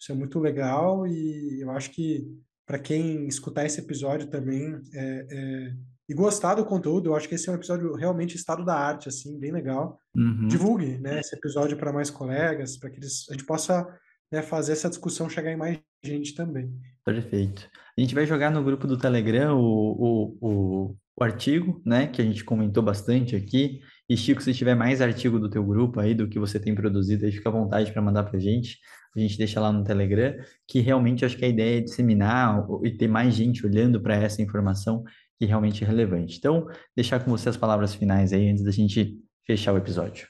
isso 0.00 0.12
é 0.12 0.14
muito 0.14 0.38
legal 0.38 1.06
e 1.06 1.60
eu 1.60 1.70
acho 1.72 1.90
que 1.90 2.26
para 2.66 2.78
quem 2.78 3.26
escutar 3.26 3.66
esse 3.66 3.78
episódio 3.78 4.28
também 4.28 4.80
é, 4.94 5.26
é, 5.30 5.74
e 6.12 6.14
gostar 6.14 6.56
do 6.56 6.66
conteúdo, 6.66 7.08
eu 7.08 7.16
acho 7.16 7.26
que 7.26 7.34
esse 7.34 7.48
é 7.48 7.52
um 7.52 7.54
episódio 7.54 7.94
realmente 7.94 8.36
estado 8.36 8.62
da 8.62 8.74
arte, 8.74 9.08
assim, 9.08 9.38
bem 9.38 9.50
legal. 9.50 9.98
Uhum. 10.14 10.46
Divulgue, 10.46 10.98
né, 10.98 11.20
esse 11.20 11.34
episódio 11.34 11.74
para 11.78 11.90
mais 11.90 12.10
colegas, 12.10 12.76
para 12.76 12.90
que 12.90 12.98
eles, 12.98 13.24
a 13.30 13.32
gente 13.32 13.46
possa 13.46 13.88
né, 14.30 14.42
fazer 14.42 14.72
essa 14.72 14.90
discussão 14.90 15.30
chegar 15.30 15.50
em 15.50 15.56
mais 15.56 15.80
gente 16.04 16.34
também. 16.34 16.70
Perfeito. 17.02 17.66
A 17.96 18.00
gente 18.00 18.14
vai 18.14 18.26
jogar 18.26 18.50
no 18.50 18.62
grupo 18.62 18.86
do 18.86 18.98
Telegram 18.98 19.56
o, 19.58 19.62
o, 19.62 20.38
o, 20.40 20.96
o 21.16 21.24
artigo, 21.24 21.80
né, 21.82 22.06
que 22.08 22.20
a 22.20 22.24
gente 22.24 22.44
comentou 22.44 22.82
bastante 22.82 23.34
aqui. 23.34 23.80
E 24.06 24.14
Chico, 24.14 24.42
se 24.42 24.52
tiver 24.52 24.74
mais 24.74 25.00
artigo 25.00 25.38
do 25.38 25.48
teu 25.48 25.64
grupo 25.64 25.98
aí, 25.98 26.14
do 26.14 26.28
que 26.28 26.38
você 26.38 26.60
tem 26.60 26.74
produzido, 26.74 27.24
aí 27.24 27.32
fica 27.32 27.48
à 27.48 27.52
vontade 27.52 27.90
para 27.90 28.02
mandar 28.02 28.24
para 28.24 28.36
a 28.36 28.40
gente. 28.40 28.76
A 29.16 29.20
gente 29.20 29.38
deixa 29.38 29.60
lá 29.60 29.72
no 29.72 29.84
Telegram, 29.84 30.34
que 30.68 30.80
realmente 30.80 31.24
acho 31.24 31.36
que 31.36 31.44
a 31.44 31.48
ideia 31.48 31.78
é 31.78 31.80
disseminar 31.80 32.66
e 32.82 32.90
ter 32.90 33.08
mais 33.08 33.34
gente 33.34 33.64
olhando 33.64 34.00
para 34.00 34.14
essa 34.14 34.42
informação 34.42 35.04
que 35.42 35.46
realmente 35.46 35.82
é 35.82 35.86
relevante. 35.86 36.38
Então, 36.38 36.68
deixar 36.94 37.18
com 37.18 37.28
você 37.28 37.48
as 37.48 37.56
palavras 37.56 37.92
finais 37.92 38.32
aí 38.32 38.48
antes 38.48 38.62
da 38.62 38.70
gente 38.70 39.20
fechar 39.44 39.74
o 39.74 39.76
episódio. 39.76 40.28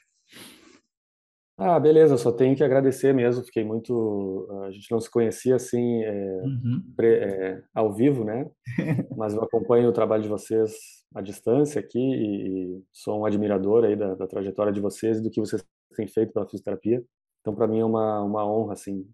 Ah, 1.55 1.79
beleza, 1.79 2.17
só 2.17 2.31
tenho 2.31 2.55
que 2.55 2.63
agradecer 2.63 3.13
mesmo, 3.13 3.43
fiquei 3.43 3.63
muito. 3.63 4.47
A 4.63 4.71
gente 4.71 4.89
não 4.89 4.99
se 4.99 5.11
conhecia 5.11 5.55
assim 5.55 6.01
é, 6.01 6.41
uhum. 6.41 6.81
pre, 6.95 7.07
é, 7.07 7.63
ao 7.75 7.93
vivo, 7.93 8.23
né? 8.23 8.49
Mas 9.15 9.35
eu 9.35 9.43
acompanho 9.43 9.87
o 9.87 9.93
trabalho 9.93 10.23
de 10.23 10.29
vocês 10.29 10.73
à 11.13 11.21
distância 11.21 11.79
aqui 11.79 11.99
e, 11.99 12.47
e 12.79 12.83
sou 12.91 13.19
um 13.19 13.25
admirador 13.25 13.83
aí 13.83 13.95
da, 13.95 14.15
da, 14.15 14.25
trajetória 14.25 14.73
de 14.73 14.81
vocês 14.81 15.19
e 15.19 15.21
do 15.21 15.29
que 15.29 15.39
vocês 15.39 15.63
têm 15.95 16.07
feito 16.07 16.33
pela 16.33 16.47
fisioterapia. 16.47 17.05
Então, 17.41 17.53
para 17.53 17.67
mim 17.67 17.81
é 17.81 17.85
uma, 17.85 18.23
uma 18.23 18.51
honra, 18.51 18.73
assim, 18.73 19.07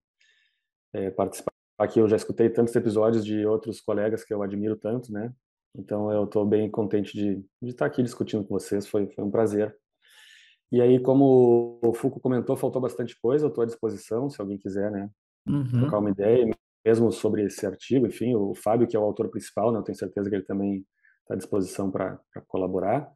é, 0.93 1.11
participar 1.11 1.51
aqui. 1.77 1.99
Eu 1.99 2.07
já 2.07 2.15
escutei 2.15 2.49
tantos 2.49 2.73
episódios 2.73 3.25
de 3.25 3.45
outros 3.45 3.81
colegas 3.81 4.23
que 4.23 4.33
eu 4.33 4.41
admiro 4.41 4.77
tanto, 4.77 5.11
né? 5.11 5.33
Então, 5.75 6.11
eu 6.11 6.25
estou 6.25 6.45
bem 6.45 6.69
contente 6.69 7.13
de, 7.13 7.35
de 7.61 7.69
estar 7.69 7.85
aqui 7.85 8.01
discutindo 8.01 8.43
com 8.43 8.53
vocês, 8.53 8.87
foi, 8.87 9.07
foi 9.07 9.23
um 9.23 9.31
prazer. 9.31 9.75
E 10.71 10.81
aí, 10.81 10.99
como 10.99 11.79
o 11.83 11.93
Fuco 11.93 12.19
comentou, 12.19 12.55
faltou 12.55 12.81
bastante 12.81 13.19
coisa, 13.19 13.45
eu 13.45 13.49
estou 13.49 13.63
à 13.63 13.67
disposição, 13.67 14.29
se 14.29 14.39
alguém 14.39 14.57
quiser, 14.57 14.91
né, 14.91 15.09
uhum. 15.47 15.67
trocar 15.81 15.99
uma 15.99 16.11
ideia, 16.11 16.47
mesmo 16.85 17.11
sobre 17.11 17.43
esse 17.43 17.65
artigo, 17.65 18.07
enfim, 18.07 18.35
o 18.35 18.53
Fábio, 18.53 18.87
que 18.87 18.95
é 18.95 18.99
o 18.99 19.03
autor 19.03 19.29
principal, 19.29 19.71
né, 19.71 19.79
eu 19.79 19.83
tenho 19.83 19.97
certeza 19.97 20.29
que 20.29 20.35
ele 20.35 20.45
também 20.45 20.85
está 21.21 21.33
à 21.33 21.37
disposição 21.37 21.89
para 21.89 22.19
colaborar. 22.47 23.11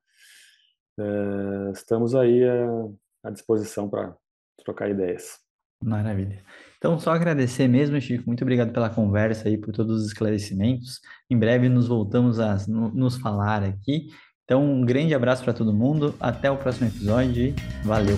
É, 0.99 1.71
estamos 1.71 2.13
aí 2.15 2.43
à, 2.43 3.29
à 3.29 3.29
disposição 3.31 3.89
para 3.89 4.15
trocar 4.63 4.89
ideias. 4.89 5.39
Maravilha. 5.83 6.43
Então, 6.83 6.99
só 6.99 7.11
agradecer 7.11 7.67
mesmo, 7.69 7.99
Chico. 8.01 8.25
Muito 8.27 8.41
obrigado 8.41 8.73
pela 8.73 8.89
conversa 8.89 9.49
e 9.49 9.57
por 9.57 9.73
todos 9.73 10.01
os 10.01 10.07
esclarecimentos. 10.07 10.99
Em 11.29 11.37
breve 11.37 11.69
nos 11.69 11.87
voltamos 11.87 12.41
a 12.41 12.57
nos 12.67 13.15
falar 13.15 13.63
aqui 13.63 14.07
então, 14.45 14.61
um 14.61 14.85
grande 14.85 15.15
abraço 15.15 15.43
para 15.43 15.53
todo 15.53 15.73
mundo. 15.73 16.13
Até 16.19 16.51
o 16.51 16.57
próximo 16.57 16.87
episódio 16.87 17.55
valeu! 17.83 18.17